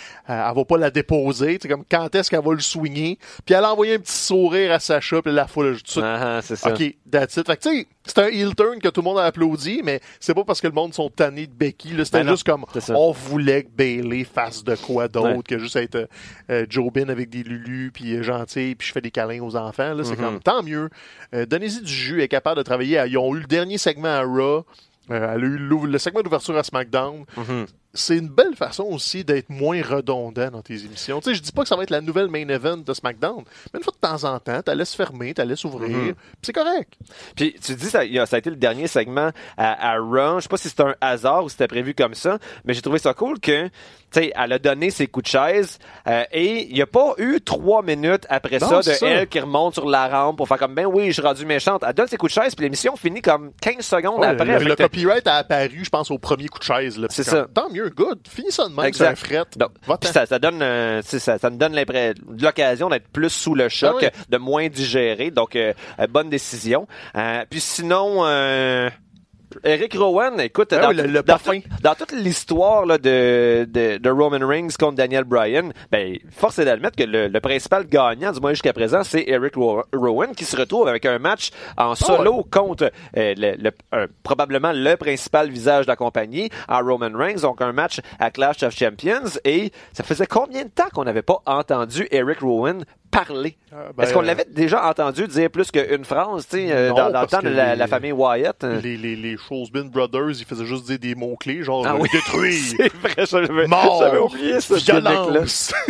elle 0.49 0.55
va 0.55 0.65
pas 0.65 0.77
la 0.77 0.91
déposer, 0.91 1.57
tu 1.59 1.63
sais, 1.63 1.73
comme 1.73 1.83
quand 1.89 2.13
est-ce 2.15 2.29
qu'elle 2.29 2.43
va 2.43 2.53
le 2.53 2.59
swinger. 2.59 3.17
Puis 3.45 3.55
elle 3.55 3.63
a 3.63 3.71
envoyé 3.73 3.95
un 3.95 3.99
petit 3.99 4.11
sourire 4.13 4.71
à 4.71 4.79
Sacha, 4.79 5.21
puis 5.21 5.31
la 5.33 5.47
foule 5.47 5.67
a 5.67 5.73
juste 5.73 5.89
suite, 5.89 6.03
Ah, 6.05 6.37
ah, 6.37 6.41
c'est 6.41 6.55
ça 6.55 6.69
OK, 6.73 6.95
that's 7.11 7.35
it. 7.37 7.45
Fait 7.47 7.57
que, 7.57 7.61
tu 7.69 7.77
sais, 7.79 7.87
c'est 8.05 8.17
un 8.19 8.27
heel 8.27 8.55
turn 8.55 8.79
que 8.79 8.87
tout 8.89 9.01
le 9.01 9.05
monde 9.05 9.19
a 9.19 9.25
applaudi, 9.25 9.81
mais 9.83 9.99
c'est 10.19 10.33
pas 10.33 10.43
parce 10.43 10.61
que 10.61 10.67
le 10.67 10.73
monde 10.73 10.93
sont 10.93 11.09
tannés 11.09 11.45
de 11.47 11.53
Becky. 11.53 11.89
C'était 12.03 12.23
Ben 12.23 12.29
juste 12.29 12.43
comme, 12.45 12.65
on 12.89 13.11
voulait 13.11 13.63
que 13.63 13.69
Bailey 13.69 14.23
fasse 14.23 14.63
de 14.63 14.75
quoi 14.75 15.07
d'autre 15.07 15.29
Ouais. 15.37 15.43
que 15.47 15.59
juste 15.59 15.75
être 15.75 15.95
euh, 15.95 16.05
euh, 16.49 16.65
Jobin 16.69 17.09
avec 17.09 17.29
des 17.29 17.43
lulus, 17.43 17.91
puis 17.93 18.15
euh, 18.15 18.23
gentil, 18.23 18.75
puis 18.75 18.87
je 18.87 18.93
fais 18.93 19.01
des 19.01 19.11
câlins 19.11 19.41
aux 19.41 19.55
enfants. 19.55 19.93
Là, 19.93 20.03
c'est 20.03 20.17
Mhm. 20.17 20.25
comme, 20.25 20.39
tant 20.39 20.63
mieux. 20.63 20.89
Euh, 21.35 21.45
Donnez-y 21.45 21.81
du 21.81 21.91
jus, 21.93 22.21
est 22.21 22.27
capable 22.27 22.57
de 22.57 22.63
travailler. 22.63 22.97
à- 22.97 23.05
Ils 23.07 23.17
ont 23.17 23.35
eu 23.35 23.39
le 23.41 23.45
dernier 23.47 23.77
segment 23.77 24.07
à 24.07 24.21
Raw. 24.23 24.65
Euh, 25.11 25.33
elle 25.35 25.43
a 25.43 25.45
eu 25.47 25.57
le 25.57 25.97
segment 25.97 26.21
d'ouverture 26.21 26.55
à 26.57 26.63
SmackDown. 26.63 27.25
Mhm. 27.37 27.65
C'est 27.99 28.17
une 28.17 28.29
belle 28.29 28.55
façon 28.55 28.83
aussi 28.83 29.23
d'être 29.23 29.49
moins 29.49 29.81
redondant 29.81 30.49
dans 30.51 30.61
tes 30.61 30.75
émissions. 30.85 31.19
Tu 31.21 31.29
sais, 31.29 31.35
je 31.35 31.41
dis 31.41 31.51
pas 31.51 31.63
que 31.63 31.67
ça 31.67 31.75
va 31.75 31.83
être 31.83 31.89
la 31.89 32.01
nouvelle 32.01 32.27
main 32.29 32.47
event 32.49 32.77
de 32.77 32.93
SmackDown, 32.93 33.43
mais 33.73 33.79
une 33.79 33.83
fois 33.83 33.93
de 33.93 34.07
temps 34.07 34.23
en 34.33 34.39
temps, 34.39 34.61
t'as 34.63 34.75
laisse 34.75 34.93
fermer, 34.95 35.33
t'as 35.33 35.45
laisse 35.45 35.63
ouvrir, 35.65 35.89
puis 35.89 36.15
c'est 36.41 36.53
correct. 36.53 36.93
Puis 37.35 37.55
tu 37.63 37.75
dis 37.75 37.85
ça, 37.87 38.01
ça 38.25 38.35
a 38.35 38.39
été 38.39 38.49
le 38.49 38.55
dernier 38.55 38.87
segment 38.87 39.31
à, 39.57 39.91
à 39.93 39.97
Raw. 39.97 40.37
Je 40.39 40.43
sais 40.43 40.49
pas 40.49 40.57
si 40.57 40.69
c'était 40.69 40.83
un 40.83 40.95
hasard 41.01 41.43
ou 41.43 41.49
si 41.49 41.53
c'était 41.53 41.67
prévu 41.67 41.93
comme 41.93 42.13
ça, 42.13 42.37
mais 42.65 42.73
j'ai 42.73 42.81
trouvé 42.81 42.99
ça 42.99 43.13
cool 43.13 43.39
que 43.39 43.69
tu 44.11 44.21
sais, 44.21 44.33
elle 44.35 44.53
a 44.53 44.57
donné 44.57 44.89
ses 44.89 45.05
coups 45.05 45.25
de 45.25 45.29
chaise 45.29 45.77
euh, 46.07 46.23
et 46.31 46.65
il 46.67 46.73
n'y 46.73 46.81
a 46.81 46.87
pas 46.87 47.13
eu 47.19 47.39
trois 47.41 47.83
minutes 47.83 48.25
après 48.29 48.57
Non, 48.57 48.81
ça 48.81 48.91
de 48.91 48.95
ça. 48.97 49.07
elle 49.07 49.27
qui 49.27 49.39
remonte 49.39 49.75
sur 49.75 49.87
la 49.87 50.07
rampe 50.07 50.37
pour 50.37 50.47
faire 50.47 50.57
comme 50.57 50.73
ben 50.73 50.87
oui, 50.87 51.07
je 51.09 51.11
suis 51.11 51.21
rendu 51.21 51.45
méchante. 51.45 51.83
Elle 51.87 51.93
donne 51.93 52.07
ses 52.07 52.17
coups 52.17 52.33
de 52.35 52.41
chaise 52.41 52.55
puis 52.55 52.63
l'émission 52.63 52.95
finit 52.95 53.21
comme 53.21 53.51
15 53.61 53.81
secondes 53.85 54.19
Ouais, 54.21 54.25
après. 54.27 54.57
le, 54.59 54.65
le 54.65 54.75
copyright 54.75 55.27
a 55.27 55.35
apparu, 55.35 55.81
je 55.83 55.89
pense, 55.91 56.09
au 56.09 56.17
premier 56.17 56.47
coup 56.47 56.57
de 56.57 56.63
chaise. 56.63 56.99
C'est 57.09 57.21
ça. 57.23 57.45
Tant 57.53 57.69
mieux, 57.69 57.88
good. 57.89 58.19
Finis 58.27 58.51
ça 58.51 58.63
de 58.65 58.69
même, 58.69 58.79
c'est 58.83 58.87
Exact. 58.87 59.11
un 59.11 59.15
fret. 59.15 59.45
Donc, 59.57 59.71
ça, 60.03 60.25
ça 60.25 60.39
donne, 60.39 60.61
euh, 60.61 61.01
ça, 61.03 61.37
ça 61.37 61.49
nous 61.49 61.57
donne 61.57 61.75
l'occasion 62.39 62.89
d'être 62.89 63.07
plus 63.09 63.29
sous 63.29 63.55
le 63.55 63.69
choc, 63.69 63.97
Ah 64.01 64.09
oui. 64.13 64.23
de 64.29 64.37
moins 64.37 64.67
digérer. 64.69 65.31
Donc, 65.31 65.55
euh, 65.55 65.73
euh, 65.99 66.07
bonne 66.07 66.29
décision. 66.29 66.87
Euh, 67.15 67.43
puis 67.49 67.59
sinon, 67.59 68.25
euh, 68.25 68.89
Eric 69.63 69.93
Rowan, 69.95 70.39
écoute, 70.39 70.73
Ah 70.73 70.79
dans, 70.79 70.89
oui, 70.89 70.95
le- 70.97 71.03
le 71.03 71.13
dans 71.23 71.23
parfum. 71.23 71.59
tout- 71.59 71.67
dans 71.81 71.95
toute 71.95 72.11
l'histoire 72.11 72.85
là, 72.85 72.97
de, 72.97 73.65
de, 73.69 73.97
de 73.97 74.09
Roman 74.09 74.45
Reigns 74.47 74.69
contre 74.79 74.95
Daniel 74.95 75.23
Bryan, 75.23 75.71
ben, 75.91 76.17
force 76.31 76.59
est 76.59 76.65
d'admettre 76.65 76.95
que 76.95 77.03
le, 77.03 77.27
le 77.27 77.39
principal 77.39 77.85
gagnant, 77.87 78.31
du 78.31 78.39
moins 78.39 78.51
jusqu'à 78.51 78.73
présent, 78.73 79.03
c'est 79.03 79.23
Eric 79.27 79.55
Ro- 79.55 79.83
Rowan 79.93 80.33
qui 80.35 80.45
se 80.45 80.55
retrouve 80.55 80.87
avec 80.87 81.05
un 81.05 81.19
match 81.19 81.49
en 81.77 81.95
solo 81.95 82.45
contre 82.51 82.91
euh, 83.17 83.33
le, 83.37 83.71
probablement 84.23 84.71
le 84.73 84.95
principal 84.95 85.49
visage 85.49 85.85
de 85.85 85.91
la 85.91 85.95
compagnie, 85.95 86.49
en 86.67 86.79
Roman 86.79 87.11
Reigns, 87.13 87.41
donc 87.41 87.61
un 87.61 87.71
match 87.71 87.99
à 88.19 88.31
Clash 88.31 88.63
of 88.63 88.75
Champions. 88.75 89.39
Et 89.45 89.71
ça 89.93 90.03
faisait 90.03 90.27
combien 90.27 90.63
de 90.63 90.69
temps 90.69 90.89
qu'on 90.93 91.03
n'avait 91.05 91.21
pas 91.21 91.39
entendu 91.45 92.07
Eric 92.11 92.39
Rowan 92.41 92.83
parler. 93.11 93.57
Ah, 93.71 93.75
ben, 93.95 94.03
Est-ce 94.03 94.13
qu'on 94.13 94.21
euh, 94.21 94.25
l'avait 94.25 94.45
déjà 94.49 94.87
entendu 94.87 95.27
dire 95.27 95.49
plus 95.49 95.71
qu'une 95.71 96.05
phrase, 96.05 96.47
tu 96.47 96.57
sais, 96.57 96.71
euh, 96.71 96.89
dans, 96.89 97.09
dans 97.11 97.21
le 97.21 97.27
temps 97.27 97.41
de 97.41 97.49
la, 97.49 97.73
les- 97.73 97.79
la 97.79 97.87
famille 97.87 98.11
Wyatt? 98.11 98.63
euh? 98.63 98.79
Les, 98.81 98.97
les, 98.97 99.15
Brothers, 99.89 100.29
ils 100.39 100.45
faisaient 100.45 100.65
juste 100.65 100.85
dire 100.85 100.99
des 100.99 101.15
mots-clés, 101.15 101.63
genre 101.63 101.85
Ah 101.87 101.95
oui. 101.95 102.07
détruire, 102.11 102.53
C'est 102.77 102.93
vrai, 102.93 103.25
j'avais 103.25 103.67
mort, 103.67 103.99
j'avais 104.01 104.19
oublié 104.19 104.59
ce 104.61 104.73
violence. 104.75 105.73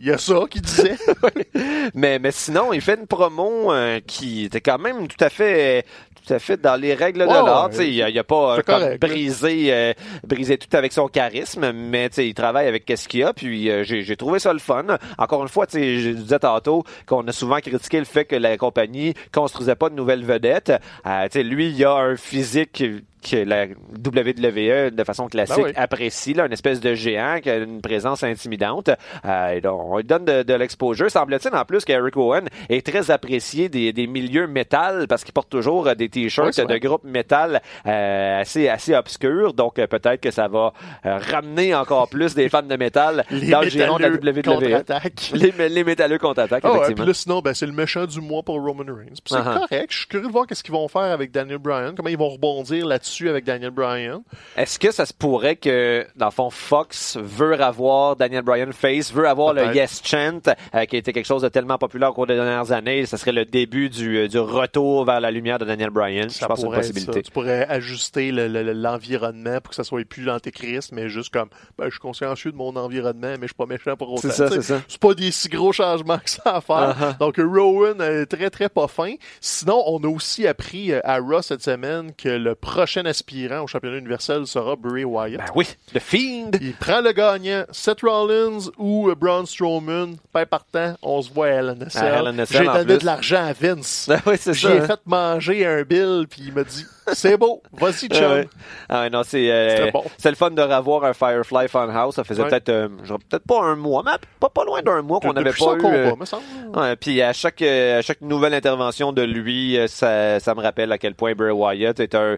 Il 0.00 0.06
y 0.06 0.12
a 0.12 0.18
ça 0.18 0.34
qui 0.48 0.60
disait. 0.60 0.96
Mais, 1.94 2.18
mais 2.20 2.30
sinon, 2.30 2.72
il 2.72 2.80
fait 2.80 2.94
une 3.00 3.06
promo 3.08 3.72
euh, 3.72 3.98
qui 4.06 4.44
était 4.44 4.60
quand 4.60 4.78
même 4.78 5.08
tout 5.08 5.16
à 5.24 5.28
fait 5.28 5.84
tout 6.28 6.34
à 6.34 6.38
fait 6.38 6.60
dans 6.60 6.76
les 6.76 6.94
règles 6.94 7.20
de 7.20 7.26
l'art. 7.26 7.70
Il 7.78 8.02
a, 8.02 8.10
il 8.10 8.18
a 8.18 8.24
pas 8.24 8.58
euh, 8.58 8.62
comme 8.64 8.96
brisé, 8.96 9.72
euh, 9.72 9.92
brisé 10.26 10.58
tout 10.58 10.74
avec 10.76 10.92
son 10.92 11.08
charisme, 11.08 11.72
mais 11.72 12.06
il 12.18 12.34
travaille 12.34 12.66
avec 12.66 12.84
qu'est-ce 12.84 13.08
qu'il 13.08 13.20
y 13.20 13.22
a. 13.22 13.32
Puis 13.32 13.70
euh, 13.70 13.82
j'ai 13.84 14.16
trouvé 14.16 14.38
ça 14.38 14.52
le 14.52 14.58
fun. 14.58 14.84
Encore 15.16 15.42
une 15.42 15.48
fois, 15.48 15.66
je 15.72 16.10
disais 16.10 16.38
tantôt 16.38 16.84
qu'on 17.06 17.26
a 17.26 17.32
souvent 17.32 17.58
critiqué 17.58 17.98
le 17.98 18.04
fait 18.04 18.24
que 18.24 18.36
la 18.36 18.56
compagnie 18.56 19.14
construisait 19.32 19.76
pas 19.76 19.88
de 19.88 19.94
nouvelles 19.94 20.24
vedettes. 20.24 20.72
Euh, 21.06 21.28
lui, 21.42 21.70
il 21.70 21.84
a 21.84 21.94
un 21.94 22.16
physique 22.16 22.82
que 23.30 23.36
la 23.36 23.66
WWE 23.66 24.90
de 24.90 25.04
façon 25.04 25.26
classique 25.28 25.56
Ben 25.56 25.64
oui. 25.66 25.72
apprécie, 25.76 26.34
là, 26.34 26.46
une 26.46 26.52
espèce 26.52 26.80
de 26.80 26.94
géant 26.94 27.38
qui 27.42 27.50
a 27.50 27.56
une 27.56 27.80
présence 27.80 28.22
intimidante. 28.22 28.90
Euh, 29.24 29.48
et 29.50 29.60
donc, 29.60 29.80
on 29.84 29.96
lui 29.98 30.04
donne 30.04 30.24
de, 30.24 30.42
de 30.42 30.54
l'exposure. 30.54 31.10
Semble-t-il 31.10 31.54
en 31.54 31.64
plus 31.64 31.84
qu'Eric 31.84 32.16
Owen 32.16 32.48
est 32.68 32.84
très 32.86 33.10
apprécié 33.10 33.68
des, 33.68 33.92
des 33.92 34.06
milieux 34.06 34.46
métal 34.46 35.06
parce 35.08 35.24
qu'il 35.24 35.32
porte 35.34 35.48
toujours 35.50 35.86
euh, 35.88 35.94
des 35.94 36.08
t-shirts 36.08 36.58
de 36.60 36.78
groupes 36.78 37.04
métal 37.04 37.60
euh, 37.86 38.40
assez 38.40 38.68
assez 38.68 38.94
obscurs. 38.94 39.52
Donc 39.54 39.78
euh, 39.78 39.86
peut-être 39.86 40.20
que 40.20 40.30
ça 40.30 40.48
va 40.48 40.72
euh, 41.06 41.18
ramener 41.18 41.74
encore 41.74 42.08
plus 42.08 42.34
des 42.34 42.48
fans 42.48 42.62
de 42.62 42.76
métal 42.76 43.24
Les 43.30 43.48
dans 43.50 43.60
le 43.60 43.68
giron 43.68 43.96
de 43.98 44.02
la 44.02 44.08
WWE. 44.10 44.84
Les, 45.58 45.68
les 45.68 45.84
métalleux 45.84 46.18
contre-attaque, 46.18 46.62
Ah 46.64 46.68
ouais, 46.70 46.74
effectivement. 46.78 47.04
puis 47.04 47.08
là, 47.08 47.14
sinon, 47.14 47.40
ben, 47.40 47.54
c'est 47.54 47.66
le 47.66 47.72
méchant 47.72 48.06
du 48.06 48.20
mois 48.20 48.42
pour 48.42 48.56
Roman 48.62 48.84
Reigns. 48.86 49.14
C'est 49.24 49.34
Uh-huh. 49.38 49.58
correct. 49.68 49.86
Je 49.92 49.98
suis 49.98 50.06
curieux 50.08 50.26
de 50.26 50.32
voir 50.32 50.46
qu'est-ce 50.46 50.62
qu'ils 50.62 50.72
vont 50.74 50.88
faire 50.88 51.02
avec 51.02 51.30
Daniel 51.30 51.58
Bryan, 51.58 51.92
comment 51.96 52.08
ils 52.08 52.18
vont 52.18 52.28
rebondir 52.30 52.86
là-dessus 52.86 53.17
avec 53.26 53.44
Daniel 53.44 53.70
Bryan. 53.70 54.20
Est-ce 54.56 54.78
que 54.78 54.90
ça 54.92 55.06
se 55.06 55.14
pourrait 55.14 55.56
que, 55.56 56.06
dans 56.14 56.26
le 56.26 56.30
fond, 56.32 56.50
Fox 56.50 57.16
veut 57.20 57.60
avoir 57.60 58.14
Daniel 58.14 58.42
Bryan 58.42 58.72
face, 58.72 59.12
veut 59.12 59.26
avoir 59.26 59.54
le. 59.54 59.74
Yes 59.74 60.00
Chant, 60.04 60.40
euh, 60.74 60.84
qui 60.84 60.96
a 60.96 60.98
été 60.98 61.12
quelque 61.12 61.26
chose 61.26 61.42
de 61.42 61.48
tellement 61.48 61.78
populaire 61.78 62.10
au 62.10 62.12
cours 62.12 62.26
des 62.26 62.34
dernières 62.34 62.70
années, 62.72 63.06
ça 63.06 63.16
serait 63.16 63.32
le 63.32 63.44
début 63.44 63.88
du, 63.88 64.18
euh, 64.18 64.28
du 64.28 64.38
retour 64.38 65.04
vers 65.04 65.20
la 65.20 65.30
lumière 65.30 65.58
de 65.58 65.64
Daniel 65.64 65.90
Bryan. 65.90 66.28
Je 66.28 66.34
Ça 66.34 66.46
pense 66.46 66.56
que 66.56 66.60
c'est 66.60 66.66
une 66.66 66.68
pourrait 66.68 66.78
être 66.78 66.86
possibilité. 66.92 67.12
ça. 67.18 67.22
Tu 67.22 67.30
pourrais 67.32 67.66
ajuster 67.68 68.30
le- 68.30 68.48
le- 68.48 68.62
le- 68.62 68.72
l'environnement 68.72 69.60
pour 69.62 69.70
que 69.70 69.74
ça 69.76 69.84
soit 69.84 70.04
plus 70.04 70.22
l'antéchrist, 70.22 70.92
mais 70.92 71.08
juste 71.08 71.32
comme, 71.32 71.48
ben, 71.78 71.86
je 71.86 71.90
suis 71.92 72.00
consciencieux 72.00 72.52
de 72.52 72.56
mon 72.56 72.76
environnement, 72.76 73.32
mais 73.32 73.42
je 73.42 73.46
suis 73.48 73.54
pas 73.54 73.66
méchant 73.66 73.96
pour 73.96 74.10
autant. 74.12 74.20
C'est 74.22 74.30
ça, 74.32 74.48
c'est 74.50 74.62
ça. 74.62 74.80
C'est 74.88 75.00
pas 75.00 75.14
des 75.14 75.30
si 75.30 75.48
gros 75.48 75.72
changements 75.72 76.18
que 76.18 76.30
ça 76.30 76.42
à 76.56 76.60
faire. 76.60 76.96
Uh-huh. 76.98 77.18
Donc, 77.18 77.36
Rowan 77.38 78.00
est 78.00 78.26
très, 78.26 78.50
très 78.50 78.68
pas 78.68 78.88
fin. 78.88 79.14
Sinon, 79.40 79.82
on 79.86 80.02
a 80.04 80.08
aussi 80.08 80.46
appris 80.46 80.92
euh, 80.92 81.00
à 81.04 81.18
Raw 81.18 81.42
cette 81.42 81.62
semaine 81.62 82.12
que 82.14 82.28
le 82.28 82.54
prochain 82.54 82.97
aspirant 83.04 83.60
au 83.62 83.66
championnat 83.66 83.98
universel 83.98 84.46
sera 84.46 84.76
Bray 84.76 85.04
Wyatt. 85.04 85.38
Ben 85.38 85.52
oui, 85.54 85.66
le 85.94 86.00
Fiend. 86.00 86.50
Il 86.60 86.74
prend 86.74 87.00
le 87.00 87.12
gagnant, 87.12 87.64
Seth 87.70 88.00
Rollins 88.02 88.70
ou 88.78 89.08
euh, 89.10 89.14
Braun 89.14 89.46
Strowman. 89.46 90.16
Pas 90.32 90.46
partant, 90.46 90.94
on 91.02 91.20
se 91.22 91.32
voit 91.32 91.46
à 91.46 91.62
LNSL, 91.62 92.46
J'ai 92.50 92.64
donné 92.64 92.98
de 92.98 93.04
l'argent 93.04 93.44
à 93.46 93.52
Vince. 93.52 94.06
Ben 94.08 94.20
oui, 94.26 94.34
c'est 94.38 94.54
J'ai 94.54 94.68
ça. 94.68 94.74
hein. 94.74 94.86
fait 94.86 95.00
manger 95.06 95.66
un 95.66 95.82
bill, 95.82 96.26
puis 96.28 96.42
il 96.46 96.52
m'a 96.52 96.64
dit 96.64 96.84
C'est 97.14 97.36
beau, 97.36 97.62
vas-y, 97.72 98.08
chum. 98.08 98.44
Ah. 98.88 99.02
Ah 99.04 99.10
non, 99.10 99.22
c'est 99.24 99.50
euh, 99.50 99.90
bon. 99.92 100.02
c'est 100.16 100.30
le 100.30 100.36
fun 100.36 100.50
de 100.50 100.62
revoir 100.62 101.04
un 101.04 101.12
Firefly 101.12 101.68
Funhouse. 101.68 102.14
Ça 102.14 102.24
faisait 102.24 102.42
Ouais. 102.42 102.48
peut-être 102.48 102.68
euh, 102.68 102.88
peut-être 103.28 103.44
pas 103.46 103.62
un 103.62 103.76
mois, 103.76 104.02
mais 104.04 104.12
pas, 104.40 104.48
pas 104.48 104.64
loin 104.64 104.82
d'un 104.82 105.02
mois 105.02 105.20
qu'on 105.20 105.32
n'avait 105.32 105.50
pas 105.52 105.74
eu. 105.74 105.78
combat, 105.78 105.94
euh, 105.96 106.16
me 106.16 106.24
semble. 106.24 106.42
Ouais, 106.74 106.96
puis 106.96 107.20
à 107.22 107.32
chaque 107.32 107.62
à 107.62 108.02
chaque 108.02 108.20
nouvelle 108.20 108.54
intervention 108.54 109.12
de 109.12 109.22
lui, 109.22 109.78
ça, 109.88 110.40
ça 110.40 110.54
me 110.54 110.60
rappelle 110.62 110.92
à 110.92 110.98
quel 110.98 111.14
point 111.14 111.34
Bray 111.34 111.50
Wyatt 111.52 111.98
est 112.00 112.14
un, 112.14 112.36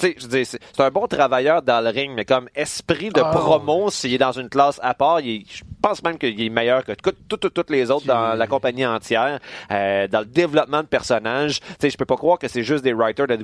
tu 0.00 0.14
sais, 0.18 0.44
c'est 0.44 0.80
un 0.80 0.90
bon 0.90 1.06
travailleur 1.06 1.62
dans 1.62 1.80
le 1.82 1.90
ring, 1.90 2.12
mais 2.14 2.24
comme 2.24 2.48
esprit 2.54 3.10
de 3.10 3.20
Ah, 3.24 3.30
promo, 3.30 3.90
s'il 3.90 4.14
est 4.14 4.18
dans 4.18 4.32
une 4.32 4.48
classe 4.48 4.78
à 4.82 4.94
part, 4.94 5.20
il 5.20 5.44
pense 5.82 6.02
même 6.02 6.18
qu'il 6.18 6.40
est 6.40 6.48
meilleur 6.48 6.84
que 6.84 6.92
toutes 6.92 7.70
les 7.70 7.90
autres 7.90 8.06
dans 8.06 8.34
la 8.34 8.46
compagnie 8.46 8.86
entière, 8.86 9.38
euh, 9.70 10.06
dans 10.08 10.20
le 10.20 10.26
développement 10.26 10.82
de 10.82 10.86
personnages. 10.86 11.60
Tu 11.60 11.66
sais, 11.80 11.90
je 11.90 11.96
peux 11.96 12.04
pas 12.04 12.16
croire 12.16 12.38
que 12.38 12.48
c'est 12.48 12.62
juste 12.62 12.84
des 12.84 12.92
writers 12.92 13.26
de 13.26 13.34
la 13.34 13.40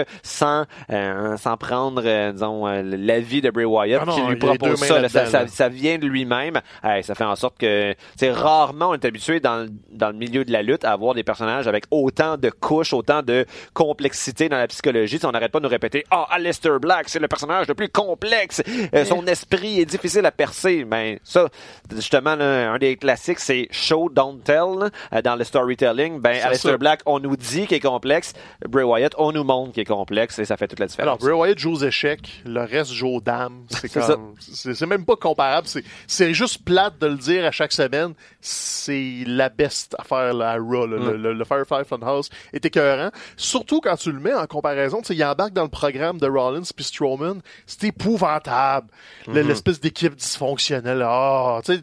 WWE 0.00 0.04
sans 0.22 0.64
euh, 0.90 1.36
sans 1.36 1.56
prendre 1.56 2.02
euh, 2.04 2.32
disons 2.32 2.66
euh, 2.66 2.82
l'avis 2.84 3.40
de 3.40 3.50
Bray 3.50 3.64
Wyatt 3.64 4.00
Ah 4.02 4.06
non, 4.06 4.14
qui 4.14 4.22
lui 4.22 4.36
propose 4.36 4.78
ça, 4.84 5.00
là, 5.00 5.08
ça, 5.08 5.68
vient 5.68 5.98
de 5.98 6.06
lui-même. 6.06 6.60
Ça 7.02 7.14
fait 7.14 7.24
en 7.24 7.36
sorte 7.36 7.58
que, 7.58 7.94
c'est 8.16 8.30
rarement 8.32 8.90
on 8.90 8.94
est 8.94 9.04
habitué 9.04 9.40
dans, 9.40 9.64
le- 9.64 9.70
dans 9.92 10.08
le 10.08 10.14
milieu 10.16 10.44
de 10.44 10.52
la 10.52 10.62
lutte 10.62 10.84
à 10.84 10.92
avoir 10.92 11.14
des 11.14 11.22
personnages 11.22 11.68
avec 11.68 11.84
autant 11.90 12.36
de 12.36 12.50
couches, 12.50 12.92
autant 12.92 13.22
de 13.22 13.44
complexité 13.74 14.48
dans 14.48 14.56
la 14.56 14.66
psychologie. 14.66 15.16
Tu 15.16 15.20
sais, 15.20 15.26
on 15.26 15.32
n'arrête 15.32 15.52
pas 15.52 15.58
de 15.60 15.64
nous 15.64 15.70
répéter, 15.70 16.04
ah, 16.10 16.26
Aleister 16.30 16.78
Black, 16.80 17.08
c'est 17.08 17.18
le 17.18 17.28
personnage 17.28 17.68
le 17.68 17.74
plus 17.74 17.88
complexe. 17.88 18.62
Euh, 18.94 19.04
son 19.04 19.26
esprit 19.26 19.80
est 19.80 19.84
difficile 19.86 20.24
à 20.26 20.30
percer. 20.32 20.84
Ben, 20.84 21.18
ça, 21.22 21.48
justement, 21.94 22.34
là, 22.36 22.72
un 22.72 22.78
des 22.78 22.96
classiques, 22.96 23.38
c'est 23.38 23.68
show, 23.70 24.08
don't 24.10 24.40
tell, 24.42 24.78
là, 24.78 24.90
euh, 25.12 25.22
dans 25.22 25.36
le 25.36 25.44
storytelling. 25.44 26.20
Ben, 26.20 26.40
Aleister. 26.42 26.76
Black, 26.78 27.00
on 27.06 27.18
nous 27.20 27.36
dit 27.36 27.66
qu'il 27.66 27.76
est 27.76 27.80
complexe. 27.80 28.32
Bray 28.68 28.84
Wyatt, 28.84 29.14
on 29.18 29.32
nous 29.32 29.44
montre 29.44 29.72
qu'il 29.72 29.82
est 29.82 29.86
complexe 29.86 30.38
et 30.38 30.44
ça 30.44 30.56
fait 30.56 30.68
toute 30.68 30.78
la 30.80 30.84
Alors, 30.98 31.16
différence. 31.16 31.18
Bray 31.20 31.32
Wyatt 31.34 31.58
joue 31.58 31.72
aux 31.72 31.84
échecs, 31.84 32.42
le 32.44 32.60
reste 32.62 32.92
joue 32.92 33.08
aux 33.16 33.20
dames. 33.20 33.64
C'est 33.70 33.92
comme, 33.92 34.34
c'est 34.40 34.86
même 34.86 35.04
pas 35.04 35.16
comparable. 35.16 35.66
C'est, 35.68 35.84
c'est 36.06 36.34
juste 36.34 36.64
plate 36.64 36.98
de 37.00 37.06
le 37.06 37.16
dire 37.16 37.44
à 37.44 37.50
chaque 37.50 37.72
semaine. 37.72 38.14
C'est 38.40 39.24
la 39.26 39.48
best 39.48 39.94
affaire 39.98 40.34
là, 40.34 40.50
à 40.50 40.56
Raw. 40.56 40.86
là. 40.86 40.96
Le, 40.98 41.16
le, 41.16 41.32
le 41.32 41.44
Firefly 41.44 41.84
Funhouse 41.84 42.28
est 42.52 42.64
écœurant. 42.64 43.10
Surtout 43.36 43.80
quand 43.80 43.96
tu 43.96 44.10
le 44.12 44.20
mets 44.20 44.34
en 44.34 44.46
comparaison. 44.46 45.00
Tu 45.00 45.08
sais, 45.08 45.14
il 45.14 45.24
embarque 45.24 45.52
dans 45.52 45.62
le 45.62 45.68
programme 45.68 46.18
de 46.18 46.26
Rollins 46.28 46.62
puis 46.74 46.84
Strowman. 46.84 47.40
C'est 47.66 47.84
épouvantable. 47.84 48.88
Le- 49.26 49.42
L'espèce 49.42 49.80
d'équipe 49.80 50.14
dysfonctionnelle. 50.14 51.02
Ah, 51.56 51.60
tu 51.64 51.74
sais, 51.74 51.80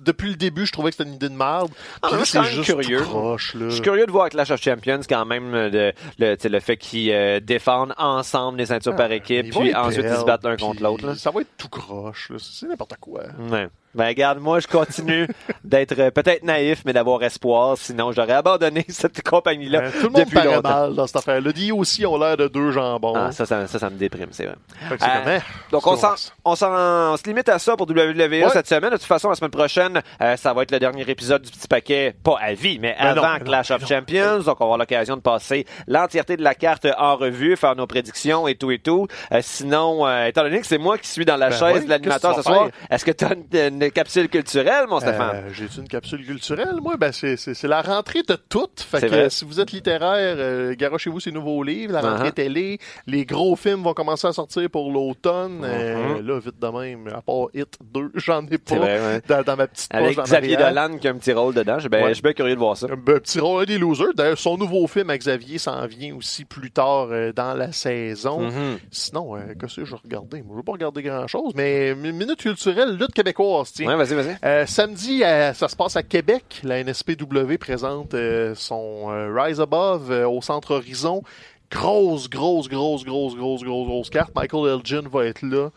depuis 0.00 0.30
le 0.30 0.36
début, 0.36 0.66
je 0.66 0.72
trouvais 0.72 0.90
que 0.90 0.96
c'était 0.96 1.08
une 1.08 1.14
idée 1.16 1.28
de 1.28 1.34
merde. 1.36 1.70
Ah, 2.02 2.08
moi, 2.10 2.18
je 2.20 2.24
suis 2.24 2.38
quand 2.38 2.44
même 2.44 2.62
curieux. 2.62 2.98
là. 3.00 3.36
Je 3.68 3.70
suis 3.70 3.82
curieux 3.82 4.06
de 4.06 4.10
voir 4.10 4.28
Clash 4.28 4.50
of 4.50 4.60
Champions 4.62 5.00
quand 5.08 5.24
même 5.24 5.54
euh, 5.54 5.92
le, 6.18 6.36
le 6.48 6.60
fait 6.60 6.76
qu'ils 6.76 7.10
euh, 7.12 7.40
défendent 7.40 7.94
ensemble 7.98 8.58
les 8.58 8.66
ceintures 8.66 8.96
par 8.96 9.10
équipe, 9.12 9.46
Ils 9.46 9.52
vont 9.52 9.60
puis 9.60 9.74
ensuite 9.74 10.06
ils 10.08 10.16
se 10.16 10.24
battent 10.24 10.44
l'un 10.44 10.56
contre 10.56 10.82
l'autre. 10.82 11.14
Ça 11.14 11.30
va 11.30 11.40
être 11.42 11.50
tout 11.56 11.68
croche. 11.68 12.32
C'est 12.38 12.66
n'importe 12.66 12.94
quoi. 13.00 13.22
Ouais. 13.50 13.68
Ben 13.96 14.06
regarde, 14.08 14.38
moi 14.38 14.60
je 14.60 14.66
continue 14.66 15.26
d'être 15.64 15.98
euh, 15.98 16.10
peut-être 16.10 16.42
naïf, 16.44 16.82
mais 16.84 16.92
d'avoir 16.92 17.22
espoir, 17.22 17.76
sinon 17.78 18.12
j'aurais 18.12 18.34
abandonné 18.34 18.84
cette 18.88 19.22
compagnie-là 19.22 19.80
Euh, 19.84 19.90
tout 20.00 20.08
le 20.08 20.10
monde 20.10 20.30
paraît 20.32 20.60
mal 20.60 20.94
dans 20.94 21.06
cette 21.06 21.16
affaire. 21.16 21.40
Le 21.40 21.52
aussi 21.72 22.04
ont 22.06 22.18
l'air 22.18 22.36
de 22.36 22.48
deux 22.48 22.70
jambons. 22.70 23.14
Ah, 23.16 23.32
ça, 23.32 23.46
ça, 23.46 23.66
ça, 23.66 23.78
ça 23.78 23.90
me 23.90 23.96
déprime, 23.96 24.28
c'est 24.30 24.44
vrai. 24.44 24.56
Euh, 24.90 24.96
hein, 25.02 25.38
Donc 25.70 25.86
on 25.86 25.96
on 26.44 26.54
on 26.62 27.16
se 27.16 27.24
limite 27.24 27.48
à 27.48 27.58
ça 27.58 27.76
pour 27.76 27.88
WWE 27.88 28.50
cette 28.52 28.68
semaine. 28.68 28.90
De 28.90 28.96
toute 28.96 29.04
façon, 29.04 29.28
la 29.28 29.34
semaine 29.34 29.50
prochaine, 29.50 30.02
euh, 30.20 30.36
ça 30.36 30.52
va 30.52 30.62
être 30.62 30.70
le 30.70 30.78
dernier 30.78 31.08
épisode 31.08 31.42
du 31.42 31.50
petit 31.50 31.68
paquet, 31.68 32.14
pas 32.22 32.36
à 32.40 32.52
vie, 32.52 32.78
mais 32.78 32.94
Ben 32.98 33.06
avant 33.08 33.22
ben 33.22 33.38
non, 33.38 33.44
Clash 33.44 33.68
ben 33.68 33.76
of 33.76 33.82
non. 33.82 33.88
Champions. 33.88 34.38
Donc 34.40 34.56
on 34.60 34.64
va 34.64 34.64
avoir 34.64 34.78
l'occasion 34.78 35.16
de 35.16 35.22
passer 35.22 35.66
l'entièreté 35.86 36.36
de 36.36 36.42
la 36.42 36.54
carte 36.54 36.86
en 36.98 37.16
revue, 37.16 37.56
faire 37.56 37.74
nos 37.76 37.86
prédictions 37.86 38.46
et 38.46 38.54
tout 38.54 38.70
et 38.70 38.78
tout. 38.78 39.06
Euh, 39.32 39.40
sinon, 39.42 40.06
étant 40.26 40.42
donné 40.42 40.60
que 40.60 40.66
c'est 40.66 40.78
moi 40.78 40.98
qui 40.98 41.08
suis 41.08 41.24
dans 41.24 41.36
la 41.36 41.50
Ben 41.50 41.58
chaise 41.58 41.78
oui, 41.78 41.84
de 41.84 41.90
l'animateur 41.90 42.34
ce 42.36 42.42
soir, 42.42 42.68
est-ce 42.90 43.04
que 43.04 43.12
tu 43.12 43.24
as 43.24 43.32
une, 43.34 43.74
une 43.76 43.85
capsule 43.90 44.28
culturelle, 44.28 44.86
mon 44.88 45.00
Stéphane? 45.00 45.30
Euh, 45.46 45.50
J'ai 45.52 45.66
une 45.78 45.88
capsule 45.88 46.24
culturelle, 46.24 46.76
moi, 46.82 46.96
ben 46.96 47.12
c'est, 47.12 47.36
la 47.64 47.82
rentrée 47.82 48.22
de 48.22 48.34
toutes. 48.48 48.80
Fait 48.80 49.00
que 49.00 49.06
vrai. 49.06 49.30
si 49.30 49.44
vous 49.44 49.60
êtes 49.60 49.72
littéraire, 49.72 50.36
euh, 50.38 50.74
garochez-vous 50.76 51.20
ces 51.20 51.32
nouveaux 51.32 51.62
livres, 51.62 51.92
la 51.92 52.00
rentrée 52.00 52.28
Uh-huh. 52.28 52.32
télé, 52.34 52.78
les 53.06 53.24
gros 53.24 53.54
films 53.56 53.82
vont 53.82 53.94
commencer 53.94 54.26
à 54.26 54.32
sortir 54.32 54.68
pour 54.70 54.90
l'automne. 54.92 55.62
Euh, 55.64 56.16
Uh-huh. 56.20 56.26
là, 56.26 56.38
vite 56.40 56.58
de 56.60 56.66
même, 56.68 57.08
à 57.08 57.22
part 57.22 57.46
Hit 57.54 57.78
2, 57.92 58.10
j'en 58.14 58.46
ai 58.46 58.58
pas 58.58 58.76
vrai, 58.76 59.00
ouais. 59.00 59.22
dans, 59.28 59.42
dans 59.42 59.56
ma 59.56 59.66
petite 59.66 59.94
Avec 59.94 60.16
poche 60.16 60.18
en 60.18 60.22
Xavier. 60.24 60.56
Dolan 60.56 60.98
qui 60.98 61.08
a 61.08 61.10
un 61.10 61.14
petit 61.18 61.32
rôle 61.32 61.54
dedans. 61.54 61.78
Je, 61.78 61.88
ben, 61.88 62.02
Ouais. 62.02 62.08
je 62.10 62.14
suis 62.14 62.22
bien 62.22 62.32
curieux 62.32 62.54
de 62.54 62.58
voir 62.60 62.76
ça. 62.76 62.86
Un 62.90 62.96
ben, 62.96 63.18
petit 63.20 63.40
rôle 63.40 63.62
un 63.62 63.64
des 63.66 63.78
losers. 63.78 64.14
D'ailleurs, 64.14 64.38
son 64.38 64.56
nouveau 64.58 64.86
film 64.86 65.10
à 65.10 65.18
Xavier 65.18 65.58
s'en 65.58 65.86
vient 65.86 66.14
aussi 66.16 66.44
plus 66.44 66.70
tard 66.70 67.08
euh, 67.10 67.32
dans 67.32 67.54
la 67.54 67.72
saison. 67.72 68.40
Mhm. 68.40 68.78
Sinon, 68.90 69.36
euh, 69.36 69.40
qu'est-ce 69.60 69.76
que 69.76 69.84
je 69.84 69.94
regarder? 69.94 70.42
Moi, 70.42 70.50
je 70.52 70.56
veux 70.56 70.62
pas 70.62 70.72
regarder 70.72 71.02
grand-chose, 71.02 71.52
mais 71.54 71.94
mi- 71.94 72.12
minute 72.12 72.38
culturelle, 72.40 72.96
lutte 72.96 73.12
québécoise, 73.12 73.65
tiens. 73.72 73.88
Ouais, 73.88 73.96
vas-y, 73.96 74.14
vas-y. 74.14 74.36
Euh, 74.44 74.66
samedi, 74.66 75.22
euh, 75.22 75.52
ça 75.52 75.68
se 75.68 75.76
passe 75.76 75.96
à 75.96 76.02
Québec. 76.02 76.60
La 76.62 76.82
NSPW 76.82 77.56
présente 77.58 78.14
euh, 78.14 78.54
son 78.54 79.06
Rise 79.34 79.60
Above 79.60 80.10
au 80.10 80.40
Centre 80.42 80.74
Horizon. 80.74 81.22
Grosse, 81.70 82.28
grosse, 82.28 82.68
grosse, 82.68 83.04
grosse, 83.04 83.34
grosse, 83.34 83.62
grosse, 83.64 83.86
grosse 83.86 84.10
carte. 84.10 84.32
Michael 84.34 84.78
Elgin 84.78 85.08
va 85.08 85.26
être 85.26 85.42
là. 85.42 85.70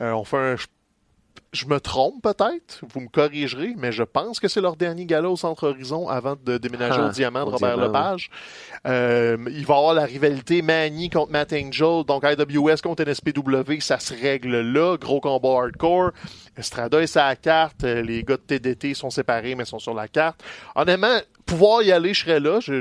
On 0.00 0.24
fait 0.24 0.36
un... 0.36 0.56
je 1.52 1.66
me 1.66 1.80
trompe 1.80 2.22
peut-être, 2.22 2.80
vous 2.88 3.00
me 3.00 3.08
corrigerez, 3.08 3.74
mais 3.76 3.92
je 3.92 4.02
pense 4.02 4.40
que 4.40 4.48
c'est 4.48 4.62
leur 4.62 4.74
dernier 4.74 5.04
gala 5.04 5.28
au 5.28 5.36
Centre 5.36 5.68
Horizon 5.68 6.08
avant 6.08 6.34
de 6.42 6.56
déménager 6.56 6.98
Ah, 6.98 7.08
au 7.08 7.10
Diamant 7.10 7.44
de 7.44 7.50
Robert 7.50 7.76
Diamant, 7.76 7.88
Lepage. 7.88 8.30
Euh, 8.86 9.36
il 9.48 9.66
va 9.66 9.74
y 9.74 9.76
avoir 9.76 9.94
la 9.94 10.04
rivalité 10.04 10.62
Manny 10.62 11.10
contre 11.10 11.30
Matt 11.30 11.52
Angel, 11.52 12.04
donc 12.06 12.24
IWS 12.24 12.80
contre 12.82 13.04
NSPW, 13.04 13.80
ça 13.80 13.98
se 13.98 14.14
règle 14.14 14.60
là, 14.60 14.96
gros 14.96 15.20
combat 15.20 15.62
hardcore. 15.64 16.12
Estrada 16.56 17.02
est 17.02 17.06
sur 17.06 17.20
la 17.20 17.36
carte, 17.36 17.84
euh, 17.84 18.00
les 18.00 18.22
gars 18.24 18.36
de 18.36 18.42
TDT 18.42 18.94
sont 18.94 19.10
séparés 19.10 19.54
mais 19.54 19.66
sont 19.66 19.78
sur 19.78 19.94
la 19.94 20.08
carte. 20.08 20.42
Honnêtement, 20.74 21.18
pouvoir 21.46 21.82
y 21.82 21.92
aller, 21.92 22.14
je 22.14 22.24
serais 22.24 22.40
là. 22.40 22.60
J'ai 22.60 22.80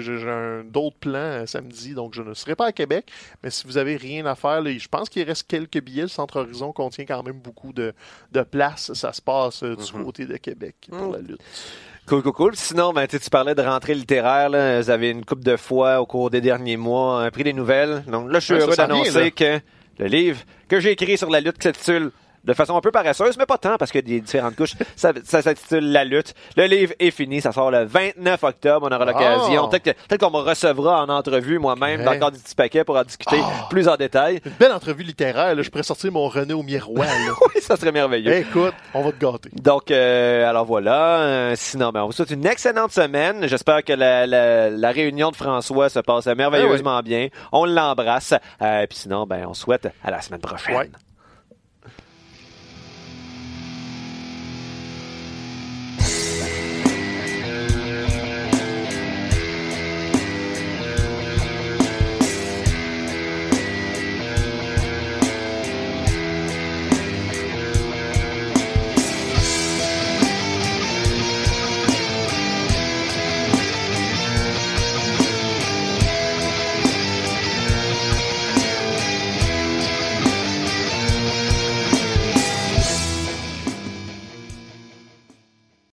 d'autres 0.65 0.97
plans 0.97 1.17
euh, 1.19 1.45
samedi, 1.45 1.93
donc 1.93 2.13
je 2.13 2.22
ne 2.22 2.34
serai 2.34 2.55
pas 2.55 2.67
à 2.67 2.72
Québec. 2.72 3.11
Mais 3.43 3.49
si 3.49 3.65
vous 3.67 3.78
avez 3.78 3.97
rien 3.97 4.26
à 4.26 4.36
faire, 4.36 4.61
là, 4.61 4.72
je 4.78 4.88
pense 4.88 5.09
qu'il 5.09 5.24
reste 5.24 5.47
quelques 5.47 5.82
billets. 5.82 6.03
Le 6.03 6.07
Centre 6.07 6.39
Horizon 6.39 6.72
contient 6.72 7.05
quand 7.05 7.24
même 7.24 7.39
beaucoup 7.39 7.74
de, 7.74 7.93
de 8.32 8.43
place. 8.62 8.93
Ça 8.93 9.12
se 9.14 9.22
passe 9.22 9.64
euh, 9.64 9.76
du 9.76 9.91
côté 10.03 10.26
de 10.26 10.38
Québec 10.38 10.76
pour 10.89 11.14
la 11.14 11.20
lutte. 11.20 11.41
Cool, 12.07 12.24
cool, 12.24 12.32
cool. 12.34 12.55
Sinon, 12.55 12.93
ben, 12.93 13.07
tu 13.07 13.18
sais, 13.18 13.24
tu 13.24 13.30
parlais 13.30 13.55
de 13.55 13.62
rentrée 13.62 13.93
littéraire. 13.95 14.49
Là. 14.49 14.82
Vous 14.82 14.89
avez 14.89 15.09
une 15.09 15.24
couple 15.24 15.43
de 15.43 15.55
fois 15.55 16.01
au 16.01 16.05
cours 16.05 16.30
des 16.30 16.41
derniers 16.41 16.78
mois 16.78 17.24
un 17.24 17.32
pris 17.32 17.43
des 17.43 17.53
nouvelles. 17.53 18.03
Donc 18.07 18.32
là, 18.32 18.39
je 18.39 18.45
suis 18.45 18.53
Ouais, 18.55 18.62
heureux 18.62 18.76
d'annoncer 18.76 19.32
que 19.32 19.59
le 19.99 20.05
livre 20.07 20.39
que 20.68 20.80
j'ai 20.80 20.91
écrit 20.91 21.18
sur 21.18 21.30
la 21.30 21.39
lutte 21.41 21.57
qui 21.57 21.64
s'intitule 21.64 22.12
de 22.43 22.53
façon 22.53 22.75
un 22.75 22.81
peu 22.81 22.91
paresseuse, 22.91 23.37
mais 23.37 23.45
pas 23.45 23.57
tant, 23.57 23.77
parce 23.77 23.91
a 23.99 24.01
des 24.01 24.21
différentes 24.21 24.55
couches. 24.55 24.73
Ça, 24.95 25.11
ça 25.23 25.41
s'intitule 25.41 25.91
La 25.91 26.03
lutte. 26.03 26.33
Le 26.57 26.65
livre 26.65 26.93
est 26.99 27.11
fini. 27.11 27.41
Ça 27.41 27.51
sort 27.51 27.71
le 27.71 27.85
29 27.85 28.43
octobre. 28.43 28.87
On 28.89 28.95
aura 28.95 29.05
l'occasion. 29.05 29.63
Oh. 29.65 29.67
Peut-être 29.67 29.83
que- 29.83 30.07
peut-être 30.07 30.21
qu'on 30.21 30.31
me 30.37 30.43
recevra 30.43 31.03
en 31.03 31.09
entrevue 31.09 31.59
moi-même 31.59 31.99
Ouais. 31.99 32.05
dans 32.05 32.11
le 32.13 32.19
cadre 32.19 32.37
du 32.37 32.43
petit 32.43 32.55
paquet 32.55 32.83
pour 32.83 32.97
en 32.97 33.03
discuter 33.03 33.37
plus 33.69 33.87
en 33.87 33.95
détail. 33.95 34.41
Une 34.45 34.51
belle 34.59 34.71
entrevue 34.71 35.03
littéraire. 35.03 35.55
Là. 35.55 35.61
Je 35.61 35.69
pourrais 35.69 35.83
sortir 35.83 36.11
mon 36.11 36.27
René 36.27 36.53
au 36.53 36.63
miroir. 36.63 37.07
là. 37.07 37.33
Oui, 37.55 37.61
ça 37.61 37.75
serait 37.77 37.91
merveilleux. 37.91 38.33
Écoute, 38.33 38.73
on 38.93 39.01
va 39.03 39.11
te 39.11 39.17
gâter. 39.23 39.49
Donc, 39.53 39.91
euh, 39.91 40.49
alors 40.49 40.65
voilà. 40.65 41.19
Euh, 41.19 41.53
sinon, 41.55 41.89
ben, 41.91 42.03
on 42.03 42.07
vous 42.07 42.11
souhaite 42.11 42.31
une 42.31 42.45
excellente 42.45 42.91
semaine. 42.91 43.47
J'espère 43.47 43.83
que 43.83 43.93
la, 43.93 44.25
la, 44.27 44.69
la 44.69 44.91
réunion 44.91 45.31
de 45.31 45.35
François 45.35 45.89
se 45.89 45.99
passe 45.99 46.27
merveilleusement 46.27 47.01
bien. 47.01 47.27
On 47.51 47.65
l'embrasse. 47.65 48.33
Euh, 48.61 48.85
Puis 48.87 48.99
sinon, 48.99 49.25
ben, 49.25 49.45
on 49.47 49.53
souhaite 49.53 49.89
à 50.03 50.11
la 50.11 50.21
semaine 50.21 50.41
prochaine. 50.41 50.75
Ouais. 50.75 50.89